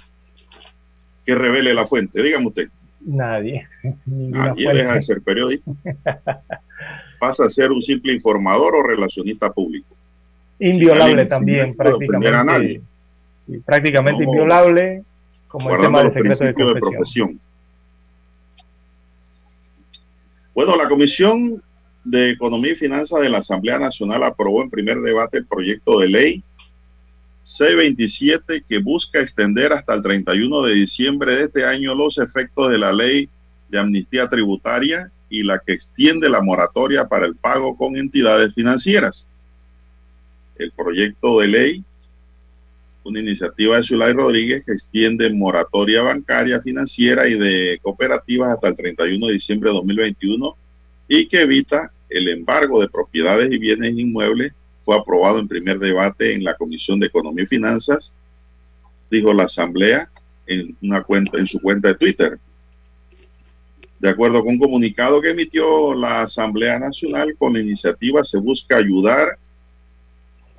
que 1.24 1.34
revele 1.36 1.72
la 1.72 1.86
fuente? 1.86 2.20
Dígame 2.20 2.48
usted. 2.48 2.68
Nadie. 3.00 3.66
Nadie 4.06 4.72
deja 4.72 4.94
de 4.94 5.02
ser 5.02 5.22
periodista. 5.22 5.70
Pasa 7.20 7.44
a 7.44 7.50
ser 7.50 7.70
un 7.70 7.80
simple 7.80 8.12
informador 8.12 8.74
o 8.74 8.82
relacionista 8.82 9.50
público. 9.50 9.94
Inviolable 10.58 11.26
también, 11.26 11.74
prácticamente. 11.74 12.82
prácticamente 13.64 14.24
inviolable, 14.24 15.04
como 15.46 15.74
el 15.74 15.80
tema 15.80 16.02
del 16.02 16.12
secreto 16.34 16.66
de, 16.66 16.74
de 16.74 16.80
profesión. 16.80 17.40
Bueno, 20.54 20.76
la 20.76 20.88
Comisión 20.88 21.62
de 22.04 22.30
Economía 22.30 22.72
y 22.72 22.76
Finanzas 22.76 23.20
de 23.20 23.30
la 23.30 23.38
Asamblea 23.38 23.78
Nacional 23.78 24.22
aprobó 24.22 24.62
en 24.62 24.70
primer 24.70 25.00
debate 25.00 25.38
el 25.38 25.46
proyecto 25.46 25.98
de 26.00 26.08
ley 26.08 26.44
C-27 27.44 28.64
que 28.68 28.78
busca 28.78 29.20
extender 29.20 29.72
hasta 29.72 29.94
el 29.94 30.02
31 30.02 30.62
de 30.62 30.74
diciembre 30.74 31.36
de 31.36 31.44
este 31.44 31.64
año 31.64 31.94
los 31.94 32.18
efectos 32.18 32.70
de 32.70 32.78
la 32.78 32.92
ley 32.92 33.28
de 33.68 33.78
amnistía 33.78 34.28
tributaria 34.28 35.10
y 35.30 35.42
la 35.42 35.58
que 35.58 35.72
extiende 35.72 36.28
la 36.28 36.42
moratoria 36.42 37.08
para 37.08 37.26
el 37.26 37.34
pago 37.34 37.76
con 37.76 37.96
entidades 37.96 38.54
financieras. 38.54 39.26
El 40.56 40.70
proyecto 40.72 41.40
de 41.40 41.48
ley, 41.48 41.84
una 43.04 43.20
iniciativa 43.20 43.76
de 43.76 43.84
Zulay 43.84 44.12
Rodríguez 44.12 44.64
que 44.64 44.72
extiende 44.72 45.32
moratoria 45.32 46.02
bancaria, 46.02 46.60
financiera 46.60 47.28
y 47.28 47.38
de 47.38 47.78
cooperativas 47.82 48.54
hasta 48.54 48.68
el 48.68 48.76
31 48.76 49.26
de 49.26 49.32
diciembre 49.32 49.70
de 49.70 49.76
2021 49.76 50.56
y 51.08 51.26
que 51.26 51.42
evita 51.42 51.90
el 52.08 52.28
embargo 52.28 52.80
de 52.80 52.88
propiedades 52.88 53.50
y 53.50 53.58
bienes 53.58 53.96
inmuebles 53.96 54.52
fue 54.84 54.96
aprobado 54.96 55.38
en 55.38 55.48
primer 55.48 55.78
debate 55.78 56.34
en 56.34 56.44
la 56.44 56.56
Comisión 56.56 56.98
de 56.98 57.06
Economía 57.06 57.44
y 57.44 57.46
Finanzas, 57.46 58.12
dijo 59.10 59.32
la 59.32 59.44
Asamblea 59.44 60.10
en, 60.46 60.76
una 60.82 61.02
cuenta, 61.02 61.38
en 61.38 61.46
su 61.46 61.60
cuenta 61.60 61.88
de 61.88 61.94
Twitter. 61.94 62.38
De 64.00 64.08
acuerdo 64.08 64.42
con 64.42 64.54
un 64.54 64.58
comunicado 64.58 65.20
que 65.20 65.30
emitió 65.30 65.94
la 65.94 66.22
Asamblea 66.22 66.78
Nacional, 66.78 67.36
con 67.38 67.52
la 67.52 67.60
iniciativa 67.60 68.24
se 68.24 68.38
busca 68.38 68.76
ayudar 68.76 69.38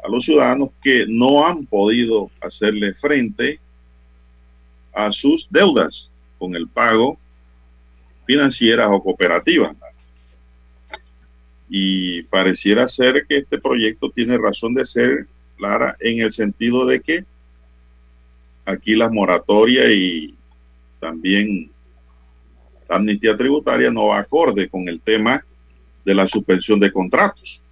a 0.03 0.09
los 0.09 0.25
ciudadanos 0.25 0.69
que 0.83 1.05
no 1.07 1.45
han 1.45 1.65
podido 1.65 2.29
hacerle 2.41 2.93
frente 2.93 3.59
a 4.93 5.11
sus 5.11 5.47
deudas 5.49 6.11
con 6.37 6.55
el 6.55 6.67
pago 6.67 7.17
financieras 8.25 8.89
o 8.91 9.01
cooperativas 9.01 9.75
y 11.75 12.21
pareciera 12.23 12.87
ser 12.87 13.25
que 13.27 13.37
este 13.37 13.57
proyecto 13.57 14.11
tiene 14.11 14.37
razón 14.37 14.75
de 14.75 14.85
ser, 14.85 15.25
Clara, 15.57 15.97
en 15.99 16.19
el 16.19 16.31
sentido 16.31 16.85
de 16.85 17.01
que 17.01 17.25
aquí 18.63 18.95
la 18.95 19.09
moratoria 19.09 19.91
y 19.91 20.35
también 20.99 21.71
la 22.87 22.97
amnistía 22.97 23.35
tributaria 23.35 23.89
no 23.89 24.09
va 24.09 24.19
acorde 24.19 24.69
con 24.69 24.87
el 24.87 25.01
tema 25.01 25.43
de 26.05 26.13
la 26.13 26.27
suspensión 26.27 26.79
de 26.79 26.91
contratos. 26.91 27.62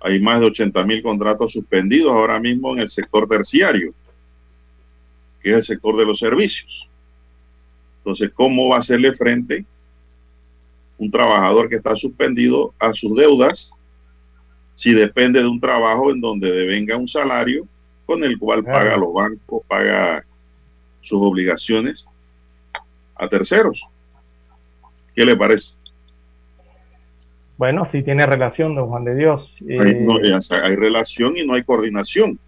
Hay 0.00 0.20
más 0.20 0.40
de 0.40 0.46
80 0.46 0.84
mil 0.84 1.02
contratos 1.02 1.52
suspendidos 1.52 2.12
ahora 2.12 2.38
mismo 2.38 2.72
en 2.74 2.80
el 2.80 2.88
sector 2.88 3.28
terciario, 3.28 3.92
que 5.40 5.50
es 5.50 5.56
el 5.56 5.64
sector 5.64 5.96
de 5.96 6.06
los 6.06 6.18
servicios. 6.18 6.88
Entonces, 7.98 8.30
¿cómo 8.34 8.68
va 8.68 8.76
a 8.76 8.80
hacerle 8.80 9.12
frente 9.14 9.64
un 10.98 11.10
trabajador 11.10 11.68
que 11.68 11.76
está 11.76 11.94
suspendido 11.96 12.74
a 12.78 12.92
sus 12.92 13.14
deudas 13.16 13.72
si 14.74 14.92
depende 14.92 15.40
de 15.40 15.48
un 15.48 15.60
trabajo 15.60 16.10
en 16.10 16.20
donde 16.20 16.50
devenga 16.50 16.96
un 16.96 17.08
salario 17.08 17.66
con 18.06 18.22
el 18.24 18.38
cual 18.38 18.64
paga 18.64 18.96
los 18.96 19.12
bancos, 19.12 19.62
paga 19.66 20.24
sus 21.02 21.20
obligaciones 21.20 22.06
a 23.14 23.28
terceros. 23.28 23.82
¿Qué 25.14 25.24
le 25.24 25.36
parece? 25.36 25.77
Bueno, 27.58 27.84
sí 27.86 28.04
tiene 28.04 28.24
relación, 28.24 28.76
don 28.76 28.86
Juan 28.86 29.04
de 29.04 29.16
Dios. 29.16 29.54
Eh, 29.68 30.38
hay 30.62 30.76
relación 30.76 31.36
y 31.36 31.44
no 31.44 31.54
hay 31.54 31.64
coordinación 31.64 32.38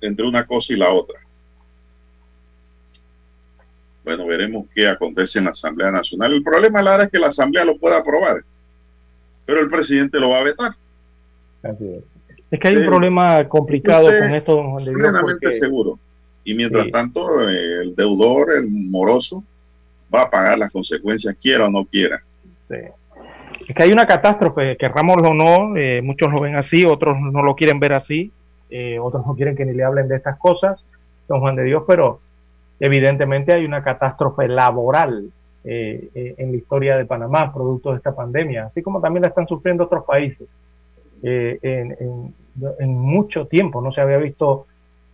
entre 0.00 0.24
una 0.24 0.46
cosa 0.46 0.72
y 0.72 0.76
la 0.76 0.90
otra. 0.90 1.18
Bueno, 4.04 4.24
veremos 4.26 4.66
qué 4.72 4.88
acontece 4.88 5.40
en 5.40 5.46
la 5.46 5.50
Asamblea 5.50 5.90
Nacional. 5.90 6.32
El 6.32 6.42
problema, 6.44 6.80
Lara, 6.80 7.04
es 7.04 7.10
que 7.10 7.18
la 7.18 7.26
Asamblea 7.26 7.64
lo 7.64 7.76
pueda 7.76 7.98
aprobar, 7.98 8.42
pero 9.44 9.60
el 9.60 9.68
presidente 9.68 10.20
lo 10.20 10.30
va 10.30 10.38
a 10.38 10.44
vetar. 10.44 10.72
Así 11.62 11.86
es. 11.86 12.04
Es 12.52 12.58
que 12.58 12.68
hay 12.68 12.76
un 12.76 12.86
problema 12.86 13.46
complicado 13.48 14.06
con 14.06 14.34
esto, 14.34 14.54
don 14.54 14.70
Juan 14.70 14.84
de 14.84 14.90
Dios. 14.90 15.02
Plenamente 15.02 15.52
seguro. 15.52 15.98
Y 16.44 16.54
mientras 16.54 16.90
tanto, 16.90 17.48
el 17.48 17.94
deudor, 17.96 18.52
el 18.52 18.68
moroso, 18.68 19.44
va 20.12 20.22
a 20.22 20.30
pagar 20.30 20.58
las 20.58 20.70
consecuencias, 20.70 21.36
quiera 21.40 21.66
o 21.66 21.70
no 21.70 21.84
quiera. 21.84 22.22
Es 22.70 23.74
que 23.74 23.82
hay 23.82 23.92
una 23.92 24.06
catástrofe, 24.06 24.76
querrámoslo 24.76 25.30
o 25.30 25.34
no, 25.34 25.76
eh, 25.76 26.02
muchos 26.02 26.30
lo 26.32 26.40
ven 26.40 26.56
así, 26.56 26.84
otros 26.84 27.18
no 27.20 27.42
lo 27.42 27.54
quieren 27.54 27.78
ver 27.78 27.92
así, 27.92 28.32
eh, 28.70 28.98
otros 28.98 29.26
no 29.26 29.34
quieren 29.34 29.56
que 29.56 29.64
ni 29.64 29.72
le 29.72 29.84
hablen 29.84 30.08
de 30.08 30.16
estas 30.16 30.38
cosas, 30.38 30.84
don 31.28 31.40
Juan 31.40 31.56
de 31.56 31.64
Dios, 31.64 31.84
pero 31.86 32.20
evidentemente 32.78 33.52
hay 33.52 33.64
una 33.64 33.82
catástrofe 33.82 34.48
laboral 34.48 35.30
eh, 35.64 36.34
en 36.38 36.52
la 36.52 36.56
historia 36.56 36.96
de 36.96 37.04
Panamá, 37.04 37.52
producto 37.52 37.90
de 37.90 37.98
esta 37.98 38.14
pandemia, 38.14 38.66
así 38.66 38.82
como 38.82 39.00
también 39.00 39.22
la 39.22 39.28
están 39.28 39.46
sufriendo 39.46 39.84
otros 39.84 40.04
países. 40.04 40.48
En, 41.22 42.34
mucho 42.88 43.46
tiempo 43.46 43.80
no 43.80 43.92
se 43.92 44.00
había 44.00 44.16
visto 44.16 44.66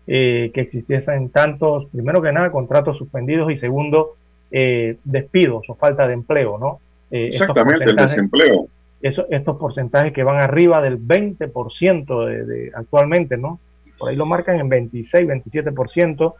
que 0.06 0.52
existiesen 0.54 1.30
tantos, 1.30 1.86
primero 1.86 2.22
que 2.22 2.32
nada, 2.32 2.50
contratos 2.52 2.96
suspendidos 2.96 3.50
y 3.50 3.56
segundo, 3.56 4.14
despidos 4.50 5.68
o 5.68 5.74
falta 5.74 6.06
de 6.06 6.14
empleo, 6.14 6.58
¿no? 6.58 6.80
Eh, 7.10 7.28
Exactamente, 7.28 7.84
el 7.84 7.96
desempleo. 7.96 8.68
estos 9.00 9.56
porcentajes 9.58 10.12
que 10.12 10.24
van 10.24 10.42
arriba 10.42 10.82
del 10.82 10.98
20% 10.98 12.26
de, 12.26 12.44
de, 12.44 12.72
actualmente, 12.74 13.36
¿no? 13.36 13.60
Por 13.98 14.10
ahí 14.10 14.16
lo 14.16 14.26
marcan 14.26 14.58
en 14.58 14.68
26, 14.68 15.28
27% 15.28 16.34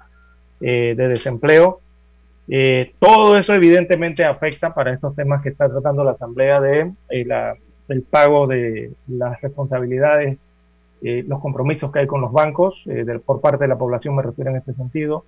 eh, 0.60 0.94
de 0.97 1.09
desempleo. 1.09 1.80
Eh, 2.48 2.94
todo 2.98 3.36
eso 3.36 3.55
evidentemente 3.55 4.24
afecta 4.24 4.74
para 4.74 4.93
estos 4.93 5.14
temas 5.16 5.43
que 5.43 5.51
está 5.51 5.68
tratando 5.68 6.05
la 6.05 6.12
Asamblea 6.12 6.60
de 6.60 6.93
la, 7.24 7.56
el 7.88 8.02
pago 8.02 8.47
de 8.47 8.93
las 9.09 9.40
responsabilidades, 9.40 10.38
los 11.02 11.40
compromisos 11.40 11.93
que 11.93 12.01
hay 12.01 12.06
con 12.06 12.20
los 12.20 12.32
bancos, 12.32 12.82
por 13.24 13.40
parte 13.40 13.64
de 13.64 13.68
la 13.68 13.78
población 13.78 14.16
me 14.16 14.22
refiero 14.22 14.51
en 14.51 14.56
este 14.56 14.74
sentido. 14.74 15.24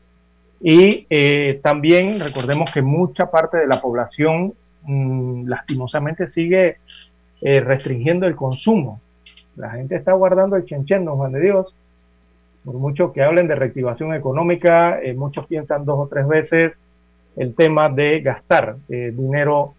Y 0.61 1.07
también 1.63 2.19
recordemos 2.19 2.73
que 2.73 2.83
mucha 2.83 3.31
parte 3.31 3.59
de 3.59 3.67
la 3.67 3.81
población 3.81 4.55
Mm, 4.85 5.49
lastimosamente 5.49 6.29
sigue 6.29 6.77
eh, 7.41 7.61
restringiendo 7.61 8.27
el 8.27 8.37
consumo. 8.37 9.01
La 9.57 9.71
gente 9.71 9.97
está 9.97 10.13
guardando 10.13 10.57
el 10.57 10.65
chenchen, 10.65 11.05
don 11.05 11.17
Juan 11.17 11.33
de 11.33 11.41
Dios. 11.41 11.75
Por 12.65 12.75
mucho 12.75 13.13
que 13.13 13.23
hablen 13.23 13.49
de 13.49 13.55
reactivación 13.55 14.15
económica, 14.15 15.01
eh, 15.01 15.15
muchos 15.15 15.47
piensan 15.47 15.85
dos 15.85 15.99
o 15.99 16.09
tres 16.09 16.27
veces 16.27 16.73
el 17.37 17.55
tema 17.55 17.89
de 17.89 18.21
gastar 18.21 18.77
eh, 18.89 19.13
dinero 19.15 19.75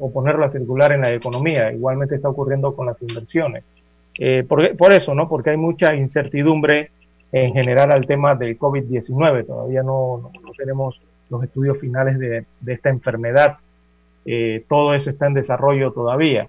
o 0.00 0.12
ponerlo 0.12 0.44
a 0.44 0.50
circular 0.50 0.90
en 0.90 1.02
la 1.02 1.14
economía. 1.14 1.72
Igualmente 1.72 2.16
está 2.16 2.28
ocurriendo 2.28 2.74
con 2.74 2.86
las 2.86 3.00
inversiones. 3.00 3.62
Por, 4.48 4.92
eso, 4.92 5.14
¿no? 5.14 5.28
Porque 5.28 5.50
hay 5.50 5.56
mucha 5.56 5.94
incertidumbre 5.94 6.90
en 7.30 7.52
general 7.52 7.92
al 7.92 8.04
tema 8.04 8.34
del 8.34 8.58
COVID-19. 8.58 9.46
Todavía 9.46 9.84
no, 9.84 10.32
tenemos 10.58 11.00
los 11.30 11.44
estudios 11.44 11.78
finales 11.78 12.18
de 12.18 12.44
esta 12.66 12.88
enfermedad 12.88 13.58
eh, 14.24 14.64
todo 14.68 14.94
eso 14.94 15.10
está 15.10 15.26
en 15.26 15.34
desarrollo 15.34 15.92
todavía. 15.92 16.48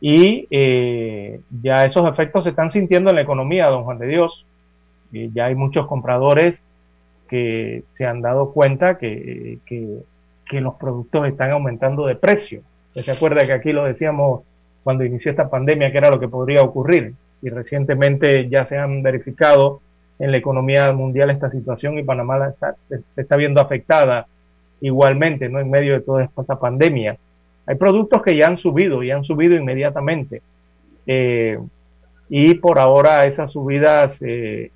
Y 0.00 0.46
eh, 0.50 1.40
ya 1.62 1.84
esos 1.84 2.06
efectos 2.10 2.44
se 2.44 2.50
están 2.50 2.70
sintiendo 2.70 3.10
en 3.10 3.16
la 3.16 3.22
economía, 3.22 3.68
don 3.68 3.84
Juan 3.84 3.98
de 3.98 4.06
Dios. 4.06 4.44
Eh, 5.12 5.30
ya 5.32 5.46
hay 5.46 5.54
muchos 5.54 5.86
compradores 5.86 6.60
que 7.28 7.84
se 7.96 8.04
han 8.04 8.20
dado 8.20 8.52
cuenta 8.52 8.98
que, 8.98 9.58
que, 9.64 10.02
los 10.60 10.74
productos 10.74 11.26
están 11.26 11.50
aumentando 11.50 12.06
de 12.06 12.14
precio. 12.14 12.62
¿Se 12.94 13.10
acuerda 13.10 13.44
que 13.44 13.52
aquí 13.52 13.72
lo 13.72 13.84
decíamos 13.84 14.42
cuando 14.84 15.04
inició 15.04 15.32
esta 15.32 15.50
pandemia, 15.50 15.90
que 15.90 15.98
era 15.98 16.10
lo 16.10 16.20
que 16.20 16.28
podría 16.28 16.62
ocurrir? 16.62 17.14
Y 17.42 17.48
recientemente 17.48 18.48
ya 18.48 18.64
se 18.66 18.78
han 18.78 19.02
verificado 19.02 19.80
en 20.20 20.30
la 20.30 20.36
economía 20.36 20.92
mundial 20.92 21.30
esta 21.30 21.50
situación 21.50 21.98
y 21.98 22.04
Panamá 22.04 22.52
se, 22.88 22.98
se, 23.14 23.20
está 23.20 23.36
viendo 23.36 23.60
afectada 23.60 24.28
igualmente, 24.84 25.48
¿no? 25.48 25.60
En 25.60 25.70
medio 25.70 25.94
de 25.94 26.00
toda 26.00 26.24
esta 26.24 26.58
pandemia. 26.58 27.16
Hay 27.66 27.76
productos 27.76 28.22
que 28.22 28.36
ya 28.36 28.48
han 28.48 28.58
subido 28.58 29.02
y 29.02 29.10
han 29.10 29.24
subido 29.24 29.54
inmediatamente. 29.54 30.42
Eh, 31.06 31.58
y 32.28 32.54
por 32.54 32.78
ahora 32.78 33.24
esas 33.24 33.50
subidas 33.52 34.16
eh, 34.20 34.70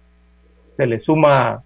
se 0.77 0.87
le 0.87 1.01
suma 1.01 1.63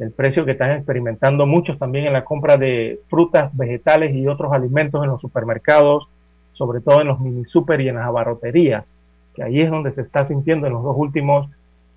el 0.00 0.10
precio 0.10 0.44
que 0.44 0.52
están 0.52 0.72
experimentando 0.72 1.46
muchos 1.46 1.78
también 1.78 2.06
en 2.06 2.12
la 2.12 2.24
compra 2.24 2.56
de 2.56 2.98
frutas, 3.08 3.56
vegetales 3.56 4.14
y 4.14 4.26
otros 4.26 4.52
alimentos 4.52 5.02
en 5.04 5.10
los 5.10 5.20
supermercados, 5.20 6.08
sobre 6.54 6.80
todo 6.80 7.00
en 7.00 7.06
los 7.06 7.20
mini 7.20 7.44
super 7.44 7.80
y 7.80 7.88
en 7.88 7.94
las 7.94 8.06
abarroterías, 8.06 8.92
que 9.34 9.44
ahí 9.44 9.60
es 9.60 9.70
donde 9.70 9.92
se 9.92 10.02
está 10.02 10.26
sintiendo 10.26 10.66
en 10.66 10.72
los 10.72 10.82
dos 10.82 10.96
últimos 10.98 11.48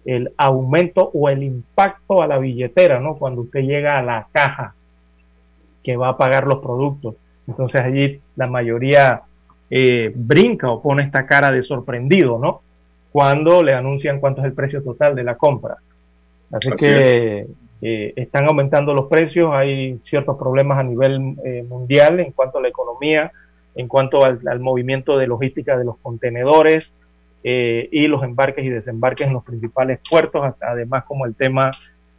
el 0.05 0.31
aumento 0.37 1.09
o 1.13 1.29
el 1.29 1.43
impacto 1.43 2.21
a 2.21 2.27
la 2.27 2.37
billetera, 2.37 2.99
¿no? 2.99 3.15
Cuando 3.15 3.41
usted 3.41 3.61
llega 3.61 3.97
a 3.97 4.03
la 4.03 4.27
caja 4.31 4.75
que 5.89 5.97
va 5.97 6.09
a 6.09 6.17
pagar 6.17 6.45
los 6.45 6.59
productos. 6.59 7.15
Entonces 7.47 7.81
allí 7.81 8.21
la 8.35 8.45
mayoría 8.45 9.23
eh, 9.71 10.13
brinca 10.15 10.69
o 10.69 10.83
pone 10.83 11.01
esta 11.01 11.25
cara 11.25 11.51
de 11.51 11.63
sorprendido, 11.63 12.37
¿no? 12.37 12.61
Cuando 13.11 13.63
le 13.63 13.73
anuncian 13.73 14.19
cuánto 14.19 14.41
es 14.41 14.45
el 14.45 14.53
precio 14.53 14.83
total 14.83 15.15
de 15.15 15.23
la 15.23 15.33
compra. 15.33 15.77
Así, 16.51 16.69
que 16.73 17.47
eh, 17.81 18.13
están 18.17 18.45
aumentando 18.45 18.93
los 18.93 19.07
precios, 19.07 19.51
hay 19.51 19.99
ciertos 20.05 20.37
problemas 20.37 20.77
a 20.77 20.83
nivel 20.83 21.35
eh, 21.43 21.65
mundial 21.67 22.19
en 22.19 22.33
cuanto 22.33 22.59
a 22.59 22.61
la 22.61 22.67
economía, 22.67 23.31
en 23.73 23.87
cuanto 23.87 24.23
al, 24.23 24.39
al 24.47 24.59
movimiento 24.59 25.17
de 25.17 25.25
logística 25.25 25.75
de 25.75 25.85
los 25.85 25.97
contenedores 25.97 26.91
y 27.41 28.07
los 28.07 28.21
embarques 28.21 28.63
y 28.63 28.69
desembarques 28.69 29.25
en 29.25 29.33
los 29.33 29.43
principales 29.43 29.99
puertos, 30.07 30.55
además 30.61 31.05
como 31.05 31.25
el 31.25 31.33
tema 31.33 31.71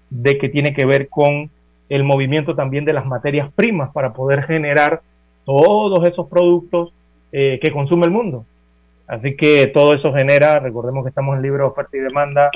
de 0.09 0.39
que 0.39 0.49
tiene 0.49 0.75
que 0.75 0.87
ver 0.87 1.09
con 1.09 1.51
el 1.91 2.05
movimiento 2.05 2.55
también 2.55 2.87
de 2.87 2.95
las 2.95 3.05
materias 3.05 3.53
primas 3.53 3.91
para 3.93 4.15
poder 4.15 4.45
generar 4.45 5.03
todos 5.45 6.09
esos 6.09 6.29
productos 6.29 6.93
eh, 7.33 7.59
que 7.61 7.73
consume 7.73 8.07
el 8.07 8.13
mundo. 8.13 8.47
Así 9.09 9.37
que 9.37 9.67
todo 9.67 9.93
eso 9.93 10.13
genera, 10.15 10.61
recordemos 10.61 11.03
que 11.03 11.09
estamos 11.09 11.37
en 11.37 11.43
libre 11.43 11.65
oferta 11.65 11.97
y 11.97 12.01
demanda, 12.01 12.51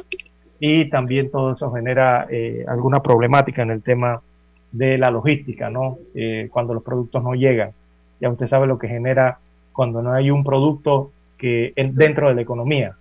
y 0.60 0.88
también 0.88 1.32
todo 1.32 1.52
eso 1.52 1.72
genera 1.72 2.28
eh, 2.30 2.64
alguna 2.68 3.02
problemática 3.02 3.62
en 3.62 3.72
el 3.72 3.82
tema 3.82 4.22
de 4.70 4.98
la 4.98 5.10
logística, 5.10 5.68
¿no? 5.68 5.98
Eh, 6.14 6.48
cuando 6.50 6.72
los 6.72 6.84
productos 6.84 7.22
no 7.22 7.34
llegan. 7.34 7.72
Ya 8.20 8.30
usted 8.30 8.46
sabe 8.46 8.68
lo 8.68 8.78
que 8.78 8.88
genera 8.88 9.38
cuando 9.72 10.00
no 10.00 10.12
hay 10.12 10.30
un 10.30 10.44
producto 10.44 11.10
que 11.36 11.72
dentro 11.76 12.28
de 12.28 12.36
la 12.36 12.42
economía 12.42 12.94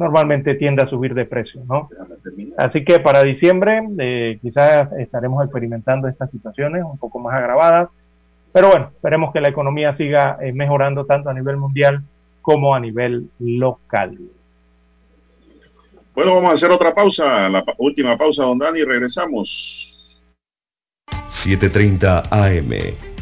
normalmente 0.00 0.54
tiende 0.54 0.82
a 0.82 0.86
subir 0.86 1.12
de 1.12 1.26
precio, 1.26 1.62
¿no? 1.68 1.90
Así 2.56 2.84
que 2.84 2.98
para 3.00 3.22
diciembre 3.22 3.82
eh, 3.98 4.38
quizás 4.40 4.90
estaremos 4.94 5.44
experimentando 5.44 6.08
estas 6.08 6.30
situaciones 6.30 6.82
un 6.82 6.96
poco 6.96 7.18
más 7.18 7.34
agravadas, 7.34 7.90
pero 8.50 8.70
bueno, 8.70 8.90
esperemos 8.94 9.32
que 9.32 9.42
la 9.42 9.50
economía 9.50 9.94
siga 9.94 10.38
eh, 10.40 10.52
mejorando 10.52 11.04
tanto 11.04 11.28
a 11.28 11.34
nivel 11.34 11.58
mundial 11.58 12.02
como 12.40 12.74
a 12.74 12.80
nivel 12.80 13.28
local. 13.38 14.18
Bueno, 16.14 16.34
vamos 16.34 16.50
a 16.50 16.54
hacer 16.54 16.70
otra 16.70 16.94
pausa, 16.94 17.48
la 17.50 17.62
última 17.76 18.16
pausa, 18.16 18.42
don 18.42 18.58
Dani, 18.58 18.82
regresamos. 18.82 20.16
7.30 21.44 22.28
AM 22.30 23.09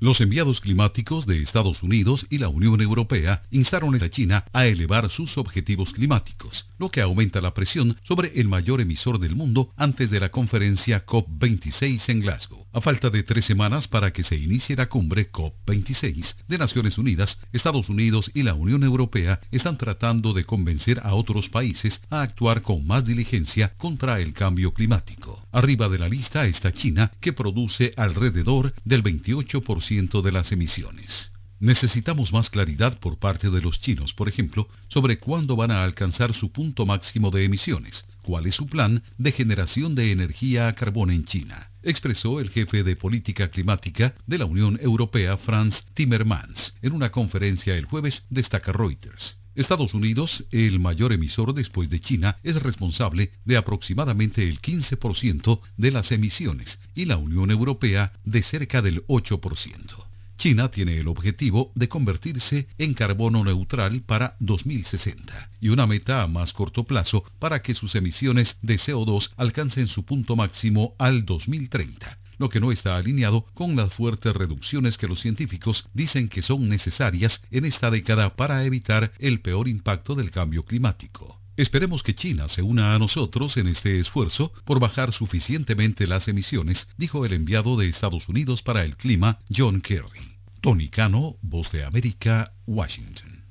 Los 0.00 0.20
enviados 0.20 0.60
climáticos 0.60 1.26
de 1.26 1.42
Estados 1.42 1.82
Unidos 1.82 2.24
y 2.30 2.38
la 2.38 2.48
Unión 2.48 2.80
Europea 2.80 3.42
instaron 3.50 4.00
a 4.00 4.08
China 4.08 4.44
a 4.52 4.66
elevar 4.66 5.10
sus 5.10 5.36
objetivos 5.38 5.92
climáticos, 5.92 6.66
lo 6.78 6.88
que 6.88 7.00
aumenta 7.00 7.40
la 7.40 7.52
presión 7.52 7.96
sobre 8.04 8.38
el 8.40 8.46
mayor 8.46 8.80
emisor 8.80 9.18
del 9.18 9.34
mundo 9.34 9.72
antes 9.76 10.08
de 10.08 10.20
la 10.20 10.28
conferencia 10.28 11.04
COP26 11.04 12.10
en 12.10 12.20
Glasgow. 12.20 12.64
A 12.72 12.80
falta 12.80 13.10
de 13.10 13.24
tres 13.24 13.46
semanas 13.46 13.88
para 13.88 14.12
que 14.12 14.22
se 14.22 14.36
inicie 14.36 14.76
la 14.76 14.88
cumbre 14.88 15.32
COP26 15.32 16.36
de 16.46 16.58
Naciones 16.58 16.96
Unidas, 16.96 17.40
Estados 17.52 17.88
Unidos 17.88 18.30
y 18.34 18.44
la 18.44 18.54
Unión 18.54 18.84
Europea 18.84 19.40
están 19.50 19.78
tratando 19.78 20.32
de 20.32 20.44
convencer 20.44 21.00
a 21.02 21.14
otros 21.14 21.48
países 21.48 22.02
a 22.08 22.22
actuar 22.22 22.62
con 22.62 22.86
más 22.86 23.04
diligencia 23.04 23.72
contra 23.78 24.20
el 24.20 24.32
cambio 24.32 24.72
climático. 24.72 25.44
Arriba 25.50 25.88
de 25.88 25.98
la 25.98 26.08
lista 26.08 26.46
está 26.46 26.72
China, 26.72 27.10
que 27.20 27.32
produce 27.32 27.94
alrededor 27.96 28.72
del 28.84 29.02
28% 29.02 29.87
de 29.88 30.32
las 30.32 30.52
emisiones. 30.52 31.32
Necesitamos 31.60 32.30
más 32.30 32.50
claridad 32.50 32.98
por 33.00 33.18
parte 33.18 33.48
de 33.48 33.62
los 33.62 33.80
chinos, 33.80 34.12
por 34.12 34.28
ejemplo, 34.28 34.68
sobre 34.88 35.18
cuándo 35.18 35.56
van 35.56 35.70
a 35.70 35.82
alcanzar 35.82 36.34
su 36.34 36.52
punto 36.52 36.84
máximo 36.84 37.30
de 37.30 37.46
emisiones, 37.46 38.04
cuál 38.22 38.46
es 38.46 38.54
su 38.54 38.66
plan 38.66 39.02
de 39.16 39.32
generación 39.32 39.94
de 39.94 40.12
energía 40.12 40.68
a 40.68 40.74
carbón 40.74 41.10
en 41.10 41.24
China, 41.24 41.70
expresó 41.82 42.38
el 42.38 42.50
jefe 42.50 42.84
de 42.84 42.96
política 42.96 43.48
climática 43.48 44.14
de 44.26 44.36
la 44.36 44.44
Unión 44.44 44.78
Europea, 44.82 45.38
Franz 45.38 45.86
Timmermans, 45.94 46.74
en 46.82 46.92
una 46.92 47.10
conferencia 47.10 47.74
el 47.74 47.86
jueves, 47.86 48.26
destaca 48.28 48.72
Reuters. 48.72 49.38
Estados 49.58 49.92
Unidos, 49.92 50.44
el 50.52 50.78
mayor 50.78 51.12
emisor 51.12 51.52
después 51.52 51.90
de 51.90 51.98
China, 51.98 52.38
es 52.44 52.62
responsable 52.62 53.32
de 53.44 53.56
aproximadamente 53.56 54.48
el 54.48 54.60
15% 54.60 55.60
de 55.76 55.90
las 55.90 56.12
emisiones 56.12 56.78
y 56.94 57.06
la 57.06 57.16
Unión 57.16 57.50
Europea 57.50 58.12
de 58.24 58.44
cerca 58.44 58.82
del 58.82 59.04
8%. 59.08 60.06
China 60.36 60.70
tiene 60.70 60.98
el 60.98 61.08
objetivo 61.08 61.72
de 61.74 61.88
convertirse 61.88 62.68
en 62.78 62.94
carbono 62.94 63.42
neutral 63.42 64.02
para 64.02 64.36
2060 64.38 65.50
y 65.60 65.70
una 65.70 65.88
meta 65.88 66.22
a 66.22 66.28
más 66.28 66.52
corto 66.52 66.84
plazo 66.84 67.24
para 67.40 67.60
que 67.60 67.74
sus 67.74 67.96
emisiones 67.96 68.58
de 68.62 68.76
CO2 68.76 69.30
alcancen 69.36 69.88
su 69.88 70.04
punto 70.04 70.36
máximo 70.36 70.94
al 70.98 71.24
2030 71.24 72.16
lo 72.38 72.48
que 72.48 72.60
no 72.60 72.72
está 72.72 72.96
alineado 72.96 73.46
con 73.54 73.76
las 73.76 73.92
fuertes 73.92 74.34
reducciones 74.34 74.98
que 74.98 75.08
los 75.08 75.20
científicos 75.20 75.88
dicen 75.92 76.28
que 76.28 76.42
son 76.42 76.68
necesarias 76.68 77.42
en 77.50 77.64
esta 77.64 77.90
década 77.90 78.34
para 78.36 78.64
evitar 78.64 79.12
el 79.18 79.40
peor 79.40 79.68
impacto 79.68 80.14
del 80.14 80.30
cambio 80.30 80.64
climático. 80.64 81.40
Esperemos 81.56 82.04
que 82.04 82.14
China 82.14 82.48
se 82.48 82.62
una 82.62 82.94
a 82.94 82.98
nosotros 83.00 83.56
en 83.56 83.66
este 83.66 83.98
esfuerzo 83.98 84.52
por 84.64 84.78
bajar 84.78 85.12
suficientemente 85.12 86.06
las 86.06 86.28
emisiones, 86.28 86.86
dijo 86.96 87.26
el 87.26 87.32
enviado 87.32 87.76
de 87.76 87.88
Estados 87.88 88.28
Unidos 88.28 88.62
para 88.62 88.84
el 88.84 88.96
clima, 88.96 89.40
John 89.54 89.80
Kerry. 89.80 90.38
Tony 90.60 90.88
Cano, 90.88 91.36
Voz 91.42 91.70
de 91.72 91.84
América, 91.84 92.52
Washington. 92.66 93.44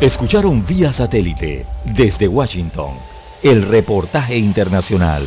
Escucharon 0.00 0.64
vía 0.64 0.94
satélite 0.94 1.66
desde 1.84 2.26
Washington 2.26 2.94
el 3.42 3.62
reportaje 3.68 4.36
internacional. 4.36 5.26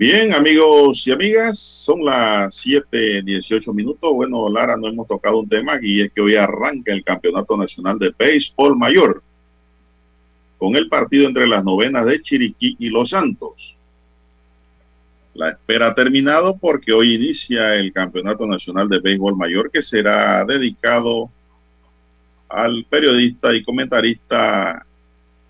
Bien, 0.00 0.32
amigos 0.32 1.06
y 1.06 1.12
amigas, 1.12 1.58
son 1.58 2.06
las 2.06 2.54
7:18 2.54 3.70
minutos. 3.74 4.10
Bueno, 4.14 4.48
Lara, 4.48 4.74
no 4.78 4.88
hemos 4.88 5.06
tocado 5.06 5.40
un 5.40 5.46
tema 5.46 5.78
y 5.82 6.00
es 6.00 6.10
que 6.10 6.22
hoy 6.22 6.36
arranca 6.36 6.90
el 6.90 7.04
Campeonato 7.04 7.54
Nacional 7.54 7.98
de 7.98 8.14
Béisbol 8.18 8.78
Mayor 8.78 9.22
con 10.56 10.74
el 10.74 10.88
partido 10.88 11.28
entre 11.28 11.46
las 11.46 11.62
novenas 11.62 12.06
de 12.06 12.22
Chiriquí 12.22 12.76
y 12.78 12.88
Los 12.88 13.10
Santos. 13.10 13.76
La 15.34 15.50
espera 15.50 15.88
ha 15.88 15.94
terminado 15.94 16.56
porque 16.56 16.94
hoy 16.94 17.16
inicia 17.16 17.74
el 17.74 17.92
Campeonato 17.92 18.46
Nacional 18.46 18.88
de 18.88 19.00
Béisbol 19.00 19.36
Mayor 19.36 19.70
que 19.70 19.82
será 19.82 20.46
dedicado 20.46 21.30
al 22.48 22.86
periodista 22.88 23.54
y 23.54 23.62
comentarista 23.62 24.82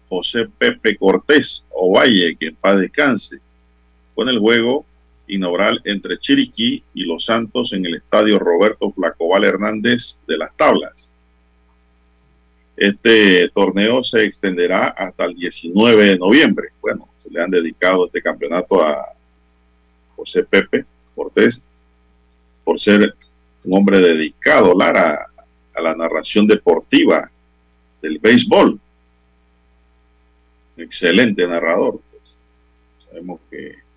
José 0.08 0.48
Pepe 0.58 0.96
Cortés 0.96 1.64
Ovalle, 1.70 2.34
que 2.34 2.48
en 2.48 2.56
paz 2.56 2.80
descanse 2.80 3.38
con 4.20 4.28
el 4.28 4.38
juego 4.38 4.84
inaugural 5.28 5.80
entre 5.82 6.18
Chiriquí 6.18 6.84
y 6.92 7.04
Los 7.04 7.24
Santos 7.24 7.72
en 7.72 7.86
el 7.86 7.94
estadio 7.94 8.38
Roberto 8.38 8.92
Flacobal 8.92 9.44
Hernández 9.44 10.18
de 10.26 10.36
las 10.36 10.54
Tablas. 10.58 11.10
Este 12.76 13.48
torneo 13.48 14.02
se 14.02 14.26
extenderá 14.26 14.88
hasta 14.88 15.24
el 15.24 15.34
19 15.36 16.04
de 16.04 16.18
noviembre. 16.18 16.68
Bueno, 16.82 17.08
se 17.16 17.30
le 17.30 17.40
han 17.40 17.50
dedicado 17.50 18.04
este 18.04 18.20
campeonato 18.20 18.84
a 18.84 19.06
José 20.16 20.44
Pepe 20.44 20.84
Cortés 21.14 21.64
por 22.62 22.78
ser 22.78 23.14
un 23.64 23.74
hombre 23.74 24.00
dedicado, 24.00 24.78
a 24.82 25.80
la 25.80 25.94
narración 25.96 26.46
deportiva 26.46 27.30
del 28.02 28.18
béisbol. 28.18 28.78
Excelente 30.76 31.46
narrador. 31.46 32.02
Pues. 32.10 32.38
Sabemos 33.06 33.40
que 33.50 33.88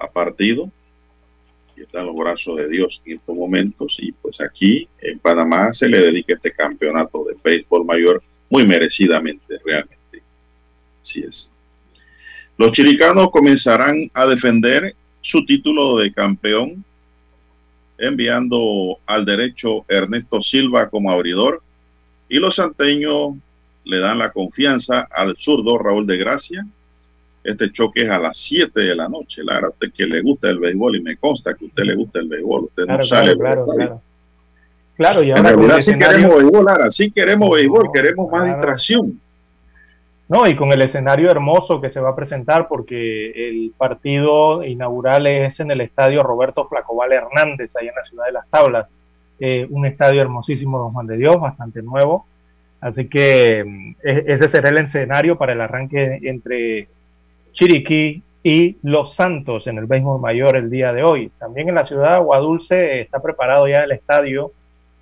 ha 0.00 0.10
partido 0.10 0.70
y 1.76 1.82
está 1.82 2.00
en 2.00 2.06
los 2.06 2.16
brazos 2.16 2.56
de 2.56 2.68
Dios 2.68 3.00
en 3.04 3.18
estos 3.18 3.36
momentos 3.36 3.96
y 4.00 4.12
pues 4.12 4.40
aquí 4.40 4.88
en 5.00 5.18
Panamá 5.18 5.72
se 5.72 5.88
le 5.88 6.00
dedica 6.00 6.34
este 6.34 6.52
campeonato 6.52 7.24
de 7.24 7.36
béisbol 7.42 7.84
mayor 7.84 8.22
muy 8.50 8.66
merecidamente 8.66 9.58
realmente. 9.64 10.22
Así 11.00 11.20
es. 11.20 11.52
Los 12.56 12.72
chilicanos 12.72 13.30
comenzarán 13.30 14.10
a 14.14 14.26
defender 14.26 14.94
su 15.20 15.44
título 15.44 15.98
de 15.98 16.12
campeón 16.12 16.84
enviando 17.98 18.98
al 19.06 19.24
derecho 19.24 19.84
Ernesto 19.88 20.40
Silva 20.40 20.88
como 20.88 21.10
abridor 21.10 21.62
y 22.28 22.38
los 22.38 22.56
santeños 22.56 23.34
le 23.84 23.98
dan 24.00 24.18
la 24.18 24.32
confianza 24.32 25.08
al 25.10 25.36
zurdo 25.36 25.78
Raúl 25.78 26.06
de 26.06 26.16
Gracia 26.16 26.66
este 27.50 27.72
choque 27.72 28.02
es 28.02 28.10
a 28.10 28.18
las 28.18 28.36
7 28.36 28.80
de 28.80 28.94
la 28.94 29.08
noche. 29.08 29.42
Lara, 29.42 29.68
usted 29.68 29.92
que 29.92 30.04
le 30.04 30.20
gusta 30.22 30.48
el 30.48 30.58
béisbol 30.58 30.96
y 30.96 31.02
me 31.02 31.16
consta 31.16 31.54
que 31.54 31.64
a 31.64 31.68
usted 31.68 31.84
le 31.84 31.94
gusta 31.94 32.18
el 32.20 32.28
béisbol. 32.28 32.64
Usted 32.64 32.86
no 32.86 33.02
sale. 33.02 33.36
Claro, 33.36 33.66
claro. 33.66 34.02
Claro, 34.96 35.22
y 35.22 35.30
en 35.30 35.44
realidad 35.44 35.78
sí 35.78 35.96
queremos 35.96 36.36
béisbol, 36.36 36.64
Lara. 36.64 36.90
Sí 36.90 37.10
queremos 37.10 37.50
béisbol, 37.50 37.90
queremos 37.92 38.30
más 38.30 38.46
distracción. 38.46 39.20
No, 40.28 40.46
y 40.46 40.54
con 40.56 40.72
el 40.72 40.82
escenario 40.82 41.30
hermoso 41.30 41.80
que 41.80 41.90
se 41.90 42.00
va 42.00 42.10
a 42.10 42.16
presentar, 42.16 42.68
porque 42.68 43.48
el 43.48 43.72
partido 43.76 44.62
inaugural 44.62 45.26
es 45.26 45.58
en 45.60 45.70
el 45.70 45.80
estadio 45.80 46.22
Roberto 46.22 46.68
Flacobal 46.68 47.12
Hernández, 47.12 47.74
ahí 47.76 47.88
en 47.88 47.94
la 47.94 48.04
ciudad 48.04 48.26
de 48.26 48.32
Las 48.32 48.48
Tablas. 48.50 48.88
Eh, 49.40 49.66
un 49.70 49.86
estadio 49.86 50.20
hermosísimo, 50.20 50.78
don 50.78 50.92
Juan 50.92 51.06
de 51.06 51.16
Dios, 51.16 51.40
bastante 51.40 51.80
nuevo. 51.80 52.26
Así 52.80 53.08
que 53.08 53.64
mm, 53.64 53.90
e-, 54.02 54.24
ese 54.26 54.48
será 54.48 54.68
el 54.68 54.78
escenario 54.78 55.38
para 55.38 55.52
el 55.52 55.60
arranque 55.60 56.20
entre 56.22 56.88
Chiriquí 57.58 58.22
y 58.44 58.76
Los 58.84 59.16
Santos 59.16 59.66
en 59.66 59.78
el 59.78 59.86
béisbol 59.86 60.20
mayor 60.20 60.54
el 60.54 60.70
día 60.70 60.92
de 60.92 61.02
hoy. 61.02 61.32
También 61.40 61.68
en 61.68 61.74
la 61.74 61.84
ciudad 61.84 62.10
de 62.10 62.14
Aguadulce 62.14 63.00
está 63.00 63.20
preparado 63.20 63.66
ya 63.66 63.82
el 63.82 63.90
estadio 63.90 64.52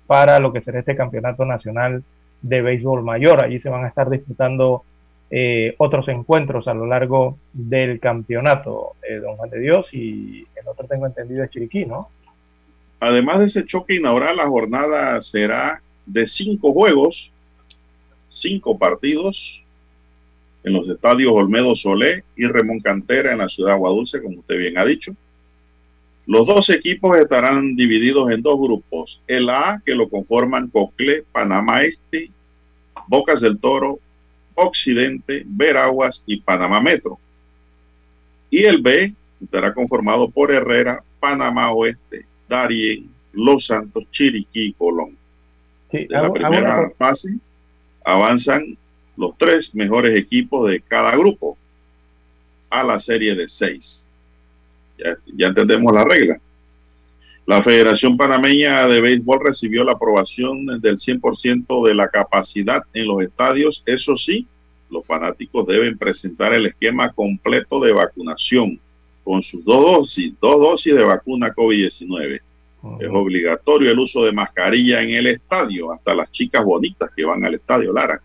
para 0.07 0.39
lo 0.39 0.51
que 0.51 0.61
será 0.61 0.79
este 0.79 0.95
campeonato 0.95 1.45
nacional 1.45 2.03
de 2.41 2.61
béisbol 2.63 3.03
mayor. 3.03 3.43
Allí 3.43 3.59
se 3.59 3.69
van 3.69 3.85
a 3.85 3.89
estar 3.89 4.09
disputando 4.09 4.83
eh, 5.29 5.75
otros 5.77 6.07
encuentros 6.07 6.67
a 6.67 6.73
lo 6.73 6.87
largo 6.87 7.37
del 7.53 7.99
campeonato, 7.99 8.93
eh, 9.07 9.17
don 9.17 9.35
Juan 9.35 9.51
de 9.51 9.59
Dios, 9.59 9.93
y 9.93 10.47
el 10.55 10.67
otro 10.67 10.87
tengo 10.87 11.05
entendido 11.05 11.43
es 11.43 11.51
Chiriquí, 11.51 11.85
¿no? 11.85 12.09
Además 12.99 13.37
de 13.37 13.45
ese 13.45 13.67
choque 13.67 13.97
inaugural, 13.97 14.35
la 14.35 14.47
jornada 14.47 15.21
será 15.21 15.79
de 16.07 16.25
cinco 16.25 16.73
juegos, 16.73 17.31
cinco 18.29 18.79
partidos 18.79 19.63
en 20.67 20.73
los 20.73 20.89
estadios 20.89 21.31
Olmedo 21.33 21.75
Solé 21.75 22.23
y 22.35 22.45
Remón 22.45 22.81
Cantera 22.81 23.31
en 23.31 23.39
la 23.39 23.49
ciudad 23.49 23.69
de 23.69 23.75
Aguadulce, 23.75 24.21
como 24.21 24.39
usted 24.39 24.57
bien 24.57 24.77
ha 24.77 24.85
dicho. 24.85 25.15
Los 26.25 26.45
dos 26.45 26.69
equipos 26.69 27.17
estarán 27.17 27.75
divididos 27.75 28.29
en 28.31 28.41
dos 28.41 28.59
grupos. 28.59 29.21
El 29.27 29.49
A, 29.49 29.81
que 29.85 29.95
lo 29.95 30.09
conforman 30.09 30.67
Cocle, 30.67 31.23
Panamá 31.31 31.83
Este, 31.83 32.29
Bocas 33.07 33.39
del 33.39 33.57
Toro, 33.59 33.99
Occidente, 34.55 35.43
Veraguas 35.45 36.23
y 36.25 36.41
Panamá 36.41 36.81
Metro. 36.81 37.17
Y 38.49 38.65
el 38.65 38.81
B 38.81 39.13
estará 39.41 39.73
conformado 39.73 40.29
por 40.29 40.51
Herrera, 40.51 41.01
Panamá 41.19 41.71
Oeste, 41.71 42.25
Darien, 42.49 43.09
Los 43.31 43.67
Santos, 43.67 44.03
Chiriquí 44.11 44.65
y 44.65 44.73
Colón. 44.73 45.15
de 45.91 46.07
la 46.09 46.31
primera 46.31 46.91
fase 46.97 47.29
avanzan 48.03 48.77
los 49.17 49.37
tres 49.37 49.73
mejores 49.75 50.15
equipos 50.15 50.69
de 50.69 50.79
cada 50.79 51.15
grupo 51.17 51.57
a 52.69 52.83
la 52.83 52.99
serie 52.99 53.35
de 53.35 53.47
seis. 53.47 54.07
Ya, 54.97 55.47
entendemos 55.47 55.93
la 55.93 56.03
regla. 56.03 56.39
La 57.45 57.63
Federación 57.63 58.17
Panameña 58.17 58.87
de 58.87 58.99
Béisbol 58.99 59.39
recibió 59.43 59.83
la 59.83 59.93
aprobación 59.93 60.65
del 60.81 60.97
100% 60.97 61.87
de 61.87 61.95
la 61.95 62.09
capacidad 62.09 62.83
en 62.93 63.07
los 63.07 63.21
estadios. 63.21 63.83
Eso 63.85 64.17
sí, 64.17 64.45
los 64.89 65.05
fanáticos 65.05 65.65
deben 65.65 65.97
presentar 65.97 66.53
el 66.53 66.65
esquema 66.65 67.11
completo 67.13 67.79
de 67.79 67.93
vacunación 67.93 68.79
con 69.23 69.43
sus 69.43 69.63
dos 69.63 69.85
dosis, 69.85 70.33
dos 70.41 70.59
dosis 70.59 70.95
de 70.95 71.03
vacuna 71.03 71.53
COVID-19. 71.53 72.41
Es 72.99 73.09
obligatorio 73.09 73.91
el 73.91 73.99
uso 73.99 74.23
de 74.23 74.31
mascarilla 74.31 75.01
en 75.01 75.11
el 75.11 75.27
estadio, 75.27 75.91
hasta 75.91 76.15
las 76.15 76.31
chicas 76.31 76.63
bonitas 76.63 77.11
que 77.15 77.25
van 77.25 77.43
al 77.43 77.55
estadio, 77.55 77.91
Lara. 77.91 78.21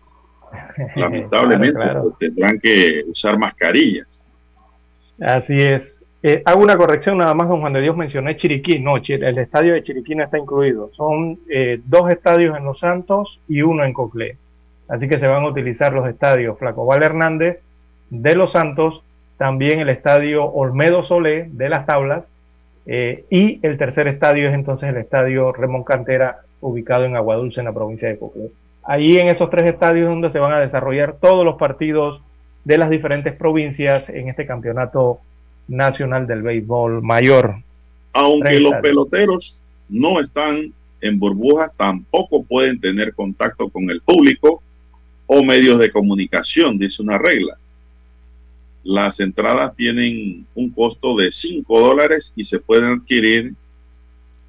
Lamentablemente 0.95 1.79
tendrán 2.19 2.59
que 2.59 3.03
usar 3.07 3.37
mascarillas. 3.37 4.27
Así 5.19 5.57
es. 5.57 5.99
Eh, 6.25 6.41
hago 6.45 6.63
una 6.63 6.77
corrección 6.77 7.17
nada 7.17 7.33
más, 7.33 7.49
don 7.49 7.59
Juan 7.59 7.73
de 7.73 7.81
Dios 7.81 7.97
mencioné 7.97 8.37
Chiriquí, 8.37 8.79
no, 8.79 8.95
el 8.95 9.37
estadio 9.37 9.73
de 9.73 9.83
Chiriquí 9.83 10.15
no 10.15 10.23
está 10.23 10.37
incluido. 10.37 10.89
Son 10.93 11.37
eh, 11.49 11.81
dos 11.85 12.09
estadios 12.09 12.57
en 12.57 12.63
Los 12.63 12.79
Santos 12.79 13.41
y 13.49 13.61
uno 13.61 13.83
en 13.83 13.93
Coclé. 13.93 14.37
Así 14.87 15.09
que 15.09 15.19
se 15.19 15.27
van 15.27 15.43
a 15.43 15.47
utilizar 15.47 15.91
los 15.91 16.07
estadios 16.07 16.57
Flacobal 16.57 17.03
Hernández 17.03 17.59
de 18.09 18.35
Los 18.35 18.53
Santos, 18.53 19.03
también 19.37 19.79
el 19.79 19.89
estadio 19.89 20.45
Olmedo 20.45 21.03
Solé 21.03 21.49
de 21.51 21.67
Las 21.67 21.85
Tablas 21.85 22.23
eh, 22.85 23.25
y 23.29 23.59
el 23.65 23.77
tercer 23.77 24.07
estadio 24.07 24.47
es 24.47 24.53
entonces 24.53 24.89
el 24.89 24.97
estadio 24.97 25.51
Remón 25.51 25.83
Cantera 25.83 26.41
ubicado 26.61 27.05
en 27.05 27.15
Aguadulce 27.15 27.59
en 27.59 27.65
la 27.65 27.73
provincia 27.73 28.07
de 28.07 28.17
Coclé. 28.17 28.49
Ahí 28.85 29.17
en 29.17 29.29
esos 29.29 29.49
tres 29.49 29.69
estadios 29.69 30.09
donde 30.09 30.31
se 30.31 30.39
van 30.39 30.53
a 30.53 30.59
desarrollar 30.59 31.17
todos 31.19 31.45
los 31.45 31.55
partidos 31.55 32.21
de 32.65 32.77
las 32.77 32.89
diferentes 32.89 33.35
provincias 33.35 34.09
en 34.09 34.29
este 34.29 34.45
campeonato 34.45 35.19
Nacional 35.67 36.27
del 36.27 36.41
Béisbol 36.41 37.01
Mayor. 37.01 37.55
Aunque 38.13 38.59
los 38.59 38.75
peloteros 38.75 39.59
no 39.89 40.19
están 40.19 40.71
en 41.01 41.19
burbujas, 41.19 41.71
tampoco 41.77 42.43
pueden 42.43 42.79
tener 42.79 43.13
contacto 43.13 43.69
con 43.69 43.89
el 43.89 44.01
público 44.01 44.61
o 45.27 45.43
medios 45.43 45.79
de 45.79 45.91
comunicación, 45.91 46.77
dice 46.77 47.01
una 47.01 47.17
regla. 47.17 47.57
Las 48.83 49.21
entradas 49.21 49.75
tienen 49.75 50.45
un 50.55 50.69
costo 50.69 51.15
de 51.15 51.31
5 51.31 51.79
dólares 51.79 52.33
y 52.35 52.43
se 52.43 52.59
pueden 52.59 52.99
adquirir 52.99 53.53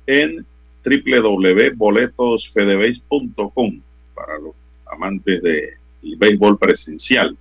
en 0.06 0.44
www.boletosfedebase.com 0.84 3.80
para 4.14 4.38
los 4.38 4.54
amantes 4.86 5.42
del 5.42 5.70
béisbol 6.18 6.58
presencial. 6.58 7.36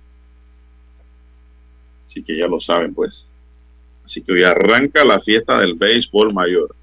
Así 2.06 2.22
que 2.22 2.36
ya 2.36 2.46
lo 2.46 2.60
saben, 2.60 2.94
pues. 2.94 3.28
Así 4.04 4.22
que 4.22 4.32
hoy 4.32 4.42
arranca 4.42 5.04
la 5.04 5.20
fiesta 5.20 5.58
del 5.60 5.74
béisbol 5.74 6.34
mayor. 6.34 6.74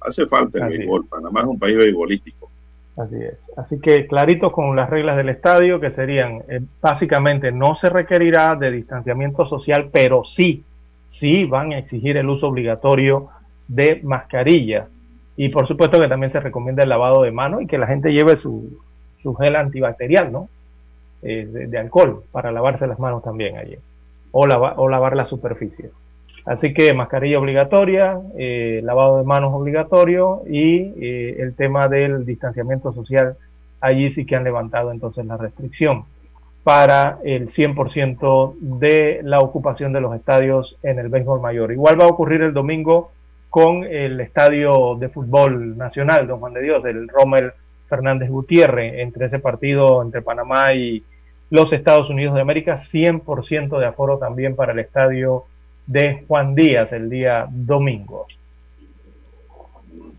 Hace 0.00 0.26
falta 0.26 0.58
el 0.58 0.78
béisbol. 0.78 1.06
Panamá 1.06 1.40
es 1.40 1.46
un 1.46 1.58
país 1.58 1.76
beisbolístico. 1.76 2.50
Así 2.96 3.16
es. 3.16 3.38
Así 3.56 3.80
que 3.80 4.06
clarito 4.06 4.52
con 4.52 4.76
las 4.76 4.90
reglas 4.90 5.16
del 5.16 5.30
estadio, 5.30 5.80
que 5.80 5.90
serían, 5.90 6.42
eh, 6.48 6.60
básicamente 6.80 7.50
no 7.50 7.74
se 7.74 7.88
requerirá 7.88 8.56
de 8.56 8.70
distanciamiento 8.70 9.46
social, 9.46 9.88
pero 9.90 10.24
sí, 10.24 10.64
sí 11.08 11.44
van 11.44 11.72
a 11.72 11.78
exigir 11.78 12.16
el 12.16 12.28
uso 12.28 12.48
obligatorio 12.48 13.28
de 13.68 14.00
mascarilla. 14.02 14.88
Y 15.42 15.48
por 15.48 15.66
supuesto 15.66 15.98
que 15.98 16.06
también 16.06 16.30
se 16.30 16.38
recomienda 16.38 16.82
el 16.82 16.90
lavado 16.90 17.22
de 17.22 17.30
manos 17.30 17.62
y 17.62 17.66
que 17.66 17.78
la 17.78 17.86
gente 17.86 18.12
lleve 18.12 18.36
su, 18.36 18.78
su 19.22 19.34
gel 19.36 19.56
antibacterial, 19.56 20.30
¿no? 20.30 20.50
Eh, 21.22 21.66
de, 21.66 21.78
alcohol 21.78 22.24
para 22.30 22.52
lavarse 22.52 22.86
las 22.86 22.98
manos 22.98 23.22
también 23.22 23.56
allí. 23.56 23.76
O, 24.32 24.42
o 24.42 24.88
lavar 24.90 25.16
la 25.16 25.24
superficie. 25.24 25.92
Así 26.44 26.74
que 26.74 26.92
mascarilla 26.92 27.38
obligatoria, 27.38 28.20
eh, 28.36 28.82
lavado 28.84 29.16
de 29.16 29.24
manos 29.24 29.54
obligatorio 29.54 30.42
y 30.46 30.92
eh, 31.02 31.36
el 31.38 31.54
tema 31.54 31.88
del 31.88 32.26
distanciamiento 32.26 32.92
social, 32.92 33.38
allí 33.80 34.10
sí 34.10 34.26
que 34.26 34.36
han 34.36 34.44
levantado 34.44 34.92
entonces 34.92 35.24
la 35.24 35.38
restricción 35.38 36.04
para 36.64 37.16
el 37.24 37.48
100% 37.48 38.56
de 38.60 39.20
la 39.22 39.40
ocupación 39.40 39.94
de 39.94 40.02
los 40.02 40.14
estadios 40.14 40.76
en 40.82 40.98
el 40.98 41.08
béisbol 41.08 41.40
mayor. 41.40 41.72
Igual 41.72 41.98
va 41.98 42.04
a 42.04 42.08
ocurrir 42.08 42.42
el 42.42 42.52
domingo 42.52 43.10
con 43.50 43.84
el 43.84 44.20
estadio 44.20 44.94
de 44.94 45.08
fútbol 45.08 45.76
nacional, 45.76 46.26
don 46.26 46.38
Juan 46.38 46.54
de 46.54 46.62
Dios, 46.62 46.82
del 46.82 47.08
Rommel 47.08 47.52
Fernández 47.88 48.30
Gutiérrez, 48.30 49.00
entre 49.00 49.26
ese 49.26 49.40
partido 49.40 50.02
entre 50.02 50.22
Panamá 50.22 50.72
y 50.72 51.04
los 51.50 51.72
Estados 51.72 52.08
Unidos 52.08 52.36
de 52.36 52.40
América, 52.40 52.80
100% 52.80 53.78
de 53.78 53.86
aforo 53.86 54.18
también 54.18 54.54
para 54.54 54.72
el 54.72 54.78
estadio 54.78 55.44
de 55.86 56.24
Juan 56.28 56.54
Díaz 56.54 56.92
el 56.92 57.10
día 57.10 57.48
domingo. 57.50 58.26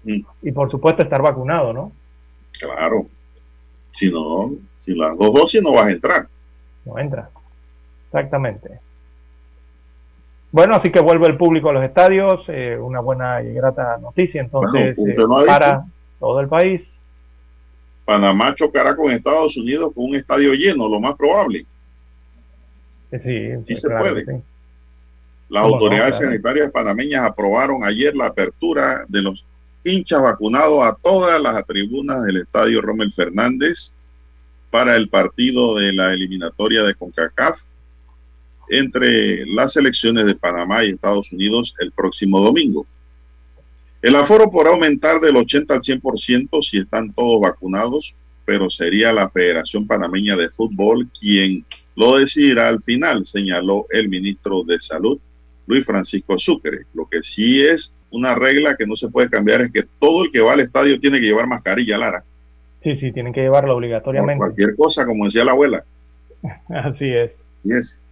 Y 0.03 0.51
por 0.51 0.69
supuesto 0.69 1.03
estar 1.03 1.21
vacunado, 1.21 1.71
¿no? 1.71 1.91
Claro. 2.59 3.07
Si 3.91 4.11
no, 4.11 4.51
si 4.77 4.93
las 4.93 5.17
dos 5.17 5.33
dosis 5.33 5.61
no 5.61 5.71
vas 5.71 5.87
a 5.87 5.91
entrar. 5.91 6.27
No 6.85 6.99
entra. 6.99 7.29
Exactamente. 8.07 8.79
Bueno, 10.51 10.75
así 10.75 10.91
que 10.91 10.99
vuelve 10.99 11.27
el 11.27 11.37
público 11.37 11.69
a 11.69 11.73
los 11.73 11.83
estadios, 11.83 12.43
eh, 12.49 12.77
una 12.77 12.99
buena 12.99 13.41
y 13.41 13.53
grata 13.53 13.97
noticia 13.97 14.41
entonces 14.41 14.99
eh, 14.99 15.15
para 15.45 15.85
todo 16.19 16.41
el 16.41 16.47
país. 16.47 17.01
Panamá 18.03 18.53
chocará 18.55 18.95
con 18.95 19.11
Estados 19.11 19.55
Unidos 19.55 19.93
con 19.95 20.05
un 20.05 20.15
estadio 20.15 20.53
lleno, 20.53 20.89
lo 20.89 20.99
más 20.99 21.15
probable. 21.15 21.65
Sí, 23.11 23.51
sí, 23.65 23.75
se 23.75 23.89
puede. 23.89 24.41
Las 25.49 25.63
autoridades 25.63 26.17
sanitarias 26.17 26.71
panameñas 26.71 27.25
aprobaron 27.25 27.83
ayer 27.83 28.15
la 28.15 28.27
apertura 28.27 29.05
de 29.07 29.21
los 29.21 29.45
hinchas 29.83 30.21
vacunados 30.21 30.83
a 30.83 30.95
todas 31.01 31.41
las 31.41 31.65
tribunas 31.65 32.23
del 32.23 32.37
estadio 32.37 32.81
Rommel 32.81 33.11
Fernández 33.11 33.93
para 34.69 34.95
el 34.95 35.09
partido 35.09 35.75
de 35.75 35.91
la 35.91 36.13
eliminatoria 36.13 36.83
de 36.83 36.95
CONCACAF 36.95 37.59
entre 38.69 39.45
las 39.45 39.75
elecciones 39.77 40.25
de 40.25 40.35
Panamá 40.35 40.83
y 40.83 40.91
Estados 40.91 41.31
Unidos 41.31 41.75
el 41.79 41.91
próximo 41.91 42.39
domingo. 42.39 42.85
El 44.01 44.15
aforo 44.15 44.49
podrá 44.49 44.71
aumentar 44.71 45.19
del 45.19 45.35
80 45.35 45.73
al 45.73 45.81
100% 45.81 46.61
si 46.63 46.79
están 46.79 47.13
todos 47.13 47.39
vacunados, 47.41 48.15
pero 48.45 48.69
sería 48.69 49.13
la 49.13 49.29
Federación 49.29 49.85
Panameña 49.85 50.35
de 50.35 50.49
Fútbol 50.49 51.07
quien 51.19 51.63
lo 51.95 52.17
decidirá 52.17 52.67
al 52.67 52.81
final, 52.81 53.25
señaló 53.25 53.85
el 53.91 54.09
ministro 54.09 54.63
de 54.63 54.79
Salud, 54.79 55.19
Luis 55.67 55.85
Francisco 55.85 56.39
Sucre. 56.39 56.85
Lo 56.93 57.05
que 57.05 57.21
sí 57.21 57.61
es 57.61 57.95
una 58.09 58.33
regla 58.35 58.75
que 58.75 58.87
no 58.87 58.95
se 58.95 59.09
puede 59.09 59.29
cambiar 59.29 59.61
es 59.61 59.71
que 59.71 59.83
todo 59.99 60.25
el 60.25 60.31
que 60.31 60.39
va 60.41 60.53
al 60.53 60.61
estadio 60.61 60.99
tiene 60.99 61.19
que 61.19 61.27
llevar 61.27 61.47
mascarilla, 61.47 61.97
Lara. 61.97 62.23
Sí, 62.83 62.97
sí, 62.97 63.11
tienen 63.11 63.33
que 63.33 63.41
llevarlo 63.41 63.75
obligatoriamente. 63.75 64.39
cualquier 64.39 64.75
cosa, 64.75 65.05
como 65.05 65.25
decía 65.25 65.45
la 65.45 65.51
abuela. 65.51 65.83
Así 66.69 67.07
es. 67.07 67.39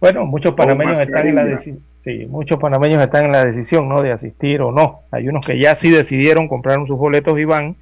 Bueno, 0.00 0.26
muchos 0.26 0.54
panameños 0.54 1.00
están 1.00 1.26
en 1.26 1.34
la 1.34 1.44
decisión. 1.44 1.80
Sí, 2.02 2.26
muchos 2.26 2.58
panameños 2.58 3.02
están 3.02 3.26
en 3.26 3.32
la 3.32 3.44
decisión, 3.44 3.88
¿no? 3.88 4.00
De 4.02 4.12
asistir 4.12 4.62
o 4.62 4.72
no. 4.72 5.00
Hay 5.10 5.28
unos 5.28 5.44
que 5.44 5.58
ya 5.58 5.74
sí 5.74 5.90
decidieron, 5.90 6.48
compraron 6.48 6.86
sus 6.86 6.96
boletos 6.96 7.38
y 7.38 7.44
van. 7.44 7.76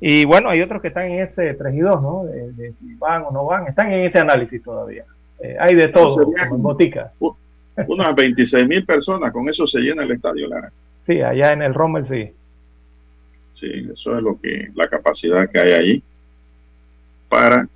Y 0.00 0.24
bueno, 0.24 0.48
hay 0.48 0.62
otros 0.62 0.82
que 0.82 0.88
están 0.88 1.06
en 1.10 1.22
ese 1.22 1.54
3 1.54 1.74
y 1.74 1.78
2, 1.78 2.02
¿no? 2.02 2.24
De, 2.24 2.72
si 2.72 2.94
van 2.94 3.22
o 3.22 3.30
no 3.30 3.44
van. 3.44 3.68
Están 3.68 3.92
en 3.92 4.06
ese 4.06 4.18
análisis 4.18 4.62
todavía. 4.62 5.04
Eh, 5.38 5.56
hay 5.60 5.74
de 5.76 5.88
todo, 5.88 6.24
como 6.24 6.56
en 6.56 6.62
botica. 6.62 7.12
Unas 7.86 8.14
26 8.14 8.66
mil 8.66 8.84
personas, 8.84 9.30
con 9.30 9.48
eso 9.48 9.66
se 9.66 9.78
llena 9.78 10.02
el 10.02 10.10
estadio, 10.10 10.48
Lara. 10.48 10.72
Sí, 11.02 11.20
allá 11.22 11.52
en 11.52 11.62
el 11.62 11.72
Rommel 11.72 12.06
sí. 12.06 12.32
Sí, 13.52 13.88
eso 13.92 14.16
es 14.16 14.22
lo 14.22 14.40
que, 14.40 14.70
la 14.74 14.88
capacidad 14.88 15.48
que 15.48 15.60
hay 15.60 15.72
ahí 15.72 16.02
para 17.28 17.68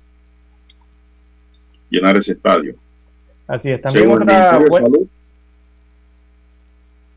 llenar 1.89 2.17
ese 2.17 2.33
estadio. 2.33 2.75
Así 3.47 3.71
es, 3.71 3.81
también 3.81 4.11
otra... 4.11 4.59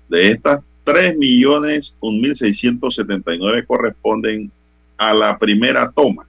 De 0.08 0.30
estas, 0.32 0.60
3.001.679 0.84 3.66
corresponden 3.66 4.50
a 4.96 5.12
la 5.14 5.38
primera 5.38 5.90
toma, 5.90 6.26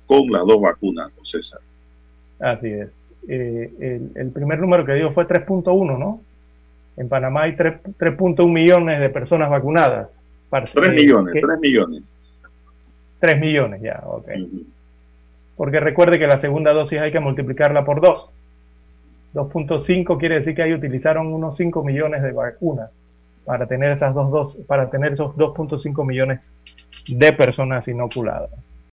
con 0.05 0.29
las 0.31 0.45
dos 0.45 0.59
vacunas, 0.59 1.09
César. 1.23 1.61
Así 2.39 2.67
es. 2.67 2.89
Eh, 3.27 4.01
el, 4.15 4.31
primer 4.31 4.59
número 4.59 4.85
que 4.85 4.95
dio 4.95 5.11
fue 5.11 5.27
3.1, 5.27 5.97
¿no? 5.97 6.21
En 6.97 7.07
Panamá 7.07 7.43
hay 7.43 7.53
3.1 7.53 8.51
millones 8.51 8.99
de 8.99 9.09
personas 9.09 9.49
vacunadas. 9.49 10.09
3 10.49 10.93
millones, 10.93 11.35
3 11.41 11.59
millones. 11.59 12.03
3 13.19 13.39
millones 13.39 13.81
ya, 13.81 14.01
ok. 14.05 14.27
Porque 15.55 15.79
recuerde 15.79 16.17
que 16.17 16.27
la 16.27 16.41
segunda 16.41 16.73
dosis 16.73 16.99
hay 16.99 17.11
que 17.11 17.19
multiplicarla 17.19 17.85
por 17.85 18.01
2. 18.01 18.29
2.5 19.33 20.17
quiere 20.17 20.35
decir 20.35 20.55
que 20.55 20.63
ahí 20.63 20.73
utilizaron 20.73 21.33
unos 21.33 21.57
5 21.57 21.83
millones 21.83 22.23
de 22.23 22.31
vacunas 22.31 22.89
para 23.45 23.67
tener 23.67 23.91
esas 23.91 24.13
dos, 24.13 24.31
dos 24.31 24.57
para 24.67 24.89
tener 24.89 25.13
esos 25.13 25.35
2.5 25.35 26.05
millones 26.05 26.51
de 27.07 27.33
personas 27.33 27.87
inoculadas. 27.87 28.51